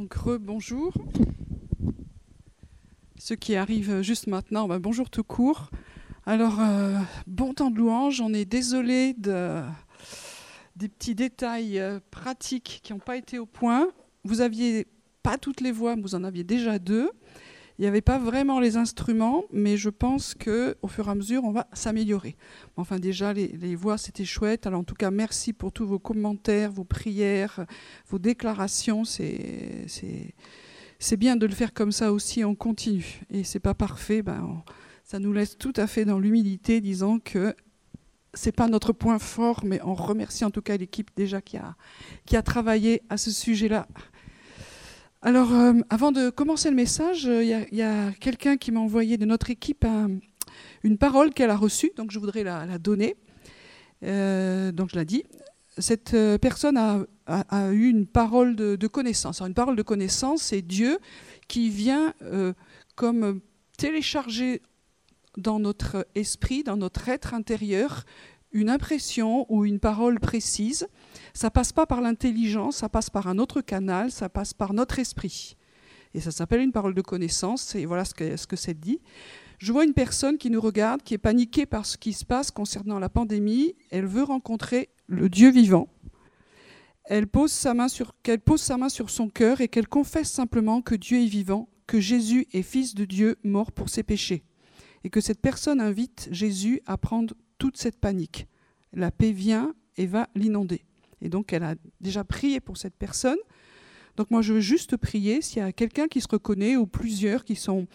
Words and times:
Donc 0.00 0.14
re-bonjour. 0.14 0.94
Ceux 3.18 3.36
qui 3.36 3.54
arrivent 3.54 4.00
juste 4.00 4.28
maintenant, 4.28 4.66
ben, 4.66 4.78
bonjour 4.78 5.10
tout 5.10 5.24
court. 5.24 5.68
Alors, 6.24 6.58
euh, 6.58 6.96
bon 7.26 7.52
temps 7.52 7.70
de 7.70 7.76
louange, 7.76 8.22
on 8.22 8.32
est 8.32 8.46
désolé 8.46 9.12
de, 9.12 9.60
des 10.74 10.88
petits 10.88 11.14
détails 11.14 11.78
euh, 11.78 12.00
pratiques 12.10 12.80
qui 12.82 12.94
n'ont 12.94 12.98
pas 12.98 13.18
été 13.18 13.38
au 13.38 13.44
point. 13.44 13.88
Vous 14.24 14.40
aviez 14.40 14.86
pas 15.22 15.36
toutes 15.36 15.60
les 15.60 15.70
voix, 15.70 15.96
vous 15.96 16.14
en 16.14 16.24
aviez 16.24 16.44
déjà 16.44 16.78
deux. 16.78 17.10
Il 17.80 17.84
n'y 17.84 17.88
avait 17.88 18.02
pas 18.02 18.18
vraiment 18.18 18.60
les 18.60 18.76
instruments, 18.76 19.44
mais 19.54 19.78
je 19.78 19.88
pense 19.88 20.34
qu'au 20.34 20.86
fur 20.86 21.08
et 21.08 21.10
à 21.10 21.14
mesure, 21.14 21.44
on 21.44 21.50
va 21.50 21.66
s'améliorer. 21.72 22.36
Enfin, 22.76 22.98
déjà, 22.98 23.32
les, 23.32 23.74
voix, 23.74 23.96
c'était 23.96 24.26
chouette. 24.26 24.66
Alors, 24.66 24.80
en 24.80 24.84
tout 24.84 24.94
cas, 24.94 25.10
merci 25.10 25.54
pour 25.54 25.72
tous 25.72 25.86
vos 25.86 25.98
commentaires, 25.98 26.70
vos 26.70 26.84
prières, 26.84 27.64
vos 28.06 28.18
déclarations. 28.18 29.04
C'est 29.06 30.34
bien 31.16 31.36
de 31.36 31.46
le 31.46 31.54
faire 31.54 31.72
comme 31.72 31.90
ça 31.90 32.12
aussi, 32.12 32.44
on 32.44 32.54
continue. 32.54 33.22
Et 33.30 33.44
c'est 33.44 33.60
pas 33.60 33.72
parfait, 33.72 34.20
ben, 34.20 34.62
ça 35.02 35.18
nous 35.18 35.32
laisse 35.32 35.56
tout 35.56 35.72
à 35.76 35.86
fait 35.86 36.04
dans 36.04 36.18
l'humilité, 36.18 36.82
disant 36.82 37.18
que 37.18 37.54
c'est 38.34 38.52
pas 38.54 38.68
notre 38.68 38.92
point 38.92 39.18
fort, 39.18 39.64
mais 39.64 39.80
on 39.82 39.94
remercie 39.94 40.44
en 40.44 40.50
tout 40.50 40.60
cas 40.60 40.76
l'équipe 40.76 41.10
déjà 41.16 41.40
qui 41.40 41.56
a 41.56 42.42
travaillé 42.42 43.00
à 43.08 43.16
ce 43.16 43.30
sujet-là 43.30 43.88
alors, 45.22 45.52
euh, 45.52 45.74
avant 45.90 46.12
de 46.12 46.30
commencer 46.30 46.70
le 46.70 46.76
message, 46.76 47.24
il 47.24 47.30
euh, 47.30 47.64
y 47.72 47.82
a, 47.82 48.10
quelqu'un 48.12 48.56
qui 48.56 48.72
m'a 48.72 48.80
envoyé 48.80 49.18
de 49.18 49.26
notre 49.26 49.50
équipe 49.50 49.86
une 50.82 50.96
parole 50.96 51.34
qu'elle 51.34 51.50
a 51.50 51.56
reçue, 51.56 51.92
donc 51.94 52.10
je 52.10 52.18
voudrais 52.18 52.42
la, 52.42 52.78
donner. 52.78 53.16
Euh, 54.02 54.72
donc 54.72 54.88
je 54.90 54.96
la 54.96 55.04
dis. 55.04 55.24
Cette 55.76 56.16
personne 56.40 56.78
a, 56.78 57.72
eu 57.72 57.88
une 57.88 58.06
parole 58.06 58.56
de, 58.56 58.86
connaissance. 58.86 59.42
une 59.42 59.54
parole 59.54 59.76
de 59.76 59.82
connaissance, 59.82 60.42
c'est 60.42 60.62
Dieu 60.62 60.98
qui 61.48 61.68
vient 61.68 62.14
comme 62.96 63.40
télécharger 63.76 64.62
dans 65.36 65.60
notre 65.60 66.06
esprit, 66.14 66.64
dans 66.64 66.76
notre 66.76 67.08
être 67.08 67.34
intérieur, 67.34 68.04
une 68.52 68.68
impression 68.68 69.46
ou 69.48 69.64
une 69.64 69.80
parole 69.80 70.18
précise 70.18 70.88
ça 71.34 71.50
passe 71.50 71.72
pas 71.72 71.86
par 71.86 72.00
l'intelligence, 72.00 72.76
ça 72.76 72.88
passe 72.88 73.10
par 73.10 73.26
un 73.26 73.38
autre 73.38 73.60
canal, 73.60 74.10
ça 74.10 74.28
passe 74.28 74.54
par 74.54 74.72
notre 74.72 74.98
esprit. 74.98 75.56
Et 76.14 76.20
ça 76.20 76.30
s'appelle 76.30 76.60
une 76.60 76.72
parole 76.72 76.94
de 76.94 77.02
connaissance, 77.02 77.74
et 77.74 77.86
voilà 77.86 78.04
ce 78.04 78.14
que, 78.14 78.36
ce 78.36 78.46
que 78.46 78.56
c'est 78.56 78.78
dit. 78.78 79.00
Je 79.58 79.72
vois 79.72 79.84
une 79.84 79.92
personne 79.92 80.38
qui 80.38 80.50
nous 80.50 80.60
regarde, 80.60 81.02
qui 81.02 81.14
est 81.14 81.18
paniquée 81.18 81.66
par 81.66 81.84
ce 81.84 81.98
qui 81.98 82.14
se 82.14 82.24
passe 82.24 82.50
concernant 82.50 82.98
la 82.98 83.10
pandémie. 83.10 83.76
Elle 83.90 84.06
veut 84.06 84.22
rencontrer 84.22 84.88
le 85.06 85.28
Dieu 85.28 85.50
vivant. 85.50 85.88
Elle 87.04 87.26
pose 87.26 87.52
sa 87.52 87.74
main 87.74 87.88
sur, 87.88 88.14
qu'elle 88.22 88.40
pose 88.40 88.62
sa 88.62 88.76
main 88.76 88.88
sur 88.88 89.10
son 89.10 89.28
cœur 89.28 89.60
et 89.60 89.68
qu'elle 89.68 89.88
confesse 89.88 90.30
simplement 90.30 90.80
que 90.80 90.94
Dieu 90.94 91.20
est 91.20 91.26
vivant, 91.26 91.68
que 91.86 92.00
Jésus 92.00 92.46
est 92.52 92.62
fils 92.62 92.94
de 92.94 93.04
Dieu, 93.04 93.36
mort 93.44 93.70
pour 93.70 93.90
ses 93.90 94.02
péchés. 94.02 94.44
Et 95.04 95.10
que 95.10 95.20
cette 95.20 95.40
personne 95.40 95.80
invite 95.80 96.28
Jésus 96.30 96.80
à 96.86 96.96
prendre 96.96 97.34
toute 97.58 97.76
cette 97.76 97.98
panique. 98.00 98.48
La 98.92 99.10
paix 99.10 99.32
vient 99.32 99.74
et 99.96 100.06
va 100.06 100.28
l'inonder. 100.34 100.84
Et 101.20 101.28
donc, 101.28 101.52
elle 101.52 101.62
a 101.62 101.74
déjà 102.00 102.24
prié 102.24 102.60
pour 102.60 102.76
cette 102.76 102.96
personne. 102.96 103.38
Donc, 104.16 104.30
moi, 104.30 104.42
je 104.42 104.54
veux 104.54 104.60
juste 104.60 104.96
prier 104.96 105.40
s'il 105.40 105.62
y 105.62 105.64
a 105.64 105.72
quelqu'un 105.72 106.08
qui 106.08 106.20
se 106.20 106.28
reconnaît 106.30 106.76
ou 106.76 106.86
plusieurs 106.86 107.44
qui 107.44 107.56
sont 107.56 107.86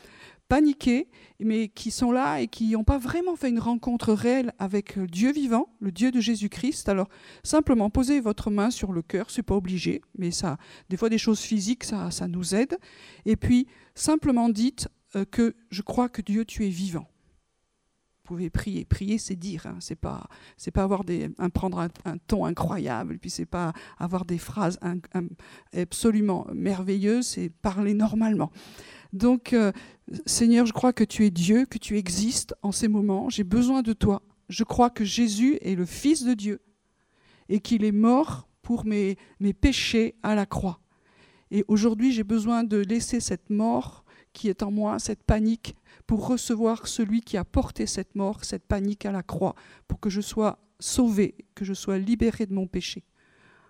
paniqués, 0.48 1.08
mais 1.40 1.70
qui 1.70 1.92
sont 1.92 2.12
là 2.12 2.40
et 2.40 2.48
qui 2.48 2.72
n'ont 2.72 2.84
pas 2.84 2.98
vraiment 2.98 3.36
fait 3.36 3.50
une 3.50 3.60
rencontre 3.60 4.14
réelle 4.14 4.54
avec 4.60 5.00
Dieu 5.00 5.32
vivant, 5.32 5.70
le 5.80 5.92
Dieu 5.92 6.12
de 6.12 6.20
Jésus-Christ. 6.20 6.88
Alors, 6.88 7.10
simplement 7.44 7.90
posez 7.90 8.20
votre 8.20 8.52
main 8.52 8.70
sur 8.70 8.92
le 8.92 9.02
cœur, 9.02 9.30
c'est 9.30 9.44
pas 9.44 9.56
obligé, 9.56 10.02
mais 10.18 10.32
ça, 10.32 10.58
des 10.90 10.98
fois, 10.98 11.10
des 11.10 11.18
choses 11.18 11.40
physiques, 11.40 11.84
ça, 11.84 12.28
nous 12.28 12.54
aide. 12.54 12.78
Et 13.26 13.36
puis, 13.36 13.68
simplement 13.96 14.50
dites 14.50 14.88
euh, 15.16 15.26
que 15.26 15.56
je 15.70 15.82
crois 15.82 16.10
que 16.10 16.22
Dieu, 16.22 16.46
tu 16.46 16.66
es 16.66 16.70
vivant 16.70 17.08
pouvez 18.26 18.50
prier. 18.50 18.86
Prier, 18.86 19.18
c'est 19.18 19.36
dire. 19.36 19.66
Hein. 19.68 19.78
C'est 19.80 19.96
pas, 19.96 20.28
c'est 20.58 20.72
pas 20.72 20.84
avoir 20.84 21.04
un, 21.38 21.50
prendre 21.50 21.80
un, 21.80 22.18
ton 22.28 22.46
incroyable. 22.46 23.18
Puis 23.18 23.30
c'est 23.30 23.46
pas 23.46 23.74
avoir 23.98 24.26
des 24.26 24.38
phrases 24.38 24.80
absolument 25.74 26.48
merveilleuses. 26.54 27.28
C'est 27.28 27.50
parler 27.50 27.94
normalement. 27.94 28.52
Donc, 29.14 29.54
euh, 29.54 29.72
Seigneur, 30.26 30.66
je 30.66 30.74
crois 30.74 30.92
que 30.92 31.04
tu 31.04 31.26
es 31.26 31.32
Dieu, 31.32 31.66
que 31.66 31.78
tu 31.78 31.98
existes 31.98 32.54
en 32.62 32.72
ces 32.72 32.88
moments. 32.88 33.30
J'ai 33.30 33.44
besoin 33.44 33.82
de 33.82 33.94
toi. 33.94 34.22
Je 34.50 34.64
crois 34.64 34.90
que 34.90 35.06
Jésus 35.06 35.58
est 35.62 35.76
le 35.76 35.86
Fils 35.86 36.24
de 36.24 36.34
Dieu 36.34 36.62
et 37.48 37.60
qu'il 37.60 37.84
est 37.84 37.92
mort 37.92 38.48
pour 38.62 38.86
mes, 38.86 39.18
mes 39.40 39.54
péchés 39.54 40.16
à 40.24 40.36
la 40.36 40.46
croix. 40.46 40.80
Et 41.52 41.64
aujourd'hui, 41.68 42.12
j'ai 42.12 42.24
besoin 42.24 42.64
de 42.64 42.78
laisser 42.78 43.20
cette 43.20 43.50
mort 43.50 44.05
qui 44.36 44.50
est 44.50 44.62
en 44.62 44.70
moi, 44.70 45.00
cette 45.00 45.24
panique, 45.24 45.76
pour 46.06 46.28
recevoir 46.28 46.88
celui 46.88 47.22
qui 47.22 47.38
a 47.38 47.46
porté 47.46 47.88
cette 47.88 48.14
mort, 48.16 48.44
cette 48.44 48.68
panique 48.68 49.06
à 49.06 49.12
la 49.12 49.24
croix, 49.24 49.56
pour 49.88 50.00
que 50.00 50.10
je 50.10 50.22
sois 50.22 50.60
sauvé, 50.80 51.36
que 51.56 51.66
je 51.66 51.74
sois 51.74 51.98
libéré 51.98 52.46
de 52.46 52.54
mon 52.54 52.68
péché. 52.68 53.04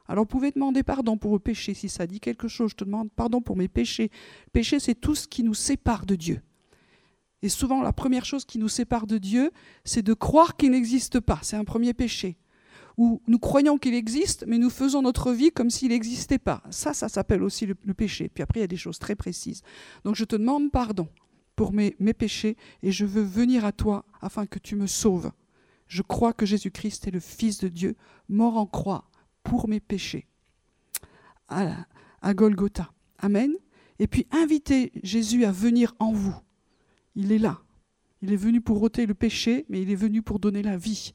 Alors 0.08 0.24
vous 0.24 0.30
pouvez 0.30 0.52
demander 0.52 0.84
pardon 0.84 1.18
pour 1.18 1.32
vos 1.32 1.40
péchés. 1.40 1.74
Si 1.74 1.88
ça 1.88 2.08
dit 2.08 2.20
quelque 2.20 2.48
chose, 2.48 2.72
je 2.72 2.76
te 2.76 2.84
demande 2.84 3.12
pardon 3.12 3.42
pour 3.42 3.56
mes 3.56 3.68
péchés. 3.68 4.10
Le 4.48 4.52
péché, 4.52 4.80
c'est 4.80 4.96
tout 4.96 5.16
ce 5.16 5.28
qui 5.28 5.44
nous 5.44 5.54
sépare 5.54 6.06
de 6.06 6.16
Dieu. 6.16 6.42
Et 7.42 7.50
souvent, 7.50 7.82
la 7.82 7.94
première 7.94 8.26
chose 8.26 8.44
qui 8.44 8.58
nous 8.58 8.70
sépare 8.70 9.06
de 9.06 9.20
Dieu, 9.20 9.52
c'est 9.84 10.02
de 10.02 10.14
croire 10.14 10.58
qu'il 10.58 10.72
n'existe 10.72 11.20
pas. 11.20 11.40
C'est 11.44 11.58
un 11.58 11.64
premier 11.64 11.94
péché. 11.94 12.38
Ou 12.98 13.22
nous 13.28 13.40
croyons 13.40 13.78
qu'il 13.78 13.94
existe, 13.94 14.46
mais 14.48 14.58
nous 14.58 14.70
faisons 14.70 15.02
notre 15.02 15.34
vie 15.34 15.52
comme 15.52 15.70
s'il 15.70 15.90
n'existait 15.90 16.40
pas. 16.40 16.64
Ça, 16.70 16.94
ça 16.94 17.10
s'appelle 17.10 17.44
aussi 17.44 17.66
le, 17.66 17.76
péché. 17.94 18.30
Puis 18.34 18.42
après, 18.42 18.60
il 18.60 18.64
y 18.64 18.66
a 18.66 18.68
des 18.68 18.78
choses 18.78 19.00
très 19.00 19.16
précises. 19.16 19.64
Donc 20.04 20.16
je 20.16 20.24
te 20.24 20.36
demande 20.36 20.72
pardon 20.72 21.10
pour 21.56 21.74
mes, 21.74 21.92
péchés 22.18 22.58
et 22.84 22.92
je 22.92 23.06
veux 23.06 23.24
venir 23.24 23.66
à 23.66 23.72
toi 23.72 24.06
afin 24.22 24.46
que 24.46 24.60
tu 24.60 24.76
me 24.76 24.88
sauves. 24.88 25.32
Je 25.88 26.02
crois 26.02 26.34
que 26.34 26.46
Jésus-Christ 26.46 27.08
est 27.08 27.12
le 27.12 27.20
Fils 27.20 27.60
de 27.60 27.68
Dieu, 27.68 27.96
mort 28.30 28.58
en 28.58 28.66
croix 28.66 29.10
pour 29.44 29.68
mes 29.68 29.80
péchés. 29.80 30.28
À 31.48 32.34
Golgotha. 32.34 32.92
Amen. 33.20 33.54
Et 34.00 34.08
puis 34.08 34.26
invitez 34.32 34.92
Jésus 35.04 35.46
à 35.46 35.52
venir 35.52 35.94
en 36.00 36.12
vous. 36.12 36.36
Il 37.16 37.32
est 37.32 37.38
là. 37.38 37.62
Il 38.22 38.34
est 38.34 38.38
venu 38.38 38.62
pour 38.62 38.82
ôter 38.82 39.06
le 39.06 39.14
péché, 39.14 39.66
mais 39.70 39.82
il 39.82 39.92
est 39.92 39.96
venu 39.96 40.22
pour 40.22 40.40
donner 40.40 40.64
la 40.64 40.78
vie. 40.78 41.14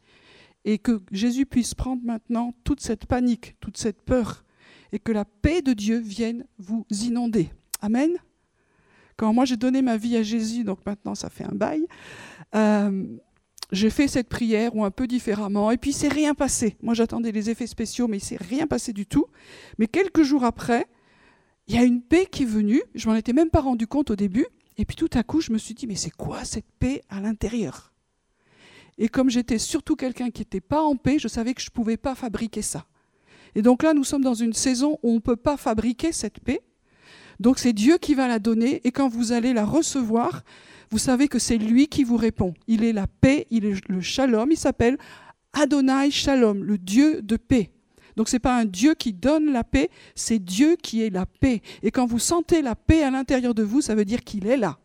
Et 0.64 0.78
que 0.78 1.00
Jésus 1.10 1.46
puisse 1.46 1.74
prendre 1.74 2.02
maintenant 2.04 2.54
toute 2.64 2.80
cette 2.80 3.06
panique, 3.06 3.56
toute 3.60 3.76
cette 3.78 4.02
peur, 4.02 4.44
et 4.92 4.98
que 4.98 5.12
la 5.12 5.24
paix 5.24 5.62
de 5.62 5.72
Dieu 5.72 5.98
vienne 5.98 6.44
vous 6.58 6.84
inonder. 6.90 7.50
Amen. 7.80 8.10
Quand 9.16 9.32
moi 9.32 9.44
j'ai 9.44 9.56
donné 9.56 9.82
ma 9.82 9.96
vie 9.96 10.16
à 10.16 10.22
Jésus, 10.22 10.64
donc 10.64 10.84
maintenant 10.86 11.14
ça 11.14 11.28
fait 11.28 11.44
un 11.44 11.54
bail, 11.54 11.86
euh, 12.54 13.18
j'ai 13.72 13.90
fait 13.90 14.08
cette 14.08 14.28
prière 14.28 14.74
ou 14.74 14.84
un 14.84 14.90
peu 14.90 15.06
différemment, 15.06 15.70
et 15.70 15.76
puis 15.76 15.92
c'est 15.92 16.08
rien 16.08 16.34
passé. 16.34 16.76
Moi 16.82 16.94
j'attendais 16.94 17.30
les 17.30 17.50
effets 17.50 17.66
spéciaux, 17.66 18.08
mais 18.08 18.16
il 18.16 18.24
s'est 18.24 18.38
rien 18.38 18.66
passé 18.66 18.92
du 18.92 19.06
tout. 19.06 19.26
Mais 19.78 19.86
quelques 19.86 20.22
jours 20.22 20.44
après, 20.44 20.86
il 21.68 21.74
y 21.74 21.78
a 21.78 21.84
une 21.84 22.02
paix 22.02 22.26
qui 22.26 22.42
est 22.42 22.46
venue. 22.46 22.82
Je 22.94 23.08
m'en 23.08 23.14
étais 23.14 23.32
même 23.32 23.50
pas 23.50 23.60
rendu 23.60 23.86
compte 23.86 24.10
au 24.10 24.16
début, 24.16 24.46
et 24.76 24.84
puis 24.84 24.96
tout 24.96 25.10
à 25.12 25.22
coup 25.22 25.40
je 25.40 25.52
me 25.52 25.58
suis 25.58 25.74
dit 25.74 25.86
mais 25.86 25.96
c'est 25.96 26.10
quoi 26.10 26.44
cette 26.44 26.70
paix 26.78 27.02
à 27.08 27.20
l'intérieur? 27.20 27.89
Et 29.00 29.08
comme 29.08 29.30
j'étais 29.30 29.58
surtout 29.58 29.96
quelqu'un 29.96 30.30
qui 30.30 30.42
n'était 30.42 30.60
pas 30.60 30.82
en 30.82 30.94
paix, 30.94 31.18
je 31.18 31.26
savais 31.26 31.54
que 31.54 31.60
je 31.60 31.70
ne 31.70 31.74
pouvais 31.74 31.96
pas 31.96 32.14
fabriquer 32.14 32.62
ça. 32.62 32.86
Et 33.56 33.62
donc 33.62 33.82
là, 33.82 33.94
nous 33.94 34.04
sommes 34.04 34.22
dans 34.22 34.34
une 34.34 34.52
saison 34.52 34.98
où 35.02 35.10
on 35.10 35.14
ne 35.14 35.20
peut 35.20 35.36
pas 35.36 35.56
fabriquer 35.56 36.12
cette 36.12 36.38
paix, 36.38 36.60
donc 37.40 37.58
c'est 37.58 37.72
Dieu 37.72 37.96
qui 37.96 38.14
va 38.14 38.28
la 38.28 38.38
donner 38.38 38.82
et 38.84 38.92
quand 38.92 39.08
vous 39.08 39.32
allez 39.32 39.54
la 39.54 39.64
recevoir, 39.64 40.42
vous 40.90 40.98
savez 40.98 41.26
que 41.26 41.38
c'est 41.38 41.56
lui 41.56 41.88
qui 41.88 42.04
vous 42.04 42.18
répond. 42.18 42.52
Il 42.68 42.84
est 42.84 42.92
la 42.92 43.06
paix, 43.06 43.46
il 43.50 43.64
est 43.64 43.88
le 43.88 44.00
shalom, 44.02 44.52
il 44.52 44.58
s'appelle 44.58 44.98
Adonai 45.54 46.10
Shalom, 46.10 46.62
le 46.62 46.76
Dieu 46.76 47.22
de 47.22 47.36
paix. 47.36 47.70
Donc 48.16 48.28
ce 48.28 48.36
n'est 48.36 48.40
pas 48.40 48.58
un 48.58 48.66
Dieu 48.66 48.94
qui 48.94 49.14
donne 49.14 49.52
la 49.52 49.64
paix, 49.64 49.88
c'est 50.14 50.38
Dieu 50.38 50.76
qui 50.76 51.02
est 51.02 51.08
la 51.08 51.24
paix. 51.24 51.62
Et 51.82 51.90
quand 51.90 52.04
vous 52.04 52.18
sentez 52.18 52.60
la 52.60 52.74
paix 52.74 53.02
à 53.02 53.10
l'intérieur 53.10 53.54
de 53.54 53.62
vous, 53.62 53.80
ça 53.80 53.94
veut 53.94 54.04
dire 54.04 54.22
qu'il 54.22 54.46
est 54.46 54.58
là 54.58 54.78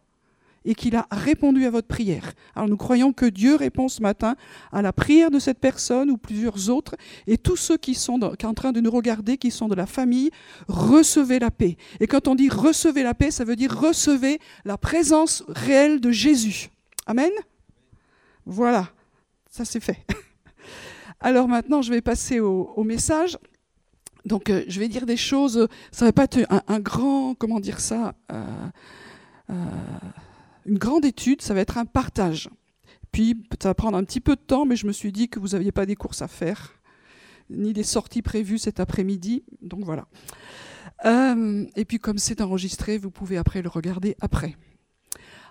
et 0.66 0.76
qu'il 0.76 0.96
a 0.96 1.08
répondu 1.12 1.66
à 1.66 1.70
votre 1.70 1.88
prière. 1.88 2.34
Alors 2.56 2.68
nous 2.68 2.78
croyons 2.78 3.14
que 3.14 3.26
Dieu 3.26 3.56
répond 3.56 3.88
ce 3.88 4.02
matin 4.02 4.36
à 4.72 4.82
la 4.82 4.92
prière 4.92 5.32
de 5.32 5.40
cette 5.40 5.60
personne 5.60 6.10
ou 6.10 6.18
plusieurs 6.18 6.70
autres, 6.70 6.96
et 7.28 7.38
tous 7.38 7.56
ceux 7.56 7.78
qui 7.78 7.94
sont, 7.94 8.20
en 8.22 8.54
train 8.54 8.72
de 8.72 8.82
nous 8.82 8.92
regarder, 8.92 9.38
qui 9.38 9.52
sont 9.52 9.68
de 9.68 9.76
la 9.76 9.86
famille, 9.86 10.32
recevez 10.68 11.40
la 11.40 11.52
paix. 11.52 11.78
Et 12.00 12.08
quand 12.08 12.28
on 12.28 12.36
dit 12.36 12.50
recevez 12.50 13.04
la 13.04 13.14
paix, 13.14 13.32
ça 13.32 13.44
veut 13.44 13.56
dire 13.56 13.76
recevez 13.76 14.40
la 14.66 14.78
présence 14.78 15.44
réelle 15.48 16.02
de 16.02 16.12
Jésus. 16.12 16.70
Amen? 17.06 17.32
Voilà, 18.46 18.90
ça 19.50 19.66
c'est 19.66 19.80
fait. 19.80 20.06
Alors 21.20 21.48
maintenant, 21.48 21.82
je 21.82 21.92
vais 21.92 22.02
passer 22.02 22.40
au, 22.40 22.84
message. 22.84 23.38
Donc, 24.26 24.50
euh, 24.50 24.64
je 24.68 24.80
vais 24.80 24.88
dire 24.88 25.06
des 25.06 25.18
choses. 25.18 25.68
Ça 25.92 26.06
ne 26.06 26.10
va 26.10 26.14
pas 26.14 26.24
être 26.26 26.40
un, 26.50 26.80
grand, 26.80 27.36
comment 27.36 27.60
dire 27.60 27.80
ça, 27.80 28.14
euh, 28.32 28.44
euh, 29.50 29.54
une 30.66 30.78
grande 30.78 31.06
étude, 31.06 31.42
ça 31.42 31.54
va 31.54 31.62
être 31.62 31.78
un 31.78 31.86
partage. 31.86 32.50
Puis 33.12 33.36
ça 33.62 33.70
va 33.70 33.74
prendre 33.74 33.98
un 33.98 34.04
petit 34.04 34.20
peu 34.20 34.36
de 34.36 34.42
temps, 34.42 34.66
mais 34.66 34.76
je 34.76 34.88
me 34.88 34.92
suis 34.92 35.12
dit 35.12 35.30
que 35.30 35.40
vous 35.40 35.50
n'aviez 35.50 35.72
pas 35.72 35.86
des 35.86 35.96
courses 35.96 36.22
à 36.22 36.28
faire, 36.28 36.74
ni 37.50 37.74
des 37.74 37.84
sorties 37.84 38.22
prévues 38.22 38.58
cet 38.58 38.80
après-midi. 38.80 39.44
Donc 39.62 39.86
voilà. 39.86 40.08
Euh, 41.06 41.66
et 41.76 41.86
puis 41.86 42.00
comme 42.00 42.18
c'est 42.18 42.42
enregistré, 42.42 42.98
vous 42.98 43.12
pouvez 43.12 43.38
après 43.38 43.62
le 43.62 43.70
regarder 43.70 44.16
après. 44.22 44.56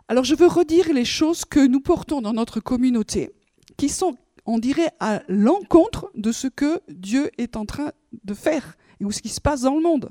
Alors 0.09 0.25
je 0.25 0.35
veux 0.35 0.47
redire 0.47 0.93
les 0.93 1.05
choses 1.05 1.45
que 1.45 1.67
nous 1.67 1.81
portons 1.81 2.21
dans 2.21 2.35
notre 2.35 2.61
communauté, 2.61 3.31
qui 3.77 3.89
sont, 3.89 4.17
on 4.45 4.59
dirait, 4.59 4.91
à 5.01 5.23
l'encontre 5.29 6.11
de 6.15 6.33
ce 6.33 6.49
que 6.49 6.81
Dieu 6.89 7.31
est 7.39 7.57
en 7.57 7.65
train 7.65 7.93
de 8.25 8.35
faire 8.35 8.77
ou 9.01 9.13
ce 9.13 9.23
qui 9.23 9.29
se 9.29 9.41
passe 9.41 9.63
dans 9.63 9.77
le 9.77 9.83
monde. 9.83 10.11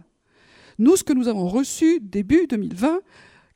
Nous, 0.80 0.96
ce 0.96 1.04
que 1.04 1.14
nous 1.14 1.28
avons 1.28 1.48
reçu 1.48 2.00
début 2.00 2.48
2020, 2.48 3.00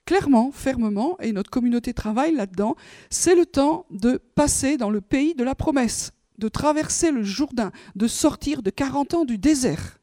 clairement, 0.07 0.51
fermement, 0.53 1.19
et 1.19 1.33
notre 1.33 1.51
communauté 1.51 1.93
travaille 1.93 2.33
là-dedans, 2.33 2.75
c'est 3.09 3.35
le 3.35 3.45
temps 3.45 3.85
de 3.91 4.21
passer 4.35 4.77
dans 4.77 4.89
le 4.89 5.01
pays 5.01 5.35
de 5.35 5.43
la 5.43 5.53
promesse, 5.53 6.13
de 6.37 6.47
traverser 6.47 7.11
le 7.11 7.23
Jourdain, 7.23 7.73
de 7.97 8.07
sortir 8.07 8.63
de 8.63 8.69
40 8.69 9.13
ans 9.13 9.25
du 9.25 9.37
désert. 9.37 9.99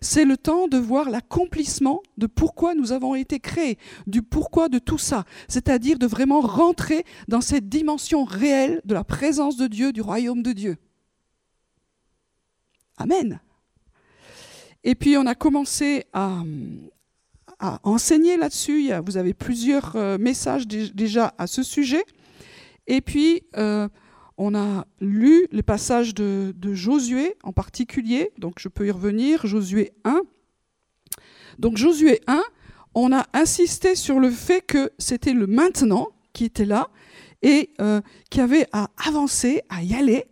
C'est 0.00 0.24
le 0.24 0.36
temps 0.36 0.68
de 0.68 0.78
voir 0.78 1.10
l'accomplissement 1.10 2.02
de 2.18 2.28
pourquoi 2.28 2.76
nous 2.76 2.92
avons 2.92 3.16
été 3.16 3.40
créés, 3.40 3.78
du 4.06 4.22
pourquoi 4.22 4.68
de 4.68 4.78
tout 4.78 4.96
ça, 4.96 5.24
c'est-à-dire 5.48 5.98
de 5.98 6.06
vraiment 6.06 6.40
rentrer 6.40 7.04
dans 7.26 7.40
cette 7.40 7.68
dimension 7.68 8.24
réelle 8.24 8.80
de 8.84 8.94
la 8.94 9.02
présence 9.02 9.56
de 9.56 9.66
Dieu, 9.66 9.92
du 9.92 10.00
royaume 10.00 10.44
de 10.44 10.52
Dieu. 10.52 10.76
Amen. 12.96 13.40
Et 14.84 14.94
puis 14.94 15.16
on 15.16 15.26
a 15.26 15.34
commencé 15.34 16.04
à, 16.12 16.42
à 17.58 17.80
enseigner 17.82 18.36
là-dessus. 18.36 18.90
Vous 19.04 19.16
avez 19.16 19.34
plusieurs 19.34 19.96
euh, 19.96 20.18
messages 20.18 20.66
déjà 20.66 21.34
à 21.38 21.46
ce 21.46 21.62
sujet. 21.62 22.04
Et 22.86 23.00
puis, 23.00 23.42
euh, 23.56 23.88
on 24.38 24.54
a 24.54 24.86
lu 25.00 25.46
les 25.50 25.62
passages 25.62 26.14
de, 26.14 26.54
Josué 26.72 27.36
en 27.42 27.52
particulier, 27.52 28.30
donc 28.38 28.54
je 28.58 28.68
peux 28.68 28.86
y 28.86 28.90
revenir, 28.90 29.46
Josué 29.46 29.92
1. 30.04 30.22
Donc 31.58 31.76
Josué 31.76 32.20
1, 32.28 32.42
on 32.94 33.12
a 33.12 33.26
insisté 33.32 33.96
sur 33.96 34.20
le 34.20 34.30
fait 34.30 34.62
que 34.62 34.92
c'était 34.98 35.32
le 35.32 35.46
maintenant 35.46 36.08
qui 36.32 36.44
était 36.44 36.64
là 36.64 36.88
et 37.42 37.70
euh, 37.80 38.00
qui 38.30 38.40
avait 38.40 38.66
à 38.72 38.90
avancer, 39.04 39.62
à 39.68 39.82
y 39.82 39.94
aller. 39.94 40.24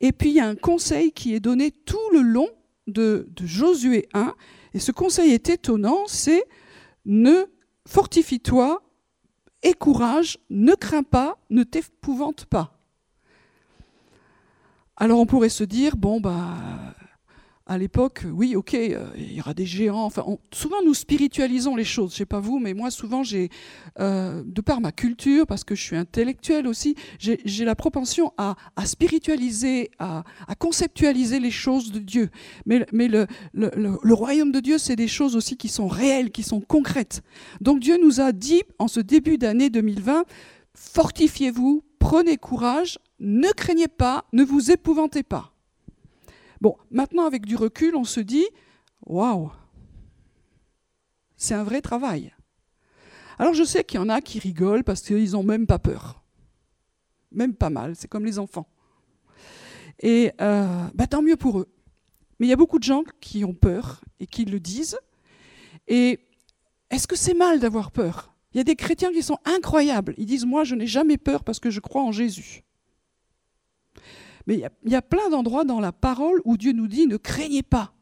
Et 0.00 0.10
puis 0.10 0.30
il 0.30 0.36
y 0.36 0.40
a 0.40 0.48
un 0.48 0.56
conseil 0.56 1.12
qui 1.12 1.34
est 1.34 1.40
donné 1.40 1.70
tout 1.70 2.10
le 2.12 2.20
long 2.20 2.48
de, 2.88 3.28
de 3.30 3.46
Josué 3.46 4.08
1. 4.14 4.34
Et 4.74 4.80
ce 4.80 4.90
conseil 4.90 5.32
est 5.32 5.48
étonnant, 5.48 6.02
c'est 6.06 6.44
ne 7.04 7.46
fortifie-toi, 7.86 8.82
aie 9.62 9.74
courage, 9.74 10.38
ne 10.50 10.74
crains 10.74 11.02
pas, 11.02 11.38
ne 11.50 11.62
t'épouvante 11.62 12.46
pas. 12.46 12.78
Alors 14.96 15.18
on 15.18 15.26
pourrait 15.26 15.48
se 15.48 15.64
dire, 15.64 15.96
bon, 15.96 16.20
bah, 16.20 16.93
à 17.66 17.78
l'époque, 17.78 18.24
oui, 18.30 18.56
ok, 18.56 18.74
euh, 18.74 19.08
il 19.16 19.32
y 19.32 19.40
aura 19.40 19.54
des 19.54 19.64
géants. 19.64 20.04
Enfin, 20.04 20.24
souvent 20.52 20.76
nous 20.84 20.92
spiritualisons 20.92 21.76
les 21.76 21.84
choses. 21.84 22.12
Je 22.12 22.18
sais 22.18 22.26
pas 22.26 22.40
vous, 22.40 22.58
mais 22.58 22.74
moi 22.74 22.90
souvent 22.90 23.22
j'ai, 23.22 23.48
euh, 24.00 24.42
de 24.44 24.60
par 24.60 24.82
ma 24.82 24.92
culture, 24.92 25.46
parce 25.46 25.64
que 25.64 25.74
je 25.74 25.82
suis 25.82 25.96
intellectuelle 25.96 26.66
aussi, 26.66 26.94
j'ai 27.18 27.64
la 27.64 27.74
propension 27.74 28.34
à, 28.36 28.56
spiritualiser, 28.84 29.90
à, 29.98 30.24
conceptualiser 30.58 31.40
les 31.40 31.50
choses 31.50 31.90
de 31.90 32.00
Dieu. 32.00 32.28
Mais, 32.66 32.84
le 32.92 34.12
royaume 34.12 34.52
de 34.52 34.60
Dieu, 34.60 34.76
c'est 34.76 34.96
des 34.96 35.08
choses 35.08 35.34
aussi 35.34 35.56
qui 35.56 35.68
sont 35.68 35.88
réelles, 35.88 36.30
qui 36.30 36.42
sont 36.42 36.60
concrètes. 36.60 37.22
Donc 37.62 37.80
Dieu 37.80 37.98
nous 38.02 38.20
a 38.20 38.32
dit 38.32 38.62
en 38.78 38.88
ce 38.88 39.00
début 39.00 39.38
d'année 39.38 39.70
2020, 39.70 40.24
fortifiez-vous, 40.74 41.82
prenez 41.98 42.36
courage, 42.36 42.98
ne 43.20 43.48
craignez 43.52 43.88
pas, 43.88 44.26
ne 44.34 44.44
vous 44.44 44.70
épouvantez 44.70 45.22
pas. 45.22 45.53
Bon, 46.60 46.76
maintenant 46.90 47.26
avec 47.26 47.46
du 47.46 47.56
recul, 47.56 47.96
on 47.96 48.04
se 48.04 48.20
dit, 48.20 48.46
waouh, 49.06 49.50
c'est 51.36 51.54
un 51.54 51.64
vrai 51.64 51.80
travail. 51.80 52.32
Alors 53.38 53.54
je 53.54 53.64
sais 53.64 53.84
qu'il 53.84 53.98
y 53.98 54.02
en 54.02 54.08
a 54.08 54.20
qui 54.20 54.38
rigolent 54.38 54.84
parce 54.84 55.02
qu'ils 55.02 55.32
n'ont 55.32 55.42
même 55.42 55.66
pas 55.66 55.78
peur. 55.78 56.22
Même 57.32 57.54
pas 57.54 57.70
mal, 57.70 57.96
c'est 57.96 58.08
comme 58.08 58.24
les 58.24 58.38
enfants. 58.38 58.68
Et 60.00 60.32
euh, 60.40 60.86
bah, 60.94 61.06
tant 61.06 61.22
mieux 61.22 61.36
pour 61.36 61.60
eux. 61.60 61.68
Mais 62.38 62.46
il 62.46 62.50
y 62.50 62.52
a 62.52 62.56
beaucoup 62.56 62.78
de 62.78 62.84
gens 62.84 63.02
qui 63.20 63.44
ont 63.44 63.54
peur 63.54 64.02
et 64.20 64.26
qui 64.26 64.44
le 64.44 64.60
disent. 64.60 64.98
Et 65.88 66.20
est-ce 66.90 67.06
que 67.06 67.16
c'est 67.16 67.34
mal 67.34 67.60
d'avoir 67.60 67.90
peur? 67.90 68.34
Il 68.52 68.58
y 68.58 68.60
a 68.60 68.64
des 68.64 68.76
chrétiens 68.76 69.12
qui 69.12 69.22
sont 69.22 69.38
incroyables. 69.44 70.14
Ils 70.16 70.26
disent, 70.26 70.44
moi 70.44 70.64
je 70.64 70.74
n'ai 70.74 70.86
jamais 70.86 71.16
peur 71.16 71.42
parce 71.42 71.58
que 71.58 71.70
je 71.70 71.80
crois 71.80 72.02
en 72.02 72.12
Jésus. 72.12 72.62
Mais 74.46 74.62
il 74.84 74.92
y, 74.92 74.94
a 74.94 75.02
plein 75.02 75.30
d'endroits 75.30 75.64
dans 75.64 75.80
la 75.80 75.92
parole 75.92 76.40
où 76.44 76.56
Dieu 76.56 76.72
nous 76.72 76.88
dit 76.88 77.06
ne 77.06 77.16
craignez 77.16 77.62
pas. 77.62 77.94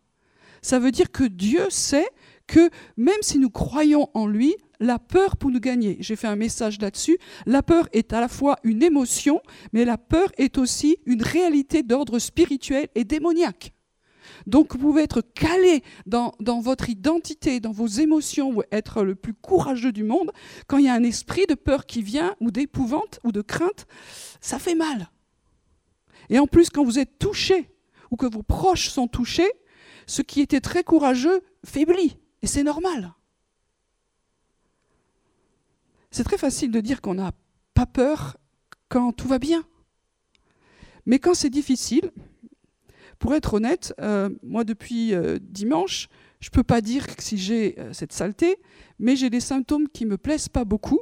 Ça 0.60 0.78
veut 0.78 0.90
dire 0.90 1.10
que 1.10 1.24
Dieu 1.24 1.66
sait 1.70 2.08
que 2.46 2.70
même 2.96 3.22
si 3.22 3.38
nous 3.38 3.50
croyons 3.50 4.08
en 4.14 4.26
lui, 4.26 4.56
la 4.80 4.98
peur 4.98 5.36
pour 5.36 5.50
nous 5.50 5.60
gagner. 5.60 5.96
J'ai 6.00 6.16
fait 6.16 6.26
un 6.26 6.36
message 6.36 6.80
là-dessus. 6.80 7.18
La 7.46 7.62
peur 7.62 7.88
est 7.92 8.12
à 8.12 8.20
la 8.20 8.28
fois 8.28 8.56
une 8.64 8.82
émotion, 8.82 9.40
mais 9.72 9.84
la 9.84 9.96
peur 9.96 10.30
est 10.38 10.58
aussi 10.58 10.98
une 11.06 11.22
réalité 11.22 11.82
d'ordre 11.82 12.18
spirituel 12.18 12.88
et 12.94 13.04
démoniaque. 13.04 13.72
Donc 14.46 14.72
vous 14.72 14.78
pouvez 14.78 15.02
être 15.02 15.20
calé 15.20 15.82
dans, 16.06 16.32
dans, 16.40 16.60
votre 16.60 16.90
identité, 16.90 17.60
dans 17.60 17.70
vos 17.70 17.86
émotions, 17.86 18.50
ou 18.50 18.62
être 18.72 19.04
le 19.04 19.14
plus 19.14 19.34
courageux 19.34 19.92
du 19.92 20.04
monde. 20.04 20.32
Quand 20.66 20.78
il 20.78 20.86
y 20.86 20.88
a 20.88 20.94
un 20.94 21.04
esprit 21.04 21.46
de 21.48 21.54
peur 21.54 21.86
qui 21.86 22.02
vient, 22.02 22.34
ou 22.40 22.50
d'épouvante, 22.50 23.20
ou 23.24 23.32
de 23.32 23.40
crainte, 23.40 23.86
ça 24.40 24.58
fait 24.58 24.74
mal. 24.74 25.11
Et 26.28 26.38
en 26.38 26.46
plus, 26.46 26.70
quand 26.70 26.84
vous 26.84 26.98
êtes 26.98 27.18
touché 27.18 27.70
ou 28.10 28.16
que 28.16 28.26
vos 28.26 28.42
proches 28.42 28.88
sont 28.88 29.08
touchés, 29.08 29.50
ce 30.06 30.22
qui 30.22 30.40
était 30.40 30.60
très 30.60 30.84
courageux 30.84 31.42
faiblit. 31.64 32.16
Et 32.42 32.46
c'est 32.46 32.62
normal. 32.62 33.14
C'est 36.10 36.24
très 36.24 36.38
facile 36.38 36.70
de 36.70 36.80
dire 36.80 37.00
qu'on 37.00 37.14
n'a 37.14 37.32
pas 37.74 37.86
peur 37.86 38.36
quand 38.88 39.12
tout 39.12 39.28
va 39.28 39.38
bien. 39.38 39.64
Mais 41.06 41.18
quand 41.18 41.34
c'est 41.34 41.50
difficile, 41.50 42.10
pour 43.18 43.34
être 43.34 43.54
honnête, 43.54 43.94
euh, 44.00 44.28
moi 44.42 44.64
depuis 44.64 45.14
euh, 45.14 45.38
dimanche, 45.40 46.08
je 46.40 46.48
ne 46.48 46.52
peux 46.52 46.64
pas 46.64 46.80
dire 46.80 47.06
si 47.18 47.38
j'ai 47.38 47.78
euh, 47.78 47.92
cette 47.92 48.12
saleté, 48.12 48.56
mais 48.98 49.16
j'ai 49.16 49.30
des 49.30 49.40
symptômes 49.40 49.88
qui 49.88 50.04
ne 50.04 50.10
me 50.10 50.18
plaisent 50.18 50.48
pas 50.48 50.64
beaucoup. 50.64 51.00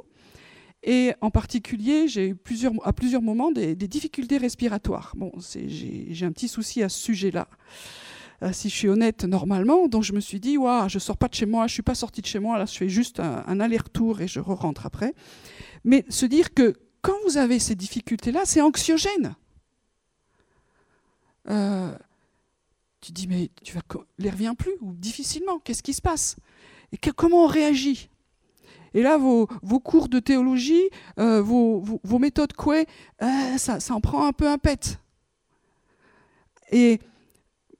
Et 0.83 1.13
en 1.21 1.29
particulier, 1.29 2.07
j'ai 2.07 2.29
eu 2.29 2.37
à 2.83 2.93
plusieurs 2.93 3.21
moments 3.21 3.51
des, 3.51 3.75
difficultés 3.75 4.37
respiratoires. 4.37 5.13
Bon, 5.15 5.31
j'ai 5.37 6.25
un 6.25 6.31
petit 6.31 6.47
souci 6.47 6.81
à 6.81 6.89
ce 6.89 6.99
sujet-là. 6.99 7.47
Euh, 8.43 8.51
si 8.53 8.69
je 8.69 8.75
suis 8.75 8.89
honnête 8.89 9.23
normalement, 9.23 9.87
donc 9.87 10.03
je 10.03 10.13
me 10.13 10.19
suis 10.19 10.39
dit, 10.39 10.57
waouh, 10.57 10.89
je 10.89 10.97
sors 10.97 11.17
pas 11.17 11.27
de 11.27 11.35
chez 11.35 11.45
moi, 11.45 11.67
je 11.67 11.73
suis 11.73 11.83
pas 11.83 11.93
sortie 11.93 12.21
de 12.21 12.25
chez 12.25 12.39
moi, 12.39 12.57
là 12.57 12.65
je 12.65 12.75
fais 12.75 12.89
juste 12.89 13.19
un, 13.19 13.59
aller-retour 13.59 14.21
et 14.21 14.27
je 14.27 14.39
re 14.39 14.59
rentre 14.59 14.87
après. 14.87 15.13
Mais 15.83 16.03
se 16.09 16.25
dire 16.25 16.51
que 16.55 16.73
quand 17.03 17.15
vous 17.25 17.37
avez 17.37 17.59
ces 17.59 17.75
difficultés-là, 17.75 18.41
c'est 18.45 18.61
anxiogène. 18.61 19.35
Euh, 21.49 21.95
tu 22.99 23.11
dis, 23.11 23.27
mais 23.27 23.51
tu 23.63 23.75
vas, 23.75 23.81
l'air 24.17 24.35
vient 24.35 24.55
plus, 24.55 24.73
ou 24.81 24.93
difficilement, 24.93 25.59
qu'est-ce 25.59 25.83
qui 25.83 25.93
se 25.93 26.01
passe? 26.01 26.35
Et 26.91 26.97
comment 26.97 27.45
on 27.45 27.47
réagit? 27.47 28.09
Et 28.93 29.03
là, 29.03 29.17
vos, 29.17 29.47
cours 29.79 30.09
de 30.09 30.19
théologie, 30.19 30.89
euh, 31.17 31.41
vos, 31.41 31.83
méthodes 32.19 32.53
couées, 32.53 32.87
euh, 33.21 33.57
ça, 33.57 33.77
en 33.89 34.01
prend 34.01 34.25
un 34.25 34.33
peu 34.33 34.47
un 34.47 34.57
pet. 34.57 34.99
Et 36.71 36.99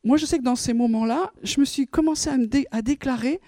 moi, 0.03 0.17
je 0.17 0.25
sais 0.25 0.37
que 0.37 0.43
dans 0.43 0.55
ces 0.55 0.73
moments-là, 0.73 1.31
je 1.43 1.59
me 1.59 1.65
suis 1.65 1.85
commencé 1.85 2.29
à, 2.29 2.37
me 2.37 2.47
déclarer 2.81 3.41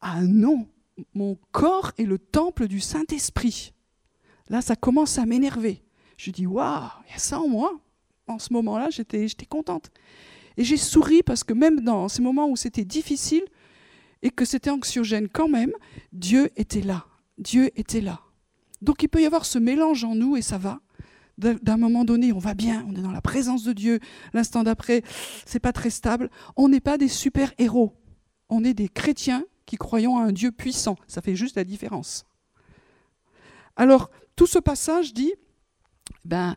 Ah 0.00 0.22
non, 0.22 0.66
mon 1.14 1.38
corps 1.52 1.92
est 1.98 2.04
le 2.04 2.18
temple 2.18 2.66
du 2.66 2.80
Saint-Esprit. 2.80 3.72
Là, 4.48 4.62
ça 4.62 4.76
commence 4.76 5.18
à 5.18 5.26
m'énerver. 5.26 5.82
Je 6.16 6.30
dis 6.30 6.46
Waouh, 6.46 6.88
il 7.08 7.12
y 7.12 7.14
a 7.14 7.18
ça 7.18 7.40
en 7.40 7.48
moi. 7.48 7.78
En 8.26 8.38
ce 8.38 8.52
moment-là, 8.54 8.88
j'étais 8.90 9.46
contente. 9.48 9.90
Et 10.56 10.64
j'ai 10.64 10.78
souri 10.78 11.22
parce 11.22 11.44
que 11.44 11.52
même 11.52 11.80
dans 11.80 12.08
ces 12.08 12.22
moments 12.22 12.48
où 12.48 12.56
c'était 12.56 12.84
difficile, 12.84 13.44
et 14.22 14.30
que 14.30 14.44
c'était 14.44 14.70
anxiogène 14.70 15.28
quand 15.28 15.48
même, 15.48 15.72
Dieu 16.12 16.50
était 16.56 16.80
là. 16.80 17.06
Dieu 17.38 17.70
était 17.78 18.00
là. 18.00 18.20
Donc 18.82 19.02
il 19.02 19.08
peut 19.08 19.22
y 19.22 19.26
avoir 19.26 19.44
ce 19.44 19.58
mélange 19.58 20.04
en 20.04 20.14
nous 20.14 20.36
et 20.36 20.42
ça 20.42 20.58
va. 20.58 20.80
D'un 21.38 21.76
moment 21.76 22.04
donné, 22.04 22.32
on 22.32 22.38
va 22.38 22.54
bien, 22.54 22.86
on 22.88 22.94
est 22.94 23.02
dans 23.02 23.12
la 23.12 23.20
présence 23.20 23.62
de 23.62 23.74
Dieu. 23.74 24.00
L'instant 24.32 24.62
d'après, 24.62 25.02
c'est 25.44 25.60
pas 25.60 25.72
très 25.72 25.90
stable. 25.90 26.30
On 26.56 26.68
n'est 26.70 26.80
pas 26.80 26.96
des 26.96 27.08
super 27.08 27.52
héros. 27.58 27.94
On 28.48 28.64
est 28.64 28.72
des 28.72 28.88
chrétiens 28.88 29.44
qui 29.66 29.76
croyons 29.76 30.16
à 30.16 30.22
un 30.22 30.32
Dieu 30.32 30.50
puissant. 30.50 30.96
Ça 31.06 31.20
fait 31.20 31.36
juste 31.36 31.56
la 31.56 31.64
différence. 31.64 32.24
Alors, 33.76 34.10
tout 34.34 34.46
ce 34.46 34.58
passage 34.58 35.12
dit, 35.12 35.34
ben, 36.24 36.56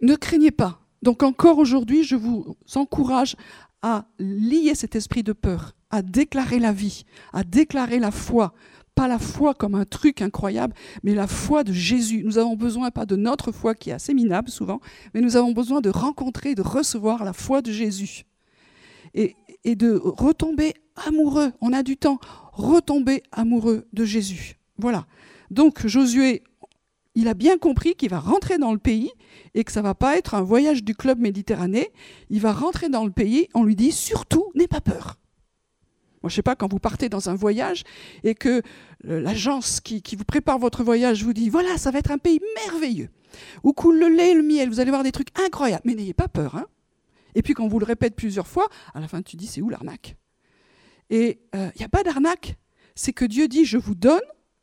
ne 0.00 0.14
craignez 0.14 0.52
pas. 0.52 0.80
Donc 1.02 1.22
encore 1.22 1.58
aujourd'hui, 1.58 2.04
je 2.04 2.16
vous 2.16 2.56
encourage 2.76 3.36
à 3.82 4.06
lier 4.18 4.74
cet 4.74 4.96
esprit 4.96 5.22
de 5.22 5.32
peur, 5.32 5.74
à 5.94 6.02
déclarer 6.02 6.58
la 6.58 6.72
vie, 6.72 7.04
à 7.32 7.44
déclarer 7.44 8.00
la 8.00 8.10
foi. 8.10 8.52
Pas 8.96 9.06
la 9.06 9.20
foi 9.20 9.54
comme 9.54 9.76
un 9.76 9.84
truc 9.84 10.22
incroyable, 10.22 10.74
mais 11.04 11.14
la 11.14 11.28
foi 11.28 11.62
de 11.62 11.72
Jésus. 11.72 12.24
Nous 12.24 12.36
avons 12.36 12.56
besoin 12.56 12.90
pas 12.90 13.06
de 13.06 13.14
notre 13.14 13.52
foi 13.52 13.76
qui 13.76 13.90
est 13.90 13.92
assez 13.92 14.12
minable 14.12 14.48
souvent, 14.48 14.80
mais 15.14 15.20
nous 15.20 15.36
avons 15.36 15.52
besoin 15.52 15.80
de 15.80 15.90
rencontrer, 15.90 16.56
de 16.56 16.62
recevoir 16.62 17.22
la 17.22 17.32
foi 17.32 17.62
de 17.62 17.70
Jésus. 17.70 18.24
Et, 19.14 19.36
de 19.64 19.94
retomber 20.02 20.74
amoureux. 21.06 21.52
On 21.60 21.72
a 21.72 21.84
du 21.84 21.96
temps. 21.96 22.18
Retomber 22.52 23.22
amoureux 23.30 23.86
de 23.92 24.04
Jésus. 24.04 24.56
Voilà. 24.76 25.06
Donc 25.50 25.86
Josué, 25.86 26.42
il 27.14 27.28
a 27.28 27.34
bien 27.34 27.56
compris 27.56 27.94
qu'il 27.94 28.10
va 28.10 28.18
rentrer 28.18 28.58
dans 28.58 28.72
le 28.72 28.78
pays 28.78 29.10
et 29.54 29.62
que 29.62 29.70
ça 29.70 29.80
va 29.80 29.94
pas 29.94 30.16
être 30.16 30.34
un 30.34 30.42
voyage 30.42 30.82
du 30.82 30.96
club 30.96 31.20
méditerranéen. 31.20 31.84
Il 32.30 32.40
va 32.40 32.52
rentrer 32.52 32.88
dans 32.88 33.04
le 33.04 33.12
pays. 33.12 33.46
On 33.54 33.62
lui 33.62 33.76
dit 33.76 33.92
surtout, 33.92 34.50
n'aie 34.56 34.68
pas 34.68 34.80
peur. 34.80 35.18
Moi, 36.24 36.30
je 36.30 36.36
sais 36.36 36.42
pas, 36.42 36.56
quand 36.56 36.72
vous 36.72 36.78
partez 36.78 37.10
dans 37.10 37.28
un 37.28 37.34
voyage 37.34 37.82
et 38.22 38.34
que 38.34 38.62
l'agence 39.02 39.80
qui, 39.80 40.02
vous 40.16 40.24
prépare 40.24 40.58
votre 40.58 40.82
voyage 40.82 41.22
vous 41.22 41.34
dit 41.34 41.50
voilà, 41.50 41.76
ça 41.76 41.90
va 41.90 41.98
être 41.98 42.10
un 42.10 42.16
pays 42.16 42.40
merveilleux, 42.64 43.10
où 43.62 43.74
coule 43.74 43.98
le 43.98 44.08
lait 44.08 44.30
et 44.30 44.34
le 44.34 44.42
miel, 44.42 44.70
vous 44.70 44.80
allez 44.80 44.90
voir 44.90 45.02
des 45.02 45.12
trucs 45.12 45.28
incroyables, 45.38 45.82
mais 45.84 45.94
n'ayez 45.94 46.14
pas 46.14 46.28
peur. 46.28 46.54
Hein. 46.54 46.64
Et 47.34 47.42
puis 47.42 47.52
quand 47.52 47.68
vous 47.68 47.78
le 47.78 47.84
répète 47.84 48.16
plusieurs 48.16 48.46
fois, 48.46 48.68
à 48.94 49.00
la 49.00 49.06
fin 49.06 49.20
tu 49.20 49.36
dis 49.36 49.46
c'est 49.46 49.60
où 49.60 49.68
l'arnaque? 49.68 50.16
Et 51.10 51.40
il 51.52 51.60
euh, 51.60 51.68
n'y 51.78 51.84
a 51.84 51.90
pas 51.90 52.02
d'arnaque, 52.02 52.56
c'est 52.94 53.12
que 53.12 53.26
Dieu 53.26 53.46
dit 53.46 53.66
je 53.66 53.76
vous 53.76 53.94
donne, 53.94 54.22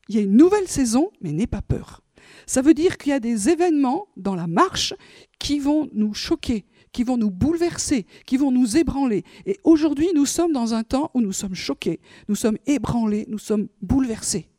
il 0.09 0.15
y 0.15 0.17
a 0.17 0.23
une 0.23 0.35
nouvelle 0.35 0.67
saison, 0.67 1.11
mais 1.21 1.31
n'aie 1.31 1.45
pas 1.45 1.61
peur. 1.61 2.01
Ça 2.47 2.63
veut 2.63 2.73
dire 2.73 2.97
qu'il 2.97 3.11
y 3.11 3.13
a 3.13 3.19
des 3.19 3.49
événements 3.49 4.07
dans 4.17 4.33
la 4.33 4.47
marche 4.47 4.95
qui 5.37 5.59
vont 5.59 5.89
nous 5.93 6.15
choquer, 6.15 6.65
qui 6.91 7.03
vont 7.03 7.17
nous 7.17 7.31
bouleverser, 7.31 8.05
qui 8.25 8.37
vont 8.37 8.51
nous 8.51 8.77
ébranler. 8.77 9.23
Et 9.45 9.59
aujourd'hui, 9.63 10.09
nous 10.13 10.25
sommes 10.25 10.51
dans 10.51 10.73
un 10.73 10.83
temps 10.83 11.11
où 11.13 11.21
nous 11.21 11.31
sommes 11.31 11.55
choqués, 11.55 11.99
nous 12.27 12.35
sommes 12.35 12.57
ébranlés, 12.65 13.25
nous 13.29 13.39
sommes 13.39 13.67
bouleversés. 13.81 14.49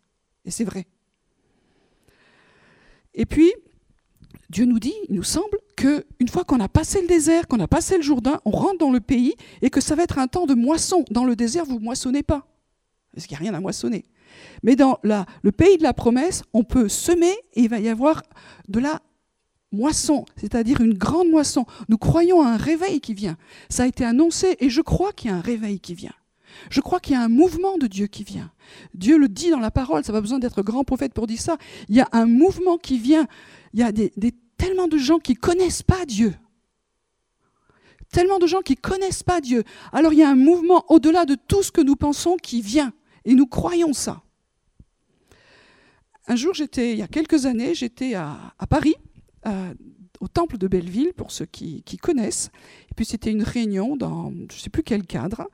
Et 0.44 0.50
c'est 0.50 0.64
vrai. 0.64 0.86
Et 3.14 3.26
puis, 3.26 3.52
Dieu 4.48 4.64
nous 4.64 4.78
dit, 4.78 4.94
il 5.08 5.14
nous 5.14 5.22
semble, 5.22 5.58
qu'une 5.76 6.28
fois 6.28 6.44
qu'on 6.44 6.60
a 6.60 6.68
passé 6.68 7.00
le 7.00 7.06
désert, 7.06 7.48
qu'on 7.48 7.60
a 7.60 7.68
passé 7.68 7.96
le 7.96 8.02
Jourdain, 8.02 8.40
on 8.44 8.50
rentre 8.50 8.78
dans 8.78 8.90
le 8.90 9.00
pays 9.00 9.34
et 9.62 9.70
que 9.70 9.80
ça 9.80 9.94
va 9.94 10.02
être 10.02 10.18
un 10.18 10.26
temps 10.26 10.46
de 10.46 10.54
moisson. 10.54 11.04
Dans 11.10 11.24
le 11.24 11.34
désert, 11.36 11.64
vous 11.64 11.78
ne 11.78 11.84
moissonnez 11.84 12.22
pas, 12.22 12.46
parce 13.14 13.26
qu'il 13.26 13.36
n'y 13.36 13.40
a 13.40 13.44
rien 13.44 13.54
à 13.54 13.60
moissonner. 13.60 14.04
Mais 14.62 14.76
dans 14.76 14.98
le 15.02 15.52
pays 15.52 15.76
de 15.78 15.82
la 15.82 15.92
promesse, 15.92 16.42
on 16.52 16.64
peut 16.64 16.88
semer 16.88 17.34
et 17.54 17.62
il 17.62 17.68
va 17.68 17.80
y 17.80 17.88
avoir 17.88 18.22
de 18.68 18.80
la 18.80 19.02
moisson, 19.72 20.24
c'est-à-dire 20.36 20.80
une 20.80 20.94
grande 20.94 21.28
moisson. 21.28 21.66
Nous 21.88 21.98
croyons 21.98 22.42
à 22.42 22.48
un 22.48 22.56
réveil 22.56 23.00
qui 23.00 23.14
vient. 23.14 23.36
Ça 23.68 23.84
a 23.84 23.86
été 23.86 24.04
annoncé 24.04 24.56
et 24.60 24.70
je 24.70 24.80
crois 24.80 25.12
qu'il 25.12 25.30
y 25.30 25.34
a 25.34 25.36
un 25.36 25.40
réveil 25.40 25.80
qui 25.80 25.94
vient. 25.94 26.14
Je 26.70 26.80
crois 26.80 27.00
qu'il 27.00 27.14
y 27.14 27.16
a 27.16 27.22
un 27.22 27.28
mouvement 27.28 27.78
de 27.78 27.86
Dieu 27.86 28.06
qui 28.06 28.24
vient. 28.24 28.52
Dieu 28.94 29.16
le 29.16 29.28
dit 29.28 29.50
dans 29.50 29.58
la 29.58 29.70
parole, 29.70 30.04
ça 30.04 30.12
n'a 30.12 30.18
pas 30.18 30.22
besoin 30.22 30.38
d'être 30.38 30.62
grand 30.62 30.84
prophète 30.84 31.14
pour 31.14 31.26
dire 31.26 31.40
ça. 31.40 31.56
Il 31.88 31.96
y 31.96 32.00
a 32.00 32.08
un 32.12 32.26
mouvement 32.26 32.76
qui 32.76 32.98
vient. 32.98 33.26
Il 33.72 33.80
y 33.80 33.82
a 33.82 33.90
des, 33.92 34.12
des 34.16 34.32
tellement 34.58 34.88
de 34.88 34.98
gens 34.98 35.18
qui 35.18 35.34
connaissent 35.34 35.82
pas 35.82 36.04
Dieu. 36.06 36.34
Tellement 38.10 38.38
de 38.38 38.46
gens 38.46 38.60
qui 38.60 38.76
connaissent 38.76 39.22
pas 39.22 39.40
Dieu. 39.40 39.64
Alors 39.92 40.12
il 40.12 40.18
y 40.18 40.22
a 40.22 40.28
un 40.28 40.36
mouvement 40.36 40.84
au-delà 40.88 41.24
de 41.24 41.34
tout 41.34 41.62
ce 41.62 41.72
que 41.72 41.80
nous 41.80 41.96
pensons 41.96 42.36
qui 42.36 42.60
vient. 42.60 42.92
Et 43.24 43.34
nous 43.34 43.46
croyons 43.46 43.92
ça. 43.92 44.22
Un 46.28 46.36
jour, 46.36 46.54
j'étais, 46.54 46.92
il 46.92 46.98
y 46.98 47.02
a 47.02 47.08
quelques 47.08 47.46
années, 47.46 47.74
j'étais 47.74 48.14
à, 48.14 48.54
Paris, 48.70 48.94
au 49.44 50.28
temple 50.28 50.58
de 50.58 50.68
Belleville, 50.68 51.12
pour 51.16 51.32
ceux 51.32 51.46
qui, 51.46 51.82
connaissent. 52.00 52.50
Et 52.90 52.94
puis 52.94 53.04
c'était 53.04 53.30
une 53.30 53.42
réunion 53.42 53.96
dans 53.96 54.30
je 54.30 54.56
ne 54.56 54.60
sais 54.60 54.70
plus 54.70 54.82
quel 54.82 55.04
cadre. 55.04 55.48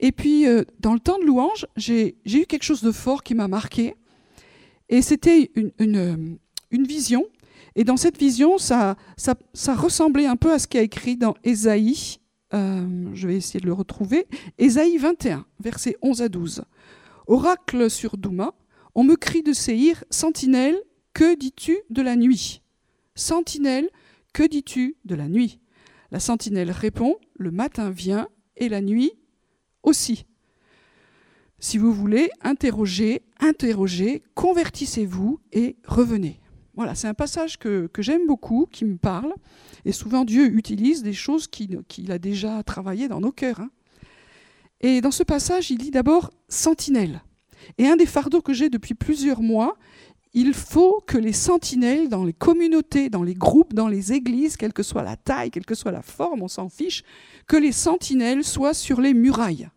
Et 0.00 0.12
puis 0.12 0.46
euh, 0.46 0.64
dans 0.80 0.92
le 0.92 1.00
temps 1.00 1.18
de 1.18 1.24
louange, 1.24 1.66
j'ai, 1.76 2.16
eu 2.26 2.46
quelque 2.46 2.62
chose 2.62 2.82
de 2.82 2.92
fort 2.92 3.22
qui 3.22 3.34
m'a 3.34 3.48
marqué. 3.48 3.94
Et 4.88 5.02
c'était 5.02 5.50
une, 5.56 6.38
une 6.70 6.86
vision 6.86 7.24
et 7.76 7.84
dans 7.84 7.98
cette 7.98 8.18
vision, 8.18 8.56
ça, 8.56 8.96
ressemblait 9.68 10.26
un 10.26 10.36
peu 10.36 10.52
à 10.52 10.58
ce 10.58 10.66
qui 10.66 10.78
a 10.78 10.82
écrit 10.82 11.16
dans 11.16 11.34
Ésaïe. 11.44 12.16
Euh, 12.54 13.10
je 13.12 13.28
vais 13.28 13.36
essayer 13.36 13.60
de 13.60 13.66
le 13.66 13.74
retrouver. 13.74 14.26
Ésaïe 14.56 14.96
21, 14.96 15.44
versets 15.60 15.96
11 16.00 16.22
à 16.22 16.28
12. 16.30 16.64
Oracle 17.26 17.90
sur 17.90 18.16
Douma, 18.16 18.54
on 18.94 19.04
me 19.04 19.14
crie 19.14 19.42
de 19.42 19.52
Séhir, 19.52 20.02
Sentinelle, 20.08 20.80
que 21.12 21.36
dis-tu 21.36 21.76
de 21.90 22.00
la 22.00 22.16
nuit? 22.16 22.62
Sentinelle, 23.16 23.88
que 24.32 24.46
dis-tu 24.46 24.96
de 25.04 25.14
la 25.14 25.28
nuit? 25.28 25.58
La 26.12 26.20
sentinelle 26.20 26.70
répond, 26.70 27.16
le 27.34 27.50
matin 27.50 27.90
vient 27.90 28.28
et 28.56 28.68
la 28.68 28.80
nuit 28.80 29.12
aussi. 29.82 30.26
Si 31.58 31.78
vous 31.78 31.92
voulez, 31.92 32.30
interrogez, 32.42 33.22
interrogez, 33.40 34.22
convertissez-vous 34.34 35.40
et 35.52 35.76
revenez. 35.86 36.40
Voilà, 36.74 36.94
c'est 36.94 37.08
un 37.08 37.14
passage 37.14 37.58
que, 37.58 37.88
j'aime 37.98 38.26
beaucoup, 38.26 38.68
qui 38.70 38.84
me 38.84 38.98
parle. 38.98 39.32
Et 39.86 39.92
souvent, 39.92 40.26
Dieu 40.26 40.54
utilise 40.54 41.02
des 41.02 41.14
choses 41.14 41.48
qu'il 41.48 42.12
a 42.12 42.18
déjà 42.18 42.62
travaillées 42.62 43.08
dans 43.08 43.20
nos 43.20 43.32
cœurs. 43.32 43.60
Hein. 43.60 43.70
Et 44.82 45.00
dans 45.00 45.10
ce 45.10 45.22
passage, 45.22 45.70
il 45.70 45.78
dit 45.78 45.90
d'abord 45.90 46.30
sentinelle. 46.50 47.22
Et 47.78 47.86
un 47.86 47.96
des 47.96 48.04
fardeaux 48.04 48.42
que 48.42 48.52
j'ai 48.52 48.68
depuis 48.68 48.94
plusieurs 48.94 49.40
mois, 49.40 49.78
il 50.34 50.52
faut 50.52 51.02
que 51.06 51.16
les 51.16 51.32
sentinelles 51.32 52.08
dans 52.08 52.24
les 52.24 52.32
communautés, 52.32 53.08
dans 53.08 53.22
les 53.22 53.34
groupes, 53.34 53.74
dans 53.74 53.88
les 53.88 54.12
églises, 54.12 54.56
quelle 54.56 54.72
que 54.72 54.82
soit 54.82 55.02
la 55.02 55.16
taille, 55.16 55.50
quelle 55.50 55.64
que 55.64 55.74
soit 55.74 55.92
la 55.92 56.02
forme, 56.02 56.42
on 56.42 56.48
s'en 56.48 56.68
fiche, 56.68 57.04
que 57.46 57.56
les 57.56 57.72
sentinelles 57.72 58.44
soient 58.44 58.74
sur 58.74 59.00
les 59.00 59.14
murailles. 59.14 59.68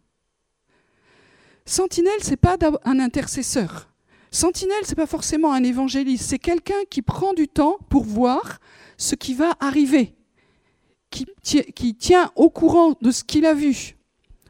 Sentinelle, 1.66 2.22
c'est 2.22 2.36
pas 2.36 2.58
un 2.84 3.00
intercesseur. 3.00 3.90
Sentinelle, 4.32 4.84
c'est 4.84 4.96
pas 4.96 5.08
forcément 5.08 5.54
un 5.54 5.64
évangéliste, 5.64 6.30
c'est 6.30 6.40
quelqu'un 6.40 6.84
qui 6.90 7.02
prend 7.02 7.34
du 7.34 7.48
temps 7.48 7.78
pour 7.90 8.04
voir 8.04 8.60
ce 8.98 9.16
qui 9.16 9.34
va 9.34 9.56
arriver, 9.60 10.16
qui, 11.10 11.96
tient 11.96 12.32
au 12.36 12.50
courant 12.50 12.96
de 13.02 13.12
ce 13.12 13.24
qu'il 13.24 13.46
a 13.46 13.54
vu. 13.54 13.98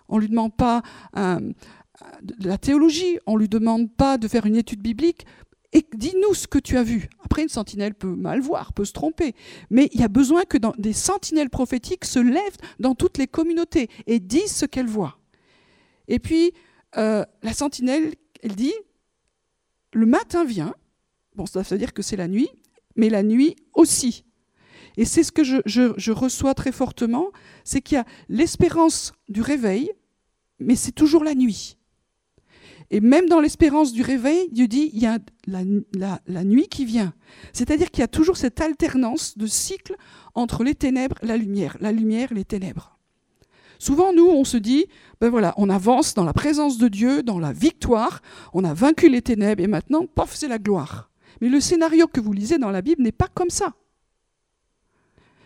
On 0.09 0.17
lui 0.17 0.27
demande 0.27 0.55
pas 0.55 0.81
de 1.15 2.47
la 2.47 2.57
théologie, 2.57 3.19
on 3.25 3.37
lui 3.37 3.47
demande 3.47 3.91
pas 3.91 4.17
de 4.17 4.27
faire 4.27 4.45
une 4.45 4.55
étude 4.55 4.81
biblique. 4.81 5.25
Et 5.71 5.85
dis-nous 5.93 6.33
ce 6.33 6.47
que 6.47 6.57
tu 6.57 6.77
as 6.77 6.83
vu. 6.83 7.09
Après, 7.23 7.43
une 7.43 7.49
sentinelle 7.49 7.93
peut 7.93 8.15
mal 8.15 8.41
voir, 8.41 8.73
peut 8.73 8.85
se 8.85 8.93
tromper, 8.93 9.35
mais 9.69 9.89
il 9.93 10.01
y 10.01 10.03
a 10.03 10.07
besoin 10.07 10.43
que 10.43 10.57
des 10.79 10.93
sentinelles 10.93 11.51
prophétiques 11.51 12.05
se 12.05 12.19
lèvent 12.19 12.57
dans 12.79 12.95
toutes 12.95 13.17
les 13.17 13.27
communautés 13.27 13.87
et 14.07 14.19
disent 14.19 14.55
ce 14.55 14.65
qu'elles 14.65 14.87
voient. 14.87 15.19
Et 16.07 16.17
puis, 16.17 16.53
euh, 16.97 17.23
la 17.43 17.53
sentinelle, 17.53 18.15
elle 18.41 18.55
dit, 18.55 18.73
le 19.93 20.05
matin 20.05 20.43
vient, 20.43 20.73
bon, 21.35 21.45
ça 21.45 21.61
veut 21.61 21.77
dire 21.77 21.93
que 21.93 22.01
c'est 22.01 22.15
la 22.15 22.27
nuit, 22.27 22.49
mais 22.95 23.09
la 23.09 23.23
nuit 23.23 23.55
aussi. 23.73 24.25
Et 24.97 25.05
c'est 25.05 25.23
ce 25.23 25.31
que 25.31 25.43
je, 25.43 26.11
reçois 26.11 26.53
très 26.53 26.71
fortement, 26.71 27.29
c'est 27.63 27.81
qu'il 27.81 27.95
y 27.95 27.99
a 27.99 28.05
l'espérance 28.27 29.13
du 29.29 29.41
réveil, 29.41 29.91
mais 30.59 30.75
c'est 30.75 30.91
toujours 30.91 31.23
la 31.23 31.35
nuit. 31.35 31.77
Et 32.91 33.01
même 33.01 33.27
dans 33.27 33.39
l'espérance 33.39 33.93
du 33.93 34.01
réveil, 34.01 34.49
Dieu 34.51 34.67
dit, 34.67 34.89
il 34.93 34.99
y 35.01 35.05
a 35.05 35.19
la, 35.45 36.43
nuit 36.43 36.67
qui 36.67 36.85
vient. 36.85 37.13
C'est-à-dire 37.53 37.91
qu'il 37.91 38.01
y 38.01 38.03
a 38.03 38.07
toujours 38.07 38.37
cette 38.37 38.61
alternance 38.61 39.37
de 39.37 39.45
cycle 39.45 39.95
entre 40.33 40.63
les 40.63 40.75
ténèbres 40.75 41.17
la 41.21 41.37
lumière, 41.37 41.77
la 41.81 41.91
lumière 41.91 42.33
les 42.33 42.45
ténèbres. 42.45 42.97
Souvent, 43.77 44.11
nous, 44.11 44.27
on 44.27 44.43
se 44.43 44.57
dit, 44.57 44.87
ben 45.21 45.29
voilà, 45.29 45.53
on 45.55 45.69
avance 45.69 46.13
dans 46.13 46.25
la 46.25 46.33
présence 46.33 46.77
de 46.77 46.87
Dieu, 46.87 47.23
dans 47.23 47.39
la 47.39 47.53
victoire, 47.53 48.21
on 48.53 48.63
a 48.63 48.73
vaincu 48.73 49.07
les 49.07 49.21
ténèbres 49.21 49.63
et 49.63 49.67
maintenant, 49.67 50.05
pof, 50.05 50.35
c'est 50.35 50.49
la 50.49 50.57
gloire. 50.57 51.11
Mais 51.41 51.47
le 51.47 51.61
scénario 51.61 52.07
que 52.07 52.19
vous 52.19 52.33
lisez 52.33 52.57
dans 52.57 52.71
la 52.71 52.81
Bible 52.81 53.03
n'est 53.03 53.11
pas 53.11 53.29
comme 53.33 53.49
ça. 53.49 53.73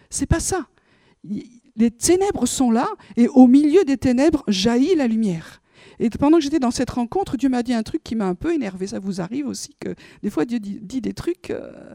C'est 0.09 0.25
pas 0.25 0.39
ça. 0.39 0.67
Les 1.75 1.91
ténèbres 1.91 2.47
sont 2.47 2.71
là 2.71 2.87
et 3.17 3.27
au 3.27 3.47
milieu 3.47 3.83
des 3.83 3.97
ténèbres 3.97 4.43
jaillit 4.47 4.95
la 4.95 5.07
lumière. 5.07 5.61
Et 5.99 6.09
pendant 6.09 6.37
que 6.37 6.43
j'étais 6.43 6.59
dans 6.59 6.71
cette 6.71 6.89
rencontre, 6.89 7.37
Dieu 7.37 7.49
m'a 7.49 7.63
dit 7.63 7.73
un 7.73 7.83
truc 7.83 8.03
qui 8.03 8.15
m'a 8.15 8.25
un 8.25 8.35
peu 8.35 8.53
énervé. 8.53 8.87
Ça 8.87 8.99
vous 8.99 9.21
arrive 9.21 9.47
aussi 9.47 9.75
que 9.79 9.95
des 10.21 10.29
fois 10.29 10.45
Dieu 10.45 10.59
dit, 10.59 11.01
des 11.01 11.13
trucs. 11.13 11.49
Euh, 11.49 11.93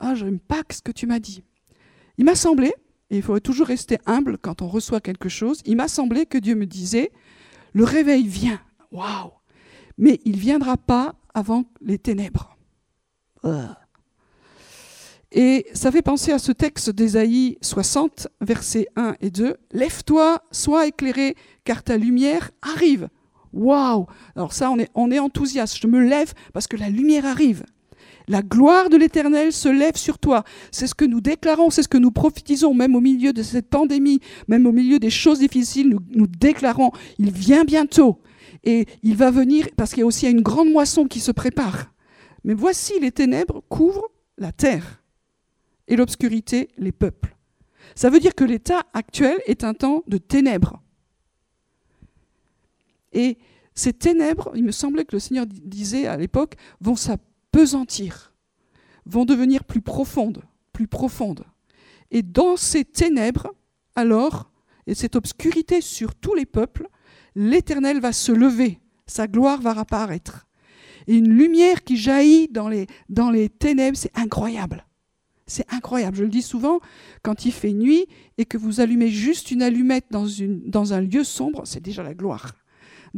ah, 0.00 0.14
je 0.14 0.24
n'aime 0.24 0.38
pas 0.38 0.62
ce 0.70 0.82
que 0.82 0.92
tu 0.92 1.06
m'as 1.06 1.18
dit. 1.18 1.42
Il 2.18 2.24
m'a 2.24 2.34
semblé 2.34 2.72
et 3.10 3.16
il 3.16 3.22
faut 3.22 3.38
toujours 3.40 3.66
rester 3.66 3.98
humble 4.06 4.38
quand 4.38 4.62
on 4.62 4.68
reçoit 4.68 5.00
quelque 5.00 5.28
chose. 5.28 5.62
Il 5.64 5.76
m'a 5.76 5.88
semblé 5.88 6.26
que 6.26 6.38
Dieu 6.38 6.54
me 6.54 6.66
disait, 6.66 7.10
le 7.72 7.84
réveil 7.84 8.26
vient, 8.26 8.60
waouh, 8.92 9.32
mais 9.96 10.20
il 10.24 10.32
ne 10.36 10.40
viendra 10.40 10.76
pas 10.76 11.14
avant 11.34 11.64
les 11.80 11.98
ténèbres. 11.98 12.56
Et 15.30 15.66
ça 15.74 15.92
fait 15.92 16.02
penser 16.02 16.32
à 16.32 16.38
ce 16.38 16.52
texte 16.52 16.90
d'Ésaïe 16.90 17.58
60, 17.60 18.28
versets 18.40 18.88
1 18.96 19.16
et 19.20 19.30
2. 19.30 19.56
Lève-toi, 19.72 20.42
sois 20.50 20.86
éclairé, 20.86 21.36
car 21.64 21.82
ta 21.82 21.96
lumière 21.96 22.50
arrive. 22.62 23.08
Waouh 23.52 24.06
Alors 24.36 24.52
ça, 24.52 24.70
on 24.94 25.10
est, 25.10 25.18
enthousiaste. 25.18 25.78
Je 25.80 25.86
me 25.86 26.00
lève 26.00 26.32
parce 26.52 26.66
que 26.66 26.76
la 26.76 26.88
lumière 26.88 27.26
arrive. 27.26 27.64
La 28.28 28.42
gloire 28.42 28.90
de 28.90 28.96
l'Éternel 28.96 29.52
se 29.52 29.68
lève 29.68 29.96
sur 29.96 30.18
toi. 30.18 30.44
C'est 30.70 30.86
ce 30.86 30.94
que 30.94 31.06
nous 31.06 31.22
déclarons, 31.22 31.70
c'est 31.70 31.82
ce 31.82 31.88
que 31.88 31.96
nous 31.96 32.10
prophétisons, 32.10 32.74
même 32.74 32.94
au 32.94 33.00
milieu 33.00 33.32
de 33.32 33.42
cette 33.42 33.70
pandémie, 33.70 34.20
même 34.48 34.66
au 34.66 34.72
milieu 34.72 34.98
des 34.98 35.10
choses 35.10 35.38
difficiles, 35.38 35.96
nous 36.10 36.26
déclarons, 36.26 36.90
il 37.18 37.30
vient 37.30 37.64
bientôt. 37.64 38.20
Et 38.64 38.86
il 39.02 39.16
va 39.16 39.30
venir 39.30 39.68
parce 39.76 39.90
qu'il 39.90 40.00
y 40.00 40.02
a 40.02 40.06
aussi 40.06 40.28
une 40.28 40.42
grande 40.42 40.70
moisson 40.70 41.06
qui 41.06 41.20
se 41.20 41.32
prépare. 41.32 41.92
Mais 42.44 42.54
voici 42.54 42.92
les 43.00 43.12
ténèbres 43.12 43.62
couvrent 43.68 44.08
la 44.36 44.52
terre 44.52 45.02
et 45.86 45.96
l'obscurité 45.96 46.68
les 46.76 46.92
peuples. 46.92 47.34
Ça 47.94 48.10
veut 48.10 48.20
dire 48.20 48.34
que 48.34 48.44
l'état 48.44 48.82
actuel 48.92 49.38
est 49.46 49.64
un 49.64 49.74
temps 49.74 50.02
de 50.06 50.18
ténèbres. 50.18 50.82
Et 53.12 53.38
ces 53.74 53.92
ténèbres, 53.92 54.50
il 54.54 54.64
me 54.64 54.72
semblait 54.72 55.04
que 55.04 55.16
le 55.16 55.20
Seigneur 55.20 55.46
disait 55.46 56.06
à 56.06 56.16
l'époque, 56.16 56.56
vont 56.80 56.96
s'apesantir, 56.96 58.32
vont 59.06 59.24
devenir 59.24 59.64
plus 59.64 59.80
profondes, 59.80 60.42
plus 60.72 60.88
profondes. 60.88 61.44
Et 62.10 62.22
dans 62.22 62.56
ces 62.56 62.84
ténèbres, 62.84 63.54
alors, 63.94 64.50
et 64.86 64.94
cette 64.94 65.16
obscurité 65.16 65.80
sur 65.80 66.14
tous 66.14 66.34
les 66.34 66.46
peuples, 66.46 66.88
l'Éternel 67.34 68.00
va 68.00 68.12
se 68.12 68.32
lever, 68.32 68.80
sa 69.06 69.26
gloire 69.26 69.60
va 69.60 69.78
apparaître. 69.78 70.46
Et 71.06 71.16
une 71.16 71.32
lumière 71.32 71.84
qui 71.84 71.96
jaillit 71.96 72.48
dans 72.48 72.68
les, 72.68 72.86
dans 73.08 73.30
les 73.30 73.48
ténèbres, 73.48 73.96
c'est 73.96 74.16
incroyable. 74.16 74.86
C'est 75.46 75.72
incroyable. 75.72 76.16
Je 76.16 76.24
le 76.24 76.28
dis 76.28 76.42
souvent, 76.42 76.80
quand 77.22 77.46
il 77.46 77.52
fait 77.52 77.72
nuit 77.72 78.06
et 78.36 78.44
que 78.44 78.58
vous 78.58 78.80
allumez 78.80 79.08
juste 79.08 79.50
une 79.50 79.62
allumette 79.62 80.06
dans, 80.10 80.26
une, 80.26 80.68
dans 80.68 80.92
un 80.92 81.00
lieu 81.00 81.24
sombre, 81.24 81.62
c'est 81.64 81.82
déjà 81.82 82.02
la 82.02 82.14
gloire. 82.14 82.52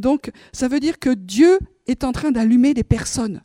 Donc, 0.01 0.31
ça 0.51 0.67
veut 0.67 0.79
dire 0.79 0.99
que 0.99 1.11
Dieu 1.11 1.59
est 1.87 2.03
en 2.03 2.11
train 2.11 2.31
d'allumer 2.31 2.73
des 2.73 2.83
personnes 2.83 3.41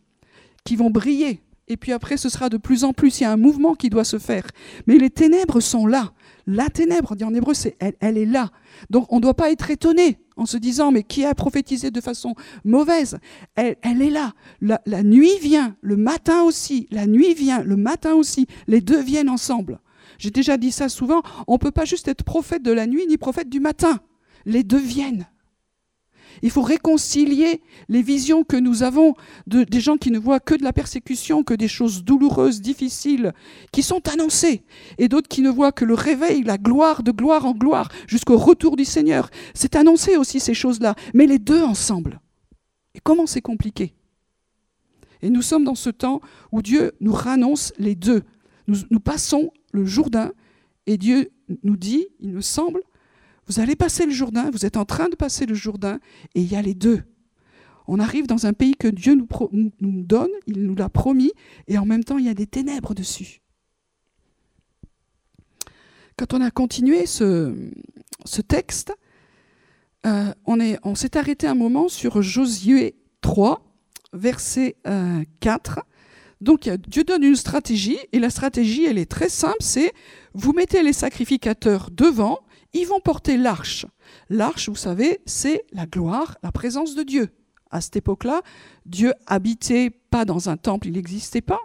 qui 0.64 0.76
vont 0.76 0.90
briller. 0.90 1.40
Et 1.68 1.76
puis 1.76 1.92
après, 1.92 2.16
ce 2.16 2.28
sera 2.28 2.48
de 2.48 2.56
plus 2.56 2.84
en 2.84 2.92
plus. 2.92 3.20
Il 3.20 3.24
y 3.24 3.26
a 3.26 3.32
un 3.32 3.36
mouvement 3.36 3.74
qui 3.74 3.90
doit 3.90 4.04
se 4.04 4.18
faire. 4.18 4.46
Mais 4.86 4.98
les 4.98 5.10
ténèbres 5.10 5.60
sont 5.60 5.86
là. 5.86 6.12
La 6.46 6.68
ténèbre, 6.68 7.16
dit 7.16 7.24
en 7.24 7.34
hébreu, 7.34 7.54
c'est 7.54 7.76
elle, 8.00 8.18
est 8.18 8.26
là. 8.26 8.50
Donc 8.88 9.12
on 9.12 9.16
ne 9.16 9.22
doit 9.22 9.34
pas 9.34 9.50
être 9.50 9.70
étonné 9.70 10.18
en 10.36 10.46
se 10.46 10.56
disant, 10.56 10.92
mais 10.92 11.02
qui 11.02 11.24
a 11.24 11.34
prophétisé 11.34 11.90
de 11.90 12.00
façon 12.00 12.34
mauvaise? 12.64 13.18
Elle, 13.56 13.76
elle, 13.82 14.00
est 14.00 14.10
là. 14.10 14.32
La, 14.60 14.80
la 14.86 15.02
nuit 15.02 15.38
vient, 15.42 15.76
le 15.80 15.96
matin 15.96 16.42
aussi. 16.42 16.86
La 16.92 17.06
nuit 17.06 17.34
vient, 17.34 17.62
le 17.62 17.76
matin 17.76 18.14
aussi. 18.14 18.46
Les 18.68 18.80
deux 18.80 19.02
viennent 19.02 19.30
ensemble. 19.30 19.80
J'ai 20.18 20.30
déjà 20.30 20.56
dit 20.56 20.70
ça 20.70 20.88
souvent, 20.88 21.22
on 21.48 21.54
ne 21.54 21.58
peut 21.58 21.72
pas 21.72 21.84
juste 21.84 22.06
être 22.06 22.22
prophète 22.22 22.62
de 22.62 22.72
la 22.72 22.86
nuit 22.86 23.06
ni 23.08 23.16
prophète 23.18 23.48
du 23.48 23.58
matin. 23.58 23.98
Les 24.44 24.62
deux 24.62 24.78
viennent. 24.78 25.26
Il 26.42 26.50
faut 26.50 26.62
réconcilier 26.62 27.60
les 27.88 28.02
visions 28.02 28.44
que 28.44 28.56
nous 28.56 28.82
avons 28.82 29.14
de, 29.46 29.64
des 29.64 29.80
gens 29.80 29.96
qui 29.96 30.10
ne 30.10 30.18
voient 30.18 30.40
que 30.40 30.54
de 30.54 30.64
la 30.64 30.72
persécution, 30.72 31.42
que 31.42 31.54
des 31.54 31.68
choses 31.68 32.04
douloureuses, 32.04 32.60
difficiles, 32.60 33.32
qui 33.72 33.82
sont 33.82 34.08
annoncées, 34.08 34.62
et 34.98 35.08
d'autres 35.08 35.28
qui 35.28 35.42
ne 35.42 35.50
voient 35.50 35.72
que 35.72 35.84
le 35.84 35.94
réveil, 35.94 36.42
la 36.42 36.58
gloire 36.58 37.02
de 37.02 37.10
gloire 37.10 37.46
en 37.46 37.52
gloire, 37.52 37.88
jusqu'au 38.06 38.36
retour 38.36 38.76
du 38.76 38.84
Seigneur. 38.84 39.30
C'est 39.54 39.76
annoncé 39.76 40.16
aussi 40.16 40.40
ces 40.40 40.54
choses-là, 40.54 40.94
mais 41.14 41.26
les 41.26 41.38
deux 41.38 41.62
ensemble. 41.62 42.20
Et 42.94 43.00
comment 43.02 43.26
c'est 43.26 43.42
compliqué? 43.42 43.94
Et 45.22 45.30
nous 45.30 45.42
sommes 45.42 45.64
dans 45.64 45.74
ce 45.74 45.90
temps 45.90 46.20
où 46.52 46.62
Dieu 46.62 46.92
nous 47.00 47.12
rannonce 47.12 47.72
les 47.78 47.94
deux. 47.94 48.22
Nous, 48.68 48.76
nous 48.90 49.00
passons 49.00 49.50
le 49.72 49.84
Jourdain, 49.84 50.32
et 50.86 50.98
Dieu 50.98 51.30
nous 51.62 51.76
dit, 51.76 52.06
il 52.20 52.32
me 52.32 52.40
semble, 52.40 52.80
vous 53.46 53.60
allez 53.60 53.76
passer 53.76 54.06
le 54.06 54.12
Jourdain, 54.12 54.50
vous 54.50 54.66
êtes 54.66 54.76
en 54.76 54.84
train 54.84 55.08
de 55.08 55.14
passer 55.14 55.46
le 55.46 55.54
Jourdain, 55.54 56.00
et 56.34 56.40
il 56.40 56.50
y 56.50 56.56
a 56.56 56.62
les 56.62 56.74
deux. 56.74 57.02
On 57.86 58.00
arrive 58.00 58.26
dans 58.26 58.46
un 58.46 58.52
pays 58.52 58.74
que 58.74 58.88
Dieu 58.88 59.14
nous, 59.14 60.02
donne, 60.02 60.30
il 60.46 60.64
nous 60.64 60.74
l'a 60.74 60.88
promis, 60.88 61.32
et 61.68 61.78
en 61.78 61.86
même 61.86 62.02
temps, 62.02 62.18
il 62.18 62.26
y 62.26 62.28
a 62.28 62.34
des 62.34 62.46
ténèbres 62.46 62.94
dessus. 62.94 63.40
Quand 66.16 66.34
on 66.34 66.40
a 66.40 66.50
continué 66.50 67.06
ce, 67.06 67.54
texte, 68.48 68.92
euh, 70.06 70.32
on, 70.46 70.58
est, 70.58 70.78
on 70.82 70.94
s'est 70.94 71.16
arrêté 71.16 71.46
un 71.46 71.54
moment 71.54 71.88
sur 71.88 72.22
Josué 72.22 72.96
3, 73.20 73.62
verset 74.12 74.76
euh, 74.86 75.22
4. 75.40 75.80
Donc 76.40 76.68
Dieu 76.68 77.04
donne 77.04 77.22
une 77.22 77.36
stratégie, 77.36 77.98
et 78.12 78.18
la 78.18 78.30
stratégie, 78.30 78.84
elle 78.84 78.98
est 78.98 79.10
très 79.10 79.28
simple, 79.28 79.58
c'est 79.60 79.92
vous 80.34 80.52
mettez 80.52 80.82
les 80.82 80.92
sacrificateurs 80.92 81.90
devant, 81.92 82.40
ils 82.76 82.86
vont 82.86 83.00
porter 83.00 83.36
l'arche. 83.36 83.86
L'arche, 84.28 84.68
vous 84.68 84.76
savez, 84.76 85.20
c'est 85.26 85.64
la 85.72 85.86
gloire, 85.86 86.36
la 86.42 86.52
présence 86.52 86.94
de 86.94 87.02
Dieu. 87.02 87.30
À 87.70 87.80
cette 87.80 87.96
époque-là, 87.96 88.42
Dieu 88.84 89.12
habitait 89.26 89.90
pas 89.90 90.24
dans 90.24 90.48
un 90.48 90.56
temple, 90.56 90.88
il 90.88 90.94
n'existait 90.94 91.40
pas. 91.40 91.60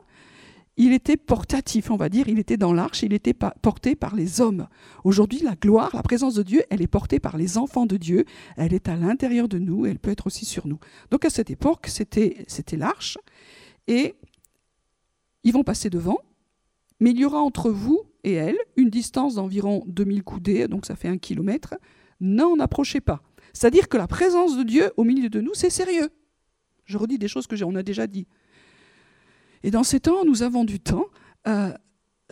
Il 0.78 0.94
était 0.94 1.18
portatif, 1.18 1.92
on 1.92 1.98
va 1.98 2.10
dire, 2.10 2.28
il 2.30 2.40
était 2.40 2.58
dans 2.58 2.74
l'arche, 2.74 3.04
il 3.04 3.14
était 3.14 3.34
porté 3.34 3.96
par 3.96 4.16
les 4.16 4.40
hommes. 4.40 4.68
Aujourd'hui, 5.04 5.40
la 5.40 5.56
gloire, 5.56 5.92
la 5.94 6.02
présence 6.02 6.34
de 6.34 6.44
Dieu, 6.44 6.64
elle 6.70 6.82
est 6.82 6.88
portée 6.88 7.20
par 7.20 7.38
les 7.38 7.58
enfants 7.58 7.86
de 7.86 7.98
Dieu, 7.98 8.26
elle 8.56 8.74
est 8.74 8.88
à 8.88 8.96
l'intérieur 8.96 9.50
de 9.50 9.60
nous, 9.60 9.86
elle 9.86 10.00
peut 10.00 10.12
être 10.12 10.28
aussi 10.28 10.46
sur 10.46 10.66
nous. 10.66 10.80
Donc 11.12 11.26
à 11.26 11.30
cette 11.30 11.52
époque, 11.52 11.88
c'était, 11.88 12.46
l'arche, 12.78 13.18
et 13.88 14.16
ils 15.44 15.54
vont 15.54 15.64
passer 15.64 15.90
devant, 15.90 16.20
mais 17.00 17.12
il 17.12 17.20
y 17.20 17.26
aura 17.26 17.42
entre 17.42 17.70
vous 17.70 18.02
et 18.24 18.34
elle 18.34 18.58
une 18.76 18.90
distance 18.90 19.36
d'environ 19.36 19.84
2000 19.88 20.24
coudées, 20.24 20.68
donc 20.68 20.86
ça 20.86 20.96
fait 20.96 21.08
un 21.08 21.18
kilomètre. 21.18 21.76
N'en 22.20 22.60
approchez 22.60 23.02
pas. 23.02 23.22
C'est-à-dire 23.54 23.90
que 23.90 23.98
la 23.98 24.08
présence 24.08 24.58
de 24.58 24.64
Dieu 24.64 24.92
au 24.98 25.04
milieu 25.04 25.30
de 25.30 25.42
nous, 25.42 25.54
c'est 25.54 25.70
sérieux. 25.70 26.10
Je 26.86 26.98
redis 26.98 27.18
des 27.18 27.28
choses 27.28 27.48
que 27.48 27.62
on 27.64 27.76
a 27.76 27.84
déjà 27.84 28.08
dit. 28.08 28.28
Et 29.64 29.72
dans 29.72 29.84
ces 29.84 30.00
temps, 30.00 30.26
nous 30.26 30.44
avons 30.44 30.64
du 30.64 30.80
temps. 30.80 31.06
Euh, 31.48 31.74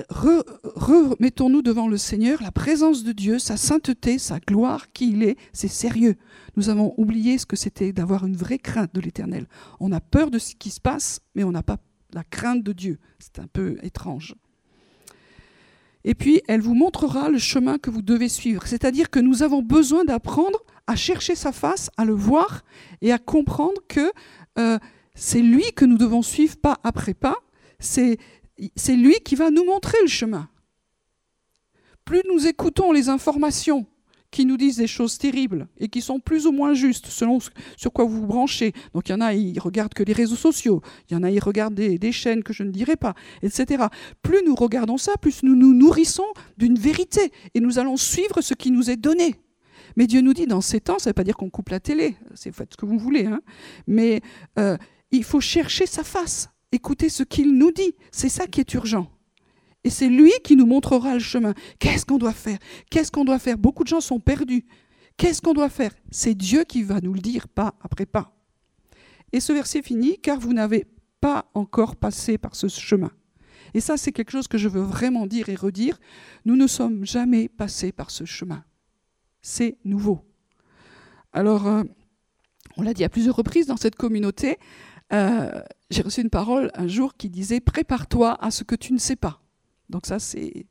remettons-nous 0.09 1.61
devant 1.61 1.87
le 1.87 1.97
Seigneur, 1.97 2.41
la 2.41 2.51
présence 2.51 3.03
de 3.03 3.11
Dieu, 3.11 3.39
sa 3.39 3.57
sainteté, 3.57 4.17
sa 4.17 4.39
gloire, 4.39 4.91
qui 4.91 5.11
il 5.11 5.23
est, 5.23 5.37
c'est 5.53 5.67
sérieux. 5.67 6.15
Nous 6.55 6.69
avons 6.69 6.93
oublié 6.97 7.37
ce 7.37 7.45
que 7.45 7.55
c'était 7.55 7.91
d'avoir 7.91 8.25
une 8.25 8.35
vraie 8.35 8.59
crainte 8.59 8.93
de 8.93 9.01
l'Éternel. 9.01 9.47
On 9.79 9.91
a 9.91 9.99
peur 9.99 10.31
de 10.31 10.39
ce 10.39 10.55
qui 10.55 10.69
se 10.69 10.79
passe, 10.79 11.19
mais 11.35 11.43
on 11.43 11.51
n'a 11.51 11.63
pas 11.63 11.77
la 12.13 12.23
crainte 12.23 12.63
de 12.63 12.73
Dieu. 12.73 12.99
C'est 13.19 13.39
un 13.39 13.47
peu 13.47 13.77
étrange 13.83 14.35
et 16.03 16.15
puis 16.15 16.41
elle 16.47 16.61
vous 16.61 16.75
montrera 16.75 17.29
le 17.29 17.37
chemin 17.37 17.77
que 17.77 17.89
vous 17.89 18.01
devez 18.01 18.29
suivre. 18.29 18.65
C'est-à-dire 18.65 19.09
que 19.09 19.19
nous 19.19 19.43
avons 19.43 19.61
besoin 19.61 20.05
d'apprendre 20.05 20.59
à 20.87 20.95
chercher 20.95 21.35
sa 21.35 21.51
face, 21.51 21.89
à 21.97 22.05
le 22.05 22.13
voir 22.13 22.63
et 23.01 23.11
à 23.11 23.17
comprendre 23.17 23.81
que 23.87 24.11
euh, 24.57 24.79
c'est 25.15 25.41
lui 25.41 25.71
que 25.73 25.85
nous 25.85 25.97
devons 25.97 26.21
suivre 26.21 26.57
pas 26.57 26.79
après 26.83 27.13
pas, 27.13 27.37
c'est 27.79 28.17
lui 28.89 29.15
qui 29.23 29.35
va 29.35 29.51
nous 29.51 29.65
montrer 29.65 29.97
le 30.01 30.07
chemin. 30.07 30.49
Plus 32.05 32.21
nous 32.31 32.47
écoutons 32.47 32.91
les 32.91 33.09
informations 33.09 33.85
qui 34.31 34.45
nous 34.45 34.57
disent 34.57 34.77
des 34.77 34.87
choses 34.87 35.17
terribles 35.17 35.67
et 35.77 35.87
qui 35.87 36.01
sont 36.01 36.19
plus 36.19 36.45
ou 36.45 36.51
moins 36.51 36.73
justes 36.73 37.07
selon 37.07 37.39
sur 37.77 37.91
quoi 37.91 38.05
vous 38.05 38.21
vous 38.21 38.27
branchez. 38.27 38.73
Donc 38.93 39.09
il 39.09 39.11
y 39.11 39.15
en 39.15 39.21
a, 39.21 39.33
ils 39.33 39.59
regardent 39.59 39.93
que 39.93 40.03
les 40.03 40.13
réseaux 40.13 40.35
sociaux, 40.35 40.81
il 41.09 41.13
y 41.13 41.17
en 41.17 41.23
a, 41.23 41.31
ils 41.31 41.39
regardent 41.39 41.73
des, 41.75 42.11
chaînes 42.11 42.43
que 42.43 42.53
je 42.53 42.63
ne 42.63 42.71
dirai 42.71 42.95
pas, 42.95 43.13
etc. 43.43 43.85
Plus 44.21 44.39
nous 44.45 44.55
regardons 44.55 44.97
ça, 44.97 45.13
plus 45.17 45.43
nous 45.43 45.55
nous 45.55 45.73
nourrissons 45.73 46.25
d'une 46.57 46.77
vérité 46.77 47.31
et 47.53 47.59
nous 47.59 47.79
allons 47.79 47.97
suivre 47.97 48.41
ce 48.41 48.53
qui 48.53 48.71
nous 48.71 48.89
est 48.89 48.97
donné. 48.97 49.35
Mais 49.95 50.07
Dieu 50.07 50.21
nous 50.21 50.33
dit 50.33 50.47
dans 50.47 50.61
ces 50.61 50.81
temps, 50.81 50.99
ça 50.99 51.09
ne 51.09 51.11
veut 51.11 51.15
pas 51.15 51.23
dire 51.23 51.37
qu'on 51.37 51.49
coupe 51.49 51.69
la 51.69 51.79
télé, 51.79 52.15
c'est 52.33 52.51
faites 52.51 52.73
ce 52.73 52.77
que 52.77 52.85
vous 52.85 52.97
voulez, 52.97 53.25
hein. 53.25 53.41
mais 53.87 54.21
euh, 54.57 54.77
il 55.11 55.23
faut 55.23 55.41
chercher 55.41 55.85
sa 55.85 56.03
face, 56.03 56.49
écouter 56.71 57.09
ce 57.09 57.23
qu'il 57.23 57.57
nous 57.57 57.71
dit. 57.71 57.95
C'est 58.11 58.29
ça 58.29 58.47
qui 58.47 58.59
est 58.59 58.73
urgent. 58.73 59.11
Et 59.83 59.89
c'est 59.89 60.09
lui 60.09 60.31
qui 60.43 60.55
nous 60.55 60.65
montrera 60.65 61.13
le 61.13 61.19
chemin. 61.19 61.53
Qu'est-ce 61.79 62.05
qu'on 62.05 62.17
doit 62.17 62.33
faire? 62.33 62.57
Qu'est-ce 62.89 63.11
qu'on 63.11 63.25
doit 63.25 63.39
faire? 63.39 63.57
Beaucoup 63.57 63.83
de 63.83 63.89
gens 63.89 64.01
sont 64.01 64.19
perdus. 64.19 64.65
Qu'est-ce 65.17 65.41
qu'on 65.41 65.53
doit 65.53 65.69
faire? 65.69 65.91
C'est 66.11 66.35
Dieu 66.35 66.63
qui 66.63 66.83
va 66.83 67.01
nous 67.01 67.13
le 67.13 67.21
dire 67.21 67.47
pas 67.47 67.75
après 67.81 68.05
pas. 68.05 68.35
Et 69.31 69.39
ce 69.39 69.53
verset 69.53 69.81
finit, 69.81 70.17
car 70.19 70.39
vous 70.39 70.53
n'avez 70.53 70.85
pas 71.21 71.49
encore 71.53 71.95
passé 71.95 72.37
par 72.37 72.55
ce 72.55 72.67
chemin. 72.67 73.11
Et 73.73 73.81
ça, 73.81 73.97
c'est 73.97 74.11
quelque 74.11 74.31
chose 74.31 74.47
que 74.47 74.57
je 74.57 74.67
veux 74.67 74.81
vraiment 74.81 75.27
dire 75.27 75.49
et 75.49 75.55
redire. 75.55 75.99
Nous 76.45 76.55
ne 76.55 76.67
sommes 76.67 77.05
jamais 77.05 77.47
passés 77.47 77.91
par 77.91 78.09
ce 78.11 78.25
chemin. 78.25 78.63
C'est 79.41 79.77
nouveau. 79.85 80.21
Alors, 81.31 81.67
euh, 81.67 81.83
on 82.77 82.81
l'a 82.81 82.93
dit 82.93 83.03
à 83.03 83.09
plusieurs 83.09 83.35
reprises 83.35 83.67
dans 83.67 83.77
cette 83.77 83.95
communauté, 83.95 84.57
euh, 85.13 85.61
j'ai 85.89 86.01
reçu 86.01 86.21
une 86.21 86.29
parole 86.29 86.71
un 86.73 86.87
jour 86.87 87.15
qui 87.15 87.29
disait 87.29 87.59
Prépare-toi 87.59 88.37
à 88.43 88.51
ce 88.51 88.63
que 88.63 88.75
tu 88.75 88.93
ne 88.93 88.99
sais 88.99 89.15
pas. 89.15 89.41
Donc 89.89 90.05
ça, 90.05 90.19
c'est 90.19 90.67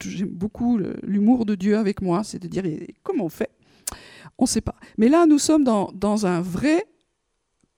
j'aime 0.00 0.30
beaucoup 0.30 0.78
l'humour 1.02 1.46
de 1.46 1.54
Dieu 1.54 1.76
avec 1.76 2.02
moi, 2.02 2.24
c'est 2.24 2.38
de 2.38 2.48
dire 2.48 2.64
comment 3.02 3.24
on 3.24 3.28
fait? 3.28 3.50
On 4.38 4.44
ne 4.44 4.48
sait 4.48 4.60
pas. 4.60 4.76
Mais 4.98 5.08
là, 5.08 5.26
nous 5.26 5.38
sommes 5.38 5.64
dans, 5.64 5.90
dans, 5.92 6.26
un 6.26 6.40
vrai 6.40 6.84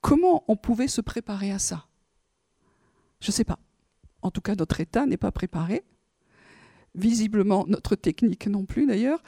comment 0.01 0.45
on 0.49 0.57
pouvait 0.57 0.89
se 0.89 1.01
préparer 1.01 1.53
à 1.53 1.59
ça? 1.59 1.87
Je 3.21 3.29
ne 3.29 3.33
sais 3.33 3.45
pas. 3.45 3.59
En 4.23 4.31
tout 4.31 4.41
cas, 4.41 4.55
notre 4.55 4.81
état 4.81 5.07
n'est 5.07 5.17
pas 5.17 5.31
préparé. 5.31 5.85
Visiblement, 6.95 7.65
notre 7.69 7.95
technique 7.95 8.47
non 8.47 8.65
plus 8.65 8.87
d'ailleurs. 8.87 9.23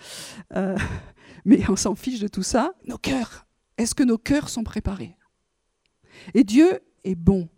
Euh, 0.56 0.76
mais 1.44 1.68
on 1.68 1.76
s'en 1.76 1.94
fiche 1.94 2.20
de 2.20 2.28
tout 2.28 2.42
ça. 2.42 2.72
Nos 2.86 2.98
cœurs. 2.98 3.46
Est-ce 3.76 3.94
que 3.94 4.02
nos 4.02 4.18
cœurs 4.18 4.48
sont 4.48 4.64
préparés? 4.64 5.16
Et 6.34 6.44
Dieu 6.44 6.80
est 7.04 7.14
bon. 7.14 7.48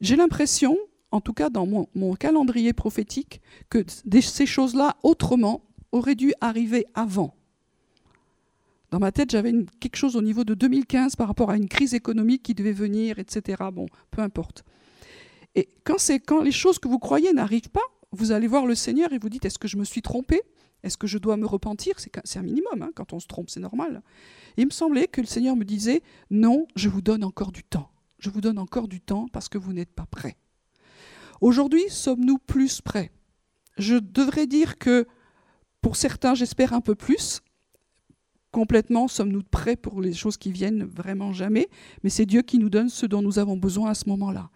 J'ai 0.00 0.16
l'impression 0.16 0.76
en 1.10 1.20
tout 1.20 1.32
cas 1.32 1.50
dans 1.50 1.66
mon, 1.66 2.14
calendrier 2.14 2.72
prophétique, 2.72 3.40
que 3.70 3.84
ces 4.20 4.46
choses-là, 4.46 4.96
autrement, 5.02 5.62
auraient 5.92 6.14
dû 6.14 6.32
arriver 6.40 6.86
avant. 6.94 7.34
Dans 8.90 8.98
ma 8.98 9.12
tête, 9.12 9.30
j'avais 9.30 9.52
quelque 9.80 9.96
chose 9.96 10.16
au 10.16 10.22
niveau 10.22 10.44
de 10.44 10.54
2015 10.54 11.16
par 11.16 11.28
rapport 11.28 11.50
à 11.50 11.56
une 11.56 11.68
crise 11.68 11.94
économique 11.94 12.42
qui 12.42 12.54
devait 12.54 12.72
venir, 12.72 13.18
etc. 13.18 13.64
Bon, 13.72 13.86
peu 14.10 14.22
importe. 14.22 14.64
Et 15.54 15.68
quand, 15.84 16.42
les 16.42 16.52
choses 16.52 16.78
que 16.78 16.86
vous 16.86 16.98
croyez 16.98 17.32
n'arrivent 17.32 17.70
pas, 17.70 17.80
vous 18.12 18.30
allez 18.30 18.46
voir 18.46 18.66
le 18.66 18.74
Seigneur 18.74 19.12
et 19.12 19.18
vous 19.18 19.28
dites, 19.28 19.44
est-ce 19.44 19.58
que 19.58 19.68
je 19.68 19.76
me 19.76 19.84
suis 19.84 20.02
trompé? 20.02 20.42
Est-ce 20.82 20.96
que 20.96 21.06
je 21.06 21.18
dois 21.18 21.36
me 21.36 21.46
repentir? 21.46 21.96
C'est 21.98 22.38
un 22.38 22.42
minimum, 22.42 22.82
hein, 22.82 22.90
quand 22.94 23.12
on 23.12 23.18
se 23.18 23.26
trompe, 23.26 23.50
c'est 23.50 23.60
normal. 23.60 24.02
il 24.56 24.66
me 24.66 24.70
semblait 24.70 25.08
que 25.08 25.20
le 25.20 25.26
Seigneur 25.26 25.56
me 25.56 25.64
disait, 25.64 26.02
non, 26.30 26.66
je 26.76 26.88
vous 26.88 27.02
donne 27.02 27.24
encore 27.24 27.52
du 27.52 27.64
temps. 27.64 27.90
Je 28.18 28.30
vous 28.30 28.40
donne 28.40 28.58
encore 28.58 28.86
du 28.86 29.00
temps 29.00 29.26
parce 29.32 29.48
que 29.48 29.58
vous 29.58 29.72
n'êtes 29.72 29.92
pas 29.92 30.06
prêts. 30.06 30.36
Aujourd'hui, 31.40 31.84
sommes-nous 31.88 32.38
plus 32.38 32.80
prêts? 32.80 33.10
Je 33.78 33.96
devrais 33.96 34.46
dire 34.46 34.78
que 34.78 35.06
pour 35.80 35.96
certains, 35.96 36.34
j'espère 36.34 36.72
un 36.72 36.80
peu 36.80 36.94
plus. 36.94 37.42
Complètement, 38.50 39.06
sommes-nous 39.06 39.42
prêts 39.42 39.76
pour 39.76 40.00
les 40.00 40.14
choses 40.14 40.36
qui 40.36 40.50
viennent? 40.50 40.84
Vraiment 40.84 41.32
jamais. 41.32 41.68
Mais 42.02 42.10
c'est 42.10 42.26
Dieu 42.26 42.42
qui 42.42 42.58
nous 42.58 42.70
donne 42.70 42.88
ce 42.88 43.06
dont 43.06 43.22
nous 43.22 43.38
avons 43.38 43.56
besoin 43.56 43.90
à 43.90 43.94
ce 43.94 44.08
moment-là. 44.08 44.50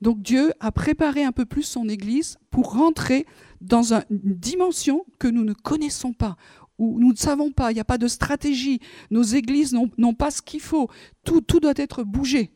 Donc 0.00 0.22
Dieu 0.22 0.52
a 0.60 0.72
préparé 0.72 1.24
un 1.24 1.32
peu 1.32 1.44
plus 1.44 1.62
son 1.62 1.88
Église 1.88 2.38
pour 2.50 2.72
rentrer 2.72 3.26
dans 3.60 3.94
une 3.94 4.04
dimension 4.10 5.04
que 5.18 5.28
nous 5.28 5.44
ne 5.44 5.54
connaissons 5.54 6.12
pas, 6.12 6.36
où 6.78 6.98
nous 6.98 7.12
ne 7.12 7.16
savons 7.16 7.50
pas, 7.50 7.70
il 7.70 7.74
n'y 7.74 7.80
a 7.80 7.84
pas 7.84 7.98
de 7.98 8.08
stratégie, 8.08 8.80
nos 9.10 9.22
églises 9.22 9.74
n'ont 9.74 10.14
pas 10.14 10.30
ce 10.30 10.42
qu'il 10.42 10.60
faut, 10.60 10.90
tout, 11.24 11.40
tout 11.40 11.60
doit 11.60 11.72
être 11.76 12.04
bougé. 12.04 12.52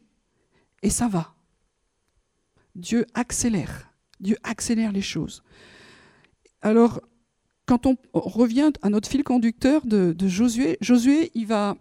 Et 0.83 0.91
ça 0.91 1.09
va. 1.09 1.35
Dieu 2.75 3.07
accélère, 3.15 3.91
Dieu 4.21 4.37
accélère 4.43 4.93
les 4.93 5.03
choses. 5.03 5.43
Alors, 6.63 7.01
quand 7.67 7.87
on 7.87 7.97
revient 8.13 8.73
à 8.83 8.91
notre 8.91 9.09
fil 9.09 9.23
conducteur 9.23 9.87
de, 9.87 10.15
Josué, 10.27 10.77
Josué, 10.81 11.31
il 11.35 11.47
va 11.47 11.77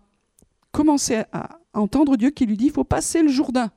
commencer 0.72 1.24
à 1.32 1.60
entendre 1.74 2.16
Dieu 2.16 2.30
qui 2.30 2.46
lui 2.46 2.58
dit, 2.58 2.66
il 2.66 2.72
faut 2.72 2.84
passer 2.84 3.22
le 3.22 3.30
Jourdain. 3.30 3.72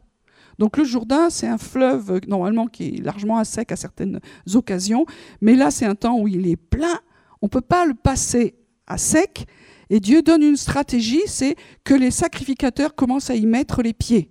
Donc 0.58 0.76
le 0.76 0.84
Jourdain, 0.84 1.30
c'est 1.30 1.46
un 1.46 1.58
fleuve 1.58 2.20
normalement 2.28 2.66
qui 2.66 2.88
est 2.88 3.02
largement 3.02 3.38
à 3.38 3.44
sec 3.44 3.72
à 3.72 3.76
certaines 3.76 4.20
occasions, 4.54 5.06
mais 5.40 5.54
là 5.54 5.70
c'est 5.70 5.86
un 5.86 5.94
temps 5.94 6.18
où 6.18 6.28
il 6.28 6.46
est 6.46 6.56
plein, 6.56 7.00
on 7.40 7.46
ne 7.46 7.50
peut 7.50 7.62
pas 7.62 7.86
le 7.86 7.94
passer 7.94 8.54
à 8.86 8.98
sec, 8.98 9.46
et 9.88 10.00
Dieu 10.00 10.22
donne 10.22 10.42
une 10.42 10.56
stratégie, 10.56 11.22
c'est 11.26 11.56
que 11.84 11.94
les 11.94 12.10
sacrificateurs 12.10 12.94
commencent 12.94 13.30
à 13.30 13.34
y 13.34 13.46
mettre 13.46 13.82
les 13.82 13.92
pieds. 13.92 14.30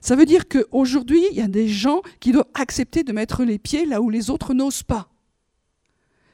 Ça 0.00 0.16
veut 0.16 0.26
dire 0.26 0.48
qu'aujourd'hui, 0.48 1.22
il 1.30 1.36
y 1.36 1.40
a 1.40 1.48
des 1.48 1.68
gens 1.68 2.02
qui 2.20 2.32
doivent 2.32 2.46
accepter 2.54 3.02
de 3.02 3.12
mettre 3.12 3.44
les 3.44 3.58
pieds 3.58 3.86
là 3.86 4.00
où 4.00 4.10
les 4.10 4.30
autres 4.30 4.54
n'osent 4.54 4.82
pas. 4.82 5.08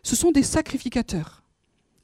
Ce 0.03 0.17
sont 0.17 0.31
des 0.31 0.43
sacrificateurs. 0.43 1.43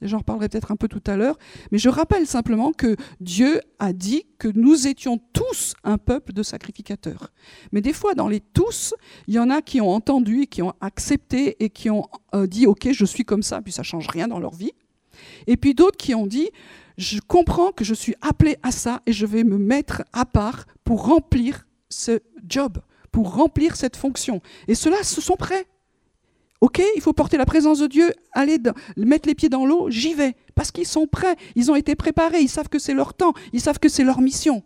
J'en 0.01 0.17
reparlerai 0.17 0.49
peut-être 0.49 0.71
un 0.71 0.75
peu 0.75 0.87
tout 0.87 1.03
à 1.05 1.15
l'heure, 1.15 1.37
mais 1.71 1.77
je 1.77 1.87
rappelle 1.87 2.25
simplement 2.25 2.71
que 2.71 2.95
Dieu 3.19 3.61
a 3.77 3.93
dit 3.93 4.25
que 4.39 4.47
nous 4.47 4.87
étions 4.87 5.19
tous 5.31 5.75
un 5.83 5.99
peuple 5.99 6.33
de 6.33 6.41
sacrificateurs. 6.41 7.31
Mais 7.71 7.81
des 7.81 7.93
fois, 7.93 8.15
dans 8.15 8.27
les 8.27 8.39
tous, 8.39 8.95
il 9.27 9.35
y 9.35 9.39
en 9.39 9.51
a 9.51 9.61
qui 9.61 9.79
ont 9.79 9.91
entendu, 9.91 10.47
qui 10.47 10.63
ont 10.63 10.73
accepté 10.81 11.63
et 11.63 11.69
qui 11.69 11.91
ont 11.91 12.07
euh, 12.33 12.47
dit 12.47 12.65
OK, 12.65 12.89
je 12.91 13.05
suis 13.05 13.25
comme 13.25 13.43
ça, 13.43 13.61
puis 13.61 13.71
ça 13.71 13.83
change 13.83 14.07
rien 14.07 14.27
dans 14.27 14.39
leur 14.39 14.55
vie. 14.55 14.71
Et 15.45 15.55
puis 15.55 15.75
d'autres 15.75 15.97
qui 15.97 16.15
ont 16.15 16.25
dit 16.25 16.49
je 16.97 17.19
comprends 17.19 17.71
que 17.71 17.83
je 17.83 17.93
suis 17.93 18.15
appelé 18.21 18.57
à 18.63 18.71
ça 18.71 19.01
et 19.05 19.13
je 19.13 19.25
vais 19.25 19.43
me 19.43 19.57
mettre 19.57 20.03
à 20.13 20.25
part 20.25 20.65
pour 20.91 21.05
remplir 21.05 21.65
ce 21.87 22.19
job, 22.45 22.79
pour 23.13 23.33
remplir 23.33 23.77
cette 23.77 23.95
fonction. 23.95 24.41
Et 24.67 24.75
ceux-là, 24.75 25.03
se 25.03 25.21
sont 25.21 25.37
prêts. 25.37 25.65
Ok, 26.59 26.83
il 26.97 27.01
faut 27.01 27.13
porter 27.13 27.37
la 27.37 27.45
présence 27.45 27.79
de 27.79 27.87
Dieu, 27.87 28.11
aller 28.33 28.57
mettre 28.97 29.29
les 29.29 29.33
pieds 29.33 29.47
dans 29.47 29.65
l'eau, 29.65 29.89
j'y 29.89 30.13
vais. 30.13 30.35
Parce 30.53 30.69
qu'ils 30.69 30.85
sont 30.85 31.07
prêts, 31.07 31.37
ils 31.55 31.71
ont 31.71 31.77
été 31.77 31.95
préparés, 31.95 32.41
ils 32.41 32.49
savent 32.49 32.67
que 32.67 32.77
c'est 32.77 32.93
leur 32.93 33.13
temps, 33.13 33.31
ils 33.53 33.61
savent 33.61 33.79
que 33.79 33.87
c'est 33.87 34.03
leur 34.03 34.19
mission. 34.19 34.63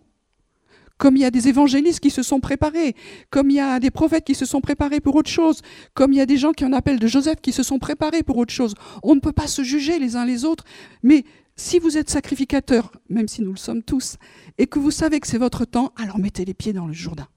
Comme 0.98 1.16
il 1.16 1.22
y 1.22 1.26
a 1.26 1.30
des 1.30 1.48
évangélistes 1.48 2.00
qui 2.00 2.10
se 2.10 2.24
sont 2.24 2.40
préparés, 2.40 2.96
comme 3.30 3.52
il 3.52 3.58
y 3.58 3.60
a 3.60 3.80
des 3.80 3.92
prophètes 3.92 4.26
qui 4.26 4.34
se 4.34 4.46
sont 4.46 4.62
préparés 4.62 5.02
pour 5.02 5.16
autre 5.16 5.30
chose, 5.30 5.62
comme 5.94 6.12
il 6.12 6.16
y 6.16 6.22
a 6.22 6.26
des 6.26 6.38
gens 6.38 6.54
qui 6.54 6.66
en 6.66 6.74
appellent 6.74 6.98
de 6.98 7.06
Joseph 7.06 7.40
qui 7.40 7.52
se 7.52 7.62
sont 7.62 7.78
préparés 7.78 8.24
pour 8.24 8.40
autre 8.40 8.52
chose. 8.52 8.74
On 9.04 9.14
ne 9.14 9.20
peut 9.20 9.32
pas 9.32 9.46
se 9.46 9.62
juger 9.62 10.00
les 10.00 10.16
uns 10.16 10.26
les 10.26 10.44
autres, 10.44 10.64
mais 11.04 11.24
si 11.56 11.80
vous 11.80 11.98
êtes 11.98 12.10
sacrificateur, 12.10 12.92
même 13.10 13.28
si 13.28 13.42
nous 13.42 13.52
le 13.52 13.58
sommes 13.58 13.84
tous, 13.84 14.18
et 14.58 14.68
que 14.68 14.80
vous 14.80 14.92
savez 14.92 15.20
que 15.20 15.28
c'est 15.28 15.38
votre 15.38 15.66
temps, 15.66 15.94
alors 15.96 16.20
mettez 16.20 16.44
les 16.46 16.54
pieds 16.54 16.74
dans 16.74 16.88
le 16.88 16.94
Jourdain. 16.94 17.28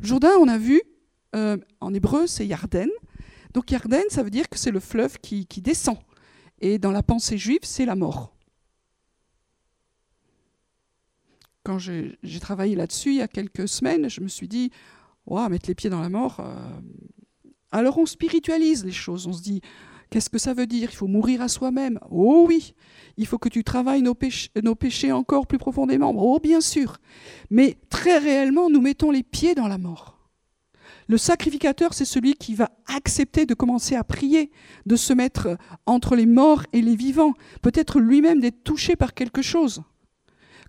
Jourdain, 0.00 0.32
on 0.40 0.48
a 0.48 0.58
vu, 0.58 0.82
euh, 1.36 1.56
en 1.80 1.94
hébreu, 1.94 2.26
c'est 2.26 2.46
Yarden. 2.46 2.90
Donc 3.54 3.70
Yarden, 3.70 4.02
ça 4.08 4.22
veut 4.22 4.30
dire 4.30 4.48
que 4.48 4.58
c'est 4.58 4.72
le 4.72 4.80
fleuve 4.80 5.18
qui, 5.18 5.46
descend. 5.62 5.98
Et 6.60 6.78
dans 6.78 6.90
la 6.90 7.02
pensée 7.02 7.38
juive, 7.38 7.60
c'est 7.62 7.84
la 7.84 7.94
mort. 7.94 8.34
Quand 11.64 11.78
j'ai 11.78 12.18
travaillé 12.40 12.74
là-dessus 12.74 13.10
il 13.10 13.16
y 13.18 13.22
a 13.22 13.28
quelques 13.28 13.68
semaines, 13.68 14.10
je 14.10 14.20
me 14.20 14.28
suis 14.28 14.48
dit, 14.48 14.72
mettre 15.48 15.68
les 15.68 15.76
pieds 15.76 15.90
dans 15.90 16.00
la 16.00 16.08
mort. 16.08 16.40
Euh, 16.40 16.80
alors 17.70 17.98
on 17.98 18.06
spiritualise 18.06 18.84
les 18.84 18.92
choses. 18.92 19.28
On 19.28 19.32
se 19.32 19.42
dit, 19.42 19.60
qu'est-ce 20.12 20.30
que 20.30 20.38
ça 20.38 20.52
veut 20.52 20.66
dire? 20.66 20.90
Il 20.92 20.96
faut 20.96 21.06
mourir 21.08 21.40
à 21.40 21.48
soi-même. 21.48 21.98
Oh 22.10 22.44
oui. 22.46 22.74
Il 23.16 23.26
faut 23.26 23.38
que 23.38 23.48
tu 23.48 23.64
travailles 23.64 24.02
nos 24.02 24.14
péchés 24.74 25.10
encore 25.10 25.46
plus 25.46 25.58
profondément. 25.58 26.14
Oh 26.14 26.38
bien 26.38 26.60
sûr. 26.60 26.98
Mais 27.50 27.78
très 27.88 28.18
réellement, 28.18 28.68
nous 28.68 28.82
mettons 28.82 29.10
les 29.10 29.22
pieds 29.22 29.54
dans 29.54 29.68
la 29.68 29.78
mort. 29.78 30.18
Le 31.08 31.16
sacrificateur, 31.18 31.94
c'est 31.94 32.04
celui 32.04 32.34
qui 32.34 32.54
va 32.54 32.70
accepter 32.86 33.46
de 33.46 33.54
commencer 33.54 33.96
à 33.96 34.04
prier, 34.04 34.50
de 34.86 34.96
se 34.96 35.12
mettre 35.14 35.56
entre 35.86 36.14
les 36.14 36.26
morts 36.26 36.62
et 36.72 36.82
les 36.82 36.94
vivants, 36.94 37.34
peut-être 37.62 37.98
lui-même 37.98 38.40
d'être 38.40 38.62
touché 38.62 38.96
par 38.96 39.14
quelque 39.14 39.42
chose. 39.42 39.82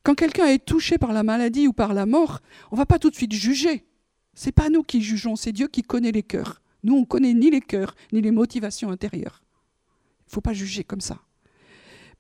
Quand 0.04 0.16
quelqu'un 0.16 0.48
est 0.48 0.66
touché 0.66 0.98
par 0.98 1.14
la 1.14 1.24
maladie 1.24 1.68
ou 1.68 1.74
par 1.74 1.94
la 1.94 2.06
mort, 2.06 2.40
on 2.72 2.76
ne 2.76 2.80
va 2.80 2.86
pas 2.86 2.98
tout 2.98 3.10
de 3.10 3.16
suite 3.16 3.34
juger. 3.34 3.86
C'est 4.34 4.52
pas 4.54 4.70
nous 4.70 4.84
qui 4.84 5.02
jugeons, 5.02 5.36
c'est 5.36 5.52
Dieu 5.52 5.68
qui 5.68 5.82
connaît 5.82 6.12
les 6.12 6.24
cœurs. 6.24 6.62
Nous, 6.84 6.96
on 6.96 7.06
connaît 7.06 7.34
ni 7.34 7.50
les 7.50 7.62
cœurs, 7.62 7.96
ni 8.12 8.22
les 8.22 8.32
motivations 8.32 8.90
intérieures. 8.92 9.44
Il 10.22 10.30
ne 10.30 10.34
faut 10.34 10.42
pas 10.42 10.54
juger 10.54 10.84
comme 10.84 11.02
ça. 11.02 11.20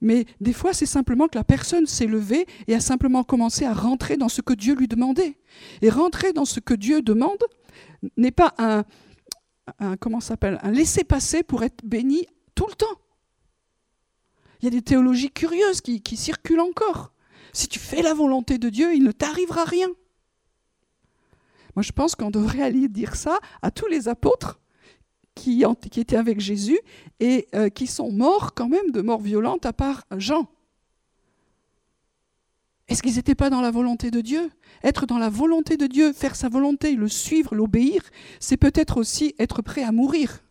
Mais 0.01 0.25
des 0.41 0.53
fois, 0.53 0.73
c'est 0.73 0.85
simplement 0.85 1.27
que 1.27 1.37
la 1.37 1.43
personne 1.43 1.85
s'est 1.85 2.07
levée 2.07 2.45
et 2.67 2.75
a 2.75 2.81
simplement 2.81 3.23
commencé 3.23 3.65
à 3.65 3.73
rentrer 3.73 4.17
dans 4.17 4.29
ce 4.29 4.41
que 4.41 4.53
Dieu 4.53 4.75
lui 4.75 4.87
demandait. 4.87 5.37
Et 5.81 5.89
rentrer 5.89 6.33
dans 6.33 6.45
ce 6.45 6.59
que 6.59 6.73
Dieu 6.73 7.01
demande, 7.01 7.43
n'est 8.17 8.31
pas 8.31 8.53
un, 8.57 8.83
comment 9.97 10.19
s'appelle 10.19 10.59
un 10.61 10.71
laisser-passer 10.71 11.43
pour 11.43 11.63
être 11.63 11.85
béni 11.85 12.25
tout 12.53 12.67
le 12.67 12.75
temps. 12.75 12.99
Il 14.61 14.65
y 14.65 14.67
a 14.67 14.71
des 14.71 14.81
théologies 14.81 15.31
curieuses 15.31 15.81
qui 15.81 16.17
circulent 16.17 16.59
encore. 16.59 17.13
Si 17.53 17.67
tu 17.67 17.79
fais 17.79 18.01
la 18.01 18.13
volonté 18.13 18.57
de 18.57 18.69
Dieu, 18.69 18.93
il 18.93 19.03
ne 19.03 19.11
t'arrivera 19.11 19.63
rien. 19.63 19.87
Moi, 21.75 21.83
je 21.83 21.91
pense 21.91 22.15
qu'on 22.15 22.31
devrait 22.31 22.61
aller 22.61 22.87
dire 22.87 23.15
ça 23.15 23.39
à 23.61 23.71
tous 23.71 23.87
les 23.87 24.07
apôtres 24.07 24.59
qui, 25.35 25.63
étaient 25.97 26.15
avec 26.15 26.39
Jésus 26.39 26.79
et 27.19 27.47
euh, 27.55 27.69
qui 27.69 27.87
sont 27.87 28.11
morts 28.11 28.53
quand 28.53 28.69
même 28.69 28.91
de 28.91 29.01
mort 29.01 29.21
violente, 29.21 29.65
à 29.65 29.73
part 29.73 30.03
Jean. 30.17 30.47
Est-ce 32.87 33.01
qu'ils 33.01 33.15
n'étaient 33.15 33.33
pas 33.33 33.49
dans 33.49 33.61
la 33.61 33.71
volonté 33.71 34.11
de 34.11 34.21
Dieu? 34.21 34.51
Être 34.83 35.05
dans 35.05 35.17
la 35.17 35.29
volonté 35.29 35.77
de 35.77 35.87
Dieu, 35.87 36.13
faire 36.13 36.35
sa 36.35 36.49
volonté, 36.49 36.95
le 36.95 37.07
suivre, 37.07 37.55
l'obéir, 37.55 38.03
c'est 38.39 38.57
peut-être 38.57 38.97
aussi 38.97 39.33
être 39.39 39.61
prêt 39.61 39.83
à 39.83 39.91
mourir. 39.91 40.43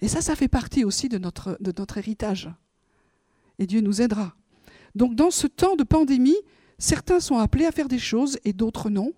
Et 0.00 0.08
ça, 0.08 0.20
ça 0.20 0.34
fait 0.34 0.48
partie 0.48 0.84
aussi 0.84 1.08
de 1.08 1.18
notre 1.18 1.98
héritage. 1.98 2.50
Et 3.58 3.66
Dieu 3.66 3.80
nous 3.80 4.02
aidera. 4.02 4.34
Donc 4.94 5.14
dans 5.14 5.30
ce 5.30 5.46
temps 5.46 5.76
de 5.76 5.84
pandémie, 5.84 6.36
certains 6.78 7.20
sont 7.20 7.38
appelés 7.38 7.66
à 7.66 7.72
faire 7.72 7.88
des 7.88 7.98
choses 7.98 8.38
et 8.44 8.52
d'autres 8.52 8.90
non. 8.90 9.12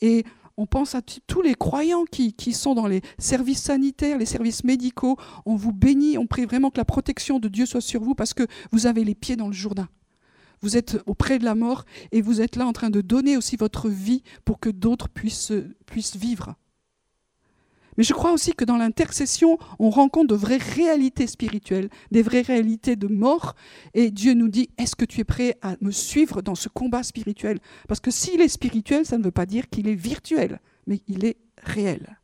Et 0.00 0.24
on 0.56 0.66
pense 0.66 0.94
à 0.94 1.02
tous 1.02 1.42
les 1.42 1.54
croyants 1.54 2.04
qui, 2.04 2.52
sont 2.52 2.74
dans 2.74 2.86
les 2.86 3.02
services 3.18 3.62
sanitaires, 3.62 4.18
les 4.18 4.26
services 4.26 4.64
médicaux. 4.64 5.16
On 5.44 5.54
vous 5.54 5.72
bénit, 5.72 6.16
on 6.16 6.26
prie 6.26 6.46
vraiment 6.46 6.70
que 6.70 6.78
la 6.78 6.84
protection 6.84 7.38
de 7.38 7.48
Dieu 7.48 7.66
soit 7.66 7.82
sur 7.82 8.02
vous 8.02 8.14
parce 8.14 8.32
que 8.32 8.46
vous 8.72 8.86
avez 8.86 9.04
les 9.04 9.14
pieds 9.14 9.36
dans 9.36 9.48
le 9.48 9.52
Jourdain. 9.52 9.88
Vous 10.62 10.78
êtes 10.78 10.98
auprès 11.04 11.38
de 11.38 11.44
la 11.44 11.54
mort 11.54 11.84
et 12.12 12.22
vous 12.22 12.40
êtes 12.40 12.56
là 12.56 12.66
en 12.66 12.72
train 12.72 12.88
de 12.88 13.02
donner 13.02 13.36
aussi 13.36 13.56
votre 13.56 13.90
vie 13.90 14.22
pour 14.46 14.58
que 14.58 14.70
d'autres 14.70 15.08
puissent 15.08 15.52
vivre. 16.16 16.54
Mais 17.96 18.04
je 18.04 18.12
crois 18.12 18.32
aussi 18.32 18.52
que 18.52 18.64
dans 18.64 18.76
l'intercession, 18.76 19.58
on 19.78 19.90
rencontre 19.90 20.28
de 20.28 20.34
vraies 20.34 20.56
réalités 20.56 21.26
spirituelles, 21.26 21.88
des 22.10 22.22
vraies 22.22 22.42
réalités 22.42 22.96
de 22.96 23.06
mort. 23.06 23.54
Et 23.94 24.10
Dieu 24.10 24.34
nous 24.34 24.48
dit, 24.48 24.70
est-ce 24.78 24.96
que 24.96 25.04
tu 25.04 25.20
es 25.20 25.24
prêt 25.24 25.56
à 25.62 25.76
me 25.80 25.90
suivre 25.90 26.42
dans 26.42 26.54
ce 26.54 26.68
combat 26.68 27.02
spirituel? 27.02 27.58
Parce 27.88 28.00
que 28.00 28.10
s'il 28.10 28.40
est 28.40 28.48
spirituel, 28.48 29.06
ça 29.06 29.18
ne 29.18 29.24
veut 29.24 29.30
pas 29.30 29.46
dire 29.46 29.68
qu'il 29.68 29.88
est 29.88 29.94
virtuel, 29.94 30.60
mais 30.86 31.00
il 31.08 31.24
est 31.24 31.38
réel. 31.62 32.18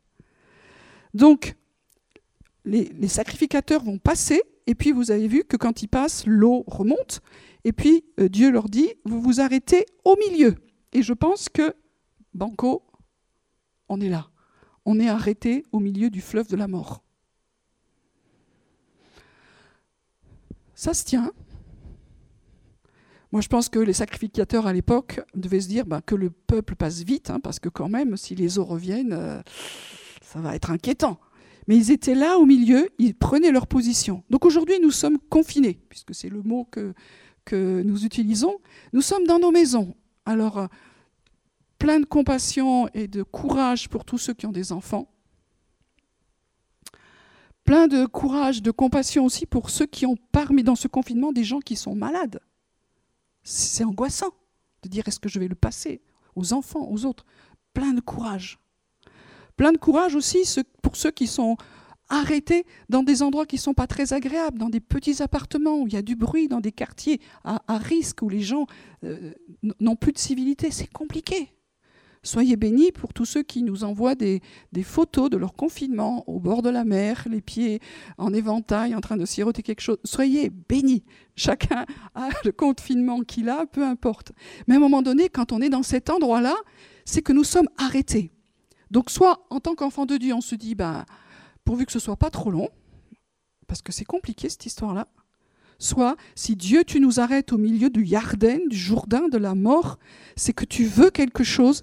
Donc, 1.13 1.55
les, 2.65 3.07
sacrificateurs 3.07 3.83
vont 3.83 3.97
passer, 3.97 4.41
et 4.67 4.75
puis 4.75 4.91
vous 4.91 5.11
avez 5.11 5.27
vu 5.27 5.43
que 5.43 5.57
quand 5.57 5.81
ils 5.81 5.87
passent, 5.87 6.25
l'eau 6.25 6.63
remonte, 6.67 7.21
et 7.65 7.73
puis 7.73 8.05
euh, 8.19 8.29
Dieu 8.29 8.51
leur 8.51 8.69
dit, 8.69 8.89
vous 9.05 9.21
vous 9.21 9.41
arrêtez 9.41 9.85
au 10.05 10.15
milieu. 10.17 10.55
Et 10.91 11.01
je 11.01 11.13
pense 11.13 11.49
que, 11.49 11.75
Banco, 12.33 12.83
on 13.89 13.99
est 14.01 14.09
là. 14.09 14.29
On 14.85 14.99
est 14.99 15.09
arrêté 15.09 15.63
au 15.71 15.79
milieu 15.79 16.09
du 16.09 16.21
fleuve 16.21 16.47
de 16.47 16.55
la 16.55 16.67
mort. 16.67 17.03
Ça 20.75 20.93
se 20.93 21.05
tient. 21.05 21.31
Moi, 23.31 23.41
je 23.41 23.47
pense 23.47 23.69
que 23.69 23.79
les 23.79 23.93
sacrificateurs 23.93 24.67
à 24.67 24.73
l'époque 24.73 25.21
devaient 25.33 25.61
se 25.61 25.67
dire 25.67 25.85
bah, 25.85 26.01
que 26.05 26.13
le 26.13 26.29
peuple 26.29 26.75
passe 26.75 27.01
vite, 27.01 27.29
hein, 27.29 27.39
parce 27.39 27.59
que 27.59 27.69
quand 27.69 27.89
même, 27.89 28.15
si 28.15 28.35
les 28.35 28.59
eaux 28.59 28.65
reviennent, 28.65 29.13
euh, 29.13 29.41
ça 30.21 30.39
va 30.39 30.55
être 30.55 30.69
inquiétant. 30.69 31.19
Mais 31.67 31.77
ils 31.77 31.91
étaient 31.91 32.15
là 32.15 32.37
au 32.37 32.45
milieu, 32.45 32.89
ils 32.99 33.15
prenaient 33.15 33.51
leur 33.51 33.65
position. 33.65 34.23
Donc 34.29 34.45
aujourd'hui, 34.45 34.75
nous 34.81 34.91
sommes 34.91 35.17
confinés, 35.17 35.79
puisque 35.89 36.13
c'est 36.13 36.29
le 36.29 36.43
mot 36.43 36.67
que, 36.69 36.93
que 37.45 37.81
nous 37.81 38.05
utilisons. 38.05 38.57
Nous 38.91 39.01
sommes 39.01 39.25
dans 39.25 39.39
nos 39.39 39.51
maisons. 39.51 39.95
Alors, 40.25 40.67
plein 41.83 41.99
de 41.99 42.05
compassion 42.05 42.87
et 42.93 43.09
de 43.09 43.23
courage 43.23 43.89
pour 43.89 44.05
tous 44.05 44.17
ceux 44.17 44.33
qui 44.33 44.45
ont 44.45 44.53
des 44.53 44.71
enfants. 44.71 45.11
Plein 47.65 47.87
de 47.87 48.05
courage, 48.05 48.61
de 48.61 48.71
compassion 48.71 49.25
aussi 49.25 49.45
pour 49.45 49.69
ceux 49.69 49.85
qui 49.85 50.05
ont 50.05 50.15
parmi 50.31 50.63
dans 50.63 50.77
ce 50.77 50.87
confinement 50.87 51.33
des 51.33 51.43
gens 51.43 51.59
qui 51.59 51.75
sont 51.75 51.93
malades. 51.93 52.39
C'est 53.43 53.83
angoissant 53.83 54.29
de 54.83 54.87
dire 54.87 55.05
est-ce 55.09 55.19
que 55.19 55.27
je 55.27 55.39
vais 55.39 55.49
le 55.49 55.55
passer 55.55 56.01
aux 56.37 56.53
enfants, 56.53 56.87
aux 56.89 57.03
autres? 57.03 57.25
Plein 57.73 57.91
de 57.91 57.99
courage. 57.99 58.59
Plein 59.57 59.73
de 59.73 59.77
courage 59.77 60.15
aussi 60.15 60.47
pour 60.81 60.95
ceux 60.95 61.11
qui 61.11 61.27
sont 61.27 61.57
arrêtés 62.07 62.65
dans 62.87 63.03
des 63.03 63.21
endroits 63.23 63.45
qui 63.45 63.57
ne 63.57 63.61
sont 63.61 63.73
pas 63.73 63.87
très 63.87 64.13
agréables, 64.13 64.57
dans 64.57 64.69
des 64.69 64.79
petits 64.79 65.21
appartements 65.21 65.81
où 65.81 65.87
il 65.87 65.93
y 65.95 65.97
a 65.97 66.01
du 66.01 66.15
bruit, 66.15 66.47
dans 66.47 66.61
des 66.61 66.71
quartiers 66.71 67.19
à, 67.43 67.59
risque, 67.77 68.21
où 68.21 68.29
les 68.29 68.39
gens 68.39 68.67
euh, 69.03 69.33
n'ont 69.81 69.97
plus 69.97 70.13
de 70.13 70.17
civilité. 70.17 70.71
C'est 70.71 70.87
compliqué. 70.87 71.53
Soyez 72.23 72.55
bénis 72.55 72.93
pour 72.93 73.13
tous 73.13 73.25
ceux 73.25 73.43
qui 73.43 73.63
nous 73.63 73.83
envoient 73.83 74.15
des, 74.15 74.41
photos 74.81 75.29
de 75.29 75.35
leur 75.35 75.53
confinement 75.53 76.23
au 76.29 76.39
bord 76.39 76.61
de 76.61 76.69
la 76.69 76.85
mer, 76.85 77.27
les 77.29 77.41
pieds 77.41 77.81
en 78.17 78.33
éventail, 78.33 78.95
en 78.95 79.01
train 79.01 79.17
de 79.17 79.25
siroter 79.25 79.61
quelque 79.61 79.81
chose. 79.81 79.97
Soyez 80.05 80.49
bénis. 80.49 81.03
Chacun 81.35 81.85
a 82.15 82.29
le 82.45 82.51
confinement 82.53 83.21
qu'il 83.21 83.49
a, 83.49 83.65
peu 83.65 83.83
importe. 83.83 84.31
Mais 84.67 84.75
à 84.75 84.77
un 84.77 84.79
moment 84.79 85.01
donné, 85.01 85.27
quand 85.27 85.51
on 85.51 85.61
est 85.61 85.69
dans 85.69 85.83
cet 85.83 86.09
endroit-là, 86.09 86.55
c'est 87.03 87.21
que 87.21 87.33
nous 87.33 87.43
sommes 87.43 87.67
arrêtés. 87.77 88.31
Donc 88.89 89.09
soit 89.09 89.45
en 89.49 89.59
tant 89.59 89.75
qu'enfant 89.75 90.05
de 90.05 90.15
Dieu, 90.15 90.33
on 90.33 90.41
se 90.41 90.55
dit, 90.55 90.75
ben, 90.75 91.03
pourvu 91.65 91.85
que 91.85 91.91
ce 91.91 91.99
soit 91.99 92.15
pas 92.15 92.29
trop 92.29 92.51
long, 92.51 92.69
parce 93.67 93.81
que 93.81 93.91
c'est 93.91 94.05
compliqué 94.05 94.47
cette 94.47 94.65
histoire-là. 94.65 95.07
Soit, 95.79 96.15
si 96.35 96.55
Dieu, 96.55 96.85
tu 96.85 97.01
nous 97.01 97.19
arrêtes 97.19 97.51
au 97.51 97.57
milieu 97.57 97.89
du 97.89 98.05
Yarden, 98.05 98.69
du 98.69 98.77
Jourdain, 98.77 99.27
de 99.27 99.37
la 99.37 99.55
mort, 99.55 99.99
c'est 100.37 100.53
que 100.53 100.63
tu 100.63 100.85
veux 100.85 101.09
quelque 101.09 101.43
chose. 101.43 101.81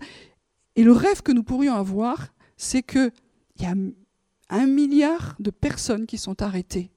Et 0.76 0.85
le 0.85 0.92
rêve 0.92 1.22
que 1.22 1.33
nous 1.33 1.42
pourrions 1.42 1.74
avoir, 1.74 2.28
c'est 2.56 2.83
qu'il 2.83 3.12
y 3.61 3.66
a 3.66 3.74
un 4.50 4.66
milliard 4.66 5.37
de 5.38 5.50
personnes 5.50 6.06
qui 6.06 6.18
sont 6.18 6.42
arrêtées 6.42 6.90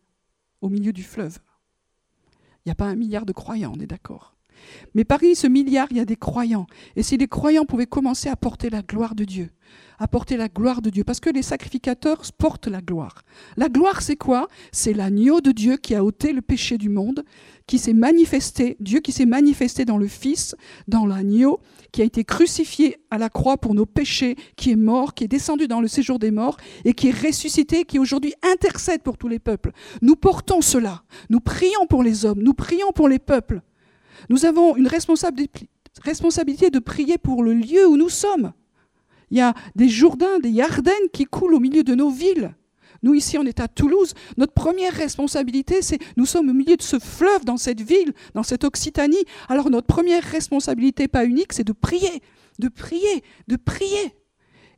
au 0.61 0.69
milieu 0.69 0.93
du 0.93 1.03
fleuve. 1.03 1.39
Il 2.65 2.69
n'y 2.69 2.71
a 2.71 2.75
pas 2.75 2.85
un 2.85 2.95
milliard 2.95 3.25
de 3.25 3.33
croyants, 3.33 3.73
on 3.75 3.81
est 3.81 3.87
d'accord. 3.87 4.33
Mais 4.95 5.03
parmi 5.03 5.35
ce 5.35 5.47
milliard, 5.47 5.87
il 5.91 5.97
y 5.97 5.99
a 5.99 6.05
des 6.05 6.15
croyants. 6.15 6.67
Et 6.95 7.03
si 7.03 7.17
les 7.17 7.27
croyants 7.27 7.65
pouvaient 7.65 7.85
commencer 7.85 8.29
à 8.29 8.35
porter 8.35 8.69
la 8.69 8.81
gloire 8.81 9.15
de 9.15 9.25
Dieu, 9.25 9.49
à 9.99 10.07
porter 10.07 10.37
la 10.37 10.47
gloire 10.47 10.81
de 10.81 10.89
Dieu, 10.89 11.03
parce 11.03 11.19
que 11.19 11.29
les 11.29 11.41
sacrificateurs 11.41 12.21
portent 12.37 12.67
la 12.67 12.81
gloire. 12.81 13.23
La 13.57 13.69
gloire, 13.69 14.01
c'est 14.01 14.15
quoi? 14.15 14.47
C'est 14.71 14.93
l'agneau 14.93 15.41
de 15.41 15.51
Dieu 15.51 15.77
qui 15.77 15.95
a 15.95 16.03
ôté 16.03 16.33
le 16.33 16.41
péché 16.41 16.77
du 16.77 16.89
monde, 16.89 17.23
qui 17.67 17.77
s'est 17.77 17.93
manifesté, 17.93 18.77
Dieu 18.79 18.99
qui 18.99 19.11
s'est 19.11 19.25
manifesté 19.25 19.85
dans 19.85 19.97
le 19.97 20.07
Fils, 20.07 20.55
dans 20.87 21.05
l'agneau, 21.05 21.59
qui 21.93 22.01
a 22.01 22.05
été 22.05 22.25
crucifié 22.25 22.97
à 23.11 23.17
la 23.17 23.29
croix 23.29 23.55
pour 23.55 23.75
nos 23.75 23.85
péchés, 23.85 24.35
qui 24.57 24.71
est 24.71 24.75
mort, 24.75 25.13
qui 25.13 25.23
est 25.23 25.27
descendu 25.29 25.67
dans 25.67 25.79
le 25.79 25.87
séjour 25.87 26.19
des 26.19 26.31
morts, 26.31 26.57
et 26.83 26.93
qui 26.93 27.09
est 27.09 27.17
ressuscité, 27.17 27.85
qui 27.85 27.99
aujourd'hui 27.99 28.33
intercède 28.41 29.03
pour 29.03 29.17
tous 29.17 29.29
les 29.29 29.39
peuples. 29.39 29.71
Nous 30.01 30.15
portons 30.15 30.61
cela. 30.61 31.03
Nous 31.29 31.39
prions 31.39 31.85
pour 31.87 32.03
les 32.03 32.25
hommes, 32.25 32.41
nous 32.41 32.55
prions 32.55 32.91
pour 32.93 33.07
les 33.07 33.19
peuples. 33.19 33.61
Nous 34.29 34.45
avons 34.45 34.75
une 34.75 34.87
responsabilité 34.87 36.69
de 36.71 36.79
prier 36.79 37.17
pour 37.19 37.43
le 37.43 37.53
lieu 37.53 37.87
où 37.87 37.95
nous 37.95 38.09
sommes. 38.09 38.53
Il 39.29 39.37
y 39.37 39.41
a 39.41 39.53
des 39.75 39.87
Jourdains, 39.87 40.39
des 40.39 40.49
Yardennes 40.49 41.09
qui 41.13 41.25
coulent 41.25 41.53
au 41.53 41.59
milieu 41.59 41.83
de 41.83 41.93
nos 41.93 42.09
villes. 42.09 42.55
Nous, 43.03 43.13
ici, 43.13 43.37
on 43.37 43.43
est 43.43 43.59
à 43.59 43.67
Toulouse. 43.67 44.13
Notre 44.37 44.53
première 44.53 44.93
responsabilité, 44.93 45.81
c'est 45.81 45.99
nous 46.17 46.25
sommes 46.25 46.49
au 46.49 46.53
milieu 46.53 46.77
de 46.77 46.81
ce 46.81 46.99
fleuve, 46.99 47.45
dans 47.45 47.57
cette 47.57 47.81
ville, 47.81 48.13
dans 48.33 48.43
cette 48.43 48.63
Occitanie. 48.63 49.23
Alors, 49.49 49.69
notre 49.69 49.87
première 49.87 50.23
responsabilité, 50.23 51.07
pas 51.07 51.25
unique, 51.25 51.53
c'est 51.53 51.63
de 51.63 51.73
prier, 51.73 52.21
de 52.59 52.69
prier, 52.69 53.23
de 53.47 53.57
prier 53.57 54.15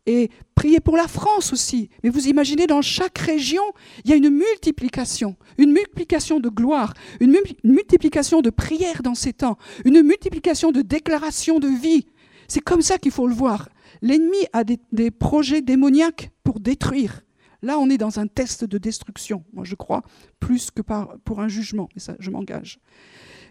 et 0.05 0.29
prier 0.53 0.79
pour 0.79 0.97
la 0.97 1.07
France 1.07 1.53
aussi. 1.53 1.89
Mais 2.03 2.09
vous 2.09 2.27
imaginez, 2.27 2.67
dans 2.67 2.81
chaque 2.81 3.17
région, 3.17 3.63
il 4.03 4.11
y 4.11 4.13
a 4.13 4.17
une 4.17 4.29
multiplication, 4.29 5.35
une 5.57 5.71
multiplication 5.71 6.39
de 6.39 6.49
gloire, 6.49 6.93
une, 7.19 7.35
multiplication 7.63 8.41
de 8.41 8.49
prières 8.49 9.01
dans 9.03 9.15
ces 9.15 9.33
temps, 9.33 9.57
une 9.83 10.01
multiplication 10.01 10.71
de 10.71 10.81
déclarations 10.81 11.59
de 11.59 11.67
vie. 11.67 12.07
C'est 12.47 12.61
comme 12.61 12.81
ça 12.81 12.97
qu'il 12.97 13.11
faut 13.11 13.27
le 13.27 13.33
voir. 13.33 13.69
L'ennemi 14.01 14.38
a 14.53 14.63
des, 14.63 15.11
projets 15.11 15.61
démoniaques 15.61 16.29
pour 16.43 16.59
détruire. 16.59 17.21
Là, 17.65 17.80
on 17.80 17.89
est 17.89 17.97
dans 17.97 18.19
un 18.19 18.28
test 18.28 18.63
de 18.63 18.78
destruction, 18.78 19.43
moi 19.51 19.63
je 19.63 19.73
crois, 19.73 20.04
plus 20.39 20.69
que 20.69 20.84
pour 21.23 21.39
un 21.39 21.47
jugement, 21.47 21.89
mais 21.95 21.99
ça, 21.99 22.15
je 22.19 22.30
m'engage. 22.30 22.80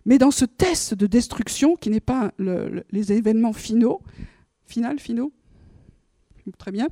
Mais 0.07 0.19
dans 0.19 0.31
ce 0.31 0.45
test 0.45 0.95
de 0.95 1.09
destruction, 1.09 1.75
qui 1.75 1.91
n'est 1.91 1.99
pas 1.99 2.33
les 2.39 3.13
événements 3.13 3.53
finaux, 3.53 4.03
final, 4.67 5.01
finaux, 5.01 5.33
très 6.59 6.71
bien. 6.71 6.87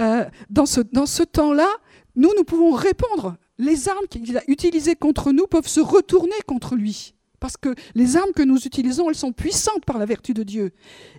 Euh, 0.00 0.24
dans 0.48 0.66
ce, 0.66 0.80
dans 0.80 1.06
ce 1.06 1.24
temps-là, 1.24 1.68
nous, 2.14 2.30
nous 2.36 2.44
pouvons 2.44 2.70
répondre. 2.70 3.36
Les 3.58 3.88
armes 3.88 4.06
qu'il 4.08 4.38
a 4.38 4.42
utilisées 4.46 4.94
contre 4.94 5.32
nous 5.32 5.48
peuvent 5.48 5.66
se 5.66 5.80
retourner 5.80 6.36
contre 6.46 6.76
lui. 6.76 7.14
Parce 7.40 7.56
que 7.56 7.74
les 7.94 8.16
armes 8.16 8.32
que 8.36 8.42
nous 8.42 8.58
utilisons, 8.58 9.08
elles 9.08 9.16
sont 9.16 9.32
puissantes 9.32 9.84
par 9.86 9.98
la 9.98 10.04
vertu 10.04 10.34
de 10.34 10.42
Dieu. 10.42 10.72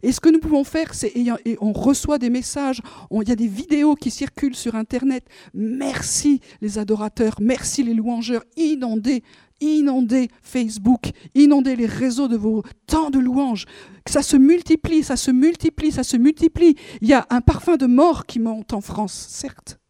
Et 0.04 0.12
ce 0.12 0.20
que 0.22 0.30
nous 0.30 0.40
pouvons 0.40 0.64
faire, 0.64 0.94
c'est, 0.94 1.12
et 1.16 1.58
on 1.60 1.74
reçoit 1.74 2.20
des 2.20 2.30
messages, 2.30 2.82
il 3.12 3.28
y 3.28 3.32
a 3.32 3.36
des 3.36 3.48
vidéos 3.48 3.96
qui 3.96 4.12
circulent 4.12 4.56
sur 4.56 4.76
Internet. 4.76 5.26
Merci 5.54 6.40
les 6.62 6.78
adorateurs, 6.78 7.36
merci 7.42 7.84
les 7.84 7.96
louangeurs, 7.96 8.44
inondés, 8.56 9.24
inondez 9.62 10.30
Facebook, 10.44 11.12
inondez 11.34 11.76
les 11.76 11.88
réseaux 11.88 12.28
de 12.28 12.38
vos 12.38 12.64
temps 12.86 13.10
de 13.10 13.20
louanges. 13.20 13.66
Ça 14.08 14.22
se 14.22 14.38
multiplie, 14.38 15.04
ça 15.04 15.16
se 15.16 15.32
multiplie, 15.32 15.92
ça 15.92 16.04
se 16.04 16.18
multiplie. 16.18 16.76
Il 17.02 17.08
y 17.08 17.14
a 17.14 17.26
un 17.32 17.42
parfum 17.42 17.78
de 17.78 17.88
mort 17.88 18.28
qui 18.28 18.40
monte 18.40 18.74
en 18.74 18.82
France, 18.82 19.26
certes. 19.30 19.81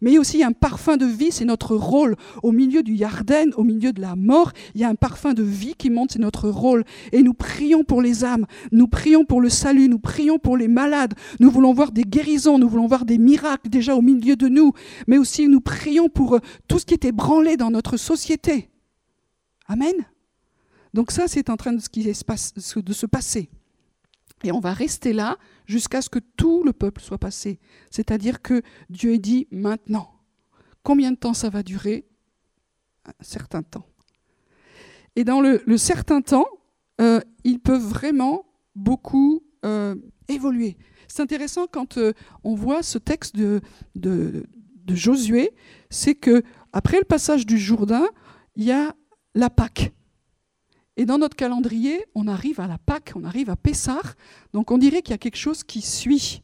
Mais 0.00 0.10
il 0.10 0.14
y 0.14 0.16
a 0.16 0.20
aussi 0.20 0.42
un 0.42 0.52
parfum 0.52 0.96
de 0.96 1.06
vie, 1.06 1.30
c'est 1.30 1.44
notre 1.44 1.76
rôle. 1.76 2.16
Au 2.42 2.52
milieu 2.52 2.82
du 2.82 2.94
Yarden, 2.94 3.52
au 3.56 3.64
milieu 3.64 3.92
de 3.92 4.00
la 4.00 4.16
mort, 4.16 4.52
il 4.74 4.80
y 4.80 4.84
a 4.84 4.88
un 4.88 4.94
parfum 4.94 5.34
de 5.34 5.42
vie 5.42 5.74
qui 5.76 5.90
monte, 5.90 6.12
c'est 6.12 6.18
notre 6.18 6.48
rôle. 6.48 6.84
Et 7.12 7.22
nous 7.22 7.34
prions 7.34 7.84
pour 7.84 8.02
les 8.02 8.24
âmes, 8.24 8.46
nous 8.70 8.88
prions 8.88 9.24
pour 9.24 9.40
le 9.40 9.48
salut, 9.48 9.88
nous 9.88 9.98
prions 9.98 10.38
pour 10.38 10.56
les 10.56 10.68
malades. 10.68 11.14
Nous 11.40 11.50
voulons 11.50 11.72
voir 11.72 11.92
des 11.92 12.04
guérisons, 12.04 12.58
nous 12.58 12.68
voulons 12.68 12.86
voir 12.86 13.04
des 13.04 13.18
miracles 13.18 13.68
déjà 13.68 13.94
au 13.96 14.02
milieu 14.02 14.36
de 14.36 14.48
nous. 14.48 14.72
Mais 15.06 15.18
aussi 15.18 15.48
nous 15.48 15.60
prions 15.60 16.08
pour 16.08 16.34
euh, 16.34 16.38
tout 16.68 16.78
ce 16.78 16.86
qui 16.86 16.94
est 16.94 17.04
ébranlé 17.04 17.56
dans 17.56 17.70
notre 17.70 17.96
société. 17.96 18.68
Amen. 19.66 19.94
Donc 20.94 21.10
ça, 21.10 21.26
c'est 21.28 21.48
en 21.48 21.56
train 21.56 21.72
de, 21.72 21.80
se 21.80 23.06
passer. 23.06 23.48
Et 24.44 24.52
on 24.52 24.60
va 24.60 24.72
rester 24.72 25.12
là 25.12 25.36
jusqu'à 25.66 26.02
ce 26.02 26.10
que 26.10 26.18
tout 26.18 26.62
le 26.64 26.72
peuple 26.72 27.00
soit 27.00 27.18
passé. 27.18 27.60
C'est-à-dire 27.90 28.42
que 28.42 28.62
Dieu 28.90 29.18
dit 29.18 29.46
maintenant. 29.50 30.10
Combien 30.82 31.12
de 31.12 31.16
temps 31.16 31.34
ça 31.34 31.48
va 31.48 31.62
durer? 31.62 32.06
Un 33.06 33.12
certain 33.24 33.62
temps. 33.62 33.86
Et 35.16 35.24
dans 35.24 35.40
le, 35.40 35.60
certain 35.76 36.22
temps, 36.22 36.46
euh, 37.00 37.20
ils 37.44 37.60
peuvent 37.60 37.86
vraiment 37.86 38.46
beaucoup 38.74 39.42
euh, 39.64 39.94
évoluer. 40.28 40.76
C'est 41.08 41.22
intéressant 41.22 41.66
quand 41.66 41.98
euh, 41.98 42.12
on 42.42 42.54
voit 42.54 42.82
ce 42.82 42.98
texte 42.98 43.36
de, 43.36 43.60
de, 43.94 44.46
de 44.84 44.94
Josué, 44.94 45.50
c'est 45.90 46.14
que 46.14 46.42
après 46.72 46.98
le 46.98 47.04
passage 47.04 47.44
du 47.44 47.58
Jourdain, 47.58 48.06
il 48.56 48.64
y 48.64 48.72
a 48.72 48.94
la 49.34 49.50
Pâque. 49.50 49.92
Et 50.96 51.06
dans 51.06 51.18
notre 51.18 51.36
calendrier, 51.36 52.04
on 52.14 52.28
arrive 52.28 52.60
à 52.60 52.66
la 52.66 52.78
Pâque, 52.78 53.12
on 53.16 53.24
arrive 53.24 53.48
à 53.48 53.56
Pessah, 53.56 54.02
donc 54.52 54.70
on 54.70 54.78
dirait 54.78 55.00
qu'il 55.02 55.12
y 55.12 55.14
a 55.14 55.18
quelque 55.18 55.38
chose 55.38 55.64
qui 55.64 55.80
suit. 55.80 56.42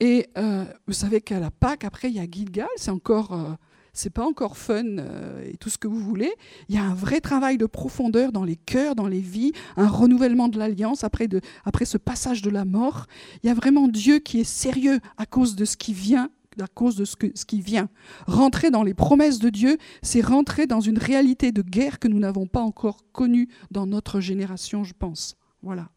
Et 0.00 0.28
euh, 0.38 0.64
vous 0.86 0.92
savez 0.92 1.20
qu'à 1.20 1.40
la 1.40 1.50
Pâque, 1.50 1.84
après, 1.84 2.10
il 2.10 2.14
y 2.14 2.20
a 2.20 2.26
Gilgal, 2.30 2.68
c'est 2.76 2.90
encore, 2.90 3.32
euh, 3.32 3.52
c'est 3.92 4.10
pas 4.10 4.24
encore 4.24 4.56
fun 4.56 4.98
euh, 4.98 5.50
et 5.50 5.56
tout 5.56 5.68
ce 5.68 5.78
que 5.78 5.88
vous 5.88 5.98
voulez. 5.98 6.32
Il 6.68 6.76
y 6.76 6.78
a 6.78 6.84
un 6.84 6.94
vrai 6.94 7.20
travail 7.20 7.58
de 7.58 7.66
profondeur 7.66 8.30
dans 8.30 8.44
les 8.44 8.56
cœurs, 8.56 8.94
dans 8.94 9.08
les 9.08 9.20
vies, 9.20 9.52
un 9.76 9.88
renouvellement 9.88 10.48
de 10.48 10.58
l'alliance 10.58 11.02
après, 11.02 11.28
après 11.64 11.84
ce 11.84 11.98
passage 11.98 12.40
de 12.40 12.50
la 12.50 12.64
mort. 12.64 13.06
Il 13.42 13.48
y 13.48 13.50
a 13.50 13.54
vraiment 13.54 13.88
Dieu 13.88 14.20
qui 14.20 14.40
est 14.40 14.44
sérieux 14.44 15.00
à 15.16 15.26
cause 15.26 15.56
de 15.56 15.64
ce 15.64 15.76
qui 15.76 15.92
vient 15.92 16.30
à 16.60 16.66
cause 16.66 16.96
de 16.96 17.04
ce, 17.04 17.16
qui 17.16 17.60
vient. 17.60 17.88
Rentrer 18.26 18.70
dans 18.70 18.82
les 18.82 18.94
promesses 18.94 19.38
de 19.38 19.50
Dieu, 19.50 19.78
c'est 20.02 20.20
rentrer 20.20 20.66
dans 20.66 20.80
une 20.80 20.98
réalité 20.98 21.52
de 21.52 21.62
guerre 21.62 21.98
que 21.98 22.08
nous 22.08 22.18
n'avons 22.18 22.46
pas 22.46 22.60
encore 22.60 22.98
connue 23.12 23.48
dans 23.70 23.86
notre 23.86 24.20
génération, 24.20 24.84
je 24.84 24.94
pense. 24.98 25.36
Voilà. 25.62 25.90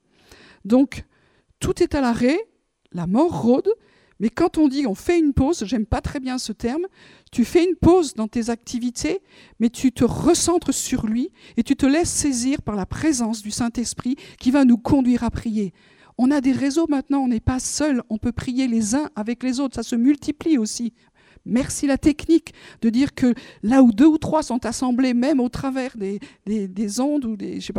Donc, 0.65 1.05
tout 1.59 1.81
est 1.81 1.95
à 1.95 2.01
l'arrêt, 2.01 2.39
la 2.91 3.07
mort 3.07 3.41
rôde, 3.41 3.69
mais 4.19 4.29
quand 4.29 4.57
on 4.57 4.67
dit 4.67 4.87
on 4.87 4.95
fait 4.95 5.19
une 5.19 5.33
pause, 5.33 5.63
j'aime 5.65 5.85
pas 5.85 6.01
très 6.01 6.19
bien 6.19 6.37
ce 6.37 6.51
terme, 6.51 6.87
tu 7.31 7.45
fais 7.45 7.63
une 7.63 7.75
pause 7.75 8.13
dans 8.13 8.27
tes 8.27 8.49
activités, 8.49 9.21
mais 9.59 9.69
tu 9.69 9.91
te 9.91 10.03
recentres 10.03 10.73
sur 10.73 11.05
lui 11.05 11.31
et 11.55 11.63
tu 11.63 11.75
te 11.75 11.85
laisses 11.85 12.09
saisir 12.09 12.61
par 12.61 12.75
la 12.75 12.85
présence 12.85 13.41
du 13.41 13.51
Saint-Esprit 13.51 14.15
qui 14.39 14.51
va 14.51 14.65
nous 14.65 14.77
conduire 14.77 15.23
à 15.23 15.29
prier. 15.29 15.73
On 16.17 16.31
a 16.31 16.41
des 16.41 16.51
réseaux 16.51 16.87
maintenant, 16.89 17.19
on 17.19 17.27
n'est 17.27 17.39
pas 17.39 17.59
seul, 17.59 18.01
on 18.09 18.17
peut 18.17 18.31
prier 18.31 18.67
les 18.67 18.95
uns 18.95 19.09
avec 19.15 19.43
les 19.43 19.59
autres, 19.59 19.75
ça 19.75 19.83
se 19.83 19.95
multiplie 19.95 20.57
aussi. 20.57 20.93
Merci 21.45 21.87
la 21.87 21.97
technique 21.97 22.53
de 22.81 22.89
dire 22.89 23.15
que 23.15 23.33
là 23.63 23.81
où 23.81 23.93
deux 23.93 24.05
ou 24.05 24.17
trois 24.17 24.43
sont 24.43 24.65
assemblés, 24.65 25.13
même 25.13 25.39
au 25.39 25.47
travers 25.47 25.95
des, 25.95 26.19
des, 26.45 26.99
ondes 26.99 27.23
ou 27.23 27.37
des, 27.37 27.61
je 27.61 27.71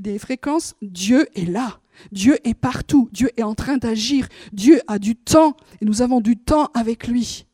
des 0.00 0.18
fréquences, 0.18 0.74
Dieu 0.80 1.26
est 1.34 1.44
là. 1.44 1.80
Dieu 2.10 2.38
est 2.44 2.54
partout. 2.54 3.10
Dieu 3.12 3.30
est 3.36 3.42
en 3.42 3.54
train 3.54 3.76
d'agir. 3.76 4.28
Dieu 4.54 4.80
a 4.86 4.98
du 4.98 5.14
temps 5.14 5.56
et 5.82 5.84
nous 5.84 6.00
avons 6.00 6.22
du 6.22 6.38
temps 6.38 6.70
avec 6.72 7.06
lui. 7.06 7.46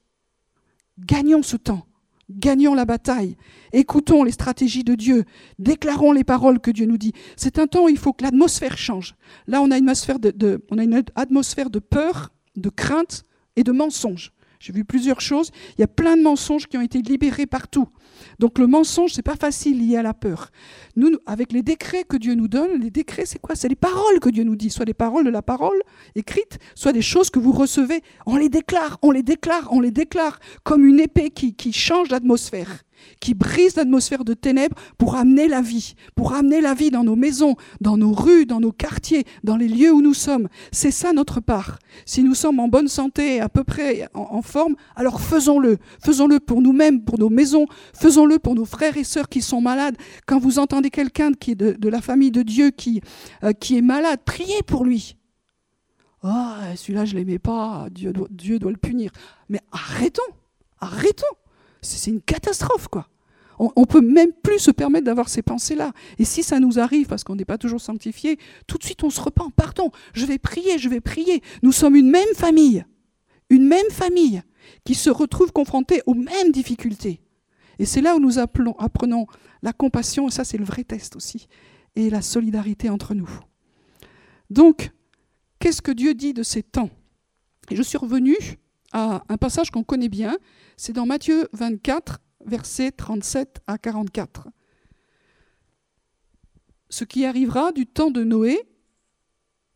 Gagnons 1.00 1.42
ce 1.42 1.56
temps. 1.56 1.86
Gagnons 2.28 2.74
la 2.74 2.84
bataille. 2.84 3.36
Écoutons 3.72 4.24
les 4.24 4.32
stratégies 4.32 4.82
de 4.82 4.96
Dieu. 4.96 5.24
Déclarons 5.58 6.12
les 6.12 6.24
paroles 6.24 6.58
que 6.58 6.72
Dieu 6.72 6.86
nous 6.86 6.98
dit. 6.98 7.12
C'est 7.36 7.58
un 7.58 7.68
temps 7.68 7.84
où 7.84 7.88
il 7.88 7.98
faut 7.98 8.12
que 8.12 8.24
l'atmosphère 8.24 8.76
change. 8.76 9.14
Là, 9.46 9.60
on 9.62 9.70
a 9.70 9.78
une 9.78 9.88
atmosphère 9.88 10.18
de, 10.18 11.78
peur, 11.78 12.32
de 12.56 12.68
crainte 12.68 13.24
et 13.54 13.62
de 13.62 13.70
mensonge. 13.72 14.32
J'ai 14.58 14.72
vu 14.72 14.84
plusieurs 14.84 15.20
choses. 15.20 15.50
Il 15.78 15.82
y 15.82 15.84
a 15.84 15.88
plein 15.88 16.16
de 16.16 16.22
mensonges 16.22 16.66
qui 16.66 16.76
ont 16.76 16.82
été 16.82 17.00
libérés 17.00 17.46
partout. 17.46 17.88
Donc 18.38 18.58
le 18.58 18.66
mensonge, 18.66 19.12
c'est 19.12 19.22
pas 19.22 19.36
facile 19.36 19.86
lié 19.86 19.96
à 19.96 20.02
la 20.02 20.14
peur. 20.14 20.50
Nous, 20.96 21.10
avec 21.26 21.52
les 21.52 21.62
décrets 21.62 22.04
que 22.04 22.16
Dieu 22.16 22.34
nous 22.34 22.48
donne, 22.48 22.80
les 22.80 22.90
décrets, 22.90 23.26
c'est 23.26 23.38
quoi? 23.38 23.54
C'est 23.54 23.68
les 23.68 23.76
paroles 23.76 24.20
que 24.20 24.28
Dieu 24.28 24.44
nous 24.44 24.56
dit, 24.56 24.70
soit 24.70 24.84
les 24.84 24.94
paroles 24.94 25.24
de 25.24 25.30
la 25.30 25.42
parole 25.42 25.78
écrite, 26.14 26.58
soit 26.74 26.92
des 26.92 27.02
choses 27.02 27.30
que 27.30 27.38
vous 27.38 27.52
recevez. 27.52 28.02
On 28.26 28.36
les 28.36 28.48
déclare, 28.48 28.98
on 29.02 29.10
les 29.10 29.22
déclare, 29.22 29.68
on 29.72 29.80
les 29.80 29.90
déclare 29.90 30.38
comme 30.64 30.84
une 30.84 31.00
épée 31.00 31.30
qui, 31.30 31.54
qui 31.54 31.72
change 31.72 32.10
l'atmosphère 32.10 32.85
qui 33.20 33.34
brise 33.34 33.76
l'atmosphère 33.76 34.24
de 34.24 34.34
ténèbres 34.34 34.76
pour 34.98 35.16
amener 35.16 35.48
la 35.48 35.60
vie, 35.60 35.94
pour 36.14 36.32
amener 36.34 36.60
la 36.60 36.74
vie 36.74 36.90
dans 36.90 37.04
nos 37.04 37.16
maisons, 37.16 37.56
dans 37.80 37.96
nos 37.96 38.12
rues, 38.12 38.46
dans 38.46 38.60
nos 38.60 38.72
quartiers, 38.72 39.24
dans 39.44 39.56
les 39.56 39.68
lieux 39.68 39.92
où 39.92 40.02
nous 40.02 40.14
sommes. 40.14 40.48
C'est 40.72 40.90
ça 40.90 41.12
notre 41.12 41.40
part. 41.40 41.78
Si 42.04 42.22
nous 42.22 42.34
sommes 42.34 42.60
en 42.60 42.68
bonne 42.68 42.88
santé, 42.88 43.40
à 43.40 43.48
peu 43.48 43.64
près 43.64 44.08
en, 44.14 44.42
forme, 44.42 44.76
alors 44.94 45.20
faisons-le. 45.20 45.78
Faisons-le 46.04 46.40
pour 46.40 46.60
nous-mêmes, 46.60 47.02
pour 47.02 47.18
nos 47.18 47.30
maisons, 47.30 47.66
faisons-le 47.94 48.38
pour 48.38 48.54
nos 48.54 48.64
frères 48.64 48.96
et 48.96 49.04
sœurs 49.04 49.28
qui 49.28 49.42
sont 49.42 49.60
malades. 49.60 49.96
Quand 50.26 50.38
vous 50.38 50.58
entendez 50.58 50.90
quelqu'un 50.90 51.32
qui 51.32 51.52
est 51.52 51.54
de, 51.54 51.88
la 51.88 52.00
famille 52.00 52.30
de 52.30 52.42
Dieu 52.42 52.70
qui, 52.70 53.00
euh, 53.44 53.52
qui 53.52 53.78
est 53.78 53.82
malade, 53.82 54.20
priez 54.24 54.62
pour 54.66 54.84
lui. 54.84 55.16
Ah, 56.22 56.58
oh, 56.58 56.76
celui-là, 56.76 57.04
je 57.04 57.14
ne 57.14 57.20
l'aimais 57.20 57.38
pas, 57.38 57.86
Dieu 57.90 58.12
doit 58.58 58.70
le 58.70 58.76
punir. 58.76 59.10
Mais 59.48 59.60
arrêtons, 59.70 60.22
arrêtons 60.80 61.24
c'est 61.86 62.10
une 62.10 62.20
catastrophe, 62.20 62.88
quoi. 62.88 63.08
On 63.58 63.72
ne 63.74 63.86
peut 63.86 64.02
même 64.02 64.32
plus 64.42 64.58
se 64.58 64.70
permettre 64.70 65.06
d'avoir 65.06 65.30
ces 65.30 65.40
pensées-là. 65.40 65.92
Et 66.18 66.26
si 66.26 66.42
ça 66.42 66.60
nous 66.60 66.78
arrive, 66.78 67.06
parce 67.06 67.24
qu'on 67.24 67.36
n'est 67.36 67.46
pas 67.46 67.56
toujours 67.56 67.80
sanctifié, 67.80 68.38
tout 68.66 68.76
de 68.76 68.84
suite 68.84 69.02
on 69.02 69.08
se 69.08 69.20
repent. 69.20 69.50
Pardon, 69.56 69.90
je 70.12 70.26
vais 70.26 70.36
prier, 70.36 70.78
je 70.78 70.90
vais 70.90 71.00
prier. 71.00 71.42
Nous 71.62 71.72
sommes 71.72 71.96
une 71.96 72.10
même 72.10 72.34
famille, 72.34 72.84
une 73.48 73.66
même 73.66 73.90
famille 73.90 74.42
qui 74.84 74.94
se 74.94 75.08
retrouve 75.08 75.52
confrontée 75.52 76.02
aux 76.04 76.12
mêmes 76.12 76.52
difficultés. 76.52 77.22
Et 77.78 77.86
c'est 77.86 78.02
là 78.02 78.14
où 78.14 78.20
nous 78.20 78.38
apprenons 78.38 79.26
la 79.62 79.72
compassion, 79.72 80.28
et 80.28 80.30
ça 80.30 80.44
c'est 80.44 80.58
le 80.58 80.64
vrai 80.64 80.84
test 80.84 81.16
aussi, 81.16 81.46
et 81.94 82.10
la 82.10 82.20
solidarité 82.20 82.90
entre 82.90 83.14
nous. 83.14 83.30
Donc, 84.50 84.90
qu'est-ce 85.58 85.80
que 85.80 85.92
Dieu 85.92 86.12
dit 86.14 86.34
de 86.34 86.42
ces 86.42 86.62
temps? 86.62 86.90
Et 87.70 87.76
je 87.76 87.82
suis 87.82 87.98
revenu 87.98 88.36
à 88.96 89.22
un 89.28 89.36
passage 89.36 89.70
qu'on 89.70 89.84
connaît 89.84 90.08
bien, 90.08 90.38
c'est 90.78 90.94
dans 90.94 91.04
Matthieu 91.04 91.48
24, 91.52 92.18
versets 92.46 92.92
37 92.92 93.60
à 93.66 93.76
44. 93.76 94.48
Ce 96.88 97.04
qui 97.04 97.26
arrivera 97.26 97.72
du 97.72 97.86
temps 97.86 98.10
de 98.10 98.24
Noé, 98.24 98.58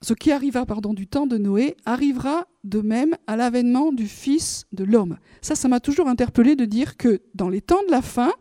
ce 0.00 0.14
qui 0.14 0.32
arriva 0.32 0.64
pardon, 0.64 0.94
du 0.94 1.06
temps 1.06 1.26
de 1.26 1.36
Noé 1.36 1.76
arrivera 1.84 2.46
de 2.64 2.80
même 2.80 3.14
à 3.26 3.36
l'avènement 3.36 3.92
du 3.92 4.08
Fils 4.08 4.64
de 4.72 4.84
l'homme. 4.84 5.18
Ça, 5.42 5.54
ça 5.54 5.68
m'a 5.68 5.80
toujours 5.80 6.08
interpellé 6.08 6.56
de 6.56 6.64
dire 6.64 6.96
que 6.96 7.20
dans 7.34 7.50
les 7.50 7.60
temps 7.60 7.82
de 7.86 7.90
la 7.90 8.00
fin, 8.00 8.32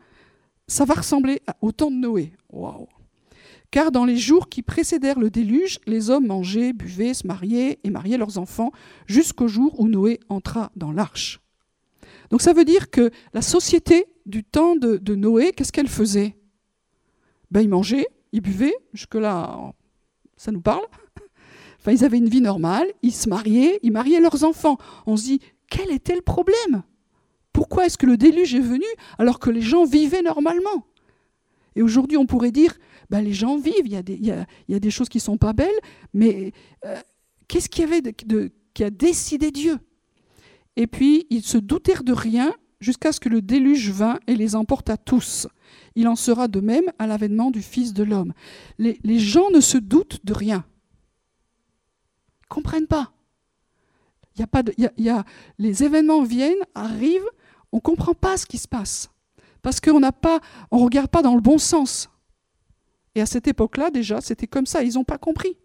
ça 0.67 0.85
va 0.85 0.93
ressembler 0.93 1.41
au 1.59 1.73
temps 1.73 1.91
de 1.91 1.97
Noé. 1.97 2.31
Waouh 2.53 2.87
car 3.71 3.91
dans 3.91 4.05
les 4.05 4.17
jours 4.17 4.49
qui 4.49 4.61
précédèrent 4.61 5.19
le 5.19 5.29
déluge, 5.29 5.79
les 5.85 6.09
hommes 6.09 6.27
mangeaient, 6.27 6.73
buvaient, 6.73 7.13
se 7.13 7.27
mariaient 7.27 7.79
et 7.83 7.89
mariaient 7.89 8.17
leurs 8.17 8.37
enfants 8.37 8.71
jusqu'au 9.05 9.47
jour 9.47 9.79
où 9.79 9.87
Noé 9.87 10.19
entra 10.29 10.71
dans 10.75 10.91
l'arche. 10.91 11.39
Donc 12.29 12.41
ça 12.41 12.53
veut 12.53 12.65
dire 12.65 12.89
que 12.89 13.11
la 13.33 13.41
société 13.41 14.05
du 14.25 14.43
temps 14.43 14.75
de, 14.75 15.15
Noé, 15.15 15.51
qu'est-ce 15.51 15.71
qu'elle 15.71 15.87
faisait? 15.87 16.35
Ben, 17.51 17.61
Ils 17.61 17.69
mangeaient, 17.69 18.07
ils 18.31 18.41
buvaient, 18.41 18.75
jusque-là, 18.93 19.73
ça 20.37 20.51
nous 20.51 20.61
parle. 20.61 20.85
Enfin, 21.79 21.91
ils 21.91 22.03
avaient 22.03 22.17
une 22.17 22.29
vie 22.29 22.41
normale, 22.41 22.87
ils 23.01 23.13
se 23.13 23.29
mariaient, 23.29 23.79
ils 23.83 23.91
mariaient 23.91 24.19
leurs 24.19 24.43
enfants. 24.43 24.77
On 25.05 25.15
se 25.15 25.23
dit, 25.23 25.39
quel 25.69 25.91
était 25.91 26.15
le 26.15 26.21
problème? 26.21 26.83
Pourquoi 27.53 27.85
est-ce 27.85 27.97
que 27.97 28.05
le 28.05 28.17
déluge 28.17 28.53
est 28.53 28.59
venu 28.59 28.85
alors 29.17 29.39
que 29.39 29.49
les 29.49 29.61
gens 29.61 29.85
vivaient 29.85 30.21
normalement? 30.21 30.85
Et 31.75 31.81
aujourd'hui, 31.81 32.17
on 32.17 32.25
pourrait 32.25 32.51
dire, 32.51 32.73
ben, 33.09 33.21
les 33.21 33.33
gens 33.33 33.57
vivent, 33.57 33.85
il 33.85 33.91
y, 33.91 34.73
a 34.73 34.79
des, 34.79 34.91
choses 34.91 35.09
qui 35.09 35.17
ne 35.17 35.23
sont 35.23 35.37
pas 35.37 35.53
belles, 35.53 35.79
mais 36.13 36.51
euh, 36.85 36.95
qu'est-ce 37.47 37.67
qu'il 37.67 37.89
y 37.89 37.93
avait 37.93 38.13
qui 38.73 38.83
a 38.83 38.89
décidé 38.89 39.51
Dieu? 39.51 39.79
Et 40.75 40.87
puis 40.87 41.25
ils 41.29 41.43
se 41.43 41.57
doutèrent 41.57 42.03
de 42.03 42.13
rien 42.13 42.53
jusqu'à 42.79 43.11
ce 43.11 43.19
que 43.19 43.29
le 43.29 43.41
déluge 43.41 43.89
vint 43.89 44.19
et 44.27 44.35
les 44.35 44.55
emporte 44.55 44.89
à 44.89 44.97
tous. 44.97 45.47
Il 45.95 46.07
en 46.07 46.15
sera 46.15 46.47
de 46.47 46.59
même 46.59 46.85
à 46.97 47.07
l'avènement 47.07 47.51
du 47.51 47.61
Fils 47.61 47.93
de 47.93 48.03
l'homme. 48.03 48.33
Les, 48.77 49.19
gens 49.19 49.49
ne 49.51 49.59
se 49.59 49.77
doutent 49.77 50.23
de 50.23 50.33
rien. 50.33 50.63
Ils 52.41 52.45
ne 52.45 52.55
comprennent 52.55 52.87
pas. 52.87 53.11
Les 55.57 55.83
événements 55.83 56.23
viennent, 56.23 56.63
arrivent, 56.75 57.29
on 57.71 57.77
ne 57.77 57.81
comprend 57.81 58.13
pas 58.13 58.37
ce 58.37 58.45
qui 58.45 58.57
se 58.57 58.67
passe. 58.67 59.09
Parce 59.61 59.81
qu'on 59.81 59.99
ne 59.99 60.09
regarde 60.71 61.09
pas 61.09 61.21
dans 61.21 61.35
le 61.35 61.41
bon 61.41 61.57
sens. 61.57 62.09
Et 63.19 63.21
à 63.21 63.25
cette 63.25 63.49
époque-là, 63.49 63.91
déjà, 63.91 64.21
c'était 64.21 64.47
comme 64.47 64.65
ça, 64.65 64.81
ils 64.81 64.93
n'ont 64.93 65.03
pas 65.03 65.17
compris. 65.17 65.57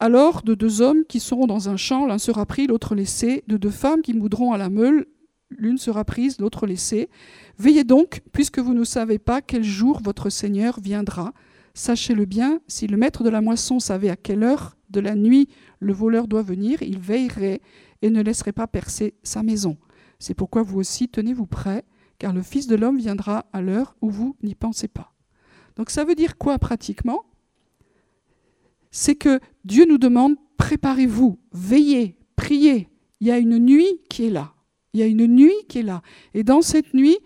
Alors, 0.00 0.42
de 0.42 0.56
deux 0.56 0.82
hommes 0.82 1.04
qui 1.08 1.20
seront 1.20 1.46
dans 1.46 1.68
un 1.68 1.76
champ, 1.76 2.06
l'un 2.06 2.18
sera 2.18 2.44
pris, 2.44 2.66
l'autre 2.66 2.96
laissé, 2.96 3.44
de 3.46 3.56
deux 3.56 3.70
femmes 3.70 4.02
qui 4.02 4.12
moudront 4.12 4.52
à 4.52 4.58
la 4.58 4.68
meule, 4.68 5.06
l'une 5.48 5.78
sera 5.78 6.04
prise, 6.04 6.40
l'autre 6.40 6.66
laissée. 6.66 7.08
Veillez 7.56 7.84
donc, 7.84 8.22
puisque 8.32 8.58
vous 8.58 8.74
ne 8.74 8.82
savez 8.82 9.20
pas 9.20 9.42
quel 9.42 9.62
jour 9.62 10.00
votre 10.02 10.28
Seigneur 10.28 10.80
viendra. 10.80 11.34
Sachez-le 11.72 12.24
bien, 12.24 12.58
si 12.66 12.88
le 12.88 12.96
maître 12.96 13.22
de 13.22 13.30
la 13.30 13.40
moisson 13.40 13.78
savait 13.78 14.10
à 14.10 14.16
quelle 14.16 14.42
heure 14.42 14.76
de 14.90 14.98
la 14.98 15.14
nuit 15.14 15.48
le 15.78 15.92
voleur 15.92 16.26
doit 16.26 16.42
venir, 16.42 16.82
il 16.82 16.98
veillerait 16.98 17.60
et 18.02 18.10
ne 18.10 18.22
laisserait 18.22 18.50
pas 18.50 18.66
percer 18.66 19.14
sa 19.22 19.44
maison. 19.44 19.76
C'est 20.18 20.34
pourquoi 20.34 20.64
vous 20.64 20.80
aussi 20.80 21.08
tenez-vous 21.08 21.46
prêts, 21.46 21.84
car 22.18 22.32
le 22.32 22.42
Fils 22.42 22.66
de 22.66 22.74
l'homme 22.74 22.98
viendra 22.98 23.46
à 23.52 23.62
l'heure 23.62 23.94
où 24.00 24.10
vous 24.10 24.34
n'y 24.42 24.56
pensez 24.56 24.88
pas. 24.88 25.11
Donc 25.76 25.90
ça 25.90 26.04
veut 26.04 26.14
dire 26.14 26.38
quoi 26.38 26.58
pratiquement? 26.58 27.24
C'est 28.90 29.14
que 29.14 29.40
Dieu 29.64 29.86
nous 29.86 29.98
demande, 29.98 30.36
préparez-vous, 30.58 31.38
veillez, 31.52 32.18
priez. 32.36 32.88
Il 33.20 33.28
y 33.28 33.30
a 33.30 33.38
une 33.38 33.58
nuit 33.58 34.00
qui 34.10 34.26
est 34.26 34.30
là. 34.30 34.52
Il 34.92 35.00
y 35.00 35.02
a 35.02 35.06
une 35.06 35.26
nuit 35.26 35.54
qui 35.68 35.78
est 35.78 35.82
là. 35.82 36.02
Et 36.34 36.44
dans 36.44 36.60
cette 36.60 36.92
nuit, 36.92 37.16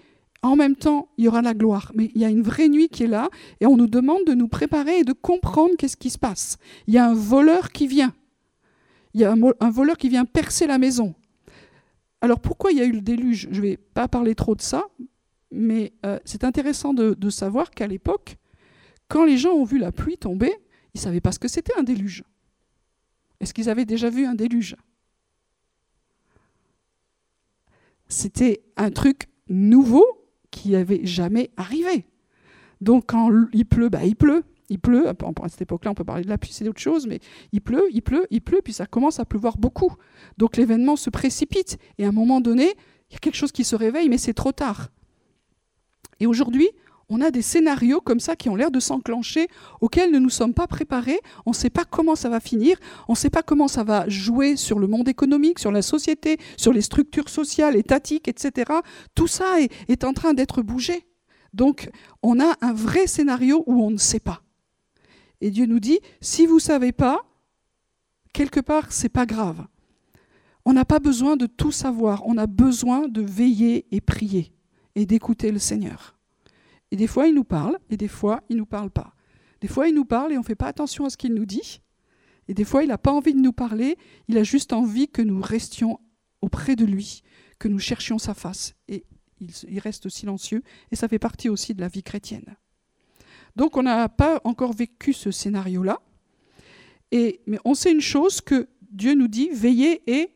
en 0.42 0.54
même 0.54 0.76
temps, 0.76 1.09
il 1.16 1.24
y 1.24 1.28
aura 1.28 1.42
la 1.42 1.54
gloire. 1.54 1.90
Mais 1.94 2.11
il 2.14 2.20
y 2.20 2.24
a 2.24 2.28
une 2.28 2.42
vraie 2.42 2.68
nuit 2.68 2.88
qui 2.88 3.04
est 3.04 3.09
là. 3.09 3.28
Et 3.61 3.66
on 3.66 3.76
nous 3.76 3.88
demande 3.88 4.24
de 4.26 4.35
nous 4.35 4.48
préparer 4.48 5.00
et 5.00 5.04
de 5.04 5.12
comprendre 5.12 5.74
qu'est-ce 5.76 5.96
qui 5.96 6.11
se 6.11 6.18
passe. 6.18 6.59
Il 6.87 6.94
y 6.94 6.98
a 6.98 7.09
un 7.09 7.14
voleur 7.14 7.72
qui 7.72 7.87
vient. 7.87 8.14
Il 9.14 9.20
y 9.20 9.24
a 9.24 9.32
un, 9.32 9.70
voleur 9.70 9.96
qui 9.96 10.09
vient 10.09 10.26
percer 10.26 10.66
la 10.66 10.78
maison. 10.78 11.14
Alors 12.20 12.38
pourquoi 12.38 12.70
il 12.70 12.78
y 12.78 12.82
a 12.82 12.85
eu 12.85 12.92
le 12.92 13.00
déluge? 13.00 13.48
Je 13.50 13.61
ne 13.61 13.66
vais 13.66 13.76
pas 13.76 14.09
parler 14.09 14.35
trop 14.35 14.54
de 14.54 14.61
ça, 14.61 14.85
mais 15.50 15.92
euh, 16.04 16.18
c'est 16.24 16.44
intéressant 16.44 16.94
de 16.94 17.30
savoir 17.30 17.70
qu'à 17.70 17.87
l'époque, 17.87 18.37
quand 19.09 19.24
les 19.24 19.37
gens 19.37 19.52
ont 19.52 19.64
vu 19.64 19.78
la 19.78 19.92
pluie 19.92 20.18
tomber, 20.18 20.52
ils 20.94 20.98
ne 20.98 21.02
savaient 21.02 21.20
pas 21.20 21.32
ce 21.32 21.38
que 21.38 21.48
c'était 21.48 21.76
un 21.78 21.82
déluge. 21.82 22.24
Est-ce 23.40 23.54
qu'ils 23.54 23.68
avaient 23.68 23.85
déjà 23.85 24.11
vu 24.11 24.25
un 24.25 24.35
déluge? 24.35 24.77
C'était 28.08 28.62
un 28.77 28.90
truc 28.90 29.29
nouveau 29.48 30.06
qui 30.50 30.71
n'avait 30.71 31.04
jamais 31.04 31.50
arrivé. 31.56 32.06
Donc 32.81 33.06
quand 33.08 33.31
il 33.52 33.66
pleut, 33.66 33.88
bah, 33.88 34.04
il 34.04 34.16
pleut. 34.16 34.44
Il 34.68 34.81
pleut, 34.81 35.08
à 35.08 35.14
cette 35.48 35.62
époque-là, 35.62 35.92
on 35.92 35.94
peut 35.94 36.02
parler 36.02 36.25
de 36.25 36.29
la 36.29 36.38
pluie, 36.38 36.52
c'est 36.52 36.68
autre 36.68 36.81
chose, 36.81 37.06
mais 37.06 37.21
il 37.52 37.60
pleut, 37.60 37.87
il 37.92 38.02
pleut, 38.02 38.27
il 38.31 38.40
pleut, 38.40 38.60
puis 38.64 38.73
ça 38.73 38.85
commence 38.85 39.21
à 39.21 39.25
pleuvoir 39.25 39.58
beaucoup. 39.58 39.94
Donc 40.38 40.56
l'événement 40.56 40.96
se 40.96 41.08
précipite. 41.08 41.79
Et 41.98 42.04
à 42.04 42.08
un 42.08 42.12
moment 42.12 42.40
donné, 42.40 42.75
il 43.10 43.12
y 43.12 43.16
a 43.16 43.18
quelque 43.21 43.37
chose 43.37 43.52
qui 43.52 43.62
se 43.62 43.77
réveille, 43.77 44.08
mais 44.08 44.18
c'est 44.18 44.35
trop 44.35 44.50
tard. 44.50 44.88
Et 46.21 46.27
aujourd'hui, 46.27 46.71
on 47.08 47.21
a 47.21 47.31
des 47.31 47.42
scénarios 47.42 48.00
comme 48.00 48.21
ça 48.21 48.35
qui 48.35 48.48
ont 48.48 48.56
l'air 48.56 48.71
de 48.71 48.81
s'enclencher, 48.81 49.48
auxquels 49.81 50.10
nous 50.10 50.19
ne 50.19 50.25
nous 50.25 50.31
sommes 50.31 50.54
pas 50.54 50.67
préparés, 50.67 51.21
on 51.44 51.50
ne 51.50 51.54
sait 51.54 51.71
pas 51.71 51.85
comment 51.85 52.17
ça 52.17 52.29
va 52.29 52.40
finir, 52.40 52.79
on 53.08 53.12
ne 53.12 53.17
sait 53.17 53.31
pas 53.31 53.42
comment 53.42 53.69
ça 53.69 53.85
va 53.85 54.08
jouer 54.08 54.56
sur 54.56 54.79
le 54.79 54.88
monde 54.88 55.08
économique, 55.08 55.58
sur 55.58 55.71
la 55.71 55.83
société, 55.83 56.38
sur 56.56 56.73
les 56.73 56.83
structures 56.83 57.29
sociales, 57.29 57.77
étatiques, 57.77 58.29
etc. 58.29 58.73
Tout 59.14 59.29
ça 59.29 59.56
est, 59.60 60.04
en 60.04 60.12
train 60.12 60.35
d'être 60.35 60.62
bougé. 60.62 61.06
Donc 61.54 61.90
on 62.23 62.40
a 62.40 62.54
un 62.60 62.73
vrai 62.73 63.06
scénario 63.06 63.62
où 63.67 63.83
on 63.83 63.90
ne 63.90 63.96
sait 63.98 64.21
pas. 64.21 64.42
Et 65.40 65.50
Dieu 65.50 65.67
nous 65.67 65.81
dit, 65.81 66.00
si 66.21 66.46
vous 66.46 66.56
ne 66.56 66.60
savez 66.60 66.92
pas, 66.92 67.25
quelque 68.33 68.60
part, 68.60 68.90
c'est 68.90 69.08
pas 69.08 69.27
grave. 69.27 69.67
On 70.64 70.73
n'a 70.73 70.85
pas 70.85 70.98
besoin 70.98 71.37
de 71.37 71.46
tout 71.46 71.71
savoir, 71.71 72.27
on 72.27 72.37
a 72.37 72.46
besoin 72.46 73.06
de 73.06 73.23
veiller 73.23 73.87
et 73.92 74.00
prier 74.00 74.56
et 74.97 75.07
d'écouter 75.07 75.53
le 75.53 75.61
Seigneur. 75.61 76.17
Et 76.90 76.97
des 76.97 77.07
fois, 77.07 77.29
il 77.29 77.35
nous 77.35 77.44
parle, 77.44 77.79
et 77.90 77.97
des 77.97 78.09
fois, 78.09 78.42
il 78.49 78.57
ne 78.57 78.61
nous 78.61 78.67
parle 78.67 78.90
pas. 78.90 79.15
Des 79.61 79.69
fois, 79.69 79.88
il 79.88 79.94
nous 79.94 80.05
parle 80.05 80.33
et 80.33 80.37
on 80.37 80.40
ne 80.40 80.47
fait 80.47 80.55
pas 80.57 80.67
attention 80.67 81.05
à 81.05 81.11
ce 81.11 81.17
qu'il 81.17 81.35
nous 81.35 81.47
dit. 81.47 81.81
Et 82.49 82.55
des 82.55 82.65
fois, 82.65 82.83
il 82.83 82.88
n'a 82.88 82.99
pas 82.99 83.13
envie 83.13 83.35
de 83.35 83.40
nous 83.40 83.53
parler, 83.53 83.97
il 84.29 84.38
a 84.38 84.42
juste 84.42 84.73
envie 84.73 85.09
que 85.09 85.23
nous 85.23 85.40
restions 85.40 86.01
auprès 86.40 86.77
de 86.77 86.85
lui, 86.85 87.23
que 87.59 87.69
nous 87.69 87.79
cherchions 87.79 88.19
sa 88.19 88.35
face. 88.35 88.75
Et 88.88 89.05
il, 89.40 89.79
reste 89.79 90.09
silencieux, 90.09 90.63
et 90.90 90.97
ça 90.97 91.09
fait 91.09 91.19
partie 91.19 91.49
aussi 91.49 91.75
de 91.75 91.81
la 91.81 91.88
vie 91.88 92.03
chrétienne. 92.03 92.57
Donc 93.55 93.77
on 93.77 93.83
n'a 93.83 94.09
pas 94.09 94.40
encore 94.44 94.73
vécu 94.73 95.13
ce 95.13 95.31
scénario-là, 95.31 96.01
et, 97.13 97.40
mais 97.47 97.59
on 97.65 97.75
sait 97.75 97.92
une 97.92 98.01
chose 98.01 98.40
que 98.40 98.69
Dieu 98.90 99.15
nous 99.15 99.29
dit, 99.29 99.51
veillez 99.51 100.03
et 100.11 100.31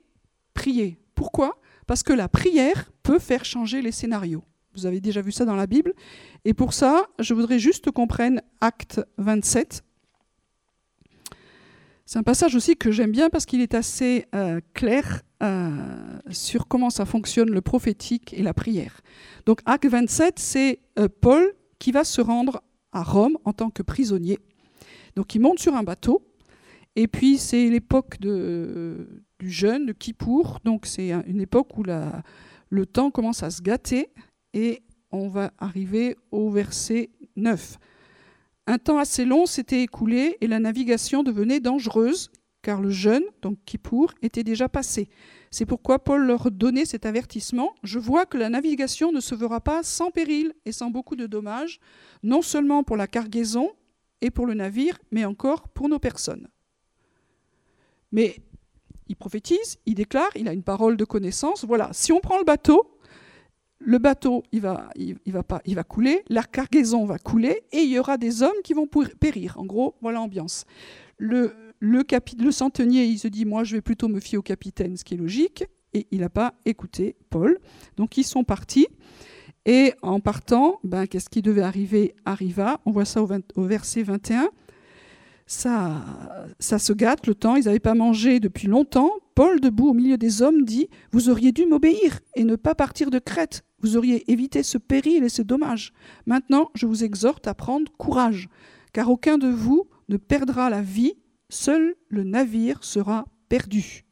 priez. 0.54 0.98
Pourquoi? 1.14 1.60
Parce 1.86 2.02
que 2.02 2.12
la 2.12 2.28
prière 2.28 2.90
peut 3.02 3.18
faire 3.18 3.44
changer 3.44 3.82
les 3.82 3.92
scénarios. 3.92 4.44
Vous 4.74 4.86
avez 4.86 5.00
déjà 5.00 5.20
vu 5.20 5.32
ça 5.32 5.44
dans 5.44 5.56
la 5.56 5.66
Bible. 5.66 5.94
Et 6.44 6.54
pour 6.54 6.72
ça, 6.72 7.06
je 7.18 7.34
voudrais 7.34 7.58
juste 7.58 7.90
qu'on 7.90 8.06
prenne 8.06 8.40
Acte 8.60 9.00
27. 9.18 9.82
C'est 12.10 12.18
un 12.18 12.24
passage 12.24 12.56
aussi 12.56 12.76
que 12.76 12.90
j'aime 12.90 13.12
bien 13.12 13.30
parce 13.30 13.46
qu'il 13.46 13.60
est 13.60 13.72
assez 13.72 14.26
euh, 14.34 14.60
clair 14.74 15.22
euh, 15.44 15.70
sur 16.30 16.66
comment 16.66 16.90
ça 16.90 17.04
fonctionne 17.04 17.50
le 17.50 17.60
prophétique 17.60 18.34
et 18.34 18.42
la 18.42 18.52
prière. 18.52 19.00
Donc 19.46 19.60
Acte 19.64 19.86
27, 19.86 20.38
c'est 20.40 20.80
euh, 20.98 21.08
Paul 21.20 21.54
qui 21.78 21.92
va 21.92 22.02
se 22.02 22.20
rendre 22.20 22.62
à 22.90 23.04
Rome 23.04 23.38
en 23.44 23.52
tant 23.52 23.70
que 23.70 23.84
prisonnier. 23.84 24.40
Donc 25.14 25.36
il 25.36 25.40
monte 25.40 25.60
sur 25.60 25.76
un 25.76 25.84
bateau. 25.84 26.20
Et 26.96 27.06
puis 27.06 27.38
c'est 27.38 27.68
l'époque 27.68 28.18
du 28.20 29.06
jeûne, 29.40 29.86
de 29.86 29.92
Kippour. 29.92 30.58
Donc 30.64 30.86
c'est 30.86 31.12
une 31.12 31.40
époque 31.40 31.78
où 31.78 31.84
le 31.84 32.86
temps 32.86 33.12
commence 33.12 33.44
à 33.44 33.50
se 33.50 33.62
gâter 33.62 34.10
et 34.54 34.82
on 35.12 35.28
va 35.28 35.52
arriver 35.58 36.16
au 36.30 36.50
verset 36.50 37.10
9. 37.36 37.78
Un 38.66 38.78
temps 38.78 38.98
assez 38.98 39.24
long 39.24 39.46
s'était 39.46 39.82
écoulé 39.82 40.36
et 40.40 40.46
la 40.46 40.60
navigation 40.60 41.22
devenait 41.22 41.60
dangereuse, 41.60 42.30
car 42.62 42.80
le 42.80 42.90
jeûne, 42.90 43.24
donc 43.42 43.58
Kippour, 43.64 44.12
était 44.22 44.44
déjà 44.44 44.68
passé. 44.68 45.08
C'est 45.50 45.66
pourquoi 45.66 45.98
Paul 45.98 46.26
leur 46.26 46.50
donnait 46.50 46.84
cet 46.84 47.06
avertissement. 47.06 47.74
Je 47.82 47.98
vois 47.98 48.26
que 48.26 48.38
la 48.38 48.48
navigation 48.48 49.12
ne 49.12 49.20
se 49.20 49.34
fera 49.34 49.60
pas 49.60 49.82
sans 49.82 50.10
péril 50.10 50.52
et 50.64 50.72
sans 50.72 50.90
beaucoup 50.90 51.16
de 51.16 51.26
dommages, 51.26 51.80
non 52.22 52.42
seulement 52.42 52.84
pour 52.84 52.96
la 52.96 53.06
cargaison 53.06 53.72
et 54.20 54.30
pour 54.30 54.46
le 54.46 54.54
navire, 54.54 54.98
mais 55.10 55.24
encore 55.24 55.68
pour 55.68 55.88
nos 55.88 55.98
personnes. 55.98 56.48
Mais 58.12 58.36
il 59.08 59.16
prophétise, 59.16 59.78
il 59.86 59.94
déclare, 59.94 60.30
il 60.36 60.46
a 60.46 60.52
une 60.52 60.62
parole 60.62 60.96
de 60.96 61.04
connaissance. 61.04 61.64
Voilà, 61.64 61.88
si 61.92 62.12
on 62.12 62.20
prend 62.20 62.38
le 62.38 62.44
bateau, 62.44 62.99
le 63.80 63.98
bateau, 63.98 64.42
il 64.52 64.60
va, 64.60 64.90
il, 64.94 65.16
va 65.26 65.42
pas, 65.42 65.62
il 65.64 65.74
va 65.74 65.84
couler, 65.84 66.22
la 66.28 66.42
cargaison 66.42 67.06
va 67.06 67.18
couler, 67.18 67.62
et 67.72 67.78
il 67.78 67.90
y 67.90 67.98
aura 67.98 68.18
des 68.18 68.42
hommes 68.42 68.50
qui 68.62 68.74
vont 68.74 68.86
périr. 69.18 69.58
En 69.58 69.64
gros, 69.64 69.96
voilà 70.02 70.18
l'ambiance. 70.18 70.64
Le, 71.16 71.54
le, 71.80 72.04
le 72.38 72.50
centenier, 72.52 73.04
il 73.04 73.18
se 73.18 73.28
dit, 73.28 73.44
moi, 73.44 73.64
je 73.64 73.76
vais 73.76 73.80
plutôt 73.80 74.08
me 74.08 74.20
fier 74.20 74.38
au 74.38 74.42
capitaine, 74.42 74.96
ce 74.96 75.04
qui 75.04 75.14
est 75.14 75.16
logique, 75.16 75.64
et 75.94 76.06
il 76.10 76.20
n'a 76.20 76.28
pas 76.28 76.54
écouté 76.66 77.16
Paul. 77.30 77.58
Donc, 77.96 78.16
ils 78.16 78.24
sont 78.24 78.44
partis. 78.44 78.86
Et 79.66 79.92
en 80.02 80.20
partant, 80.20 80.78
ben, 80.84 81.06
qu'est-ce 81.06 81.28
qui 81.28 81.42
devait 81.42 81.62
arriver 81.62 82.14
arriva. 82.24 82.80
On 82.86 82.92
voit 82.92 83.04
ça 83.04 83.22
au, 83.22 83.64
verset 83.64 84.02
21 84.02 84.50
ça, 85.46 86.04
ça 86.60 86.78
se 86.78 86.92
gâte 86.92 87.26
le 87.26 87.34
temps, 87.34 87.56
ils 87.56 87.64
n'avaient 87.64 87.80
pas 87.80 87.94
mangé 87.94 88.38
depuis 88.38 88.68
longtemps. 88.68 89.10
Paul, 89.40 89.58
debout 89.58 89.88
au 89.88 89.94
milieu 89.94 90.18
des 90.18 90.42
hommes, 90.42 90.66
dit 90.66 90.90
Vous 91.12 91.30
auriez 91.30 91.50
dû 91.50 91.64
m'obéir 91.64 92.20
et 92.34 92.44
ne 92.44 92.56
pas 92.56 92.74
partir 92.74 93.10
de 93.10 93.18
Crète. 93.18 93.64
Vous 93.80 93.96
auriez 93.96 94.30
évité 94.30 94.62
ce 94.62 94.76
péril 94.76 95.24
et 95.24 95.30
ce 95.30 95.40
dommage. 95.40 95.94
Maintenant, 96.26 96.70
je 96.74 96.84
vous 96.84 97.04
exhorte 97.04 97.46
à 97.46 97.54
prendre 97.54 97.90
courage, 97.96 98.50
car 98.92 99.08
aucun 99.08 99.38
de 99.38 99.48
vous 99.48 99.88
ne 100.10 100.18
perdra 100.18 100.68
la 100.68 100.82
vie, 100.82 101.14
seul 101.48 101.94
le 102.10 102.22
navire 102.22 102.84
sera 102.84 103.24
perdu. 103.48 104.04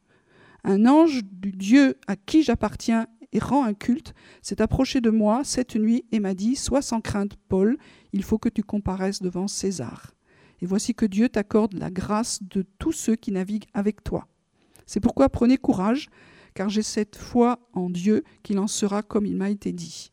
Un 0.63 0.87
ange 0.87 1.21
du 1.23 1.51
Dieu 1.51 1.97
à 2.07 2.15
qui 2.15 2.41
j'appartiens 2.41 3.05
et 3.31 3.37
rend 3.37 3.65
un 3.65 3.75
culte 3.75 4.15
s'est 4.41 4.63
approché 4.63 4.99
de 4.99 5.11
moi 5.11 5.43
cette 5.43 5.75
nuit 5.75 6.05
et 6.11 6.19
m'a 6.19 6.33
dit 6.33 6.55
Sois 6.55 6.81
sans 6.81 7.01
crainte, 7.01 7.35
Paul, 7.49 7.77
il 8.13 8.23
faut 8.23 8.39
que 8.39 8.49
tu 8.49 8.63
comparaisses 8.63 9.21
devant 9.21 9.47
César. 9.47 10.15
Et 10.63 10.65
voici 10.65 10.95
que 10.95 11.05
Dieu 11.05 11.29
t'accorde 11.29 11.75
la 11.75 11.91
grâce 11.91 12.41
de 12.41 12.65
tous 12.79 12.93
ceux 12.93 13.15
qui 13.15 13.31
naviguent 13.31 13.69
avec 13.75 14.03
toi. 14.03 14.27
C'est 14.89 14.99
pourquoi 14.99 15.29
prenez 15.29 15.59
courage, 15.59 16.09
car 16.55 16.67
j'ai 16.67 16.81
cette 16.81 17.15
foi 17.15 17.59
en 17.73 17.91
Dieu 17.91 18.23
qu'il 18.41 18.57
en 18.57 18.65
sera 18.65 19.03
comme 19.03 19.27
il 19.27 19.35
m'a 19.35 19.51
été 19.51 19.71
dit. 19.71 20.11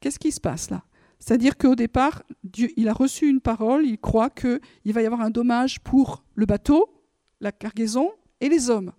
Qu'est-ce 0.00 0.18
qui 0.18 0.32
se 0.32 0.40
passe 0.40 0.70
là? 0.70 0.84
C'est-à-dire 1.18 1.58
qu'au 1.58 1.74
départ, 1.74 2.22
Dieu, 2.44 2.70
il 2.78 2.88
a 2.88 2.94
reçu 2.94 3.28
une 3.28 3.42
parole, 3.42 3.84
il 3.84 3.98
croit 3.98 4.30
qu'il 4.30 4.58
va 4.86 5.02
y 5.02 5.04
avoir 5.04 5.20
un 5.20 5.28
dommage 5.28 5.80
pour 5.80 6.24
le 6.34 6.46
bateau, 6.46 6.88
la 7.42 7.52
cargaison 7.52 8.10
et 8.40 8.48
les 8.48 8.70
hommes. 8.70 8.92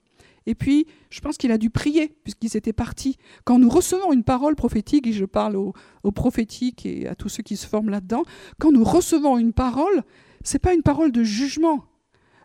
Et 0.45 0.53
puis, 0.53 0.85
je 1.09 1.19
pense 1.19 1.37
qu'il 1.37 1.51
a 1.51 1.57
dû 1.57 1.71
prier, 1.71 2.15
puisqu'ils 2.23 2.55
étaient 2.55 2.73
partis. 2.73 3.17
Quand 3.43 3.57
nous 3.57 3.69
recevons 3.69 4.13
une 4.13 4.23
parole 4.23 4.55
prophétique, 4.55 5.07
et 5.07 5.13
je 5.13 5.25
parle 5.25 5.55
aux, 5.55 5.73
prophétiques 6.13 6.85
et 6.85 7.07
à 7.07 7.15
tous 7.15 7.29
ceux 7.29 7.41
qui 7.41 7.57
se 7.57 7.65
forment 7.65 7.89
là-dedans, 7.89 8.21
quand 8.59 8.71
nous 8.71 8.83
recevons 8.83 9.39
une 9.39 9.53
parole, 9.53 10.03
ce 10.43 10.53
n'est 10.53 10.59
pas 10.59 10.75
une 10.75 10.83
parole 10.83 11.11
de 11.11 11.23
jugement. 11.23 11.87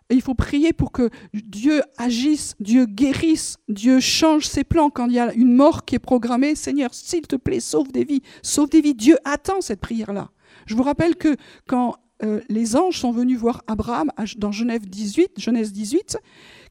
Il 0.09 0.21
faut 0.21 0.35
prier 0.35 0.71
pour 0.71 0.91
que 0.91 1.09
Dieu 1.33 1.81
agisse, 1.97 2.55
Dieu 2.59 2.85
guérisse, 2.85 3.57
Dieu 3.67 3.99
change 3.99 4.45
ses 4.45 4.63
plans. 4.63 4.89
Quand 4.89 5.07
il 5.07 5.13
y 5.13 5.19
a 5.19 5.33
une 5.33 5.53
mort 5.53 5.83
qui 5.83 5.95
est 5.95 5.99
programmée, 5.99 6.55
Seigneur, 6.55 6.93
s'il 6.93 7.27
te 7.27 7.35
plaît, 7.35 7.59
sauve 7.59 7.91
des 7.91 8.05
vies, 8.05 8.21
sauve 8.41 8.69
des 8.69 8.81
vies. 8.81 8.95
Dieu 8.95 9.17
attend 9.25 9.59
cette 9.59 9.81
prière-là. 9.81 10.29
Je 10.65 10.75
vous 10.75 10.83
rappelle 10.83 11.15
que 11.15 11.35
quand 11.67 11.97
euh, 12.23 12.39
les 12.49 12.75
anges 12.75 12.99
sont 12.99 13.11
venus 13.11 13.37
voir 13.37 13.63
Abraham 13.67 14.11
dans 14.37 14.51
Genèse 14.51 14.81
18, 14.81 15.39
Genèse 15.39 15.73
18 15.73 16.17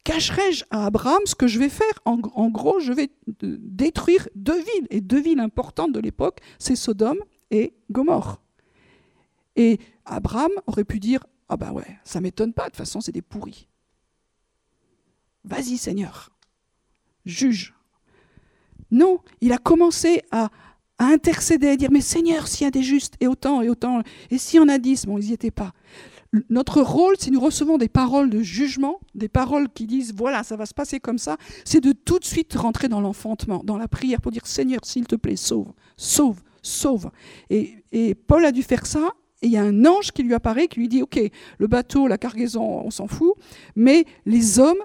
cacherai-je 0.07 0.65
à 0.71 0.87
Abraham 0.87 1.21
ce 1.25 1.35
que 1.35 1.49
je 1.49 1.59
vais 1.59 1.69
faire? 1.69 2.01
En, 2.05 2.17
gros, 2.17 2.79
je 2.79 2.93
vais 2.93 3.11
détruire 3.43 4.29
deux 4.37 4.57
villes, 4.57 4.87
et 4.91 5.01
deux 5.01 5.21
villes 5.21 5.41
importantes 5.41 5.93
de 5.93 5.99
l'époque, 5.99 6.39
c'est 6.61 6.77
Sodome 6.77 7.19
et 7.51 7.75
Gomorre. 7.91 8.41
Et 9.57 9.81
Abraham 10.05 10.53
aurait 10.69 10.85
pu 10.85 11.01
dire, 11.01 11.27
ah 11.49 11.57
ben 11.57 11.73
ouais, 11.73 11.99
ça 12.05 12.21
m'étonne 12.21 12.53
pas, 12.53 12.65
de 12.65 12.71
toute 12.71 12.77
façon 12.77 13.01
c'est 13.01 13.13
des 13.13 13.23
pourris. 13.23 13.69
Vas-y 15.45 15.79
Seigneur, 15.79 16.31
juge. 17.25 17.75
Non, 18.91 19.21
il 19.41 19.53
a 19.53 19.59
commencé 19.59 20.23
à, 20.31 20.51
à 20.99 21.07
intercéder, 21.07 21.69
à 21.69 21.77
dire, 21.77 21.91
mais 21.91 22.01
Seigneur, 22.01 22.47
s'il 22.47 22.65
y 22.65 22.69
a 22.69 22.71
des 22.71 22.83
justes, 22.83 23.15
et 23.21 23.27
autant, 23.27 23.63
et 23.63 23.69
autant, 23.69 24.03
et 24.31 24.39
s'il 24.39 24.61
y 24.61 24.63
en 24.63 24.69
a 24.69 24.79
dix, 24.79 25.07
bon, 25.07 25.19
ils 25.19 25.27
n'y 25.27 25.33
étaient 25.33 25.51
pas. 25.51 25.73
Notre 26.51 26.83
rôle, 26.83 27.17
si 27.19 27.31
nous 27.31 27.41
recevons 27.41 27.79
des 27.79 27.89
paroles 27.89 28.31
de 28.31 28.43
jugement, 28.43 29.01
des 29.15 29.29
paroles 29.29 29.69
qui 29.69 29.87
disent 29.87 30.13
voilà, 30.15 30.43
ça 30.43 30.57
va 30.57 30.67
se 30.67 30.75
passer 30.75 31.01
comme 31.01 31.19
ça, 31.19 31.37
c'est 31.65 31.81
de 31.81 31.93
tout 31.93 32.19
de 32.19 32.25
suite 32.25 32.55
rentrer 32.55 32.89
dans 32.89 33.01
l'enfantement, 33.01 33.63
dans 33.65 33.79
la 33.79 33.89
prière 33.89 34.21
pour 34.21 34.33
dire 34.33 34.47
Seigneur, 34.47 34.81
s'il 34.85 35.07
te 35.07 35.17
plaît, 35.17 35.37
sauve, 35.37 35.73
sauve, 35.97 36.43
sauve. 36.63 37.11
Et, 37.49 37.85
et 37.93 38.15
Paul 38.15 38.45
a 38.45 38.53
dû 38.53 38.63
faire 38.63 38.87
ça. 38.87 39.13
Il 39.47 39.53
y 39.53 39.57
a 39.57 39.63
un 39.63 39.85
ange 39.87 40.11
qui 40.11 40.25
lui 40.25 40.35
apparaît, 40.35 40.67
qui 40.67 40.81
lui 40.81 40.89
dit 40.89 41.03
Ok, 41.03 41.21
le 41.59 41.67
bateau, 41.67 42.09
la 42.09 42.19
cargaison, 42.19 42.85
on 42.85 42.91
s'en 42.91 43.07
fout, 43.07 43.35
mais 43.77 44.05
les 44.25 44.59
hommes, 44.59 44.83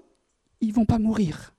ils 0.62 0.72
vont 0.72 0.86
pas 0.86 1.00
mourir. 1.00 1.56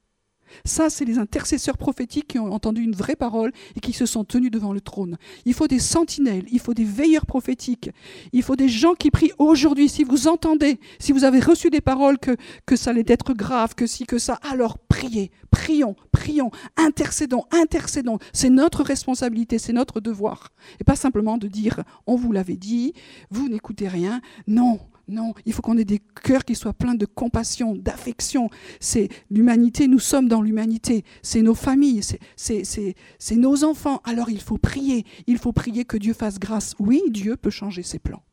Ça, 0.64 0.90
c'est 0.90 1.04
les 1.04 1.18
intercesseurs 1.18 1.78
prophétiques 1.78 2.28
qui 2.28 2.38
ont 2.38 2.52
entendu 2.52 2.82
une 2.82 2.94
vraie 2.94 3.16
parole 3.16 3.52
et 3.76 3.80
qui 3.80 3.92
se 3.92 4.06
sont 4.06 4.24
tenus 4.24 4.50
devant 4.50 4.72
le 4.72 4.80
trône. 4.80 5.16
Il 5.44 5.54
faut 5.54 5.68
des 5.68 5.78
sentinelles, 5.78 6.44
il 6.50 6.60
faut 6.60 6.74
des 6.74 6.84
veilleurs 6.84 7.26
prophétiques, 7.26 7.90
il 8.32 8.42
faut 8.42 8.56
des 8.56 8.68
gens 8.68 8.94
qui 8.94 9.10
prient 9.10 9.32
aujourd'hui. 9.38 9.88
Si 9.88 10.04
vous 10.04 10.28
entendez, 10.28 10.78
si 10.98 11.12
vous 11.12 11.24
avez 11.24 11.40
reçu 11.40 11.70
des 11.70 11.80
paroles 11.80 12.18
que, 12.18 12.36
que 12.66 12.76
ça 12.76 12.90
allait 12.90 13.04
être 13.06 13.34
grave, 13.34 13.74
que 13.74 13.86
si, 13.86 14.04
que 14.06 14.18
ça, 14.18 14.38
alors 14.42 14.78
priez, 14.78 15.30
prions, 15.50 15.96
prions, 16.10 16.50
intercédons, 16.76 17.44
intercédons. 17.50 18.18
C'est 18.32 18.50
notre 18.50 18.82
responsabilité, 18.82 19.58
c'est 19.58 19.72
notre 19.72 20.00
devoir. 20.00 20.50
Et 20.80 20.84
pas 20.84 20.96
simplement 20.96 21.38
de 21.38 21.48
dire, 21.48 21.82
on 22.06 22.16
vous 22.16 22.32
l'avait 22.32 22.56
dit, 22.56 22.92
vous 23.30 23.48
n'écoutez 23.48 23.88
rien. 23.88 24.20
Non, 24.46 24.80
non, 25.12 25.34
il 25.46 25.52
faut 25.52 25.62
qu'on 25.62 25.78
ait 25.78 25.84
des 25.84 26.00
cœurs 26.00 26.44
qui 26.44 26.54
soient 26.54 26.72
pleins 26.72 26.94
de 26.94 27.06
compassion, 27.06 27.76
d'affection. 27.76 28.48
C'est 28.80 29.08
l'humanité, 29.30 29.86
nous 29.86 29.98
sommes 29.98 30.28
dans 30.28 30.42
l'humanité. 30.42 31.04
C'est 31.22 31.42
nos 31.42 31.54
familles, 31.54 32.00
c'est 32.36 33.36
nos 33.36 33.64
enfants. 33.64 34.00
Alors 34.04 34.30
il 34.30 34.40
faut 34.40 34.58
prier. 34.58 35.04
Il 35.26 35.38
faut 35.38 35.52
prier 35.52 35.84
que 35.84 35.96
Dieu 35.96 36.14
fasse 36.14 36.38
grâce. 36.38 36.74
Oui, 36.78 37.02
Dieu 37.10 37.36
peut 37.36 37.50
changer 37.50 37.82
ses 37.82 37.98
plans. 37.98 38.24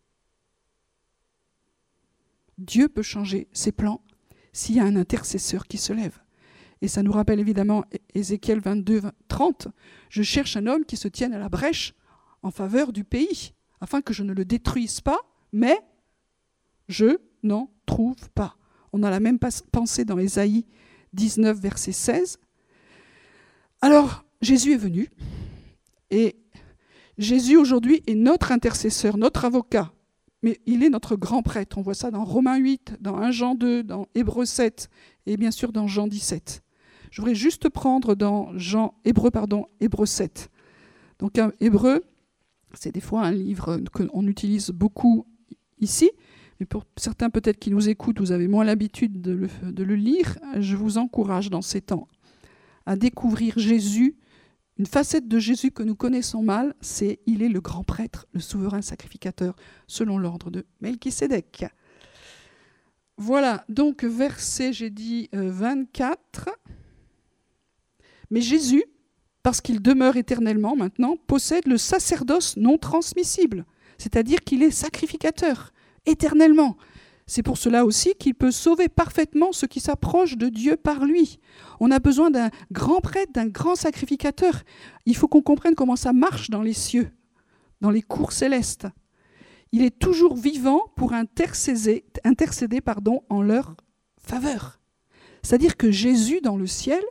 Dieu 2.58 2.90
peut 2.90 3.04
changer 3.04 3.48
ses 3.54 3.72
plans 3.72 4.02
s'il 4.52 4.76
y 4.76 4.80
a 4.80 4.84
un 4.84 4.96
intercesseur 4.96 5.68
qui 5.68 5.78
se 5.78 5.94
lève. 5.94 6.18
Et 6.82 6.88
ça 6.88 7.04
nous 7.04 7.12
rappelle 7.12 7.40
évidemment 7.40 7.84
Ézéchiel 8.14 8.60
22, 8.60 9.02
30. 9.28 9.68
Je 10.10 10.24
cherche 10.24 10.58
un 10.58 10.66
homme 10.68 10.86
qui 10.86 10.98
se 10.98 11.08
tienne 11.08 11.34
à 11.34 11.40
la 11.40 11.50
brèche 11.50 11.94
en 12.42 12.52
faveur 12.52 12.94
du 12.94 13.04
pays, 13.04 13.54
afin 13.82 14.02
que 14.02 14.14
je 14.14 14.24
ne 14.24 14.34
le 14.34 14.46
détruise 14.46 15.02
pas, 15.02 15.20
mais 15.52 15.78
je 16.90 17.20
n'en 17.44 17.72
trouve 17.86 18.30
pas. 18.36 18.58
On 18.92 19.04
a 19.04 19.10
la 19.10 19.22
même 19.22 19.40
pensée 19.72 20.04
dans 20.04 20.20
Ésaïe 20.20 20.66
19, 21.14 21.58
verset 21.58 21.94
16. 21.94 22.40
Alors, 23.82 24.26
Jésus 24.42 24.74
est 24.74 24.78
venu, 24.78 25.10
et 26.12 26.36
Jésus 27.18 27.56
aujourd'hui 27.56 28.04
est 28.08 28.16
notre 28.16 28.52
intercesseur, 28.52 29.18
notre 29.18 29.46
avocat, 29.46 29.94
mais 30.42 30.60
il 30.66 30.84
est 30.84 30.90
notre 30.90 31.16
grand 31.16 31.44
prêtre. 31.44 31.78
On 31.78 31.82
voit 31.82 31.94
ça 31.94 32.12
dans 32.12 32.26
Romains 32.26 32.58
8, 32.58 32.98
dans 33.00 33.18
1 33.18 33.32
Jean 33.32 33.56
2, 33.56 33.84
dans 33.84 34.08
Hébreux 34.16 34.46
7 34.46 34.90
et 35.26 35.38
bien 35.38 35.52
sûr 35.52 35.72
dans 35.72 35.88
Jean 35.88 36.08
17. 36.08 36.64
Je 37.12 37.22
voudrais 37.22 37.36
juste 37.36 37.70
prendre 37.70 38.16
dans 38.16 38.58
Jean, 38.58 38.94
Hébreu, 39.04 39.32
pardon, 39.32 39.66
Hébreu 39.80 40.06
7. 40.06 40.50
Donc 41.20 41.38
un 41.38 41.52
Hébreu, 41.60 42.04
c'est 42.74 42.94
des 42.94 43.02
fois 43.02 43.24
un 43.24 43.32
livre 43.32 43.80
qu'on 43.92 44.28
utilise 44.28 44.70
beaucoup 44.70 45.26
ici, 45.80 46.12
mais 46.60 46.66
pour 46.66 46.86
certains 46.98 47.30
peut-être 47.30 47.60
qui 47.60 47.72
nous 47.72 47.90
écoutent, 47.90 48.20
vous 48.20 48.32
avez 48.32 48.48
moins 48.48 48.64
l'habitude 48.64 49.22
de 49.22 49.32
le, 49.32 49.50
de 49.64 49.84
le 49.84 49.96
lire, 49.96 50.38
je 50.58 50.76
vous 50.76 50.98
encourage 50.98 51.50
dans 51.50 51.62
ces 51.62 51.82
temps 51.82 52.08
à 52.86 52.96
découvrir 52.96 53.58
Jésus 53.58 54.18
une 54.80 54.86
facette 54.86 55.28
de 55.28 55.40
Jésus 55.40 55.72
que 55.72 55.84
nous 55.84 55.96
connaissons 55.96 56.42
mal, 56.42 56.74
c'est 56.80 57.20
il 57.26 57.44
est 57.44 57.50
le 57.50 57.60
grand 57.60 57.84
prêtre, 57.84 58.26
le 58.32 58.40
souverain 58.40 58.82
sacrificateur, 58.82 59.56
selon 59.88 60.18
l'ordre 60.18 60.50
de 60.50 60.66
Melchisédek. 60.80 61.66
Voilà, 63.18 63.66
donc 63.68 64.06
verset, 64.06 64.72
j'ai 64.72 64.90
dit 64.90 65.30
24. 65.34 66.48
Euh, 66.48 66.52
Mais 68.32 68.40
Jésus, 68.40 68.86
parce 69.44 69.60
qu'il 69.60 69.82
demeure 69.82 70.16
éternellement 70.16 70.78
maintenant, 70.78 71.18
possède 71.28 71.68
le 71.68 71.78
sacerdoce 71.78 72.56
non 72.56 72.78
transmissible, 72.78 73.66
c'est-à-dire 73.98 74.40
qu'il 74.40 74.64
est 74.64 74.72
sacrificateur 74.72 75.74
éternellement. 76.10 76.78
C'est 77.28 77.44
pour 77.44 77.60
cela 77.60 77.86
aussi 77.86 78.16
qu'il 78.16 78.34
peut 78.34 78.50
sauver 78.50 78.90
parfaitement 78.90 79.52
ceux 79.52 79.68
qui 79.68 79.80
s'approchent 79.80 80.36
de 80.36 80.50
Dieu 80.50 80.78
par 80.78 81.06
lui. 81.06 81.40
On 81.80 81.92
a 81.92 82.00
besoin 82.00 82.32
d'un 82.32 82.50
grand 82.72 83.02
prêtre, 83.02 83.34
d'un 83.34 83.46
grand 83.46 83.76
sacrificateur. 83.76 84.64
Il 85.06 85.16
faut 85.16 85.28
qu'on 85.28 85.44
comprenne 85.44 85.76
comment 85.76 85.96
ça 85.96 86.12
marche 86.12 86.50
dans 86.50 86.64
les 86.64 86.74
cieux, 86.74 87.12
dans 87.82 87.92
les 87.92 88.02
cours 88.02 88.32
célestes. 88.32 88.88
Il 89.72 89.84
est 89.84 90.00
toujours 90.00 90.36
vivant 90.36 90.82
pour 90.96 91.14
intercéder, 91.14 92.04
intercéder 92.24 92.82
pardon, 92.82 93.22
en 93.30 93.44
leur 93.44 93.76
faveur. 94.20 94.80
C'est-à-dire 95.44 95.78
que 95.78 95.92
Jésus, 95.92 96.42
dans 96.42 96.58
le 96.58 96.66
ciel, 96.66 97.04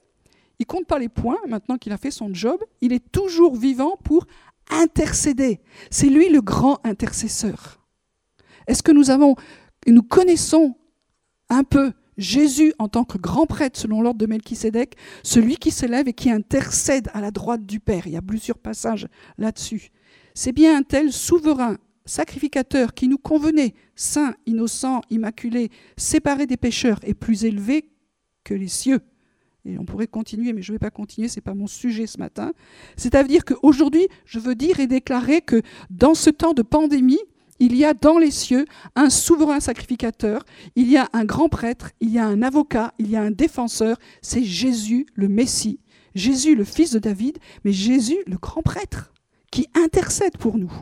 il 0.59 0.67
compte 0.67 0.87
pas 0.87 0.99
les 0.99 1.09
points, 1.09 1.39
maintenant 1.47 1.79
qu'il 1.79 1.93
a 1.93 1.97
fait 1.97 2.11
son 2.11 2.35
job, 2.35 2.61
il 2.81 2.93
est 2.93 3.13
toujours 3.13 3.55
vivant 3.55 3.97
pour 4.03 4.27
intercéder. 4.71 5.61
C'est 5.91 6.09
lui 6.09 6.29
le 6.29 6.41
grand 6.41 6.85
intercesseur. 6.85 7.79
Est-ce 8.69 8.83
que 8.83 8.93
nous 8.93 10.03
connaissons 10.03 10.77
un 11.49 11.65
peu 11.65 11.93
Jésus 12.19 12.75
en 12.79 12.89
tant 12.89 13.05
que 13.05 13.17
grand 13.17 13.47
prêtre 13.47 13.79
selon 13.79 14.03
l'ordre 14.03 14.19
de 14.19 14.27
Melchisédek, 14.27 14.97
celui 15.23 15.57
qui 15.57 15.71
s'élève 15.71 16.07
et 16.07 16.13
qui 16.13 16.31
intercède 16.31 17.09
à 17.15 17.21
la 17.21 17.31
droite 17.31 17.65
du 17.65 17.81
Père? 17.81 18.07
Il 18.07 18.13
y 18.13 18.17
a 18.17 18.23
plusieurs 18.23 18.59
passages 18.59 19.09
là-dessus. 19.39 19.91
C'est 20.35 20.53
bien 20.53 20.77
un 20.77 20.83
tel 20.83 21.13
souverain, 21.13 21.79
sacrificateur 22.05 22.95
qui 22.95 23.09
nous 23.09 23.19
convenait, 23.19 23.75
saint, 23.97 24.35
innocent, 24.47 25.01
immaculé, 25.11 25.71
séparé 25.97 26.47
des 26.47 26.57
pécheurs 26.57 27.01
et 27.03 27.15
plus 27.15 27.45
élevé 27.45 27.89
que 28.45 28.55
les 28.55 28.69
cieux. 28.69 29.01
Et 29.65 29.79
on 29.79 29.85
pourrait 29.85 30.07
continuer, 30.07 30.53
mais 30.53 30.63
je 30.63 30.73
ne 30.73 30.75
vais 30.75 30.79
pas 30.79 30.91
continuer, 30.91 31.29
ce 31.29 31.37
n'est 31.37 31.43
pas 31.43 31.55
mon 31.55 31.67
sujet 31.67 32.07
ce 32.07 32.19
matin. 32.19 32.53
C'est-à-dire 32.97 33.45
qu'aujourd'hui, 33.45 34.09
je 34.25 34.39
veux 34.39 34.55
dire 34.55 34.81
et 34.81 34.87
déclarer 34.87 35.41
que 35.41 35.63
dans 35.91 36.15
ce 36.15 36.31
temps 36.31 36.55
de 36.55 36.63
pandémie, 36.63 37.19
il 37.59 37.77
y 37.77 37.85
a 37.85 37.95
dans 37.95 38.19
les 38.19 38.31
cieux 38.31 38.65
un 38.97 39.11
souverain 39.11 39.61
sacrificateur, 39.61 40.45
il 40.77 40.91
y 40.91 40.97
a 40.97 41.09
un 41.13 41.25
grand 41.25 41.49
prêtre, 41.49 41.91
il 42.01 42.11
y 42.11 42.19
a 42.19 42.27
un 42.27 42.43
avocat, 42.43 42.95
il 42.99 43.11
y 43.11 43.17
a 43.17 43.23
un 43.23 43.31
défenseur, 43.31 43.97
c'est 44.23 44.45
Jésus 44.45 45.07
le 45.15 45.29
Messie, 45.29 45.81
Jésus 46.15 46.55
le 46.55 46.65
fils 46.65 46.93
de 46.93 46.99
David, 46.99 47.39
mais 47.65 47.73
Jésus 47.73 48.19
le 48.27 48.37
grand 48.39 48.63
prêtre, 48.63 49.13
qui 49.51 49.67
intercède 49.75 50.37
pour 50.39 50.59
nous. 50.59 50.73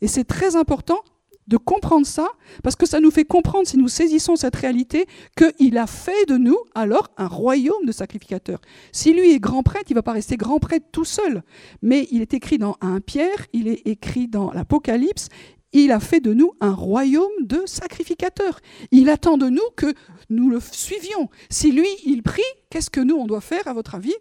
Et 0.00 0.08
c'est 0.08 0.24
très 0.24 0.56
important 0.56 1.00
de 1.46 1.56
comprendre 1.56 2.06
ça, 2.06 2.28
parce 2.62 2.76
que 2.76 2.86
ça 2.86 3.00
nous 3.00 3.10
fait 3.10 3.24
comprendre, 3.24 3.66
si 3.66 3.76
nous 3.76 3.88
saisissons 3.88 4.36
cette 4.36 4.54
réalité, 4.54 5.06
qu'il 5.36 5.78
a 5.78 5.88
fait 5.88 6.24
de 6.28 6.36
nous 6.36 6.56
alors 6.76 7.08
un 7.16 7.26
royaume 7.26 7.84
de 7.84 7.90
sacrificateurs. 7.90 8.60
Si 8.92 9.12
lui 9.12 9.32
est 9.32 9.40
grand 9.40 9.64
prêtre, 9.64 9.86
il 9.88 9.94
ne 9.94 9.98
va 9.98 10.04
pas 10.04 10.12
rester 10.12 10.36
grand 10.36 10.60
prêtre 10.60 10.86
tout 10.92 11.04
seul, 11.04 11.42
mais 11.82 12.06
il 12.12 12.22
est 12.22 12.34
écrit 12.34 12.58
dans 12.58 12.76
1 12.80 13.00
Pierre, 13.00 13.46
il 13.52 13.66
est 13.66 13.84
écrit 13.84 14.28
dans 14.28 14.52
l'Apocalypse, 14.52 15.26
il 15.72 15.92
a 15.92 16.00
fait 16.00 16.20
de 16.20 16.34
nous 16.34 16.52
un 16.60 16.72
royaume 16.72 17.30
de 17.40 17.62
sacrificateurs. 17.66 18.60
Il 18.90 19.08
attend 19.08 19.38
de 19.38 19.48
nous 19.48 19.68
que 19.76 19.92
nous 20.28 20.50
le 20.50 20.60
suivions. 20.60 21.30
Si 21.48 21.72
lui, 21.72 21.88
il 22.04 22.22
prie, 22.22 22.42
qu'est-ce 22.70 22.90
que 22.90 23.00
nous, 23.00 23.14
on 23.16 23.26
doit 23.26 23.40
faire, 23.40 23.66
à 23.68 23.72
votre 23.72 23.94
avis? 23.94 24.14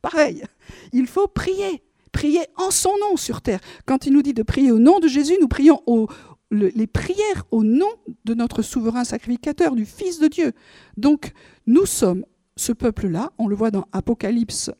Pareil. 0.00 0.44
Il 0.92 1.06
faut 1.06 1.28
prier. 1.28 1.82
Prier 2.12 2.42
en 2.56 2.70
son 2.70 2.92
nom 2.98 3.16
sur 3.16 3.40
terre. 3.40 3.60
Quand 3.86 4.06
il 4.06 4.12
nous 4.12 4.22
dit 4.22 4.34
de 4.34 4.42
prier 4.42 4.70
au 4.70 4.78
nom 4.78 4.98
de 4.98 5.08
Jésus, 5.08 5.36
nous 5.40 5.48
prions 5.48 5.82
les 6.50 6.86
prières 6.86 7.44
au 7.50 7.64
nom 7.64 7.88
de 8.26 8.34
notre 8.34 8.60
souverain 8.60 9.04
sacrificateur, 9.04 9.74
du 9.74 9.86
Fils 9.86 10.18
de 10.18 10.28
Dieu. 10.28 10.52
Donc, 10.98 11.32
nous 11.66 11.86
sommes 11.86 12.26
ce 12.56 12.72
peuple-là. 12.72 13.32
On 13.38 13.48
le 13.48 13.56
voit 13.56 13.70
dans 13.70 13.86
Apocalypse 13.92 14.70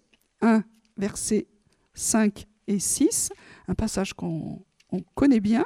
1, 0.43 0.63
versets 0.99 1.47
5 1.95 2.47
et 2.69 2.79
6, 2.79 3.31
un 3.69 3.75
passage 3.75 4.13
qu'on 4.13 4.63
on 4.93 5.01
connaît 5.15 5.41
bien, 5.41 5.65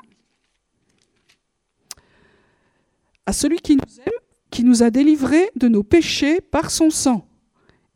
à 3.26 3.32
celui 3.32 3.58
qui 3.58 3.76
nous 3.76 4.00
aime, 4.00 4.12
qui 4.50 4.64
nous 4.64 4.82
a 4.82 4.90
délivrés 4.90 5.50
de 5.56 5.68
nos 5.68 5.82
péchés 5.82 6.40
par 6.40 6.70
son 6.70 6.90
sang, 6.90 7.28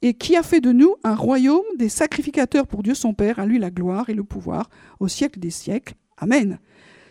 et 0.02 0.14
qui 0.14 0.36
a 0.36 0.42
fait 0.42 0.60
de 0.60 0.72
nous 0.72 0.96
un 1.04 1.14
royaume 1.14 1.62
des 1.76 1.88
sacrificateurs 1.88 2.66
pour 2.66 2.82
Dieu 2.82 2.94
son 2.94 3.14
Père, 3.14 3.38
à 3.38 3.46
lui 3.46 3.58
la 3.58 3.70
gloire 3.70 4.10
et 4.10 4.14
le 4.14 4.24
pouvoir 4.24 4.68
au 4.98 5.08
siècle 5.08 5.38
des 5.38 5.50
siècles. 5.50 5.94
Amen. 6.16 6.58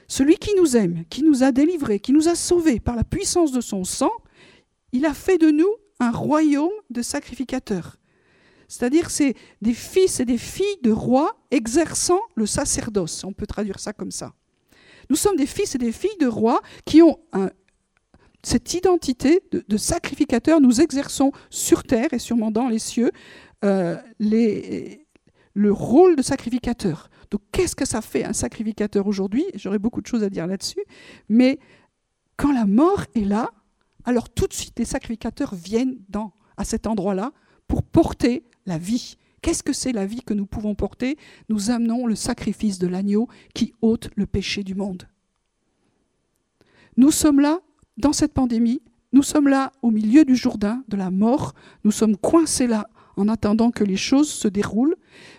Celui 0.07 0.37
qui 0.37 0.55
nous 0.57 0.75
aime, 0.75 1.03
qui 1.09 1.23
nous 1.23 1.43
a 1.43 1.51
délivrés, 1.51 1.99
qui 1.99 2.13
nous 2.13 2.27
a 2.27 2.35
sauvés 2.35 2.79
par 2.79 2.95
la 2.95 3.03
puissance 3.03 3.51
de 3.51 3.61
son 3.61 3.83
sang, 3.83 4.11
il 4.91 5.05
a 5.05 5.13
fait 5.13 5.37
de 5.37 5.51
nous 5.51 5.69
un 5.99 6.11
royaume 6.11 6.71
de 6.89 7.01
sacrificateurs. 7.01 7.98
C'est-à-dire 8.69 9.09
c'est 9.09 9.33
des 9.61 9.73
fils 9.73 10.21
et 10.21 10.25
des 10.25 10.37
filles 10.37 10.79
de 10.83 10.91
rois 10.91 11.35
exerçant 11.51 12.21
le 12.35 12.45
sacerdoce. 12.45 13.25
On 13.25 13.33
peut 13.33 13.47
traduire 13.47 13.79
ça 13.79 13.91
comme 13.91 14.11
ça. 14.11 14.33
Nous 15.09 15.15
sommes 15.15 15.35
des 15.35 15.47
fils 15.47 15.75
et 15.75 15.79
des 15.79 15.91
filles 15.91 16.17
de 16.21 16.27
rois 16.27 16.61
qui 16.85 17.01
ont 17.01 17.17
cette 18.43 18.73
identité 18.73 19.41
de, 19.51 19.77
sacrificateurs. 19.77 20.61
Nous 20.61 20.81
exerçons 20.81 21.31
sur 21.49 21.83
terre 21.83 22.13
et 22.13 22.19
sûrement 22.19 22.51
dans 22.51 22.69
les 22.69 22.79
cieux 22.79 23.11
euh, 23.65 23.97
le 24.19 25.71
rôle 25.71 26.15
de 26.15 26.21
sacrificateur. 26.21 27.09
Donc 27.31 27.41
qu'est-ce 27.51 27.75
que 27.75 27.85
ça 27.85 28.01
fait 28.01 28.23
un 28.23 28.33
sacrificateur 28.33 29.07
aujourd'hui? 29.07 29.45
J'aurais 29.55 29.79
beaucoup 29.79 30.01
de 30.01 30.07
choses 30.07 30.23
à 30.23 30.29
dire 30.29 30.47
là-dessus. 30.47 30.83
Mais 31.27 31.59
quand 32.37 32.51
la 32.51 32.65
mort 32.65 33.03
est 33.15 33.25
là, 33.25 33.49
alors 34.05 34.29
tout 34.29 34.47
de 34.47 34.53
suite 34.53 34.77
les 34.77 34.85
sacrificateurs 34.85 35.55
viennent 35.55 35.97
dans, 36.07 36.33
à 36.55 36.63
cet 36.63 36.87
endroit-là 36.87 37.31
pour 37.67 37.83
porter 37.83 38.43
la 38.69 38.77
vie. 38.77 39.17
Qu'est-ce 39.41 39.63
que 39.63 39.73
c'est 39.73 39.91
la 39.91 40.05
vie 40.05 40.21
que 40.21 40.33
nous 40.33 40.45
pouvons 40.45 40.75
porter? 40.75 41.17
Nous 41.49 41.71
amenons 41.71 42.05
le 42.05 42.15
sacrifice 42.15 42.79
de 42.79 42.87
l'agneau 42.87 43.27
qui 43.53 43.73
ôte 43.81 44.09
le 44.15 44.25
péché 44.25 44.63
du 44.63 44.75
monde. 44.75 45.03
Nous 46.95 47.11
sommes 47.11 47.39
là, 47.39 47.59
dans 47.97 48.13
cette 48.13 48.33
pandémie, 48.33 48.81
nous 49.11 49.23
sommes 49.23 49.47
là 49.47 49.71
au 49.81 49.91
milieu 49.91 50.23
du 50.23 50.35
Jourdain, 50.35 50.83
de 50.87 50.97
la 50.97 51.11
mort, 51.11 51.53
nous 51.83 51.91
sommes 51.91 52.15
coincés 52.15 52.67
là 52.67 52.89
en 53.17 53.27
attendant 53.27 53.71
que 53.71 53.83
les 53.83 53.97
choses 53.97 54.29
se 54.29 54.47
déroulent, 54.47 54.95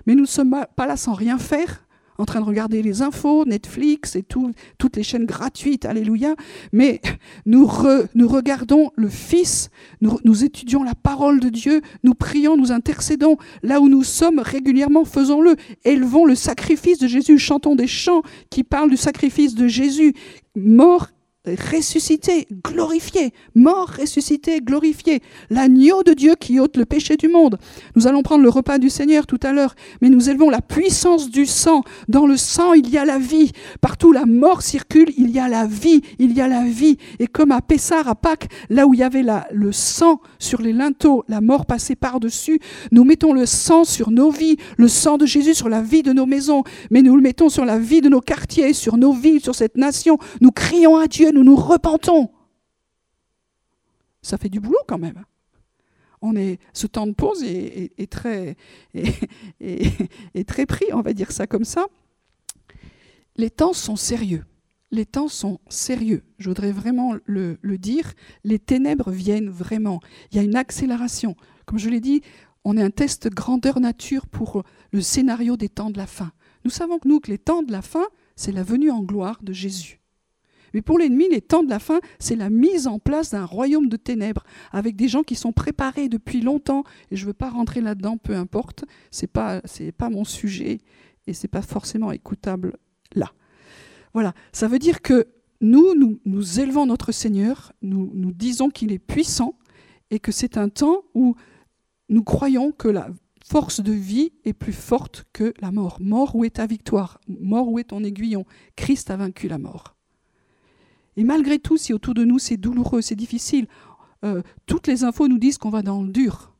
mais 0.06 0.14
nous 0.14 0.22
ne 0.22 0.26
sommes 0.26 0.66
pas 0.76 0.86
là 0.86 0.96
sans 0.96 1.14
rien 1.14 1.38
faire, 1.38 1.86
en 2.20 2.26
train 2.26 2.40
de 2.40 2.46
regarder 2.46 2.82
les 2.82 3.02
infos, 3.02 3.44
Netflix 3.44 4.14
et 4.14 4.22
toutes 4.22 4.96
les 4.96 5.02
chaînes 5.02 5.26
gratuites, 5.26 5.84
alléluia, 5.84 6.34
mais 6.72 7.00
nous, 7.46 7.70
nous 8.14 8.28
regardons 8.28 8.90
le 8.96 9.08
Fils, 9.08 9.70
nous, 10.00 10.18
nous, 10.24 10.44
étudions 10.44 10.82
la 10.82 10.94
parole 10.94 11.40
de 11.40 11.48
Dieu, 11.48 11.80
nous 12.04 12.14
prions, 12.14 12.56
nous 12.56 12.72
intercédons, 12.72 13.36
là 13.62 13.80
où 13.80 13.88
nous 13.88 14.04
sommes 14.04 14.38
régulièrement, 14.38 15.04
faisons-le, 15.04 15.56
élevons 15.84 16.26
le 16.26 16.34
sacrifice 16.34 16.98
de 16.98 17.08
Jésus, 17.08 17.38
chantons 17.38 17.74
des 17.74 17.86
chants 17.86 18.22
qui 18.50 18.64
parlent 18.64 18.90
du 18.90 18.96
sacrifice 18.96 19.54
de 19.54 19.66
Jésus, 19.66 20.14
mort 20.54 21.08
ressuscité, 21.46 22.46
glorifié, 22.64 23.32
mort, 23.54 23.88
ressuscité, 23.98 24.60
glorifié, 24.60 25.22
l'agneau 25.48 26.02
de 26.02 26.12
Dieu 26.12 26.34
qui 26.38 26.60
ôte 26.60 26.76
le 26.76 26.84
péché 26.84 27.16
du 27.16 27.28
monde. 27.28 27.58
Nous 27.96 28.06
allons 28.06 28.22
prendre 28.22 28.42
le 28.42 28.50
repas 28.50 28.78
du 28.78 28.90
Seigneur 28.90 29.26
tout 29.26 29.40
à 29.42 29.52
l'heure, 29.52 29.74
mais 30.02 30.10
nous 30.10 30.28
élevons 30.28 30.50
la 30.50 30.60
puissance 30.60 31.30
du 31.30 31.46
sang. 31.46 31.82
Dans 32.08 32.26
le 32.26 32.36
sang, 32.36 32.74
il 32.74 32.90
y 32.90 32.98
a 32.98 33.06
la 33.06 33.18
vie. 33.18 33.52
Partout 33.80 34.12
la 34.12 34.26
mort 34.26 34.60
circule, 34.60 35.10
il 35.16 35.30
y 35.30 35.38
a 35.38 35.48
la 35.48 35.66
vie, 35.66 36.02
il 36.18 36.32
y 36.32 36.42
a 36.42 36.48
la 36.48 36.64
vie. 36.64 36.98
Et 37.18 37.26
comme 37.26 37.52
à 37.52 37.62
Pessar, 37.62 38.06
à 38.06 38.14
Pâques, 38.14 38.48
là 38.68 38.86
où 38.86 38.92
il 38.92 39.00
y 39.00 39.02
avait 39.02 39.24
le 39.50 39.72
sang 39.72 40.20
sur 40.38 40.60
les 40.60 40.74
linteaux, 40.74 41.24
la 41.28 41.40
mort 41.40 41.64
passait 41.64 41.96
par-dessus, 41.96 42.60
nous 42.92 43.04
mettons 43.04 43.32
le 43.32 43.46
sang 43.46 43.84
sur 43.84 44.10
nos 44.10 44.30
vies, 44.30 44.58
le 44.76 44.88
sang 44.88 45.16
de 45.16 45.24
Jésus 45.24 45.54
sur 45.54 45.70
la 45.70 45.80
vie 45.80 46.02
de 46.02 46.12
nos 46.12 46.26
maisons, 46.26 46.64
mais 46.90 47.00
nous 47.00 47.16
le 47.16 47.22
mettons 47.22 47.48
sur 47.48 47.64
la 47.64 47.78
vie 47.78 48.02
de 48.02 48.10
nos 48.10 48.20
quartiers, 48.20 48.74
sur 48.74 48.98
nos 48.98 49.12
villes, 49.12 49.40
sur 49.40 49.54
cette 49.54 49.78
nation. 49.78 50.18
Nous 50.42 50.50
crions 50.50 50.96
à 50.96 51.06
Dieu, 51.06 51.29
nous 51.32 51.44
nous 51.44 51.56
repentons. 51.56 52.30
Ça 54.22 54.36
fait 54.36 54.48
du 54.48 54.60
boulot 54.60 54.80
quand 54.86 54.98
même. 54.98 55.24
on 56.20 56.36
est, 56.36 56.58
ce 56.72 56.86
temps 56.86 57.06
de 57.06 57.12
pause 57.12 57.42
est, 57.42 58.10
très, 58.10 58.56
est, 58.94 60.48
très 60.48 60.66
pris, 60.66 60.86
on 60.92 61.00
va 61.00 61.12
dire 61.12 61.32
ça 61.32 61.46
comme 61.46 61.64
ça. 61.64 61.86
Les 63.36 63.50
temps 63.50 63.72
sont 63.72 63.96
sérieux. 63.96 64.44
Les 64.90 65.06
temps 65.06 65.28
sont 65.28 65.60
sérieux. 65.68 66.24
Je 66.38 66.48
voudrais 66.48 66.72
vraiment 66.72 67.14
le, 67.24 67.58
le 67.62 67.78
dire. 67.78 68.12
Les 68.44 68.58
ténèbres 68.58 69.10
viennent 69.10 69.48
vraiment. 69.48 70.00
Il 70.30 70.36
y 70.36 70.40
a 70.40 70.42
une 70.42 70.56
accélération. 70.56 71.36
Comme 71.64 71.78
je 71.78 71.88
l'ai 71.88 72.00
dit, 72.00 72.22
on 72.64 72.76
est 72.76 72.82
un 72.82 72.90
test 72.90 73.28
grandeur 73.28 73.80
nature 73.80 74.26
pour 74.26 74.64
le 74.92 75.00
scénario 75.00 75.56
des 75.56 75.68
temps 75.68 75.90
de 75.90 75.98
la 75.98 76.06
fin. 76.06 76.32
Nous 76.64 76.70
savons 76.70 76.98
que 76.98 77.08
nous, 77.08 77.20
que 77.20 77.30
les 77.30 77.38
temps 77.38 77.62
de 77.62 77.72
la 77.72 77.82
fin, 77.82 78.06
c'est 78.36 78.52
la 78.52 78.62
venue 78.62 78.90
en 78.90 79.02
gloire 79.02 79.38
de 79.42 79.52
Jésus. 79.52 79.99
Mais 80.74 80.82
pour 80.82 80.98
l'ennemi, 80.98 81.28
les 81.30 81.40
temps 81.40 81.62
de 81.62 81.70
la 81.70 81.78
fin, 81.78 82.00
c'est 82.18 82.36
la 82.36 82.50
mise 82.50 82.86
en 82.86 82.98
place 82.98 83.30
d'un 83.30 83.44
royaume 83.44 83.88
de 83.88 83.96
ténèbres, 83.96 84.44
avec 84.72 84.96
des 84.96 85.08
gens 85.08 85.22
qui 85.22 85.34
sont 85.34 85.52
préparés 85.52 86.08
depuis 86.08 86.40
longtemps. 86.40 86.84
Et 87.10 87.16
je 87.16 87.22
ne 87.24 87.28
veux 87.28 87.34
pas 87.34 87.50
rentrer 87.50 87.80
là-dedans, 87.80 88.16
peu 88.16 88.34
importe. 88.34 88.84
Ce 89.10 89.22
n'est 89.22 89.28
pas, 89.28 89.60
pas 89.96 90.10
mon 90.10 90.24
sujet 90.24 90.78
et 91.26 91.32
ce 91.32 91.44
n'est 91.44 91.50
pas 91.50 91.62
forcément 91.62 92.12
écoutable 92.12 92.76
là. 93.14 93.32
Voilà, 94.12 94.34
ça 94.52 94.68
veut 94.68 94.78
dire 94.78 95.02
que 95.02 95.28
nous, 95.60 95.94
nous, 96.24 96.60
élevons 96.60 96.86
notre 96.86 97.12
Seigneur, 97.12 97.72
nous, 97.82 98.10
nous 98.14 98.32
disons 98.32 98.70
qu'il 98.70 98.92
est 98.92 98.98
puissant 98.98 99.58
et 100.10 100.18
que 100.18 100.32
c'est 100.32 100.56
un 100.56 100.68
temps 100.68 101.02
où 101.14 101.36
nous 102.08 102.24
croyons 102.24 102.72
que 102.72 102.88
la 102.88 103.08
force 103.44 103.80
de 103.80 103.92
vie 103.92 104.32
est 104.44 104.52
plus 104.52 104.72
forte 104.72 105.26
que 105.32 105.52
la 105.60 105.70
mort. 105.70 105.98
Mort, 106.00 106.34
où 106.34 106.44
est 106.44 106.56
ta 106.56 106.66
victoire? 106.66 107.20
Mort, 107.28 107.68
où 107.68 107.78
est 107.78 107.84
ton 107.84 108.02
aiguillon? 108.02 108.44
Christ 108.76 109.10
a 109.10 109.16
vaincu 109.16 109.48
la 109.48 109.58
mort. 109.58 109.96
Et 111.16 111.24
malgré 111.24 111.58
tout, 111.58 111.76
si 111.76 111.92
autour 111.92 112.14
de 112.14 112.24
nous 112.24 112.38
c'est 112.38 112.56
douloureux, 112.56 113.02
c'est 113.02 113.16
difficile, 113.16 113.66
euh, 114.24 114.42
toutes 114.66 114.86
les 114.86 115.04
infos 115.04 115.28
nous 115.28 115.38
disent 115.38 115.58
qu'on 115.58 115.70
va 115.70 115.82
dans 115.82 116.02
le 116.02 116.10
dur. 116.10 116.54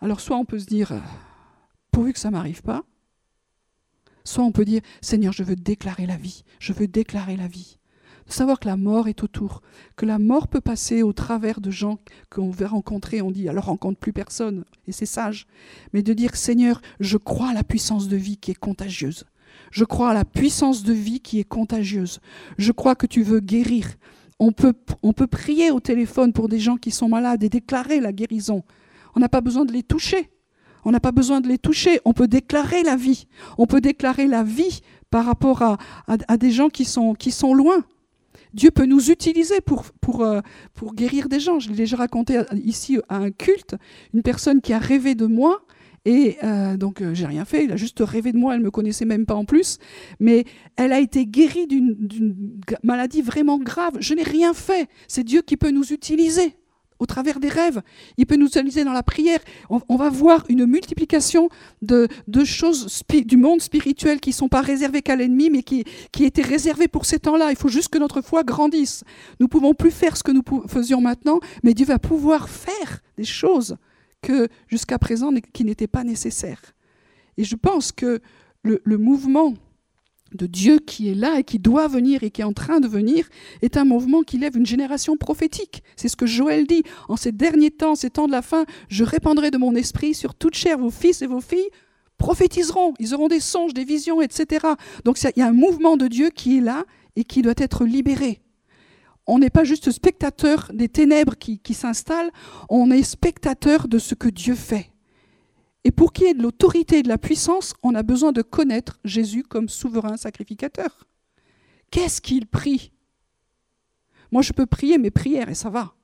Alors 0.00 0.20
soit 0.20 0.36
on 0.36 0.44
peut 0.44 0.58
se 0.58 0.66
dire, 0.66 0.92
euh, 0.92 1.00
pourvu 1.90 2.12
que 2.12 2.18
ça 2.18 2.28
ne 2.28 2.32
m'arrive 2.32 2.62
pas, 2.62 2.84
soit 4.24 4.44
on 4.44 4.52
peut 4.52 4.64
dire, 4.64 4.82
Seigneur, 5.00 5.32
je 5.32 5.44
veux 5.44 5.56
déclarer 5.56 6.06
la 6.06 6.16
vie, 6.16 6.44
je 6.58 6.72
veux 6.72 6.88
déclarer 6.88 7.36
la 7.36 7.48
vie. 7.48 7.78
De 8.26 8.32
savoir 8.32 8.58
que 8.58 8.66
la 8.66 8.78
mort 8.78 9.06
est 9.08 9.22
autour, 9.22 9.60
que 9.96 10.06
la 10.06 10.18
mort 10.18 10.48
peut 10.48 10.62
passer 10.62 11.02
au 11.02 11.12
travers 11.12 11.60
de 11.60 11.70
gens 11.70 11.98
qu'on 12.30 12.50
va 12.50 12.68
rencontrer, 12.68 13.20
on 13.20 13.30
dit, 13.30 13.50
alors 13.50 13.66
rencontre 13.66 13.98
plus 13.98 14.14
personne, 14.14 14.64
et 14.86 14.92
c'est 14.92 15.04
sage, 15.04 15.46
mais 15.92 16.02
de 16.02 16.14
dire, 16.14 16.34
Seigneur, 16.34 16.80
je 17.00 17.18
crois 17.18 17.50
à 17.50 17.54
la 17.54 17.64
puissance 17.64 18.08
de 18.08 18.16
vie 18.16 18.38
qui 18.38 18.50
est 18.50 18.54
contagieuse. 18.54 19.26
Je 19.74 19.84
crois 19.84 20.10
à 20.10 20.14
la 20.14 20.24
puissance 20.24 20.84
de 20.84 20.92
vie 20.92 21.18
qui 21.18 21.40
est 21.40 21.48
contagieuse. 21.48 22.20
Je 22.58 22.70
crois 22.70 22.94
que 22.94 23.08
tu 23.08 23.24
veux 23.24 23.40
guérir. 23.40 23.88
On 24.38 24.52
peut, 24.52 24.72
prier 25.26 25.72
au 25.72 25.80
téléphone 25.80 26.32
pour 26.32 26.48
des 26.48 26.60
gens 26.60 26.76
qui 26.76 26.92
sont 26.92 27.08
malades 27.08 27.42
et 27.42 27.48
déclarer 27.48 27.98
la 27.98 28.12
guérison. 28.12 28.62
On 29.16 29.20
n'a 29.20 29.28
pas 29.28 29.40
besoin 29.40 29.64
de 29.64 29.72
les 29.72 29.82
toucher. 29.82 30.30
On 30.84 30.92
n'a 30.92 31.00
pas 31.00 31.10
besoin 31.10 31.40
de 31.40 31.48
les 31.48 31.58
toucher. 31.58 31.98
On 32.04 32.12
peut 32.12 32.28
déclarer 32.28 32.84
la 32.84 32.94
vie. 32.94 33.26
On 33.58 33.66
peut 33.66 33.80
déclarer 33.80 34.28
la 34.28 34.44
vie 34.44 34.78
par 35.10 35.24
rapport 35.24 35.60
à, 36.06 36.36
des 36.36 36.52
gens 36.52 36.68
qui 36.68 36.84
sont, 36.84 37.16
loin. 37.52 37.84
Dieu 38.52 38.70
peut 38.70 38.86
nous 38.86 39.10
utiliser 39.10 39.60
pour, 39.60 39.86
euh, 40.20 40.40
pour 40.74 40.94
guérir 40.94 41.28
des 41.28 41.40
gens. 41.40 41.58
Je 41.58 41.70
l'ai 41.70 41.76
déjà 41.76 41.96
raconté 41.96 42.40
ici 42.62 43.00
à 43.08 43.16
un 43.16 43.32
culte. 43.32 43.74
Une 44.12 44.22
personne 44.22 44.60
qui 44.60 44.72
a 44.72 44.78
rêvé 44.78 45.16
de 45.16 45.26
moi 45.26 45.64
et 46.04 46.36
euh, 46.44 46.76
donc, 46.76 47.00
euh, 47.00 47.14
j'ai 47.14 47.26
rien 47.26 47.44
fait. 47.44 47.64
Il 47.64 47.72
a 47.72 47.76
juste 47.76 48.00
rêvé 48.00 48.32
de 48.32 48.38
moi. 48.38 48.54
Elle 48.54 48.60
me 48.60 48.70
connaissait 48.70 49.04
même 49.04 49.26
pas 49.26 49.34
en 49.34 49.44
plus. 49.44 49.78
Mais 50.20 50.44
elle 50.76 50.92
a 50.92 51.00
été 51.00 51.26
guérie 51.26 51.66
d'une 51.66 52.58
maladie 52.82 53.22
vraiment 53.22 53.58
grave. 53.58 53.96
Je 54.00 54.14
n'ai 54.14 54.22
rien 54.22 54.52
fait. 54.54 54.88
C'est 55.08 55.24
Dieu 55.24 55.42
qui 55.42 55.56
peut 55.56 55.70
nous 55.70 55.92
utiliser 55.92 56.56
au 57.00 57.06
travers 57.06 57.40
des 57.40 57.48
rêves. 57.48 57.82
Il 58.18 58.26
peut 58.26 58.36
nous 58.36 58.46
utiliser 58.46 58.84
dans 58.84 58.92
la 58.92 59.02
prière. 59.02 59.40
On, 59.68 59.96
va 59.96 60.10
voir 60.10 60.44
une 60.48 60.64
multiplication 60.64 61.48
de, 61.82 62.06
de 62.28 62.44
choses 62.44 63.02
du 63.10 63.36
monde 63.36 63.60
spirituel 63.60 64.20
qui 64.20 64.30
ne 64.30 64.34
sont 64.34 64.48
pas 64.48 64.60
réservées 64.60 65.02
qu'à 65.02 65.16
l'ennemi, 65.16 65.50
mais 65.50 65.62
qui, 65.62 65.84
qui 66.12 66.24
étaient 66.24 66.42
réservées 66.42 66.88
pour 66.88 67.04
ces 67.04 67.18
temps-là. 67.18 67.50
Il 67.50 67.56
faut 67.56 67.68
juste 67.68 67.88
que 67.88 67.98
notre 67.98 68.22
foi 68.22 68.44
grandisse. 68.44 69.02
Nous 69.40 69.48
pouvons 69.48 69.74
plus 69.74 69.90
faire 69.90 70.16
ce 70.16 70.22
que 70.22 70.32
nous 70.32 70.42
faisions 70.68 71.00
maintenant, 71.00 71.40
mais 71.62 71.74
Dieu 71.74 71.86
va 71.86 71.98
pouvoir 71.98 72.48
faire 72.48 73.00
des 73.16 73.24
choses 73.24 73.76
que 74.24 74.48
jusqu'à 74.68 74.98
présent 74.98 75.30
qui 75.52 75.64
n'était 75.64 75.86
pas 75.86 76.02
nécessaire. 76.02 76.60
Et 77.36 77.44
je 77.44 77.56
pense 77.56 77.92
que 77.92 78.20
le, 78.62 78.80
le, 78.84 78.96
mouvement 78.96 79.52
de 80.32 80.46
Dieu 80.46 80.78
qui 80.78 81.10
est 81.10 81.14
là 81.14 81.40
et 81.40 81.44
qui 81.44 81.58
doit 81.58 81.88
venir 81.88 82.22
et 82.22 82.30
qui 82.30 82.40
est 82.40 82.44
en 82.44 82.54
train 82.54 82.80
de 82.80 82.88
venir 82.88 83.28
est 83.60 83.76
un 83.76 83.84
mouvement 83.84 84.22
qui 84.22 84.38
lève 84.38 84.56
une 84.56 84.64
génération 84.64 85.16
prophétique. 85.16 85.82
C'est 85.96 86.08
ce 86.08 86.16
que 86.16 86.26
Joël 86.26 86.66
dit. 86.66 86.82
En 87.08 87.16
ces 87.16 87.32
derniers 87.32 87.70
temps, 87.70 87.94
ces 87.94 88.10
temps 88.10 88.26
de 88.26 88.32
la 88.32 88.42
fin, 88.42 88.64
je 88.88 89.04
répandrai 89.04 89.50
de 89.50 89.58
mon 89.58 89.74
esprit 89.74 90.14
sur 90.14 90.34
toute 90.34 90.54
chair. 90.54 90.78
Vos 90.78 90.90
fils 90.90 91.20
et 91.20 91.26
vos 91.26 91.42
filles 91.42 91.68
prophétiseront. 92.16 92.94
Ils 92.98 93.14
auront 93.14 93.28
des 93.28 93.40
songes, 93.40 93.74
des 93.74 93.84
visions, 93.84 94.22
etc. 94.22 94.66
Donc 95.04 95.20
il 95.22 95.38
y 95.38 95.42
a 95.42 95.46
un 95.46 95.52
mouvement 95.52 95.96
de 95.98 96.08
Dieu 96.08 96.30
qui 96.30 96.58
est 96.58 96.62
là 96.62 96.84
et 97.16 97.24
qui 97.24 97.42
doit 97.42 97.54
être 97.58 97.84
libéré 97.84 98.40
on 99.26 99.38
n'est 99.38 99.50
pas 99.50 99.64
juste 99.64 99.90
spectateur 99.90 100.70
des 100.74 100.88
ténèbres 100.88 101.36
qui, 101.36 101.74
s'installent, 101.74 102.30
on 102.68 102.90
est 102.90 103.02
spectateur 103.02 103.88
de 103.88 103.98
ce 103.98 104.14
que 104.14 104.28
Dieu 104.28 104.54
fait. 104.54 104.90
Et 105.84 105.90
pour 105.90 106.12
qu'il 106.12 106.26
y 106.26 106.30
ait 106.30 106.34
de 106.34 106.42
l'autorité 106.42 106.98
et 106.98 107.02
de 107.02 107.08
la 107.08 107.18
puissance, 107.18 107.74
on 107.82 107.94
a 107.94 108.02
besoin 108.02 108.32
de 108.32 108.42
connaître 108.42 108.98
Jésus 109.04 109.42
comme 109.42 109.68
souverain 109.68 110.16
sacrificateur. 110.16 111.06
Qu'est-ce 111.90 112.20
qu'il 112.20 112.46
prie? 112.46 112.92
Moi, 114.32 114.42
je 114.42 114.52
peux 114.52 114.66
prier 114.66 114.98
mes 114.98 115.10
prières 115.10 115.48
et 115.48 115.54
ça 115.54 115.70
va. 115.70 115.94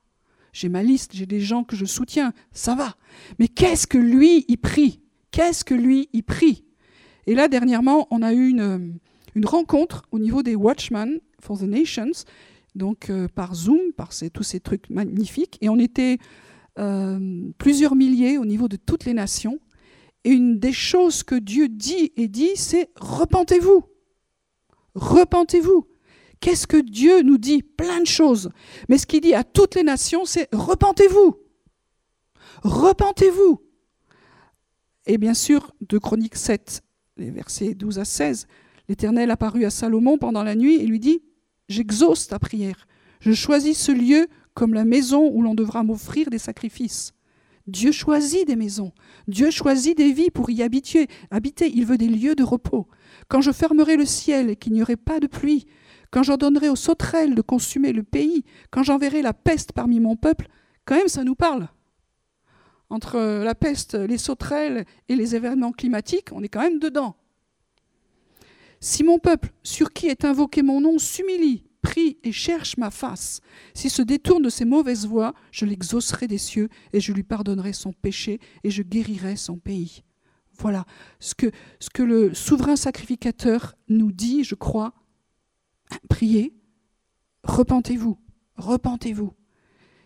J'ai 0.53 0.69
ma 0.69 0.83
liste, 0.83 1.13
j'ai 1.13 1.25
des 1.25 1.39
gens 1.39 1.63
que 1.63 1.75
je 1.75 1.85
soutiens, 1.85 2.33
ça 2.51 2.75
va. 2.75 2.95
Mais 3.39 3.47
qu'est-ce 3.47 3.87
que 3.87 3.97
lui, 3.97 4.45
il 4.47 4.57
prie? 4.57 5.01
Qu'est-ce 5.31 5.63
que 5.63 5.73
lui, 5.73 6.09
il 6.13 6.23
prie? 6.23 6.65
Et 7.25 7.35
là, 7.35 7.47
dernièrement, 7.47 8.07
on 8.11 8.21
a 8.21 8.33
eu 8.33 8.49
une, 8.49 8.99
une 9.35 9.45
rencontre 9.45 10.03
au 10.11 10.19
niveau 10.19 10.43
des 10.43 10.55
Watchmen 10.55 11.19
for 11.39 11.57
the 11.57 11.63
Nations 11.63 12.25
donc 12.75 13.09
euh, 13.09 13.27
par 13.27 13.55
Zoom, 13.55 13.93
par 13.95 14.11
tous 14.33 14.43
ces 14.43 14.59
trucs 14.59 14.89
magnifiques. 14.89 15.57
Et 15.61 15.69
on 15.69 15.79
était 15.79 16.17
euh, 16.79 17.51
plusieurs 17.57 17.95
milliers 17.95 18.37
au 18.37 18.45
niveau 18.45 18.67
de 18.67 18.77
toutes 18.77 19.05
les 19.05 19.13
nations. 19.13 19.59
Et 20.23 20.31
une 20.31 20.59
des 20.59 20.73
choses 20.73 21.23
que 21.23 21.35
Dieu 21.35 21.67
dit 21.67 22.11
et 22.15 22.27
dit, 22.27 22.51
c'est 22.55 22.89
repentez-vous. 22.95 23.83
Repentez-vous. 24.95 25.87
Qu'est-ce 26.39 26.67
que 26.67 26.77
Dieu 26.77 27.21
nous 27.21 27.37
dit? 27.37 27.61
Plein 27.61 28.01
de 28.01 28.07
choses. 28.07 28.49
Mais 28.89 28.97
ce 28.97 29.05
qu'il 29.05 29.21
dit 29.21 29.33
à 29.33 29.43
toutes 29.43 29.75
les 29.75 29.83
nations, 29.83 30.25
c'est 30.25 30.47
repentez-vous. 30.53 31.37
Repentez-vous. 32.63 33.61
Et 35.07 35.17
bien 35.17 35.33
sûr, 35.33 35.71
de 35.81 35.97
Chronique 35.97 36.35
7, 36.35 36.81
les 37.17 37.31
versets 37.31 37.73
12 37.73 37.99
à 37.99 38.05
16, 38.05 38.47
l'Éternel 38.87 39.31
apparut 39.31 39.65
à 39.65 39.69
Salomon 39.69 40.17
pendant 40.17 40.43
la 40.43 40.55
nuit 40.55 40.75
et 40.75 40.85
lui 40.85 40.99
dit 40.99 41.21
J'exauce 41.71 42.27
ta 42.27 42.37
prière. 42.37 42.85
Je 43.21 43.31
choisis 43.31 43.79
ce 43.79 43.93
lieu 43.93 44.27
comme 44.53 44.73
la 44.73 44.83
maison 44.83 45.31
où 45.31 45.41
l'on 45.41 45.55
devra 45.55 45.83
m'offrir 45.83 46.29
des 46.29 46.37
sacrifices. 46.37 47.13
Dieu 47.65 47.93
choisit 47.93 48.45
des 48.45 48.57
maisons. 48.57 48.91
Dieu 49.29 49.51
choisit 49.51 49.95
des 49.95 50.11
vies 50.11 50.31
pour 50.31 50.49
y 50.49 50.63
habiter. 50.63 51.07
habiter. 51.29 51.71
Il 51.73 51.85
veut 51.85 51.97
des 51.97 52.09
lieux 52.09 52.35
de 52.35 52.43
repos. 52.43 52.89
Quand 53.29 53.39
je 53.39 53.53
fermerai 53.53 53.95
le 53.95 54.05
ciel 54.05 54.49
et 54.49 54.57
qu'il 54.57 54.73
n'y 54.73 54.81
aurait 54.81 54.97
pas 54.97 55.21
de 55.21 55.27
pluie, 55.27 55.65
quand 56.09 56.23
j'ordonnerai 56.23 56.67
aux 56.67 56.75
sauterelles 56.75 57.35
de 57.35 57.41
consumer 57.41 57.93
le 57.93 58.03
pays, 58.03 58.43
quand 58.69 58.83
j'enverrai 58.83 59.21
la 59.21 59.33
peste 59.33 59.71
parmi 59.71 60.01
mon 60.01 60.17
peuple, 60.17 60.49
quand 60.83 60.95
même 60.95 61.07
ça 61.07 61.23
nous 61.23 61.35
parle. 61.35 61.69
Entre 62.89 63.17
la 63.17 63.55
peste, 63.55 63.93
les 63.93 64.17
sauterelles 64.17 64.83
et 65.07 65.15
les 65.15 65.37
événements 65.37 65.71
climatiques, 65.71 66.31
on 66.33 66.43
est 66.43 66.49
quand 66.49 66.63
même 66.63 66.79
dedans. 66.79 67.15
Si 68.83 69.03
mon 69.03 69.19
peuple, 69.19 69.53
sur 69.61 69.93
qui 69.93 70.07
est 70.07 70.25
invoqué 70.25 70.63
mon 70.63 70.81
nom, 70.81 70.97
s'humilie, 70.97 71.63
prie 71.83 72.17
et 72.23 72.31
cherche 72.31 72.77
ma 72.77 72.89
face, 72.89 73.39
s'il 73.75 73.91
se 73.91 74.01
détourne 74.01 74.41
de 74.41 74.49
ses 74.49 74.65
mauvaises 74.65 75.05
voies, 75.05 75.35
je 75.51 75.65
l'exaucerai 75.65 76.27
des 76.27 76.39
cieux 76.39 76.67
et 76.91 76.99
je 76.99 77.13
lui 77.13 77.21
pardonnerai 77.21 77.73
son 77.73 77.93
péché 77.93 78.39
et 78.63 78.71
je 78.71 78.81
guérirai 78.81 79.35
son 79.35 79.57
pays. 79.57 80.01
Voilà 80.57 80.85
ce 81.19 81.35
que, 81.35 81.51
ce 81.79 81.91
que 81.91 82.01
le 82.01 82.33
souverain 82.33 82.75
sacrificateur 82.75 83.75
nous 83.87 84.11
dit, 84.11 84.43
je 84.43 84.55
crois. 84.55 84.93
Priez, 86.09 86.55
repentez-vous, 87.43 88.17
repentez-vous. 88.55 89.33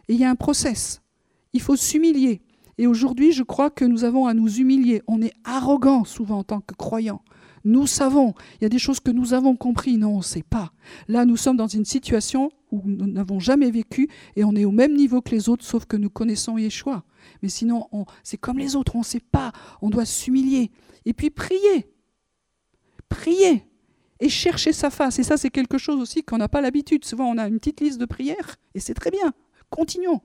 Et 0.10 0.14
il 0.14 0.20
y 0.20 0.26
a 0.26 0.30
un 0.30 0.36
process. 0.36 1.02
Il 1.54 1.62
faut 1.62 1.78
s'humilier. 1.78 2.42
Et 2.78 2.88
aujourd'hui, 2.88 3.32
je 3.32 3.44
crois 3.44 3.70
que 3.70 3.86
nous 3.86 4.04
avons 4.04 4.28
à 4.28 4.34
nous 4.34 4.58
humilier. 4.58 5.02
On 5.08 5.22
est 5.22 5.34
arrogant 5.46 6.04
souvent 6.04 6.40
en 6.40 6.44
tant 6.44 6.60
que 6.60 6.76
croyants. 6.76 7.22
Nous 7.66 7.88
savons, 7.88 8.36
il 8.56 8.64
y 8.64 8.66
a 8.66 8.70
des 8.70 8.80
choses 8.80 9.00
que 9.00 9.10
nous 9.10 9.34
avons 9.34 9.56
compris, 9.56 9.98
non, 9.98 10.14
on 10.14 10.18
ne 10.18 10.24
sait 10.24 10.44
pas. 10.44 10.72
Là, 11.08 11.26
nous 11.26 11.36
sommes 11.36 11.58
dans 11.58 11.68
une 11.68 11.84
situation 11.84 12.52
où 12.72 12.84
nous 12.86 13.08
n'avons 13.08 13.40
jamais 13.40 13.72
vécu 13.72 14.08
et 14.36 14.44
on 14.44 14.56
est 14.56 14.66
au 14.66 14.72
même 14.72 14.96
niveau 14.96 15.22
que 15.22 15.32
les 15.32 15.50
autres, 15.50 15.66
sauf 15.66 15.86
que 15.86 15.98
nous 15.98 16.12
connaissons 16.12 16.60
Yeshua. 16.60 17.04
Mais 17.42 17.50
sinon, 17.50 17.88
c'est 18.24 18.38
comme 18.38 18.60
les 18.60 18.76
autres, 18.76 18.96
on 18.96 19.00
ne 19.00 19.04
sait 19.04 19.20
pas, 19.20 19.52
on 19.82 19.90
doit 19.90 20.06
s'humilier. 20.06 20.72
Et 21.06 21.14
puis 21.14 21.32
prier, 21.32 21.92
prier 23.10 23.66
et 24.20 24.30
chercher 24.30 24.72
sa 24.72 24.92
face. 24.92 25.18
Et 25.18 25.24
ça, 25.24 25.36
c'est 25.36 25.50
quelque 25.50 25.80
chose 25.80 26.00
aussi 26.00 26.24
qu'on 26.24 26.38
n'a 26.38 26.48
pas 26.48 26.62
l'habitude. 26.62 27.04
Souvent, 27.04 27.30
on 27.30 27.38
a 27.40 27.48
une 27.48 27.58
petite 27.58 27.82
liste 27.82 28.00
de 28.00 28.06
prières, 28.06 28.58
et 28.76 28.80
c'est 28.80 28.94
très 28.94 29.12
bien 29.12 29.34
Continuons. 29.70 30.22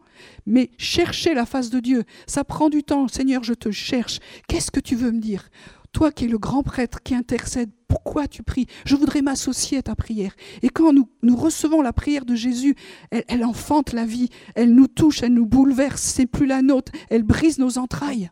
Mais 0.47 0.71
cherchez 0.79 1.35
la 1.35 1.47
face 1.47 1.71
de 1.71 1.81
Dieu. 1.81 2.05
Ça 2.27 2.45
prend 2.45 2.69
du 2.69 2.83
temps. 2.83 3.09
Seigneur, 3.09 3.43
je 3.43 3.55
te 3.55 3.71
cherche. 3.71 4.21
Qu'est-ce 4.49 4.71
que 4.71 4.81
tu 4.81 4.95
veux 4.95 5.11
me 5.11 5.21
dire? 5.21 5.49
Toi 5.93 6.13
qui 6.13 6.25
es 6.25 6.29
le 6.29 6.39
grand 6.39 6.63
prêtre 6.63 7.03
qui 7.03 7.15
intercède, 7.15 7.71
pourquoi 7.89 8.29
tu 8.29 8.43
pries? 8.43 8.67
Je 8.85 8.95
voudrais 8.95 9.23
m'associer 9.23 9.79
à 9.79 9.83
ta 9.83 9.97
prière. 9.97 10.35
Et 10.63 10.69
quand 10.69 10.93
nous, 10.93 11.37
recevons 11.37 11.83
la 11.83 11.93
prière 11.93 12.25
de 12.25 12.35
Jésus, 12.35 12.77
elle, 13.11 13.25
elle 13.29 13.45
enfante 13.45 13.93
la 13.93 14.07
vie, 14.07 14.29
elle 14.55 14.73
nous 14.75 14.87
touche, 14.87 15.23
elle 15.23 15.35
nous 15.35 15.47
bouleverse. 15.47 16.01
C'est 16.01 16.27
plus 16.27 16.47
la 16.47 16.63
nôtre, 16.63 16.93
elle 17.11 17.25
brise 17.25 17.59
nos 17.59 17.79
entrailles. 17.79 18.31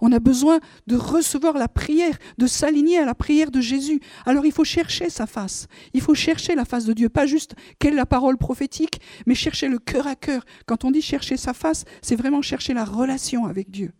On 0.00 0.12
a 0.12 0.18
besoin 0.18 0.60
de 0.86 0.96
recevoir 0.96 1.54
la 1.54 1.68
prière, 1.68 2.18
de 2.38 2.46
s'aligner 2.46 2.98
à 2.98 3.04
la 3.04 3.14
prière 3.14 3.50
de 3.50 3.60
Jésus. 3.60 4.00
Alors 4.26 4.44
il 4.44 4.52
faut 4.52 4.64
chercher 4.64 5.08
sa 5.08 5.26
face. 5.26 5.66
Il 5.92 6.00
faut 6.00 6.14
chercher 6.14 6.54
la 6.54 6.64
face 6.64 6.84
de 6.84 6.92
Dieu. 6.92 7.08
Pas 7.08 7.26
juste 7.26 7.54
quelle 7.78 7.94
est 7.94 7.96
la 7.96 8.06
parole 8.06 8.36
prophétique, 8.36 9.00
mais 9.26 9.34
chercher 9.34 9.68
le 9.68 9.78
cœur 9.78 10.06
à 10.06 10.16
cœur. 10.16 10.44
Quand 10.66 10.84
on 10.84 10.90
dit 10.90 11.02
chercher 11.02 11.36
sa 11.36 11.54
face, 11.54 11.84
c'est 12.02 12.16
vraiment 12.16 12.42
chercher 12.42 12.74
la 12.74 12.84
relation 12.84 13.46
avec 13.46 13.70
Dieu. 13.70 13.92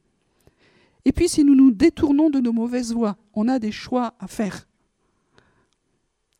Et 1.05 1.13
puis 1.13 1.29
si 1.29 1.45
nous 1.45 1.55
nous 1.55 1.71
détournons 1.71 2.31
de 2.31 2.41
nos 2.41 2.53
mauvaises 2.53 2.93
voies, 2.93 3.17
on 3.35 3.49
a 3.49 3.59
des 3.59 3.73
choix 3.73 4.15
à 4.19 4.27
faire. 4.27 4.67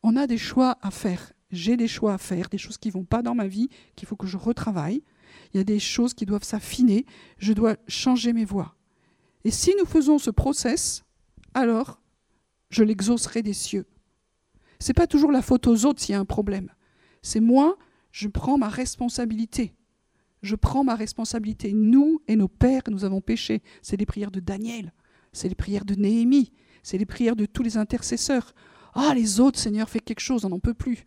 On 0.03 0.17
a 0.17 0.27
des 0.27 0.39
choix 0.39 0.79
à 0.83 0.91
faire. 0.91 1.33
J'ai 1.51 1.77
des 1.77 1.89
choix 1.89 2.15
à 2.15 2.19
faire, 2.19 2.49
des 2.49 2.59
choses 2.59 2.79
qui 2.79 2.89
ne 2.89 2.95
vont 2.95 3.05
pas 3.05 3.23
dans 3.23 3.35
ma 3.35 3.47
vie, 3.47 3.69
qu'il 3.97 4.09
faut 4.09 4.17
que 4.17 4.27
je 4.27 4.37
retravaille. 4.37 5.03
Il 5.53 5.59
y 5.59 5.61
a 5.61 5.65
des 5.65 5.79
choses 5.79 6.15
qui 6.15 6.27
doivent 6.27 6.45
s'affiner. 6.45 7.07
Je 7.39 7.53
dois 7.53 7.77
changer 7.87 8.33
mes 8.33 8.45
voies. 8.45 8.75
Et 9.45 9.51
si 9.51 9.75
nous 9.79 9.87
faisons 9.87 10.19
ce 10.19 10.31
process, 10.31 11.05
alors 11.53 12.01
je 12.71 12.83
l'exaucerai 12.83 13.43
des 13.43 13.53
cieux. 13.53 13.87
Ce 14.81 14.89
n'est 14.89 14.95
pas 14.95 15.07
toujours 15.07 15.31
la 15.31 15.43
faute 15.43 15.67
aux 15.67 15.85
autres 15.85 16.01
s'il 16.01 16.13
y 16.15 16.17
a 16.17 16.21
un 16.21 16.25
problème. 16.25 16.71
C'est 17.23 17.41
moi, 17.41 17.77
je 18.11 18.29
prends 18.29 18.59
ma 18.59 18.69
responsabilité. 18.69 19.75
Je 20.45 20.57
prends 20.57 20.85
ma 20.85 20.95
responsabilité. 20.95 21.73
Nous 21.73 22.21
et 22.29 22.37
nos 22.37 22.49
pères, 22.49 22.83
nous 22.91 23.07
avons 23.07 23.23
péché. 23.23 23.63
C'est 23.81 23.97
les 23.97 24.05
prières 24.05 24.31
de 24.31 24.41
Daniel, 24.41 24.93
c'est 25.33 25.49
les 25.49 25.55
prières 25.55 25.87
de 25.87 25.95
Néhémie, 25.95 26.53
c'est 26.83 26.99
les 26.99 27.07
prières 27.07 27.35
de 27.35 27.47
tous 27.47 27.63
les 27.63 27.79
intercesseurs. 27.79 28.55
Ah, 28.93 29.15
les 29.15 29.41
autres, 29.41 29.59
Seigneur, 29.59 29.89
fais 29.89 30.01
quelque 30.01 30.21
chose, 30.21 30.45
on 30.45 30.51
n'en 30.51 30.61
peut 30.61 30.75
plus. 30.75 31.05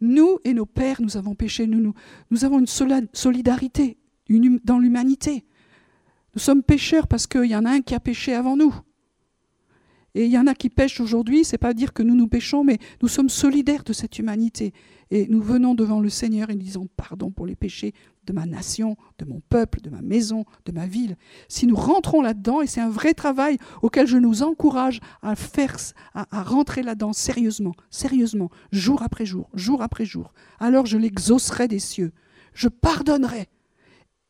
Nous 0.00 0.38
et 0.44 0.52
nos 0.52 0.66
pères, 0.66 1.00
nous 1.00 1.16
avons 1.16 1.36
péché. 1.36 1.68
Nous, 1.68 1.80
nous, 1.80 1.94
nous 2.30 2.44
avons 2.44 2.58
une 2.58 2.66
solidarité 3.12 3.98
une, 4.28 4.58
dans 4.64 4.80
l'humanité. 4.80 5.44
Nous 6.34 6.40
sommes 6.40 6.64
pécheurs 6.64 7.06
parce 7.06 7.28
qu'il 7.28 7.44
y 7.44 7.56
en 7.56 7.64
a 7.64 7.70
un 7.70 7.82
qui 7.82 7.94
a 7.94 8.00
péché 8.00 8.34
avant 8.34 8.56
nous. 8.56 8.74
Et 10.14 10.26
il 10.26 10.30
y 10.30 10.38
en 10.38 10.46
a 10.46 10.54
qui 10.54 10.68
pêchent 10.68 11.00
aujourd'hui, 11.00 11.44
c'est 11.44 11.56
pas 11.56 11.72
dire 11.72 11.92
que 11.92 12.02
nous 12.02 12.14
nous 12.14 12.28
péchons, 12.28 12.64
mais 12.64 12.78
nous 13.00 13.08
sommes 13.08 13.30
solidaires 13.30 13.84
de 13.84 13.92
cette 13.92 14.18
humanité. 14.18 14.74
Et 15.10 15.26
nous 15.28 15.40
venons 15.40 15.74
devant 15.74 16.00
le 16.00 16.10
Seigneur 16.10 16.50
et 16.50 16.54
nous 16.54 16.62
disons 16.62 16.88
pardon 16.96 17.30
pour 17.30 17.46
les 17.46 17.56
péchés 17.56 17.94
de 18.24 18.32
ma 18.32 18.46
nation, 18.46 18.96
de 19.18 19.24
mon 19.24 19.40
peuple, 19.40 19.80
de 19.80 19.90
ma 19.90 20.02
maison, 20.02 20.44
de 20.64 20.72
ma 20.72 20.86
ville. 20.86 21.16
Si 21.48 21.66
nous 21.66 21.76
rentrons 21.76 22.22
là-dedans, 22.22 22.60
et 22.60 22.66
c'est 22.66 22.80
un 22.80 22.90
vrai 22.90 23.14
travail 23.14 23.58
auquel 23.82 24.06
je 24.06 24.16
nous 24.16 24.42
encourage 24.42 25.00
à 25.22 25.34
faire, 25.34 25.76
à, 26.14 26.42
rentrer 26.42 26.82
là-dedans 26.82 27.12
sérieusement, 27.12 27.74
sérieusement, 27.90 28.50
jour 28.70 29.02
après 29.02 29.26
jour, 29.26 29.48
jour 29.54 29.82
après 29.82 30.04
jour, 30.04 30.32
alors 30.60 30.86
je 30.86 30.98
l'exaucerai 30.98 31.68
des 31.68 31.80
cieux. 31.80 32.12
Je 32.54 32.68
pardonnerai 32.68 33.48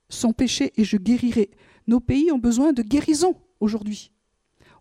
son 0.09 0.33
péché 0.33 0.73
et 0.77 0.85
je 0.85 0.97
guérirai 0.97 1.51
nos 1.87 2.01
pays 2.01 2.31
ont 2.31 2.39
besoin 2.39 2.73
de 2.73 2.83
guérison 2.83 3.37
aujourd'hui. 3.61 4.13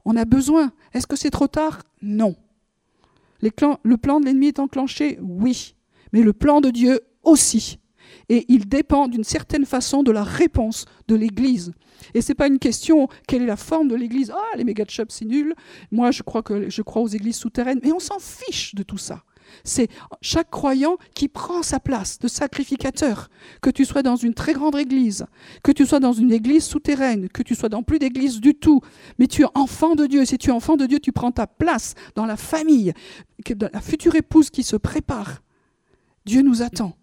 On 0.05 0.15
a 0.15 0.25
besoin. 0.25 0.71
Est-ce 0.93 1.07
que 1.07 1.15
c'est 1.15 1.29
trop 1.29 1.47
tard? 1.47 1.83
Non. 2.01 2.35
le 3.41 3.97
plan 3.97 4.19
de 4.19 4.25
l'ennemi 4.25 4.47
est 4.47 4.59
enclenché? 4.59 5.19
Oui. 5.21 5.75
Mais 6.13 6.21
le 6.21 6.33
plan 6.33 6.61
de 6.61 6.69
Dieu 6.69 7.01
aussi. 7.23 7.79
Et 8.29 8.45
il 8.47 8.67
dépend 8.67 9.07
d'une 9.07 9.23
certaine 9.23 9.65
façon 9.65 10.03
de 10.03 10.11
la 10.11 10.23
réponse 10.23 10.85
de 11.07 11.15
l'Église. 11.15 11.73
Et 12.13 12.21
ce 12.21 12.29
n'est 12.29 12.35
pas 12.35 12.47
une 12.47 12.59
question 12.59 13.07
quelle 13.27 13.43
est 13.43 13.47
la 13.47 13.57
forme 13.57 13.87
de 13.87 13.95
l'Église? 13.95 14.31
Ah, 14.35 14.57
les 14.57 14.63
méga 14.63 14.85
c'est 14.87 15.25
nul. 15.25 15.53
Moi, 15.91 16.11
je 16.11 16.23
crois, 16.23 16.43
je 16.67 16.81
crois 16.81 17.01
aux 17.01 17.07
églises 17.07 17.37
souterraines. 17.37 17.79
Mais 17.83 17.91
on 17.91 17.99
s'en 17.99 18.19
fiche 18.19 18.75
de 18.75 18.83
tout 18.83 18.97
ça. 18.97 19.23
C'est 19.63 19.89
chaque 20.21 20.49
croyant 20.49 20.97
qui 21.13 21.27
prend 21.27 21.61
sa 21.63 21.79
place 21.79 22.19
de 22.19 22.27
sacrificateur. 22.27 23.29
Que 23.61 23.69
tu 23.69 23.85
sois 23.85 24.03
dans 24.03 24.15
une 24.15 24.33
très 24.33 24.53
grande 24.53 24.77
église, 24.77 25.25
que 25.63 25.71
tu 25.71 25.85
sois 25.85 25.99
dans 25.99 26.13
une 26.13 26.31
église 26.31 26.63
souterraine, 26.63 27.29
que 27.29 27.43
tu 27.43 27.55
sois 27.55 27.69
dans 27.69 27.83
plus 27.83 27.99
d'église 27.99 28.39
du 28.39 28.55
tout, 28.55 28.81
mais 29.19 29.27
tu 29.27 29.43
es 29.43 29.47
enfant 29.53 29.95
de 29.95 30.05
Dieu. 30.05 30.25
Si 30.25 30.37
tu 30.37 30.49
es 30.49 30.53
enfant 30.53 30.77
de 30.77 30.85
Dieu, 30.85 30.99
tu 30.99 31.11
prends 31.11 31.31
ta 31.31 31.47
place 31.47 31.95
dans 32.15 32.25
la 32.25 32.37
famille, 32.37 32.93
la 33.49 33.81
future 33.81 34.15
épouse 34.15 34.49
qui 34.49 34.63
se 34.63 34.75
prépare. 34.75 35.41
Dieu 36.25 36.41
nous 36.41 36.61
attend. 36.61 36.95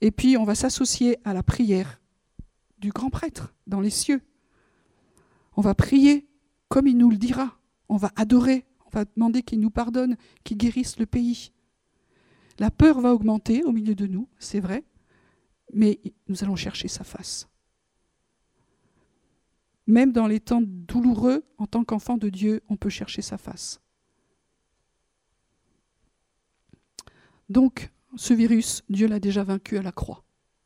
Et 0.00 0.10
puis 0.10 0.36
on 0.36 0.44
va 0.44 0.54
s'associer 0.54 1.18
à 1.24 1.32
la 1.32 1.42
prière 1.42 2.00
du 2.78 2.90
grand 2.90 3.10
prêtre 3.10 3.54
dans 3.66 3.80
les 3.80 3.90
cieux. 3.90 4.20
On 5.56 5.62
va 5.62 5.74
prier 5.74 6.28
comme 6.68 6.86
il 6.86 6.96
nous 6.98 7.10
le 7.10 7.16
dira. 7.16 7.58
On 7.88 7.96
va 7.96 8.10
adorer 8.16 8.66
va 8.96 9.04
demander 9.04 9.42
qu'il 9.42 9.60
nous 9.60 9.70
pardonne, 9.70 10.16
qu'il 10.42 10.56
guérisse 10.56 10.98
le 10.98 11.06
pays. 11.06 11.52
La 12.58 12.70
peur 12.70 13.00
va 13.00 13.12
augmenter 13.12 13.62
au 13.64 13.72
milieu 13.72 13.94
de 13.94 14.06
nous, 14.06 14.28
c'est 14.38 14.60
vrai, 14.60 14.84
mais 15.72 16.00
nous 16.28 16.42
allons 16.42 16.56
chercher 16.56 16.88
sa 16.88 17.04
face. 17.04 17.48
Même 19.86 20.12
dans 20.12 20.26
les 20.26 20.40
temps 20.40 20.62
douloureux, 20.64 21.44
en 21.58 21.66
tant 21.66 21.84
qu'enfant 21.84 22.16
de 22.16 22.28
Dieu, 22.28 22.62
on 22.68 22.76
peut 22.76 22.88
chercher 22.88 23.22
sa 23.22 23.38
face. 23.38 23.80
Donc, 27.48 27.92
ce 28.16 28.34
virus, 28.34 28.82
Dieu 28.88 29.06
l'a 29.06 29.20
déjà 29.20 29.44
vaincu 29.44 29.78
à 29.78 29.82
la 29.82 29.92
croix. 29.92 30.24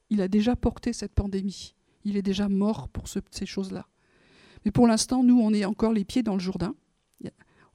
Il 0.08 0.20
a 0.20 0.28
déjà 0.28 0.56
porté 0.56 0.92
cette 0.92 1.14
pandémie. 1.14 1.74
Il 2.04 2.16
est 2.16 2.22
déjà 2.22 2.48
mort 2.48 2.88
pour 2.88 3.04
ces 3.08 3.46
choses-là. 3.46 3.86
Mais 4.64 4.70
pour 4.70 4.86
l'instant, 4.86 5.22
nous, 5.22 5.40
on 5.40 5.52
est 5.52 5.64
encore 5.64 5.92
les 5.92 6.04
pieds 6.04 6.22
dans 6.22 6.34
le 6.34 6.40
Jourdain 6.40 6.74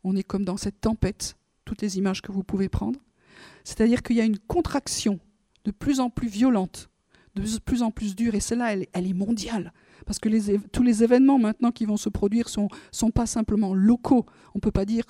on 0.05 0.15
est 0.15 0.23
comme 0.23 0.45
dans 0.45 0.55
cette 0.55 0.79
tempête, 0.79 1.35
toutes 1.65 1.81
les 1.81 1.97
images 1.97 2.21
que 2.21 2.31
vous 2.31 2.43
pouvez 2.43 2.69
prendre. 2.69 2.99
C'est-à-dire 3.63 4.03
qu'il 4.03 4.15
y 4.15 4.21
a 4.21 4.25
une 4.25 4.37
contraction 4.37 5.19
de 5.65 5.71
plus 5.71 5.99
en 5.99 6.11
plus 6.11 6.27
violente, 6.27 6.89
de 7.33 7.41
plus 7.59 7.81
en 7.81 7.89
plus 7.89 8.15
dure, 8.15 8.35
et 8.35 8.39
celle-là, 8.39 8.73
elle, 8.73 9.07
est 9.07 9.13
mondiale. 9.13 9.73
Parce 10.05 10.19
que 10.19 10.57
tous 10.67 10.83
les 10.83 11.03
événements 11.03 11.39
maintenant 11.39 11.71
qui 11.71 11.85
vont 11.85 11.97
se 11.97 12.09
produire 12.09 12.49
sont, 12.49 12.69
sont 12.91 13.09
pas 13.09 13.25
simplement 13.25 13.73
locaux. 13.73 14.27
On 14.53 14.59
ne 14.59 14.61
peut 14.61 14.71
pas 14.71 14.85
dire 14.85 15.03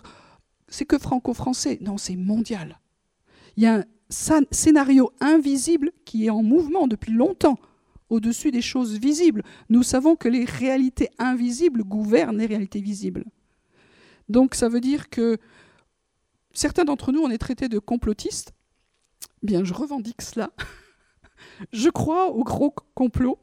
c'est 0.69 0.85
que 0.85 0.97
franco-français. 0.97 1.77
Non, 1.81 1.97
c'est 1.97 2.15
mondial. 2.15 2.79
Il 3.57 3.63
y 3.63 3.67
a 3.67 3.85
scénario 4.09 5.11
invisible 5.19 5.91
qui 6.05 6.25
est 6.25 6.29
en 6.29 6.43
mouvement 6.43 6.87
depuis 6.87 7.11
longtemps, 7.11 7.59
au-dessus 8.09 8.51
des 8.51 8.61
choses 8.61 8.97
visibles. 8.97 9.43
Nous 9.69 9.83
savons 9.83 10.15
que 10.15 10.27
les 10.27 10.45
réalités 10.45 11.09
invisibles 11.17 11.83
gouvernent 11.83 12.37
les 12.37 12.45
réalités 12.45 12.81
visibles. 12.81 13.25
Donc 14.29 14.55
ça 14.55 14.69
veut 14.69 14.81
dire 14.81 15.09
que 15.09 15.37
certains 16.53 16.85
d'entre 16.85 17.11
nous, 17.11 17.21
on 17.21 17.29
est 17.29 17.37
traités 17.37 17.69
de 17.69 17.79
complotistes. 17.79 18.53
Bien, 19.43 19.63
je 19.63 19.73
revendique 19.73 20.21
cela. 20.21 20.51
je 21.71 21.89
crois 21.89 22.29
au 22.29 22.43
gros 22.43 22.73
complot, 22.93 23.37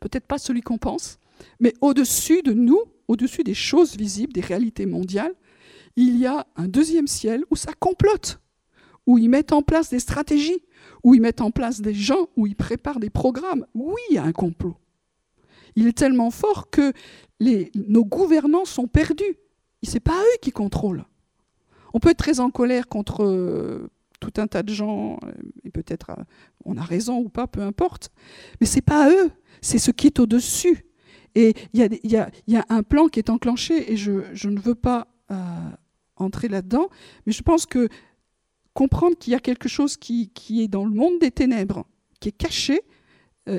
peut-être 0.00 0.26
pas 0.26 0.38
celui 0.38 0.62
qu'on 0.62 0.78
pense, 0.78 1.18
mais 1.60 1.74
au-dessus 1.80 2.42
de 2.42 2.52
nous, 2.52 2.80
au-dessus 3.08 3.44
des 3.44 3.54
choses 3.54 3.96
visibles, 3.96 4.32
des 4.32 4.40
réalités 4.40 4.86
mondiales, 4.86 5.34
il 5.96 6.16
y 6.18 6.26
a 6.26 6.46
un 6.56 6.68
deuxième 6.68 7.06
ciel 7.06 7.44
où 7.50 7.56
ça 7.56 7.72
complote, 7.72 8.40
où 9.06 9.18
ils 9.18 9.28
mettent 9.28 9.52
en 9.52 9.62
place 9.62 9.90
des 9.90 10.00
stratégies, 10.00 10.62
où 11.02 11.14
ils 11.14 11.20
mettent 11.20 11.40
en 11.40 11.50
place 11.50 11.80
des 11.80 11.94
gens, 11.94 12.28
où 12.36 12.46
ils 12.46 12.56
préparent 12.56 13.00
des 13.00 13.10
programmes. 13.10 13.66
Oui, 13.74 14.00
il 14.10 14.16
y 14.16 14.18
a 14.18 14.24
un 14.24 14.32
complot. 14.32 14.76
Il 15.76 15.86
est 15.86 15.96
tellement 15.96 16.30
fort 16.30 16.70
que 16.70 16.92
nos 17.40 18.04
gouvernants 18.04 18.64
sont 18.64 18.86
perdus 18.86 19.36
n'est 19.94 20.00
pas 20.00 20.20
eux 20.20 20.38
qui 20.40 20.50
contrôlent. 20.50 21.04
On 21.94 22.00
peut 22.00 22.10
être 22.10 22.18
très 22.18 22.40
en 22.40 22.50
colère 22.50 22.88
contre 22.88 23.24
euh, 23.24 23.90
tout 24.20 24.32
un 24.38 24.46
tas 24.46 24.62
de 24.62 24.72
gens, 24.72 25.18
euh, 25.24 25.32
et 25.64 25.70
peut-être 25.70 26.10
euh, 26.10 26.22
on 26.64 26.76
a 26.76 26.82
raison 26.82 27.18
ou 27.18 27.28
pas, 27.28 27.46
peu 27.46 27.62
importe, 27.62 28.10
mais 28.60 28.66
c'est 28.66 28.82
pas 28.82 29.10
eux, 29.10 29.30
c'est 29.60 29.78
ce 29.78 29.90
qui 29.90 30.08
est 30.08 30.18
au-dessus. 30.18 30.84
Et 31.34 31.54
il 31.74 31.80
y, 32.04 32.16
a, 32.16 32.64
un 32.70 32.82
plan 32.82 33.08
qui 33.08 33.18
est 33.18 33.28
enclenché, 33.28 33.92
et 33.92 33.98
je, 33.98 34.48
ne 34.48 34.58
veux 34.58 34.74
pas 34.74 35.06
entrer 36.16 36.48
là-dedans, 36.48 36.88
mais 37.26 37.32
je 37.34 37.42
pense 37.42 37.66
que 37.66 37.90
comprendre 38.76 39.16
qu'il 39.16 39.32
y 39.32 39.36
a 39.36 39.40
quelque 39.40 39.70
chose 39.70 39.96
qui, 39.96 40.30
est 40.50 40.68
dans 40.68 40.84
le 40.84 40.94
monde 40.94 41.18
des 41.18 41.30
ténèbres, 41.30 41.86
qui 42.20 42.28
est 42.28 42.36
caché, 42.36 42.82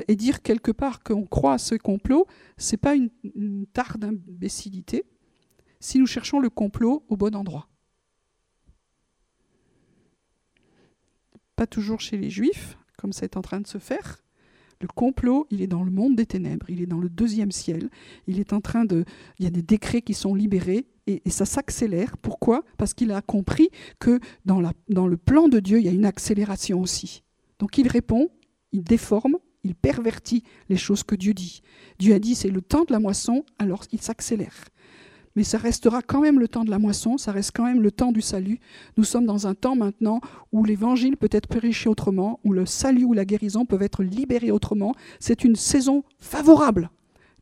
et 0.06 0.16
dire 0.16 0.42
quelque 0.42 0.70
part 0.70 1.02
qu'on 1.02 1.26
croit 1.26 1.54
à 1.54 1.58
ce 1.58 1.74
complot, 1.74 2.26
c'est 2.56 2.76
pas 2.76 2.94
une, 2.94 3.10
une 3.34 3.66
tare 3.66 3.96
si 5.80 5.98
nous 5.98 6.06
cherchons 6.06 6.38
le 6.38 6.50
complot 6.50 7.04
au 7.08 7.16
bon 7.16 7.34
endroit. 7.34 7.68
Pas 11.56 11.66
toujours 11.66 12.00
chez 12.00 12.16
les 12.16 12.30
juifs, 12.30 12.78
comme 12.96 13.12
c'est 13.12 13.36
en 13.36 13.42
train 13.42 13.60
de 13.60 13.66
se 13.66 13.78
faire. 13.78 14.22
Le 14.80 14.88
complot, 14.88 15.46
il 15.50 15.60
est 15.62 15.66
dans 15.66 15.82
le 15.82 15.90
monde 15.90 16.14
des 16.14 16.26
ténèbres, 16.26 16.70
il 16.70 16.80
est 16.80 16.86
dans 16.86 17.00
le 17.00 17.08
deuxième 17.08 17.50
ciel, 17.50 17.90
il 18.26 18.38
est 18.38 18.52
en 18.52 18.60
train 18.60 18.84
de... 18.84 19.04
Il 19.38 19.44
y 19.44 19.48
a 19.48 19.50
des 19.50 19.62
décrets 19.62 20.02
qui 20.02 20.14
sont 20.14 20.34
libérés 20.34 20.86
et, 21.06 21.20
ça 21.30 21.44
s'accélère. 21.44 22.16
Pourquoi? 22.16 22.64
Parce 22.76 22.94
qu'il 22.94 23.10
a 23.10 23.20
compris 23.22 23.70
que 23.98 24.20
dans, 24.44 24.62
dans 24.88 25.06
le 25.06 25.16
plan 25.16 25.48
de 25.48 25.58
Dieu, 25.58 25.78
il 25.78 25.84
y 25.84 25.88
a 25.88 25.92
une 25.92 26.06
accélération 26.06 26.80
aussi. 26.80 27.22
Donc 27.58 27.76
il 27.78 27.88
répond 27.88 28.28
il 28.72 28.82
déforme, 28.82 29.36
il 29.64 29.74
pervertit 29.74 30.42
les 30.68 30.76
choses 30.76 31.02
que 31.02 31.14
Dieu 31.14 31.34
dit. 31.34 31.62
Dieu 31.98 32.14
a 32.14 32.18
dit 32.18 32.34
c'est 32.34 32.50
le 32.50 32.60
temps 32.60 32.84
de 32.84 32.92
la 32.92 33.00
moisson, 33.00 33.44
alors 33.58 33.84
il 33.92 34.00
s'accélère. 34.00 34.54
Mais 35.38 35.44
ça 35.44 35.58
restera 35.58 36.02
quand 36.02 36.20
même 36.20 36.40
le 36.40 36.48
temps 36.48 36.64
de 36.64 36.70
la 36.70 36.80
moisson, 36.80 37.16
ça 37.16 37.30
reste 37.30 37.52
quand 37.54 37.62
même 37.62 37.80
le 37.80 37.92
temps 37.92 38.10
du 38.10 38.20
salut. 38.20 38.58
Nous 38.96 39.04
sommes 39.04 39.24
dans 39.24 39.46
un 39.46 39.54
temps 39.54 39.76
maintenant 39.76 40.20
où 40.50 40.64
l'évangile 40.64 41.16
peut 41.16 41.28
être 41.30 41.46
prêché 41.46 41.88
autrement, 41.88 42.40
où 42.42 42.52
le 42.52 42.66
salut 42.66 43.04
ou 43.04 43.12
la 43.12 43.24
guérison 43.24 43.64
peuvent 43.64 43.84
être 43.84 44.02
libérés 44.02 44.50
autrement. 44.50 44.96
C'est 45.20 45.44
une 45.44 45.54
saison 45.54 46.02
favorable. 46.18 46.90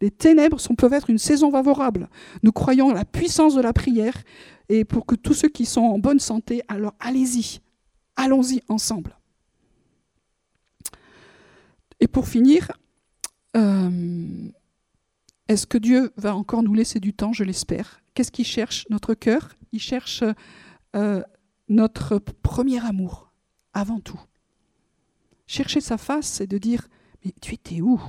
Les 0.02 0.10
ténèbres 0.10 0.60
sont, 0.60 0.74
peuvent 0.74 0.92
être 0.92 1.08
une 1.08 1.16
saison 1.16 1.50
favorable. 1.50 2.10
Nous 2.42 2.52
croyons 2.52 2.90
à 2.90 2.92
la 2.92 3.06
puissance 3.06 3.54
de 3.54 3.62
la 3.62 3.72
prière 3.72 4.24
et 4.68 4.84
pour 4.84 5.06
que 5.06 5.14
tous 5.14 5.32
ceux 5.32 5.48
qui 5.48 5.64
sont 5.64 5.80
en 5.80 5.98
bonne 5.98 6.20
santé, 6.20 6.60
alors 6.68 6.92
allez-y, 7.00 7.60
allons-y 8.16 8.60
ensemble. 8.68 9.16
Et 12.00 12.08
pour 12.08 12.28
finir, 12.28 12.72
euh, 13.56 14.50
est-ce 15.48 15.66
que 15.66 15.78
Dieu 15.78 16.12
va 16.16 16.34
encore 16.34 16.62
nous 16.62 16.74
laisser 16.74 16.98
du 16.98 17.14
temps 17.14 17.32
Je 17.32 17.44
l'espère? 17.44 18.02
Qu'est-ce 18.14 18.32
qu'il 18.32 18.44
cherche? 18.44 18.86
Notre 18.90 19.14
cœur 19.14 19.54
Il 19.72 19.80
cherche 19.80 20.24
euh, 20.96 21.22
notre 21.68 22.18
premier 22.18 22.84
amour, 22.84 23.32
avant 23.72 24.00
tout. 24.00 24.20
Chercher 25.46 25.80
sa 25.80 25.98
face, 25.98 26.26
c'est 26.26 26.48
de 26.48 26.58
dire, 26.58 26.88
mais 27.24 27.32
tu 27.40 27.54
étais 27.54 27.80
où? 27.80 28.00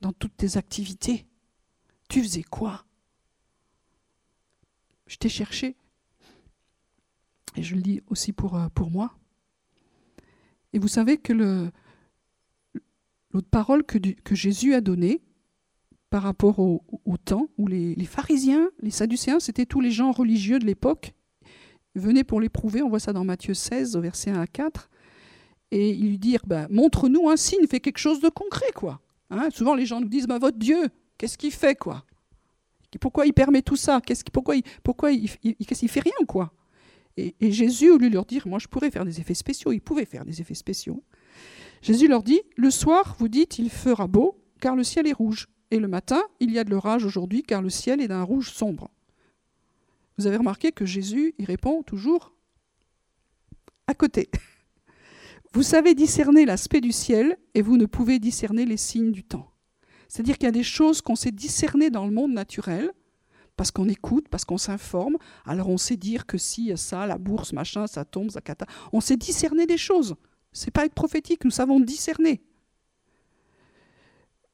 Dans 0.00 0.12
toutes 0.12 0.36
tes 0.36 0.56
activités 0.56 1.26
Tu 2.08 2.22
faisais 2.22 2.42
quoi? 2.42 2.86
Je 5.06 5.16
t'ai 5.16 5.28
cherché. 5.28 5.76
Et 7.56 7.62
je 7.62 7.74
le 7.74 7.82
dis 7.82 8.02
aussi 8.06 8.32
pour, 8.32 8.56
euh, 8.56 8.68
moi. 8.90 9.14
Et 10.72 10.78
vous 10.78 10.88
savez 10.88 11.18
que 11.18 11.32
l'autre 13.32 13.48
parole 13.50 13.84
que 13.84 14.34
Jésus 14.34 14.74
a 14.74 14.80
donnée, 14.80 15.22
par 16.14 16.22
rapport 16.22 16.60
au, 16.60 16.80
temps 17.24 17.48
où 17.58 17.66
les, 17.66 17.96
pharisiens, 18.04 18.70
les 18.78 18.92
sadducéens, 18.92 19.40
c'était 19.40 19.66
tous 19.66 19.80
les 19.80 19.90
gens 19.90 20.12
religieux 20.12 20.60
de 20.60 20.64
l'époque, 20.64 21.12
venaient 21.96 22.22
pour 22.22 22.40
l'éprouver. 22.40 22.82
On 22.82 22.88
voit 22.88 23.00
ça 23.00 23.12
dans 23.12 23.24
Matthieu 23.24 23.52
16, 23.52 23.96
au 23.96 24.00
verset 24.00 24.30
1 24.30 24.40
à 24.40 24.46
4. 24.46 24.90
Et 25.72 25.90
ils 25.90 26.10
lui 26.10 26.18
dirent 26.20 26.46
bah, 26.46 26.68
Montre-nous 26.70 27.28
un 27.28 27.36
signe, 27.36 27.66
fais 27.66 27.80
quelque 27.80 27.98
chose 27.98 28.20
de 28.20 28.28
concret. 28.28 28.70
quoi. 28.76 29.00
Hein, 29.28 29.48
souvent, 29.50 29.74
les 29.74 29.86
gens 29.86 30.00
nous 30.00 30.06
disent 30.06 30.28
bah, 30.28 30.38
Votre 30.38 30.56
Dieu, 30.56 30.88
qu'est-ce 31.18 31.36
qu'il 31.36 31.50
fait 31.50 31.74
quoi? 31.74 32.04
Pourquoi 33.00 33.26
il 33.26 33.32
permet 33.32 33.62
tout 33.62 33.74
ça? 33.74 34.00
Pourquoi, 34.32 34.54
il, 34.54 34.62
pourquoi 34.84 35.10
fait 35.10 36.00
rien 36.00 36.26
quoi? 36.28 36.52
Et, 37.16 37.34
et, 37.40 37.50
Jésus, 37.50 37.90
au 37.90 37.98
lieu 37.98 38.08
de 38.08 38.14
leur 38.14 38.24
dire 38.24 38.46
Moi, 38.46 38.60
je 38.60 38.68
pourrais 38.68 38.92
faire 38.92 39.04
des 39.04 39.18
effets 39.18 39.34
spéciaux, 39.34 39.72
il 39.72 39.80
pouvait 39.80 40.04
faire 40.04 40.24
des 40.24 40.40
effets 40.40 40.54
spéciaux. 40.54 41.02
Jésus 41.82 42.06
leur 42.06 42.22
dit 42.22 42.40
Le 42.56 42.70
soir, 42.70 43.16
vous 43.18 43.26
dites 43.26 43.58
Il 43.58 43.68
fera 43.68 44.06
beau, 44.06 44.40
car 44.60 44.76
le 44.76 44.84
ciel 44.84 45.08
est 45.08 45.12
rouge. 45.12 45.48
Et 45.70 45.78
le 45.78 45.88
matin, 45.88 46.22
il 46.40 46.52
y 46.52 46.58
a 46.58 46.64
de 46.64 46.70
l'orage 46.70 47.04
aujourd'hui 47.04 47.42
car 47.42 47.62
le 47.62 47.70
ciel 47.70 48.00
est 48.00 48.08
d'un 48.08 48.22
rouge 48.22 48.50
sombre. 48.50 48.90
Vous 50.18 50.26
avez 50.26 50.36
remarqué 50.36 50.70
que 50.72 50.86
Jésus 50.86 51.34
y 51.38 51.44
répond 51.44 51.82
toujours 51.82 52.32
à 53.86 53.94
côté. 53.94 54.30
Vous 55.52 55.62
savez 55.62 55.94
discerner 55.94 56.44
l'aspect 56.44 56.80
du 56.80 56.92
ciel 56.92 57.36
et 57.54 57.62
vous 57.62 57.76
ne 57.76 57.86
pouvez 57.86 58.18
discerner 58.18 58.64
les 58.64 58.76
signes 58.76 59.12
du 59.12 59.24
temps. 59.24 59.50
C'est-à-dire 60.08 60.36
qu'il 60.36 60.46
y 60.46 60.48
a 60.48 60.52
des 60.52 60.62
choses 60.62 61.00
qu'on 61.00 61.16
sait 61.16 61.32
discerner 61.32 61.90
dans 61.90 62.06
le 62.06 62.12
monde 62.12 62.32
naturel, 62.32 62.92
parce 63.56 63.70
qu'on 63.70 63.88
écoute, 63.88 64.28
parce 64.28 64.44
qu'on 64.44 64.58
s'informe. 64.58 65.16
Alors 65.44 65.68
on 65.68 65.76
sait 65.76 65.96
dire 65.96 66.26
que 66.26 66.38
si 66.38 66.76
ça, 66.76 67.06
la 67.06 67.18
bourse, 67.18 67.52
machin, 67.52 67.86
ça 67.86 68.04
tombe, 68.04 68.30
ça 68.30 68.40
cata. 68.40 68.66
On 68.92 69.00
sait 69.00 69.16
discerner 69.16 69.66
des 69.66 69.78
choses. 69.78 70.16
C'est 70.52 70.70
pas 70.70 70.84
être 70.84 70.94
prophétique, 70.94 71.44
nous 71.44 71.50
savons 71.50 71.80
discerner. 71.80 72.42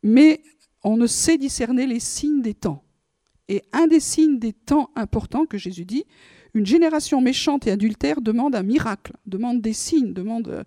Mais 0.03 0.43
on 0.83 0.97
ne 0.97 1.07
sait 1.07 1.39
discerner 1.39 1.87
les 1.87 2.01
signes 2.01 2.43
des 2.43 2.55
temps. 2.55 2.83
Et 3.49 3.65
un 3.73 3.87
des 3.87 4.01
signes 4.01 4.39
des 4.39 4.53
temps 4.53 4.91
importants 4.95 5.45
que 5.45 5.59
Jésus 5.59 5.85
dit, 5.85 6.05
une 6.55 6.67
génération 6.67 7.21
méchante 7.21 7.67
et 7.67 7.71
adultère 7.71 8.21
demande 8.21 8.55
un 8.55 8.63
miracle, 8.63 9.13
demande 9.27 9.61
des 9.61 9.73
signes, 9.73 10.13
demande... 10.13 10.49
Euh, 10.49 10.65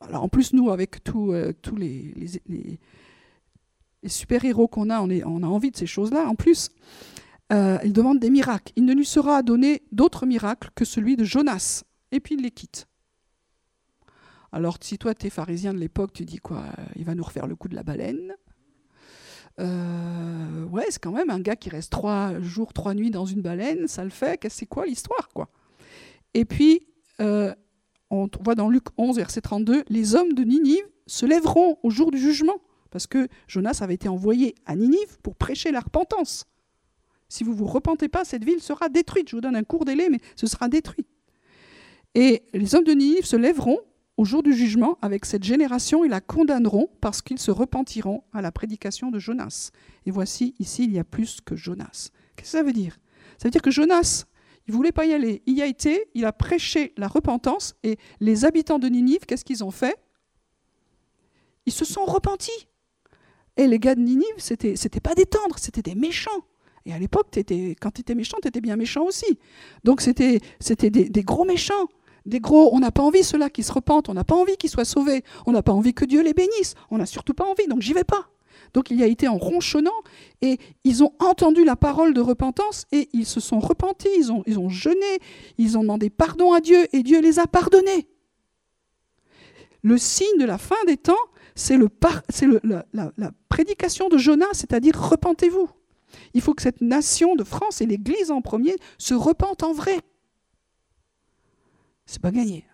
alors 0.00 0.22
en 0.22 0.28
plus, 0.28 0.52
nous, 0.52 0.70
avec 0.70 1.00
euh, 1.14 1.52
tous 1.60 1.76
les, 1.76 2.14
super-héros 4.06 4.68
qu'on 4.68 4.90
a, 4.90 5.00
on, 5.00 5.42
a 5.42 5.46
envie 5.46 5.70
de 5.70 5.76
ces 5.76 5.86
choses-là. 5.86 6.28
En 6.28 6.34
plus, 6.34 6.70
euh, 7.52 7.78
il 7.84 7.92
demande 7.92 8.20
des 8.20 8.30
miracles. 8.30 8.72
Il 8.76 8.84
ne 8.84 8.94
lui 8.94 9.06
sera 9.06 9.42
donné 9.42 9.82
d'autres 9.90 10.26
miracles 10.26 10.70
que 10.74 10.84
celui 10.84 11.16
de 11.16 11.24
Jonas. 11.24 11.84
Et 12.10 12.20
puis 12.20 12.34
il 12.36 12.42
les 12.42 12.50
quitte. 12.50 12.86
Alors 14.52 14.76
si 14.80 14.98
toi, 14.98 15.14
tu 15.14 15.26
es 15.26 15.30
pharisien 15.30 15.72
de 15.72 15.78
l'époque, 15.78 16.12
tu 16.12 16.24
dis 16.24 16.38
quoi? 16.38 16.66
Il 16.96 17.04
va 17.04 17.14
nous 17.14 17.24
refaire 17.24 17.46
le 17.46 17.56
coup 17.56 17.68
de 17.68 17.74
la 17.74 17.82
baleine 17.82 18.34
euh, 19.60 20.64
ouais, 20.66 20.86
c'est 20.88 21.02
quand 21.02 21.12
même 21.12 21.30
un 21.30 21.40
gars 21.40 21.56
qui 21.56 21.68
reste 21.68 21.90
trois 21.90 22.38
jours, 22.40 22.72
trois 22.72 22.94
nuits 22.94 23.10
dans 23.10 23.26
une 23.26 23.42
baleine, 23.42 23.86
ça 23.86 24.04
le 24.04 24.10
fait, 24.10 24.40
c'est 24.48 24.66
quoi 24.66 24.86
l'histoire, 24.86 25.28
quoi? 25.34 25.48
Et 26.34 26.44
puis, 26.44 26.86
euh, 27.20 27.54
on 28.10 28.28
voit 28.40 28.54
dans 28.54 28.68
Luc 28.68 28.84
11, 28.96 29.16
verset 29.16 29.40
32, 29.40 29.84
les 29.88 30.14
hommes 30.14 30.32
de 30.32 30.42
Ninive 30.42 30.84
se 31.06 31.26
lèveront 31.26 31.78
au 31.82 31.90
jour 31.90 32.10
du 32.10 32.18
jugement, 32.18 32.56
parce 32.90 33.06
que 33.06 33.28
Jonas 33.48 33.78
avait 33.82 33.94
été 33.94 34.08
envoyé 34.08 34.54
à 34.66 34.76
Ninive 34.76 35.18
pour 35.22 35.36
prêcher 35.36 35.70
la 35.70 35.80
repentance. 35.80 36.46
Si 37.28 37.44
vous 37.44 37.52
ne 37.52 37.56
vous 37.56 37.66
repentez 37.66 38.08
pas, 38.08 38.24
cette 38.24 38.44
ville 38.44 38.60
sera 38.60 38.90
détruite. 38.90 39.30
Je 39.30 39.36
vous 39.36 39.40
donne 39.40 39.56
un 39.56 39.64
court 39.64 39.86
délai, 39.86 40.10
mais 40.10 40.20
ce 40.36 40.46
sera 40.46 40.68
détruit. 40.68 41.06
Et 42.14 42.42
les 42.52 42.74
hommes 42.74 42.84
de 42.84 42.92
Ninive 42.92 43.24
se 43.24 43.36
lèveront 43.36 43.80
au 44.16 44.24
jour 44.24 44.42
du 44.42 44.52
jugement 44.52 44.98
avec 45.00 45.24
cette 45.24 45.42
génération, 45.42 46.04
ils 46.04 46.10
la 46.10 46.20
condamneront 46.20 46.88
parce 47.00 47.22
qu'ils 47.22 47.38
se 47.38 47.50
repentiront 47.50 48.24
à 48.32 48.42
la 48.42 48.52
prédication 48.52 49.10
de 49.10 49.18
Jonas. 49.18 49.70
Et 50.06 50.10
voici, 50.10 50.54
ici, 50.58 50.84
il 50.84 50.92
y 50.92 50.98
a 50.98 51.04
plus 51.04 51.40
que 51.40 51.56
Jonas. 51.56 52.10
Qu'est-ce 52.36 52.52
que 52.52 52.58
ça 52.58 52.62
veut 52.62 52.72
dire? 52.72 52.98
Ça 53.38 53.48
veut 53.48 53.50
dire 53.50 53.62
que 53.62 53.70
Jonas, 53.70 54.26
il 54.66 54.72
ne 54.72 54.76
voulait 54.76 54.92
pas 54.92 55.06
y 55.06 55.12
aller. 55.12 55.42
Il 55.46 55.56
y 55.56 55.62
a 55.62 55.66
été, 55.66 56.08
il 56.14 56.24
a 56.24 56.32
prêché 56.32 56.92
la 56.96 57.08
repentance, 57.08 57.74
et 57.82 57.98
les 58.20 58.44
habitants 58.44 58.78
de 58.78 58.88
Ninive, 58.88 59.20
qu'est-ce 59.26 59.44
qu'ils 59.44 59.64
ont 59.64 59.70
fait? 59.70 59.96
Ils 61.66 61.72
se 61.72 61.84
sont 61.84 62.04
repentis. 62.04 62.68
Et 63.56 63.66
les 63.66 63.78
gars 63.78 63.94
de 63.94 64.00
Ninive, 64.00 64.26
c'était, 64.38 64.76
c'était 64.76 65.00
pas 65.00 65.14
des 65.14 65.26
tendres, 65.26 65.58
c'était 65.58 65.82
des 65.82 65.94
méchants. 65.94 66.30
Et 66.84 66.92
à 66.92 66.98
l'époque, 66.98 67.28
quand 67.80 67.90
tu 67.92 68.00
étais 68.00 68.14
méchant, 68.14 68.38
tu 68.42 68.48
étais 68.48 68.60
bien 68.60 68.76
méchant 68.76 69.04
aussi. 69.04 69.38
Donc 69.84 70.00
c'était, 70.00 70.40
c'était 70.58 70.90
des 70.90 71.22
gros 71.22 71.44
méchants 71.44 71.88
des 72.26 72.40
gros, 72.40 72.70
on 72.74 72.80
n'a 72.80 72.90
pas 72.90 73.02
envie 73.02 73.24
ceux-là 73.24 73.50
qui 73.50 73.62
se 73.62 73.72
repentent, 73.72 74.08
on 74.08 74.14
n'a 74.14 74.24
pas 74.24 74.34
envie 74.34 74.56
qu'ils 74.56 74.70
soient 74.70 74.84
sauvés, 74.84 75.22
on 75.46 75.52
n'a 75.52 75.62
pas 75.62 75.72
envie 75.72 75.94
que 75.94 76.04
Dieu 76.04 76.22
les 76.22 76.34
bénisse, 76.34 76.74
on 76.90 76.98
n'a 76.98 77.06
surtout 77.06 77.34
pas 77.34 77.44
envie, 77.44 77.66
donc 77.66 77.80
j'y 77.80 77.92
vais 77.92 78.04
pas. 78.04 78.28
Donc 78.74 78.90
il 78.90 78.98
y 78.98 79.02
a 79.02 79.06
été 79.06 79.28
en 79.28 79.36
ronchonnant 79.36 79.90
et 80.40 80.58
ils 80.84 81.02
ont 81.02 81.12
entendu 81.18 81.64
la 81.64 81.76
parole 81.76 82.14
de 82.14 82.20
repentance 82.20 82.86
et 82.92 83.08
ils 83.12 83.26
se 83.26 83.40
sont 83.40 83.58
repentis, 83.58 84.08
ils 84.16 84.30
ont, 84.32 84.68
jeûné, 84.68 85.18
ils 85.58 85.76
ont 85.76 85.82
demandé 85.82 86.10
pardon 86.10 86.52
à 86.52 86.60
Dieu 86.60 86.86
et 86.94 87.02
Dieu 87.02 87.20
les 87.20 87.38
a 87.38 87.46
pardonnés. 87.46 88.08
Le 89.82 89.98
signe 89.98 90.38
de 90.38 90.44
la 90.44 90.58
fin 90.58 90.76
des 90.86 90.96
temps, 90.96 91.14
c'est 91.54 91.76
la, 92.62 92.84
la 92.92 93.30
prédication 93.48 94.08
de 94.08 94.16
Jonas, 94.16 94.52
c'est-à-dire 94.52 94.98
repentez-vous. 94.98 95.68
Il 96.34 96.40
faut 96.40 96.54
que 96.54 96.62
cette 96.62 96.80
nation 96.80 97.34
de 97.34 97.44
France 97.44 97.80
et 97.80 97.86
l'Église 97.86 98.30
en 98.30 98.40
premier 98.40 98.76
se 98.96 99.14
repentent 99.14 99.64
en 99.64 99.72
vrai 99.72 100.00
c'est 102.06 102.20
pas 102.20 102.30
gagné. 102.30 102.64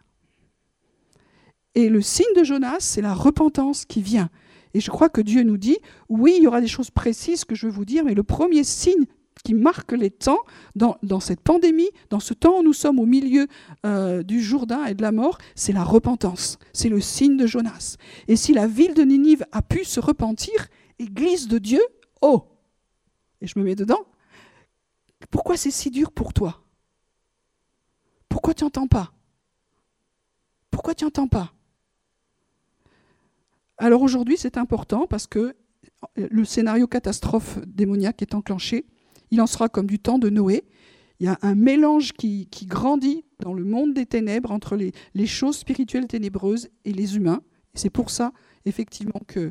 Et 1.74 1.88
le 1.88 2.00
signe 2.00 2.34
de 2.36 2.44
Jonas, 2.44 2.80
c'est 2.80 3.02
la 3.02 3.14
repentance 3.14 3.84
qui 3.84 4.02
vient. 4.02 4.30
Et 4.74 4.80
je 4.80 4.90
crois 4.90 5.08
que 5.08 5.20
Dieu 5.20 5.42
nous 5.42 5.56
dit, 5.56 5.78
oui, 6.08 6.34
il 6.36 6.42
y 6.42 6.46
aura 6.46 6.60
des 6.60 6.68
choses 6.68 6.90
précises 6.90 7.44
que 7.44 7.54
je 7.54 7.66
veux 7.66 7.72
vous 7.72 7.84
dire, 7.84 8.04
mais 8.04 8.14
le 8.14 8.22
premier 8.22 8.64
signe 8.64 9.04
qui 9.44 9.54
marque 9.54 9.92
les 9.92 10.10
temps 10.10 10.40
dans, 10.74 11.20
cette 11.20 11.40
pandémie, 11.40 11.88
dans 12.10 12.20
ce 12.20 12.34
temps 12.34 12.58
où 12.58 12.62
nous 12.62 12.72
sommes 12.72 12.98
au 12.98 13.06
milieu 13.06 13.46
euh, 13.86 14.22
du 14.22 14.42
Jourdain 14.42 14.86
et 14.86 14.94
de 14.94 15.02
la 15.02 15.12
mort, 15.12 15.38
c'est 15.54 15.72
la 15.72 15.84
repentance. 15.84 16.58
C'est 16.72 16.88
le 16.88 17.00
signe 17.00 17.36
de 17.36 17.46
Jonas. 17.46 17.96
Et 18.26 18.36
si 18.36 18.52
la 18.52 18.66
ville 18.66 18.94
de 18.94 19.02
Ninive 19.02 19.46
a 19.52 19.62
pu 19.62 19.84
se 19.84 20.00
repentir, 20.00 20.68
Église 20.98 21.46
de 21.46 21.58
Dieu, 21.58 21.80
oh 22.20 22.44
Et 23.40 23.46
je 23.46 23.58
me 23.58 23.64
mets 23.64 23.76
dedans. 23.76 24.04
Pourquoi 25.30 25.56
c'est 25.56 25.70
si 25.70 25.90
dur 25.90 26.10
pour 26.10 26.32
toi? 26.32 26.64
Pourquoi 28.28 28.54
tu 28.54 28.64
n'entends 28.64 28.88
pas? 28.88 29.12
Pourquoi 30.70 30.94
tu 30.94 31.04
n'entends 31.04 31.28
pas? 31.28 31.52
Alors 33.78 34.02
aujourd'hui, 34.02 34.36
c'est 34.36 34.56
important 34.56 35.06
parce 35.06 35.26
que 35.26 35.54
le 36.16 36.44
scénario 36.44 36.86
catastrophe 36.86 37.58
démoniaque 37.66 38.22
est 38.22 38.34
enclenché. 38.34 38.86
Il 39.30 39.40
en 39.40 39.46
sera 39.46 39.68
comme 39.68 39.86
du 39.86 39.98
temps 39.98 40.18
de 40.18 40.30
Noé. 40.30 40.64
Il 41.20 41.26
y 41.26 41.28
a 41.28 41.38
un 41.42 41.54
mélange 41.54 42.12
qui, 42.12 42.48
grandit 42.64 43.24
dans 43.40 43.54
le 43.54 43.64
monde 43.64 43.94
des 43.94 44.06
ténèbres 44.06 44.52
entre 44.52 44.76
les, 44.76 45.26
choses 45.26 45.58
spirituelles 45.58 46.06
ténébreuses 46.06 46.68
et 46.84 46.92
les 46.92 47.16
humains. 47.16 47.42
c'est 47.74 47.90
pour 47.90 48.10
ça 48.10 48.32
effectivement 48.68 49.20
que, 49.26 49.50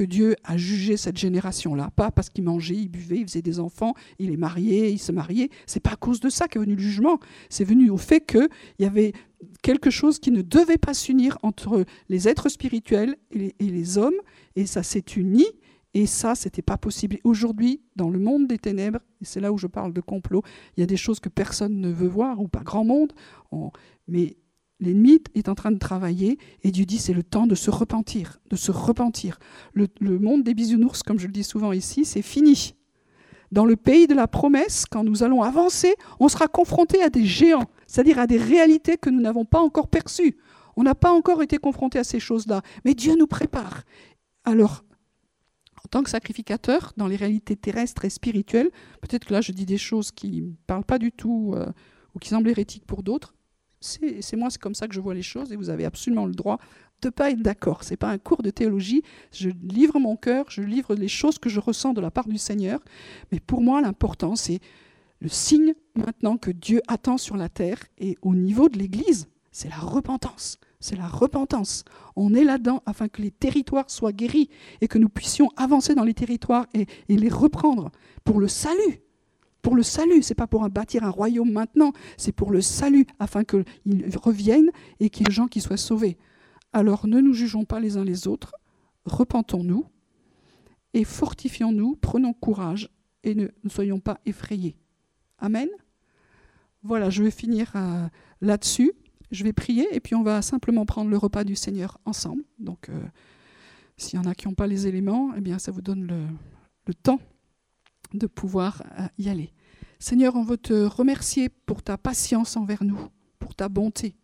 Dieu 0.00 0.34
a 0.44 0.56
jugé 0.56 0.96
cette 0.96 1.16
génération-là, 1.16 1.90
pas 1.94 2.10
parce 2.10 2.28
qu'il 2.28 2.44
mangeait, 2.44 2.74
il 2.74 2.88
buvait, 2.88 3.18
il 3.18 3.26
faisait 3.26 3.42
des 3.42 3.60
enfants, 3.60 3.94
il 4.18 4.32
est 4.32 4.36
marié, 4.36 4.90
il 4.90 4.98
se 4.98 5.12
mariait. 5.12 5.50
C'est 5.66 5.80
pas 5.80 5.92
à 5.92 5.96
cause 5.96 6.18
de 6.18 6.28
ça 6.28 6.48
qu'est 6.48 6.58
venu 6.58 6.74
le 6.74 6.80
jugement. 6.80 7.20
C'est 7.50 7.64
venu 7.64 7.90
au 7.90 7.98
fait 7.98 8.20
qu'il 8.20 8.48
y 8.78 8.84
avait 8.84 9.12
quelque 9.62 9.90
chose 9.90 10.18
qui 10.18 10.30
ne 10.30 10.42
devait 10.42 10.78
pas 10.78 10.94
s'unir 10.94 11.38
entre 11.42 11.84
les 12.08 12.26
êtres 12.26 12.48
spirituels 12.48 13.16
et 13.30 13.38
les, 13.38 13.54
et 13.58 13.68
les 13.68 13.98
hommes, 13.98 14.14
et 14.56 14.66
ça 14.66 14.82
s'est 14.82 15.04
uni 15.16 15.44
et 15.94 16.06
ça, 16.06 16.34
c'était 16.34 16.62
pas 16.62 16.78
possible. 16.78 17.18
Aujourd'hui, 17.24 17.82
dans 17.96 18.08
le 18.08 18.18
monde 18.18 18.46
des 18.46 18.58
ténèbres, 18.58 19.00
et 19.20 19.24
c'est 19.24 19.40
là 19.40 19.52
où 19.52 19.58
je 19.58 19.66
parle 19.66 19.92
de 19.92 20.00
complot, 20.00 20.42
il 20.76 20.80
y 20.80 20.82
a 20.82 20.86
des 20.86 20.96
choses 20.96 21.20
que 21.20 21.28
personne 21.28 21.80
ne 21.80 21.90
veut 21.90 22.08
voir, 22.08 22.40
ou 22.40 22.48
pas 22.48 22.62
grand 22.62 22.84
monde, 22.84 23.12
mais 24.08 24.36
l'ennemi 24.82 25.22
est 25.34 25.48
en 25.48 25.54
train 25.54 25.70
de 25.70 25.78
travailler, 25.78 26.38
et 26.62 26.70
Dieu 26.70 26.84
dit 26.84 26.98
c'est 26.98 27.14
le 27.14 27.22
temps 27.22 27.46
de 27.46 27.54
se 27.54 27.70
repentir, 27.70 28.40
de 28.50 28.56
se 28.56 28.70
repentir. 28.70 29.38
Le, 29.72 29.88
monde 30.00 30.42
des 30.42 30.54
bisounours, 30.54 31.02
comme 31.02 31.18
je 31.18 31.26
le 31.26 31.32
dis 31.32 31.44
souvent 31.44 31.72
ici, 31.72 32.04
c'est 32.04 32.22
fini. 32.22 32.74
Dans 33.52 33.64
le 33.64 33.76
pays 33.76 34.06
de 34.06 34.14
la 34.14 34.26
promesse, 34.26 34.84
quand 34.90 35.04
nous 35.04 35.22
allons 35.22 35.42
avancer, 35.42 35.94
on 36.20 36.28
sera 36.28 36.48
confronté 36.48 37.02
à 37.02 37.10
des 37.10 37.24
géants, 37.24 37.70
c'est-à-dire 37.86 38.18
à 38.18 38.26
des 38.26 38.38
réalités 38.38 38.96
que 38.96 39.10
nous 39.10 39.20
n'avons 39.20 39.44
pas 39.44 39.60
encore 39.60 39.88
perçues. 39.88 40.36
On 40.76 40.82
n'a 40.82 40.94
pas 40.94 41.12
encore 41.12 41.42
été 41.42 41.58
confronté 41.58 41.98
à 41.98 42.04
ces 42.04 42.18
choses-là, 42.18 42.62
mais 42.84 42.94
Dieu 42.94 43.14
nous 43.16 43.26
prépare. 43.26 43.82
Alors, 44.44 44.84
en 45.84 45.88
tant 45.90 46.02
que 46.02 46.10
sacrificateur, 46.10 46.92
dans 46.96 47.06
les 47.06 47.16
réalités 47.16 47.56
terrestres 47.56 48.04
et 48.04 48.10
spirituelles, 48.10 48.70
peut-être 49.00 49.26
que 49.26 49.32
là 49.32 49.40
je 49.40 49.52
dis 49.52 49.66
des 49.66 49.78
choses 49.78 50.10
qui 50.10 50.42
ne 50.42 50.52
parlent 50.66 50.84
pas 50.84 50.98
du 50.98 51.12
tout 51.12 51.52
euh, 51.54 51.70
ou 52.14 52.18
qui 52.18 52.30
semblent 52.30 52.48
hérétiques 52.48 52.86
pour 52.86 53.02
d'autres, 53.02 53.34
c'est 53.82 54.36
moi, 54.36 54.50
c'est 54.50 54.60
comme 54.60 54.74
ça 54.74 54.88
que 54.88 54.94
je 54.94 55.00
vois 55.00 55.14
les 55.14 55.22
choses 55.22 55.52
et 55.52 55.56
vous 55.56 55.70
avez 55.70 55.84
absolument 55.84 56.26
le 56.26 56.32
droit 56.32 56.58
de 57.02 57.08
ne 57.08 57.10
pas 57.10 57.30
être 57.30 57.42
d'accord. 57.42 57.84
Ce 57.84 57.90
n'est 57.90 57.96
pas 57.96 58.10
un 58.10 58.18
cours 58.18 58.42
de 58.42 58.50
théologie, 58.50 59.02
je 59.32 59.50
livre 59.62 59.98
mon 59.98 60.16
cœur, 60.16 60.46
je 60.48 60.62
livre 60.62 60.94
les 60.94 61.08
choses 61.08 61.38
que 61.38 61.48
je 61.48 61.60
ressens 61.60 61.92
de 61.92 62.00
la 62.00 62.10
part 62.10 62.28
du 62.28 62.38
Seigneur, 62.38 62.80
mais 63.30 63.40
pour 63.40 63.60
moi 63.60 63.80
l'important 63.80 64.36
c'est 64.36 64.60
le 65.20 65.28
signe 65.28 65.74
maintenant 65.94 66.36
que 66.36 66.50
Dieu 66.50 66.80
attend 66.88 67.18
sur 67.18 67.36
la 67.36 67.48
terre 67.48 67.78
et 67.98 68.16
au 68.22 68.34
niveau 68.34 68.68
de 68.68 68.78
l'Église, 68.78 69.28
c'est 69.50 69.68
la 69.68 69.76
repentance 69.76 70.58
c'est 70.82 70.96
la 70.96 71.06
repentance. 71.06 71.84
On 72.16 72.34
est 72.34 72.44
là-dedans 72.44 72.82
afin 72.84 73.08
que 73.08 73.22
les 73.22 73.30
territoires 73.30 73.88
soient 73.88 74.12
guéris 74.12 74.50
et 74.80 74.88
que 74.88 74.98
nous 74.98 75.08
puissions 75.08 75.48
avancer 75.56 75.94
dans 75.94 76.04
les 76.04 76.12
territoires 76.12 76.66
et, 76.74 76.86
les 77.08 77.28
reprendre 77.28 77.90
pour 78.24 78.40
le 78.40 78.48
salut. 78.48 79.00
Pour 79.62 79.76
le 79.76 79.82
salut, 79.82 80.22
c'est 80.22 80.34
pas 80.34 80.46
pour 80.46 80.68
bâtir 80.68 81.04
un 81.04 81.10
royaume 81.10 81.50
maintenant, 81.50 81.92
c'est 82.16 82.32
pour 82.32 82.50
le 82.50 82.60
salut 82.60 83.06
afin 83.18 83.44
qu'ils 83.44 83.64
reviennent 84.16 84.70
et 85.00 85.08
qu'il 85.08 85.22
y 85.22 85.24
ait 85.24 85.30
des 85.30 85.34
gens 85.34 85.46
qui 85.46 85.60
soient 85.60 85.76
sauvés. 85.76 86.18
Alors 86.72 87.06
ne 87.06 87.20
nous 87.20 87.32
jugeons 87.32 87.64
pas 87.64 87.80
les 87.80 87.96
uns 87.96 88.04
les 88.04 88.26
autres, 88.26 88.54
repentons-nous 89.04 89.86
et 90.94 91.04
fortifions-nous, 91.04 91.96
prenons 91.96 92.32
courage 92.32 92.90
et 93.24 93.34
ne, 93.34 93.48
soyons 93.68 94.00
pas 94.00 94.20
effrayés. 94.26 94.76
Amen. 95.38 95.68
Voilà, 96.82 97.10
je 97.10 97.22
vais 97.22 97.30
finir 97.30 97.72
euh, 97.76 98.08
là-dessus 98.40 98.92
je 99.32 99.44
vais 99.44 99.52
prier 99.52 99.88
et 99.92 99.98
puis 99.98 100.14
on 100.14 100.22
va 100.22 100.42
simplement 100.42 100.86
prendre 100.86 101.10
le 101.10 101.16
repas 101.16 101.42
du 101.42 101.56
Seigneur 101.56 101.98
ensemble. 102.04 102.44
Donc, 102.58 102.88
euh, 102.88 103.02
s'il 103.96 104.18
y 104.18 104.22
en 104.22 104.26
a 104.26 104.34
qui 104.34 104.46
n'ont 104.46 104.54
pas 104.54 104.66
les 104.66 104.86
éléments, 104.86 105.32
eh 105.36 105.40
bien, 105.40 105.58
ça 105.58 105.72
vous 105.72 105.82
donne 105.82 106.06
le, 106.06 106.94
temps 106.94 107.20
de 108.14 108.26
pouvoir 108.26 108.82
euh, 108.98 109.06
y 109.18 109.28
aller. 109.28 109.52
Seigneur, 109.98 110.34
on 110.36 110.42
veut 110.42 110.56
te 110.56 110.84
remercier 110.84 111.48
pour 111.48 111.82
ta 111.82 111.96
patience 111.96 112.56
envers 112.56 112.84
nous, 112.84 112.98
pour 113.38 113.54
ta 113.54 113.68
bonté. 113.68 114.16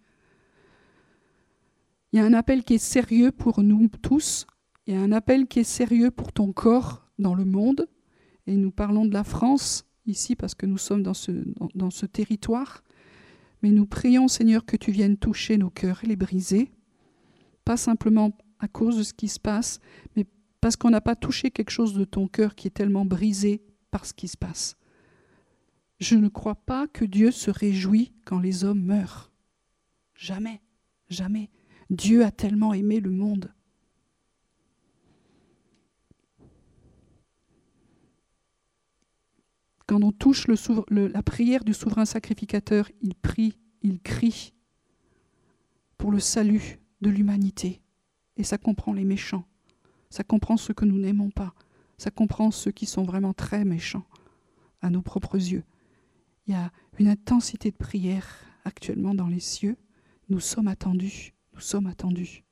Il 2.13 2.19
y 2.19 2.21
a 2.21 2.25
un 2.25 2.33
appel 2.33 2.65
qui 2.65 2.75
est 2.75 2.79
sérieux 2.79 3.31
pour 3.31 3.63
nous 3.63 3.89
tous, 4.03 4.47
il 4.87 4.95
y 4.95 4.97
a 4.97 5.01
un 5.01 5.13
appel 5.13 5.47
qui 5.47 5.61
est 5.61 5.65
sérieux 5.65 6.11
pour 6.11 6.33
ton 6.33 6.53
corps 6.53 7.07
dans 7.19 7.35
le 7.35 7.45
monde, 7.45 7.89
et 8.47 8.57
nous 8.57 8.71
parlons 8.71 9.05
de 9.05 9.13
la 9.13 9.25
France 9.25 9.85
ici 10.07 10.35
parce 10.35 10.55
que 10.55 10.67
nous 10.67 10.79
sommes 10.79 11.03
dans 11.03 11.15
ce, 11.15 11.33
dans 11.75 11.91
ce 11.91 12.07
territoire. 12.07 12.83
Mais 13.63 13.71
nous 13.71 13.87
prions, 13.87 14.29
Seigneur, 14.29 14.65
que 14.65 14.77
tu 14.77 14.91
viennes 14.91 15.17
toucher 15.17 15.59
nos 15.59 15.71
cœurs 15.71 16.03
et 16.05 16.07
les 16.07 16.17
briser, 16.17 16.71
pas 17.65 17.77
simplement 17.77 18.37
à 18.59 18.69
cause 18.69 18.97
de 18.97 19.03
ce 19.03 19.13
qui 19.13 19.29
se 19.29 19.39
passe, 19.39 19.81
mais 20.17 20.25
parce 20.61 20.77
qu'on 20.77 20.91
n'a 20.91 21.01
pas 21.01 21.17
touché 21.17 21.51
quelque 21.51 21.71
chose 21.71 21.95
de 21.95 22.05
ton 22.05 22.27
cœur 22.27 22.55
qui 22.55 22.69
est 22.69 22.73
tellement 22.73 23.05
brisé 23.05 23.63
par 23.91 24.07
ce 24.07 24.13
qui 24.13 24.29
se 24.29 24.37
passe. 24.37 24.77
Je 26.01 26.15
ne 26.15 26.29
crois 26.29 26.55
pas 26.55 26.87
que 26.87 27.05
Dieu 27.05 27.31
se 27.31 27.51
réjouit 27.51 28.13
quand 28.25 28.39
les 28.39 28.65
hommes 28.65 28.83
meurent. 28.83 29.33
Jamais, 30.15 30.63
jamais. 31.09 31.51
Dieu 31.91 32.25
a 32.25 32.31
tellement 32.31 32.75
aimé 32.75 33.01
le 33.01 33.11
monde. 33.11 33.53
Quand 39.87 40.03
on 40.03 40.13
touche 40.13 40.47
la 40.91 41.23
prière 41.23 41.65
du 41.65 41.73
souverain 41.73 42.05
sacrificateur, 42.05 42.91
il 43.01 43.15
prie, 43.15 43.59
il 43.83 44.01
crie 44.01 44.53
pour 45.97 46.13
le 46.13 46.21
salut 46.21 46.79
de 47.01 47.09
l'humanité. 47.09 47.81
Et 48.37 48.45
ça 48.45 48.59
comprend 48.59 48.93
les 48.93 49.05
méchants, 49.05 49.47
ça 50.11 50.25
comprend 50.25 50.59
ceux 50.59 50.75
que 50.75 50.85
nous 50.85 50.99
n'aimons 50.99 51.31
pas, 51.31 51.55
ça 51.99 52.11
comprend 52.11 52.51
ceux 52.51 52.71
qui 52.71 52.87
sont 52.87 53.03
vraiment 53.03 53.35
très 53.35 53.65
méchants 53.65 54.07
à 54.81 54.89
nos 54.89 55.03
propres 55.03 55.37
yeux. 55.37 55.65
Il 56.47 56.53
y 56.53 56.57
a 56.57 56.71
une 56.99 57.09
intensité 57.09 57.71
de 57.71 57.77
prière 57.77 58.27
actuellement 58.65 59.15
dans 59.15 59.27
les 59.27 59.41
cieux. 59.41 59.77
Nous 60.29 60.41
sommes 60.41 60.69
attendus, 60.69 61.35
nous 61.53 61.61
sommes 61.61 61.87
attendus. 61.87 62.45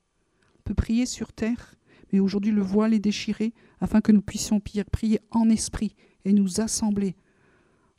On 0.59 0.61
peut 0.63 0.75
prier 0.75 1.05
sur 1.05 1.31
terre, 1.31 1.75
mais 2.11 2.19
aujourd'hui 2.19 2.51
le 2.51 2.61
voile 2.61 2.93
est 2.93 2.99
déchiré 2.99 3.53
afin 3.79 4.01
que 4.01 4.11
nous 4.11 4.21
puissions 4.21 4.59
prier 4.59 5.19
en 5.31 5.49
esprit 5.49 5.95
et 6.25 6.33
nous 6.33 6.59
assembler 6.59 7.15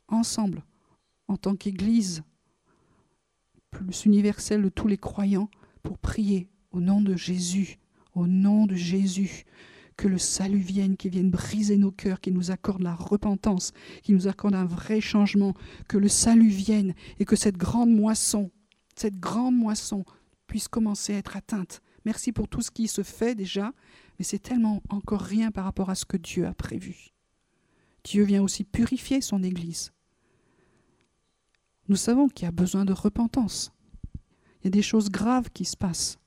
ensemble, 0.07 0.63
en 1.27 1.37
tant 1.37 1.55
qu'Église 1.55 2.23
plus 3.71 4.05
universelle 4.05 4.63
de 4.63 4.69
tous 4.69 4.87
les 4.87 4.97
croyants, 4.97 5.49
pour 5.83 5.97
prier 5.97 6.49
au 6.71 6.81
nom 6.81 7.01
de 7.01 7.15
Jésus, 7.15 7.79
au 8.13 8.27
nom 8.27 8.65
de 8.65 8.75
Jésus, 8.75 9.45
que 9.99 10.07
le 10.07 10.17
salut 10.17 10.59
vienne, 10.59 10.95
qu'il 10.95 11.11
vienne 11.11 11.29
briser 11.29 11.75
nos 11.75 11.91
cœurs, 11.91 12.21
qu'il 12.21 12.33
nous 12.33 12.51
accorde 12.51 12.81
la 12.81 12.95
repentance, 12.95 13.73
qu'il 14.01 14.15
nous 14.15 14.29
accorde 14.29 14.55
un 14.55 14.63
vrai 14.63 15.01
changement, 15.01 15.53
que 15.89 15.97
le 15.97 16.07
salut 16.07 16.47
vienne 16.47 16.93
et 17.19 17.25
que 17.25 17.35
cette 17.35 17.57
grande 17.57 17.89
moisson, 17.89 18.49
cette 18.95 19.19
grande 19.19 19.57
moisson 19.57 20.05
puisse 20.47 20.69
commencer 20.69 21.15
à 21.15 21.17
être 21.17 21.35
atteinte. 21.35 21.81
Merci 22.05 22.31
pour 22.31 22.47
tout 22.47 22.61
ce 22.61 22.71
qui 22.71 22.87
se 22.87 23.03
fait 23.03 23.35
déjà, 23.35 23.73
mais 24.17 24.23
c'est 24.23 24.39
tellement 24.39 24.81
encore 24.87 25.19
rien 25.19 25.51
par 25.51 25.65
rapport 25.65 25.89
à 25.89 25.95
ce 25.95 26.05
que 26.05 26.15
Dieu 26.15 26.47
a 26.47 26.53
prévu. 26.53 27.09
Dieu 28.05 28.23
vient 28.23 28.41
aussi 28.41 28.63
purifier 28.63 29.19
son 29.19 29.43
Église. 29.43 29.91
Nous 31.89 31.97
savons 31.97 32.29
qu'il 32.29 32.45
y 32.45 32.47
a 32.47 32.53
besoin 32.53 32.85
de 32.85 32.93
repentance. 32.93 33.73
Il 34.61 34.65
y 34.65 34.67
a 34.67 34.71
des 34.71 34.81
choses 34.81 35.09
graves 35.09 35.49
qui 35.53 35.65
se 35.65 35.75
passent, 35.75 36.19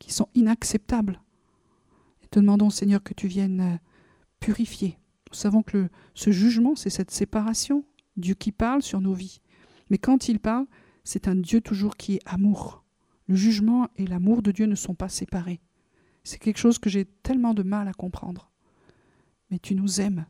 qui 0.00 0.12
sont 0.12 0.26
inacceptables. 0.34 1.20
Te 2.30 2.38
demandons, 2.38 2.70
Seigneur, 2.70 3.02
que 3.02 3.14
tu 3.14 3.26
viennes 3.26 3.60
euh, 3.60 3.76
purifier. 4.38 4.98
Nous 5.30 5.36
savons 5.36 5.62
que 5.62 5.88
ce 6.14 6.30
jugement, 6.30 6.76
c'est 6.76 6.90
cette 6.90 7.10
séparation. 7.10 7.84
Dieu 8.16 8.34
qui 8.34 8.52
parle 8.52 8.82
sur 8.82 9.00
nos 9.00 9.14
vies. 9.14 9.40
Mais 9.90 9.98
quand 9.98 10.28
il 10.28 10.38
parle, 10.38 10.66
c'est 11.04 11.28
un 11.28 11.34
Dieu 11.34 11.60
toujours 11.60 11.96
qui 11.96 12.16
est 12.16 12.22
amour. 12.26 12.84
Le 13.26 13.34
jugement 13.34 13.88
et 13.96 14.06
l'amour 14.06 14.42
de 14.42 14.52
Dieu 14.52 14.66
ne 14.66 14.74
sont 14.74 14.94
pas 14.94 15.08
séparés. 15.08 15.60
C'est 16.24 16.38
quelque 16.38 16.58
chose 16.58 16.78
que 16.78 16.90
j'ai 16.90 17.04
tellement 17.04 17.54
de 17.54 17.62
mal 17.62 17.88
à 17.88 17.92
comprendre. 17.92 18.50
Mais 19.50 19.58
tu 19.58 19.74
nous 19.74 20.00
aimes, 20.00 20.26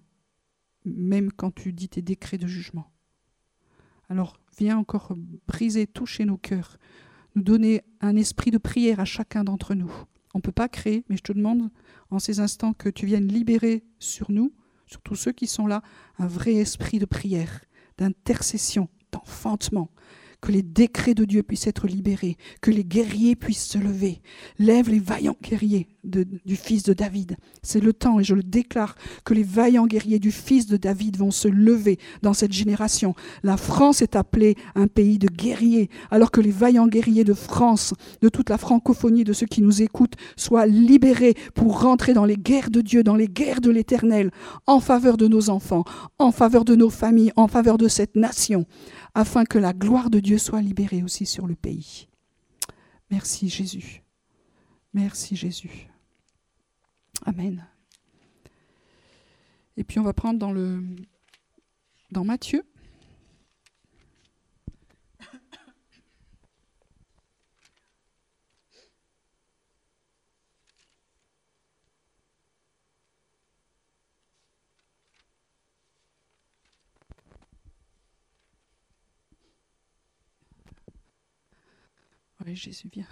même 0.84 1.32
quand 1.32 1.54
tu 1.54 1.72
dis 1.72 1.88
tes 1.88 2.02
décrets 2.02 2.38
de 2.38 2.46
jugement. 2.46 2.90
Alors 4.08 4.38
viens 4.58 4.78
encore 4.78 5.14
briser, 5.46 5.86
toucher 5.86 6.24
nos 6.24 6.36
cœurs, 6.36 6.78
nous 7.34 7.42
donner 7.42 7.82
un 8.00 8.16
esprit 8.16 8.50
de 8.50 8.58
prière 8.58 9.00
à 9.00 9.04
chacun 9.04 9.44
d'entre 9.44 9.74
nous. 9.74 9.92
On 10.34 10.38
ne 10.38 10.42
peut 10.42 10.52
pas 10.52 10.68
créer, 10.68 11.04
mais 11.08 11.16
je 11.16 11.22
te 11.22 11.32
demande 11.32 11.70
en 12.10 12.18
ces 12.18 12.40
instants 12.40 12.72
que 12.72 12.88
tu 12.88 13.06
viennes 13.06 13.28
libérer 13.28 13.84
sur 13.98 14.30
nous, 14.30 14.52
sur 14.86 15.00
tous 15.02 15.16
ceux 15.16 15.32
qui 15.32 15.46
sont 15.46 15.66
là, 15.66 15.82
un 16.18 16.26
vrai 16.26 16.54
esprit 16.54 16.98
de 16.98 17.06
prière, 17.06 17.60
d'intercession, 17.98 18.88
d'enfantement, 19.12 19.90
que 20.40 20.52
les 20.52 20.62
décrets 20.62 21.14
de 21.14 21.24
Dieu 21.24 21.42
puissent 21.42 21.66
être 21.66 21.86
libérés, 21.86 22.36
que 22.60 22.70
les 22.70 22.84
guerriers 22.84 23.36
puissent 23.36 23.66
se 23.66 23.78
lever. 23.78 24.20
Lève 24.58 24.88
les 24.88 24.98
vaillants 24.98 25.36
guerriers 25.42 25.88
du 26.02 26.56
fils 26.56 26.82
de 26.82 26.94
David. 26.94 27.36
C'est 27.62 27.80
le 27.80 27.92
temps, 27.92 28.20
et 28.20 28.24
je 28.24 28.34
le 28.34 28.42
déclare, 28.42 28.96
que 29.24 29.34
les 29.34 29.42
vaillants 29.42 29.86
guerriers 29.86 30.18
du 30.18 30.30
fils 30.30 30.66
de 30.66 30.76
David 30.76 31.18
vont 31.18 31.30
se 31.30 31.48
lever 31.48 31.98
dans 32.22 32.32
cette 32.32 32.52
génération. 32.52 33.14
La 33.42 33.56
France 33.56 34.00
est 34.00 34.16
appelée 34.16 34.56
un 34.74 34.86
pays 34.86 35.18
de 35.18 35.28
guerriers, 35.28 35.90
alors 36.10 36.30
que 36.30 36.40
les 36.40 36.50
vaillants 36.50 36.88
guerriers 36.88 37.24
de 37.24 37.34
France, 37.34 37.94
de 38.22 38.28
toute 38.28 38.50
la 38.50 38.58
francophonie, 38.58 39.24
de 39.24 39.32
ceux 39.32 39.46
qui 39.46 39.60
nous 39.60 39.82
écoutent, 39.82 40.16
soient 40.36 40.66
libérés 40.66 41.34
pour 41.54 41.82
rentrer 41.82 42.14
dans 42.14 42.24
les 42.24 42.36
guerres 42.36 42.70
de 42.70 42.80
Dieu, 42.80 43.02
dans 43.02 43.16
les 43.16 43.28
guerres 43.28 43.60
de 43.60 43.70
l'Éternel, 43.70 44.30
en 44.66 44.80
faveur 44.80 45.16
de 45.16 45.28
nos 45.28 45.50
enfants, 45.50 45.84
en 46.18 46.32
faveur 46.32 46.64
de 46.64 46.74
nos 46.74 46.90
familles, 46.90 47.32
en 47.36 47.48
faveur 47.48 47.76
de 47.76 47.88
cette 47.88 48.16
nation 48.16 48.66
afin 49.14 49.44
que 49.44 49.58
la 49.58 49.72
gloire 49.72 50.10
de 50.10 50.20
Dieu 50.20 50.38
soit 50.38 50.62
libérée 50.62 51.02
aussi 51.02 51.26
sur 51.26 51.46
le 51.46 51.54
pays. 51.54 52.08
Merci 53.10 53.48
Jésus. 53.48 54.02
Merci 54.94 55.36
Jésus. 55.36 55.88
Amen. 57.24 57.66
Et 59.76 59.84
puis 59.84 59.98
on 59.98 60.04
va 60.04 60.12
prendre 60.12 60.38
dans 60.38 60.52
le 60.52 60.82
dans 62.10 62.24
Matthieu. 62.24 62.64
Jésus 82.46 82.88
vient. 82.88 83.06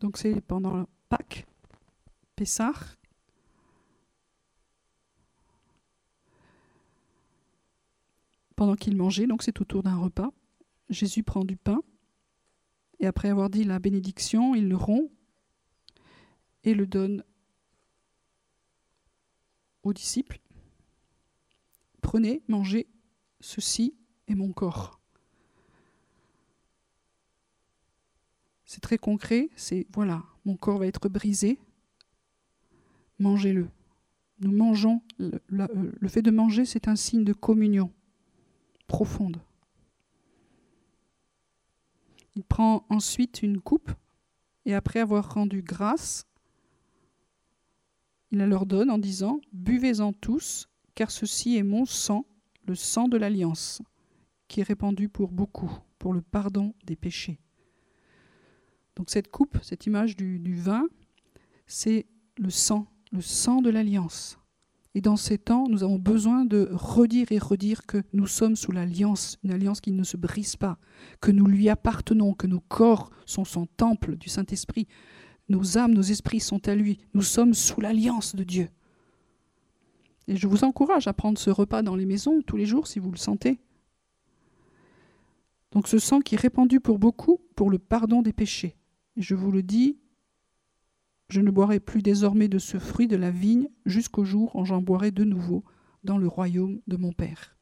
Donc 0.00 0.16
c'est 0.16 0.40
pendant 0.40 0.86
Pâques, 1.08 1.46
Pessah. 2.36 2.72
Pendant 8.56 8.76
qu'il 8.76 8.96
mangeait, 8.96 9.26
donc 9.26 9.42
c'est 9.42 9.60
autour 9.60 9.82
d'un 9.82 9.96
repas, 9.96 10.30
Jésus 10.90 11.22
prend 11.22 11.44
du 11.44 11.56
pain 11.56 11.82
et 12.98 13.06
après 13.06 13.30
avoir 13.30 13.48
dit 13.48 13.64
la 13.64 13.78
bénédiction, 13.78 14.54
il 14.54 14.68
le 14.68 14.76
rompt 14.76 15.10
et 16.64 16.74
le 16.74 16.86
donne 16.86 17.24
aux 19.82 19.94
disciples. 19.94 20.38
Prenez, 22.00 22.42
mangez, 22.48 22.86
ceci 23.40 23.94
est 24.28 24.34
mon 24.34 24.52
corps. 24.52 25.00
C'est 28.64 28.80
très 28.80 28.98
concret, 28.98 29.50
c'est 29.56 29.86
voilà, 29.92 30.22
mon 30.44 30.56
corps 30.56 30.78
va 30.78 30.86
être 30.86 31.08
brisé, 31.08 31.58
mangez-le. 33.18 33.68
Nous 34.40 34.52
mangeons, 34.52 35.02
euh, 35.20 35.38
le 35.48 36.08
fait 36.08 36.22
de 36.22 36.30
manger, 36.30 36.64
c'est 36.64 36.88
un 36.88 36.96
signe 36.96 37.24
de 37.24 37.32
communion 37.32 37.92
profonde. 38.86 39.40
Il 42.36 42.44
prend 42.44 42.86
ensuite 42.88 43.42
une 43.42 43.60
coupe 43.60 43.92
et 44.64 44.74
après 44.74 45.00
avoir 45.00 45.34
rendu 45.34 45.62
grâce, 45.62 46.26
il 48.30 48.38
la 48.38 48.46
leur 48.46 48.66
donne 48.66 48.90
en 48.90 48.98
disant 48.98 49.40
Buvez-en 49.52 50.12
tous, 50.12 50.68
car 50.94 51.10
ceci 51.10 51.56
est 51.56 51.62
mon 51.62 51.84
sang, 51.84 52.26
le 52.66 52.74
sang 52.74 53.08
de 53.08 53.16
l'alliance, 53.16 53.82
qui 54.48 54.60
est 54.60 54.64
répandu 54.64 55.08
pour 55.08 55.30
beaucoup, 55.30 55.70
pour 55.98 56.12
le 56.12 56.22
pardon 56.22 56.74
des 56.84 56.96
péchés. 56.96 57.38
Donc 58.96 59.10
cette 59.10 59.30
coupe, 59.30 59.58
cette 59.62 59.86
image 59.86 60.16
du, 60.16 60.54
vin, 60.54 60.86
c'est 61.66 62.06
le 62.36 62.50
sang, 62.50 62.86
le 63.12 63.20
sang 63.20 63.62
de 63.62 63.70
l'alliance. 63.70 64.38
Et 64.94 65.00
dans 65.00 65.16
ces 65.16 65.38
temps, 65.38 65.68
nous 65.68 65.84
avons 65.84 66.00
besoin 66.00 66.44
de 66.44 66.68
redire 66.72 67.30
et 67.30 67.38
redire 67.38 67.86
que 67.86 68.02
nous 68.12 68.26
sommes 68.26 68.56
sous 68.56 68.72
l'alliance, 68.72 69.38
une 69.44 69.52
alliance 69.52 69.80
qui 69.80 69.92
ne 69.92 70.02
se 70.02 70.16
brise 70.16 70.56
pas, 70.56 70.78
que 71.20 71.30
nous 71.30 71.46
lui 71.46 71.68
appartenons, 71.68 72.34
que 72.34 72.48
nos 72.48 72.60
corps 72.60 73.10
sont 73.24 73.44
son 73.44 73.66
temple 73.66 74.16
du 74.16 74.28
Saint-Esprit, 74.28 74.88
nos 75.48 75.78
âmes, 75.78 75.94
nos 75.94 76.02
esprits 76.02 76.40
sont 76.40 76.68
à 76.68 76.74
lui. 76.74 76.98
Nous 77.14 77.22
sommes 77.22 77.54
sous 77.54 77.80
l'alliance 77.80 78.34
de 78.34 78.44
Dieu. 78.44 78.68
Et 80.30 80.36
je 80.36 80.46
vous 80.46 80.64
encourage 80.64 81.08
à 81.08 81.12
prendre 81.12 81.38
ce 81.38 81.50
repas 81.50 81.82
dans 81.82 81.96
les 81.96 82.06
maisons 82.06 82.40
tous 82.40 82.56
les 82.56 82.64
jours 82.64 82.86
si 82.86 83.00
vous 83.00 83.10
le 83.10 83.18
sentez. 83.18 83.58
Donc 85.72 85.88
ce 85.88 85.98
sang 85.98 86.20
qui 86.20 86.36
est 86.36 86.40
répandu 86.40 86.80
pour 86.80 86.98
beaucoup 86.98 87.42
pour 87.54 87.68
le 87.68 87.78
pardon 87.78 88.22
des 88.22 88.32
péchés 88.32 88.76
je 89.16 89.34
vous 89.34 89.52
le 89.52 89.62
dis, 89.62 89.98
je 91.28 91.40
ne 91.40 91.50
boirai 91.50 91.78
plus 91.78 92.02
désormais 92.02 92.48
de 92.48 92.58
ce 92.58 92.78
fruit 92.78 93.06
de 93.06 93.16
la 93.16 93.30
vigne 93.30 93.68
jusqu'au 93.86 94.24
jour 94.24 94.54
où 94.56 94.64
j'en 94.64 94.80
boirai 94.80 95.10
de 95.10 95.24
nouveau 95.24 95.64
dans 96.04 96.18
le 96.18 96.26
royaume 96.26 96.80
de 96.86 96.96
mon 96.96 97.12
Père. 97.12 97.56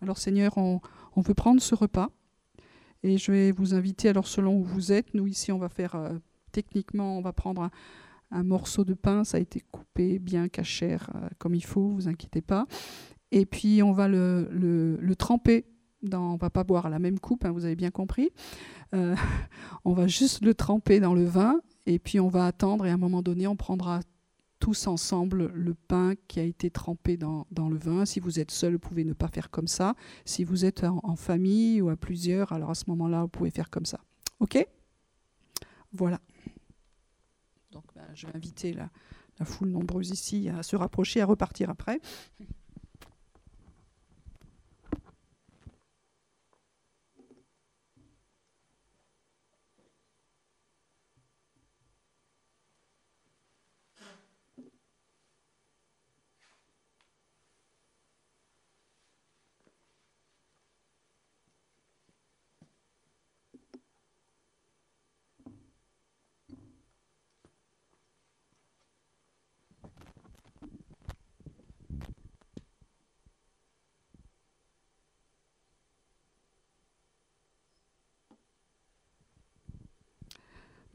Alors 0.00 0.18
Seigneur, 0.18 0.56
on, 0.58 0.80
veut 1.16 1.34
prendre 1.34 1.60
ce 1.60 1.74
repas 1.74 2.10
et 3.02 3.18
je 3.18 3.30
vais 3.30 3.52
vous 3.52 3.74
inviter, 3.74 4.08
alors 4.08 4.26
selon 4.26 4.56
où 4.56 4.64
vous 4.64 4.92
êtes, 4.92 5.14
nous 5.14 5.26
ici 5.26 5.52
on 5.52 5.58
va 5.58 5.68
faire 5.68 5.94
euh, 5.94 6.18
techniquement, 6.52 7.18
on 7.18 7.22
va 7.22 7.32
prendre 7.32 7.62
un, 7.62 7.70
morceau 8.30 8.84
de 8.84 8.94
pain, 8.94 9.24
ça 9.24 9.38
a 9.38 9.40
été 9.40 9.60
coupé 9.60 10.18
bien 10.18 10.48
cachère 10.48 11.10
euh, 11.14 11.28
comme 11.38 11.54
il 11.54 11.64
faut, 11.64 11.88
vous 11.88 12.08
inquiétez 12.08 12.42
pas. 12.42 12.66
Et 13.32 13.46
puis 13.46 13.82
on 13.82 13.92
va 13.92 14.08
le, 14.08 15.14
tremper 15.18 15.66
dans, 16.02 16.34
on 16.34 16.36
va 16.36 16.50
pas 16.50 16.64
boire 16.64 16.88
la 16.88 16.98
même 16.98 17.18
coupe, 17.18 17.44
hein, 17.44 17.52
vous 17.52 17.64
avez 17.64 17.76
bien 17.76 17.90
compris. 17.90 18.30
Euh, 18.94 19.14
on 19.84 19.92
va 19.92 20.06
juste 20.06 20.44
le 20.44 20.54
tremper 20.54 21.00
dans 21.00 21.14
le 21.14 21.24
vin 21.24 21.60
et 21.86 21.98
puis 21.98 22.20
on 22.20 22.28
va 22.28 22.46
attendre 22.46 22.86
et 22.86 22.90
à 22.90 22.94
un 22.94 22.98
moment 22.98 23.22
donné, 23.22 23.46
on 23.46 23.56
prendra 23.56 24.00
tous 24.58 24.86
ensemble 24.86 25.50
le 25.54 25.74
pain 25.74 26.14
qui 26.28 26.40
a 26.40 26.42
été 26.42 26.70
trempé 26.70 27.16
dans, 27.16 27.46
le 27.50 27.76
vin. 27.76 28.04
Si 28.06 28.20
vous 28.20 28.40
êtes 28.40 28.50
seul, 28.50 28.74
vous 28.74 28.78
pouvez 28.78 29.04
ne 29.04 29.12
pas 29.12 29.28
faire 29.28 29.50
comme 29.50 29.68
ça. 29.68 29.94
Si 30.24 30.44
vous 30.44 30.64
êtes 30.64 30.84
en, 30.84 31.16
famille 31.16 31.80
ou 31.82 31.88
à 31.88 31.96
plusieurs, 31.96 32.52
alors 32.52 32.70
à 32.70 32.74
ce 32.74 32.84
moment-là, 32.88 33.22
vous 33.22 33.28
pouvez 33.28 33.50
faire 33.50 33.70
comme 33.70 33.84
ça. 33.84 34.00
OK? 34.40 34.66
Voilà. 35.92 36.20
Donc, 37.76 37.84
ben, 37.94 38.06
je 38.14 38.26
vais 38.26 38.34
inviter 38.34 38.72
la, 38.72 38.88
la 39.38 39.44
foule 39.44 39.68
nombreuse 39.68 40.08
ici 40.08 40.48
à 40.48 40.62
se 40.62 40.76
rapprocher, 40.76 41.20
à 41.20 41.26
repartir 41.26 41.68
après. 41.68 42.00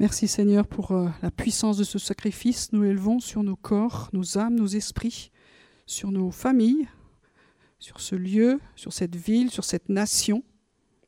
Merci 0.02 0.28
Seigneur 0.28 0.66
pour 0.66 0.94
euh, 0.94 1.10
la 1.22 1.30
puissance 1.30 1.78
de 1.78 1.84
ce 1.84 2.00
sacrifice. 2.00 2.72
Nous 2.72 2.82
l'élevons 2.82 3.20
sur 3.20 3.44
nos 3.44 3.56
corps, 3.56 4.10
nos 4.14 4.40
âmes, 4.40 4.56
nos 4.56 4.66
esprits, 4.66 5.30
sur 5.86 6.12
nos 6.12 6.32
familles, 6.32 6.90
sur 7.78 8.02
ce 8.02 8.16
lieu, 8.16 8.60
sur 8.76 8.94
cette 8.94 9.16
ville, 9.16 9.52
sur 9.52 9.64
cette 9.64 9.90
nation. 9.90 10.44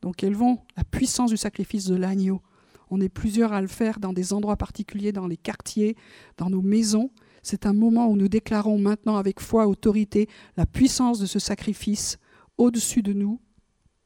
Donc 0.03 0.23
élevons 0.23 0.59
la 0.77 0.83
puissance 0.83 1.31
du 1.31 1.37
sacrifice 1.37 1.85
de 1.85 1.95
l'agneau. 1.95 2.43
On 2.91 3.01
est 3.01 3.09
plusieurs 3.09 3.51
à 3.51 3.61
le 3.61 3.67
faire 3.67 3.99
dans 3.99 4.13
des 4.13 4.31
endroits 4.31 4.57
particuliers, 4.57 5.11
dans 5.11 5.25
les 5.25 5.37
quartiers, 5.37 5.97
dans 6.37 6.51
nos 6.51 6.61
maisons. 6.61 7.09
C'est 7.41 7.65
un 7.65 7.73
moment 7.73 8.05
où 8.09 8.15
nous 8.15 8.29
déclarons 8.29 8.77
maintenant 8.77 9.17
avec 9.17 9.39
foi, 9.39 9.65
autorité, 9.65 10.29
la 10.55 10.67
puissance 10.67 11.17
de 11.17 11.25
ce 11.25 11.39
sacrifice 11.39 12.19
au-dessus 12.59 13.01
de 13.01 13.13
nous, 13.13 13.41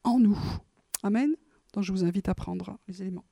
en 0.02 0.18
nous. 0.18 0.38
Amen. 1.02 1.36
Donc 1.74 1.84
je 1.84 1.92
vous 1.92 2.04
invite 2.04 2.30
à 2.30 2.34
prendre 2.34 2.78
les 2.88 3.02
éléments. 3.02 3.27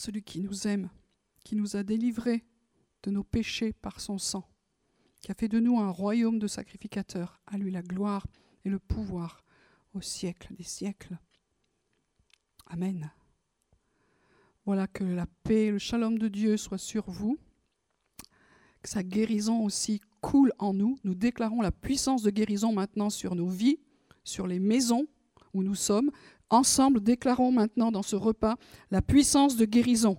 Celui 0.00 0.22
qui 0.22 0.40
nous 0.40 0.66
aime, 0.66 0.90
qui 1.44 1.54
nous 1.54 1.76
a 1.76 1.82
délivrés 1.82 2.44
de 3.02 3.10
nos 3.10 3.22
péchés 3.22 3.72
par 3.72 4.00
son 4.00 4.18
sang, 4.18 4.48
qui 5.20 5.30
a 5.30 5.34
fait 5.34 5.48
de 5.48 5.60
nous 5.60 5.78
un 5.78 5.90
royaume 5.90 6.38
de 6.38 6.46
sacrificateurs, 6.46 7.40
à 7.46 7.58
lui 7.58 7.70
la 7.70 7.82
gloire 7.82 8.26
et 8.64 8.70
le 8.70 8.78
pouvoir 8.78 9.44
au 9.94 10.00
siècle 10.00 10.54
des 10.56 10.64
siècles. 10.64 11.18
Amen. 12.66 13.12
Voilà 14.64 14.86
que 14.86 15.04
la 15.04 15.26
paix, 15.42 15.70
le 15.70 15.78
shalom 15.78 16.18
de 16.18 16.28
Dieu 16.28 16.56
soit 16.56 16.78
sur 16.78 17.10
vous, 17.10 17.38
que 18.82 18.88
sa 18.88 19.02
guérison 19.02 19.62
aussi 19.64 20.00
coule 20.20 20.52
en 20.58 20.72
nous. 20.72 20.98
Nous 21.04 21.14
déclarons 21.14 21.60
la 21.60 21.72
puissance 21.72 22.22
de 22.22 22.30
guérison 22.30 22.72
maintenant 22.72 23.10
sur 23.10 23.34
nos 23.34 23.48
vies, 23.48 23.80
sur 24.24 24.46
les 24.46 24.60
maisons 24.60 25.06
où 25.52 25.62
nous 25.62 25.74
sommes, 25.74 26.10
ensemble, 26.50 27.00
déclarons 27.00 27.52
maintenant 27.52 27.90
dans 27.90 28.02
ce 28.02 28.16
repas 28.16 28.56
la 28.90 29.02
puissance 29.02 29.56
de 29.56 29.64
guérison. 29.64 30.18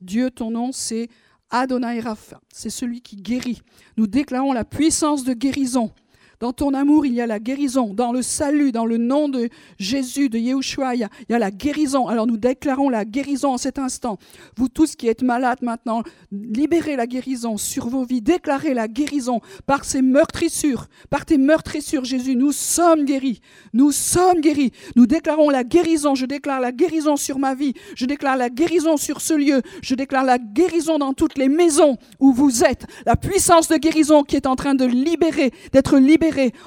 Dieu, 0.00 0.30
ton 0.30 0.50
nom, 0.50 0.72
c'est 0.72 1.08
Adonai 1.50 2.00
Rapha, 2.00 2.40
c'est 2.52 2.70
celui 2.70 3.00
qui 3.00 3.16
guérit. 3.16 3.62
Nous 3.96 4.06
déclarons 4.06 4.52
la 4.52 4.64
puissance 4.64 5.24
de 5.24 5.34
guérison. 5.34 5.92
Dans 6.40 6.52
ton 6.52 6.74
amour, 6.74 7.06
il 7.06 7.14
y 7.14 7.20
a 7.20 7.26
la 7.26 7.38
guérison. 7.38 7.94
Dans 7.94 8.12
le 8.12 8.22
salut, 8.22 8.72
dans 8.72 8.86
le 8.86 8.96
nom 8.96 9.28
de 9.28 9.48
Jésus, 9.78 10.28
de 10.28 10.38
Yahushua, 10.38 10.94
il 10.94 11.00
y, 11.00 11.04
a, 11.04 11.08
il 11.28 11.32
y 11.32 11.34
a 11.34 11.38
la 11.38 11.50
guérison. 11.50 12.08
Alors 12.08 12.26
nous 12.26 12.36
déclarons 12.36 12.88
la 12.88 13.04
guérison 13.04 13.52
en 13.54 13.58
cet 13.58 13.78
instant. 13.78 14.18
Vous 14.56 14.68
tous 14.68 14.96
qui 14.96 15.08
êtes 15.08 15.22
malades 15.22 15.62
maintenant, 15.62 16.02
libérez 16.32 16.96
la 16.96 17.06
guérison 17.06 17.56
sur 17.56 17.88
vos 17.88 18.04
vies. 18.04 18.20
Déclarez 18.20 18.74
la 18.74 18.88
guérison 18.88 19.40
par 19.66 19.84
ces 19.84 20.02
meurtrissures. 20.02 20.86
Par 21.10 21.24
tes 21.24 21.38
meurtrissures, 21.38 22.04
Jésus, 22.04 22.36
nous 22.36 22.52
sommes 22.52 23.04
guéris. 23.04 23.40
Nous 23.72 23.92
sommes 23.92 24.40
guéris. 24.40 24.72
Nous 24.96 25.06
déclarons 25.06 25.50
la 25.50 25.64
guérison. 25.64 26.14
Je 26.14 26.26
déclare 26.26 26.60
la 26.60 26.72
guérison 26.72 27.16
sur 27.16 27.38
ma 27.38 27.54
vie. 27.54 27.74
Je 27.94 28.06
déclare 28.06 28.36
la 28.36 28.50
guérison 28.50 28.96
sur 28.96 29.20
ce 29.20 29.34
lieu. 29.34 29.62
Je 29.82 29.94
déclare 29.94 30.24
la 30.24 30.38
guérison 30.38 30.98
dans 30.98 31.12
toutes 31.12 31.38
les 31.38 31.48
maisons 31.48 31.96
où 32.18 32.32
vous 32.32 32.64
êtes. 32.64 32.86
La 33.06 33.16
puissance 33.16 33.68
de 33.68 33.76
guérison 33.76 34.24
qui 34.24 34.36
est 34.36 34.46
en 34.46 34.56
train 34.56 34.74
de 34.74 34.84
libérer, 34.84 35.52
d'être 35.72 35.98
libérée 35.98 36.23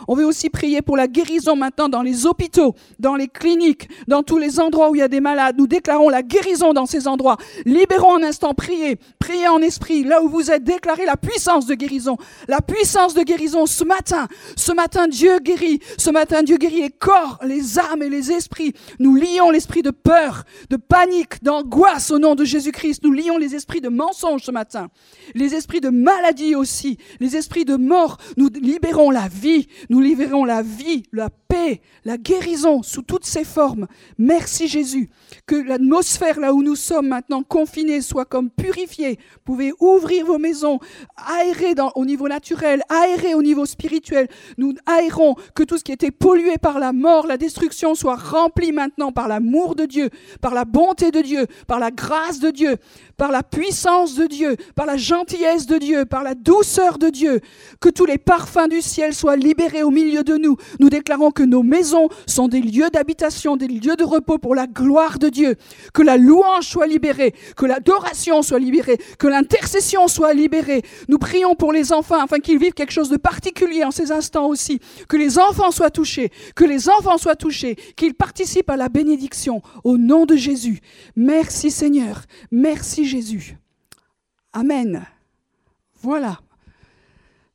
on 0.08 0.16
veut 0.16 0.26
aussi 0.26 0.50
prier 0.50 0.82
pour 0.82 0.98
la 0.98 1.08
guérison 1.08 1.56
maintenant 1.56 1.90
dans 1.90 2.02
les 2.02 2.26
hôpitaux, 2.26 2.76
dans 3.00 3.16
les 3.16 3.28
cliniques, 3.28 3.90
dans 4.08 4.24
tous 4.24 4.38
les 4.38 4.60
endroits 4.60 4.90
où 4.90 4.96
il 4.96 5.00
y 5.00 5.02
a 5.02 5.08
des 5.08 5.22
malades. 5.22 5.56
Nous 5.58 5.68
déclarons 5.68 6.10
la 6.10 6.24
guérison 6.24 6.74
dans 6.74 6.86
ces 6.86 7.08
endroits. 7.08 7.38
Libérons 7.66 8.18
un 8.18 8.24
instant, 8.24 8.54
priez, 8.54 8.98
priez 9.20 9.48
en 9.48 9.62
esprit, 9.62 10.04
là 10.04 10.22
où 10.24 10.30
vous 10.30 10.52
êtes, 10.52 10.64
déclarez 10.64 11.06
la 11.06 11.18
puissance 11.18 11.66
de 11.66 11.76
guérison. 11.76 12.18
La 12.48 12.62
puissance 12.62 13.14
de 13.14 13.24
guérison 13.24 13.66
ce 13.66 13.84
matin. 13.84 14.28
Ce 14.56 14.72
matin, 14.72 15.08
Dieu 15.08 15.40
guérit. 15.40 15.80
Ce 15.98 16.10
matin, 16.10 16.44
Dieu 16.44 16.58
guérit 16.58 16.82
les 16.82 16.90
corps, 16.90 17.40
les 17.44 17.80
âmes 17.80 18.04
et 18.04 18.10
les 18.10 18.32
esprits. 18.32 18.74
Nous 19.00 19.16
lions 19.16 19.50
l'esprit 19.52 19.82
de 19.82 19.92
peur, 19.92 20.44
de 20.70 20.78
panique, 20.78 21.44
d'angoisse 21.44 22.12
au 22.12 22.20
nom 22.20 22.36
de 22.36 22.46
Jésus-Christ. 22.46 23.04
Nous 23.04 23.12
lions 23.12 23.38
les 23.38 23.56
esprits 23.56 23.82
de 23.82 23.90
mensonge 23.90 24.44
ce 24.44 24.52
matin. 24.52 24.90
Les 25.36 25.56
esprits 25.56 25.82
de 25.82 25.90
maladie 25.90 26.56
aussi. 26.56 26.98
Les 27.20 27.36
esprits 27.36 27.66
de 27.66 27.76
mort. 27.76 28.18
Nous 28.38 28.50
libérons 28.62 29.12
la 29.12 29.28
vie 29.28 29.47
nous 29.90 30.00
libérons 30.00 30.46
la 30.46 30.62
vie, 30.62 31.04
la 31.12 31.30
paix, 31.30 31.82
la 32.06 32.18
guérison 32.18 32.84
sous 32.84 33.02
toutes 33.02 33.26
ses 33.26 33.44
formes. 33.44 33.88
Merci 34.18 34.68
Jésus. 34.68 35.10
Que 35.46 35.56
l'atmosphère 35.56 36.40
là 36.40 36.54
où 36.54 36.64
nous 36.64 36.76
sommes 36.76 37.08
maintenant 37.08 37.44
confinés 37.44 38.02
soit 38.02 38.26
comme 38.26 38.50
purifiée. 38.50 39.20
Vous 39.34 39.54
pouvez 39.54 39.74
ouvrir 39.80 40.26
vos 40.26 40.38
maisons, 40.38 40.80
aérer 41.16 41.74
au 41.96 42.06
niveau 42.06 42.28
naturel, 42.28 42.82
aérer 42.90 43.34
au 43.34 43.42
niveau 43.42 43.66
spirituel. 43.66 44.28
Nous 44.58 44.74
aérons 44.86 45.36
que 45.56 45.64
tout 45.64 45.78
ce 45.78 45.84
qui 45.84 45.92
était 45.92 46.12
pollué 46.12 46.58
par 46.58 46.80
la 46.80 46.94
mort, 46.94 47.28
la 47.28 47.38
destruction 47.38 47.96
soit 47.96 48.16
rempli 48.16 48.72
maintenant 48.72 49.12
par 49.12 49.28
l'amour 49.28 49.76
de 49.76 49.86
Dieu, 49.86 50.10
par 50.42 50.54
la 50.54 50.66
bonté 50.66 51.12
de 51.12 51.22
Dieu, 51.22 51.48
par 51.68 51.80
la 51.80 51.92
grâce 51.92 52.40
de 52.40 52.52
Dieu 52.52 52.78
par 53.18 53.32
la 53.32 53.44
puissance 53.44 54.16
de 54.16 54.28
Dieu, 54.28 54.56
par 54.76 54.86
la 54.86 54.96
gentillesse 54.96 55.66
de 55.66 55.78
Dieu, 55.78 56.06
par 56.06 56.24
la 56.24 56.36
douceur 56.36 57.00
de 57.00 57.10
Dieu, 57.10 57.42
que 57.82 57.90
tous 57.90 58.06
les 58.06 58.20
parfums 58.20 58.70
du 58.70 58.82
ciel 58.82 59.14
soient 59.14 59.36
libérés 59.40 59.84
au 59.84 59.92
milieu 59.92 60.24
de 60.24 60.36
nous. 60.38 60.58
Nous 60.80 60.90
déclarons 60.90 61.32
que 61.32 61.44
nos 61.44 61.64
maisons 61.64 62.10
sont 62.26 62.48
des 62.48 62.62
lieux 62.62 62.90
d'habitation, 62.90 63.58
des 63.58 63.68
lieux 63.68 63.96
de 63.96 64.04
repos 64.04 64.38
pour 64.38 64.56
la 64.56 64.68
gloire 64.68 65.20
de 65.20 65.30
Dieu, 65.30 65.56
que 65.94 66.02
la 66.02 66.18
louange 66.18 66.68
soit 66.68 66.88
libérée, 66.88 67.34
que 67.56 67.66
l'adoration 67.66 68.42
soit 68.42 68.60
libérée, 68.60 68.98
que 69.20 69.28
l'intercession 69.28 70.08
soit 70.08 70.34
libérée. 70.34 70.82
Nous 71.08 71.18
prions 71.18 71.56
pour 71.56 71.72
les 71.72 71.94
enfants 71.94 72.22
afin 72.22 72.40
qu'ils 72.40 72.60
vivent 72.60 72.74
quelque 72.74 72.94
chose 72.94 73.10
de 73.10 73.18
particulier 73.18 73.84
en 73.84 73.92
ces 73.92 74.12
instants 74.12 74.48
aussi, 74.48 74.80
que 75.08 75.18
les 75.18 75.40
enfants 75.40 75.72
soient 75.72 75.92
touchés, 75.92 76.32
que 76.56 76.66
les 76.66 76.90
enfants 76.90 77.18
soient 77.18 77.36
touchés, 77.36 77.76
qu'ils 77.96 78.14
participent 78.14 78.70
à 78.70 78.78
la 78.78 78.90
bénédiction 78.90 79.62
au 79.84 79.98
nom 79.98 80.26
de 80.26 80.36
Jésus. 80.36 80.80
Merci 81.16 81.72
Seigneur. 81.72 82.24
Merci 82.52 83.06
Jésus. 83.06 83.58
Amen. 84.54 85.06
Voilà. 86.02 86.40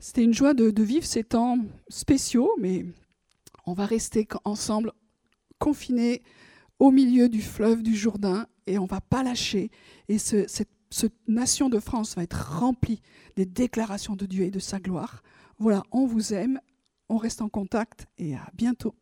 C'était 0.04 0.24
une 0.24 0.34
joie 0.34 0.52
de, 0.52 0.82
vivre 0.82 1.06
ces 1.06 1.22
temps 1.22 1.58
spéciaux, 1.88 2.50
mais 2.58 2.84
on 3.66 3.72
va 3.72 3.86
rester 3.86 4.26
ensemble, 4.44 4.90
confinés 5.60 6.24
au 6.80 6.90
milieu 6.90 7.28
du 7.28 7.40
fleuve 7.40 7.84
du 7.84 7.94
Jourdain, 7.94 8.48
et 8.66 8.80
on 8.80 8.86
va 8.86 9.00
pas 9.00 9.22
lâcher. 9.22 9.70
Et 10.08 10.18
cette, 10.18 10.50
cette 10.90 11.28
nation 11.28 11.68
de 11.68 11.78
France 11.78 12.16
va 12.16 12.24
être 12.24 12.58
remplie 12.58 13.00
des 13.36 13.46
déclarations 13.46 14.16
de 14.16 14.26
Dieu 14.26 14.42
et 14.42 14.50
de 14.50 14.58
sa 14.58 14.80
gloire. 14.80 15.22
Voilà, 15.58 15.84
on 15.92 16.04
vous 16.04 16.34
aime, 16.34 16.60
on 17.08 17.16
reste 17.16 17.40
en 17.40 17.48
contact, 17.48 18.08
et 18.18 18.34
à 18.34 18.50
bientôt. 18.54 18.96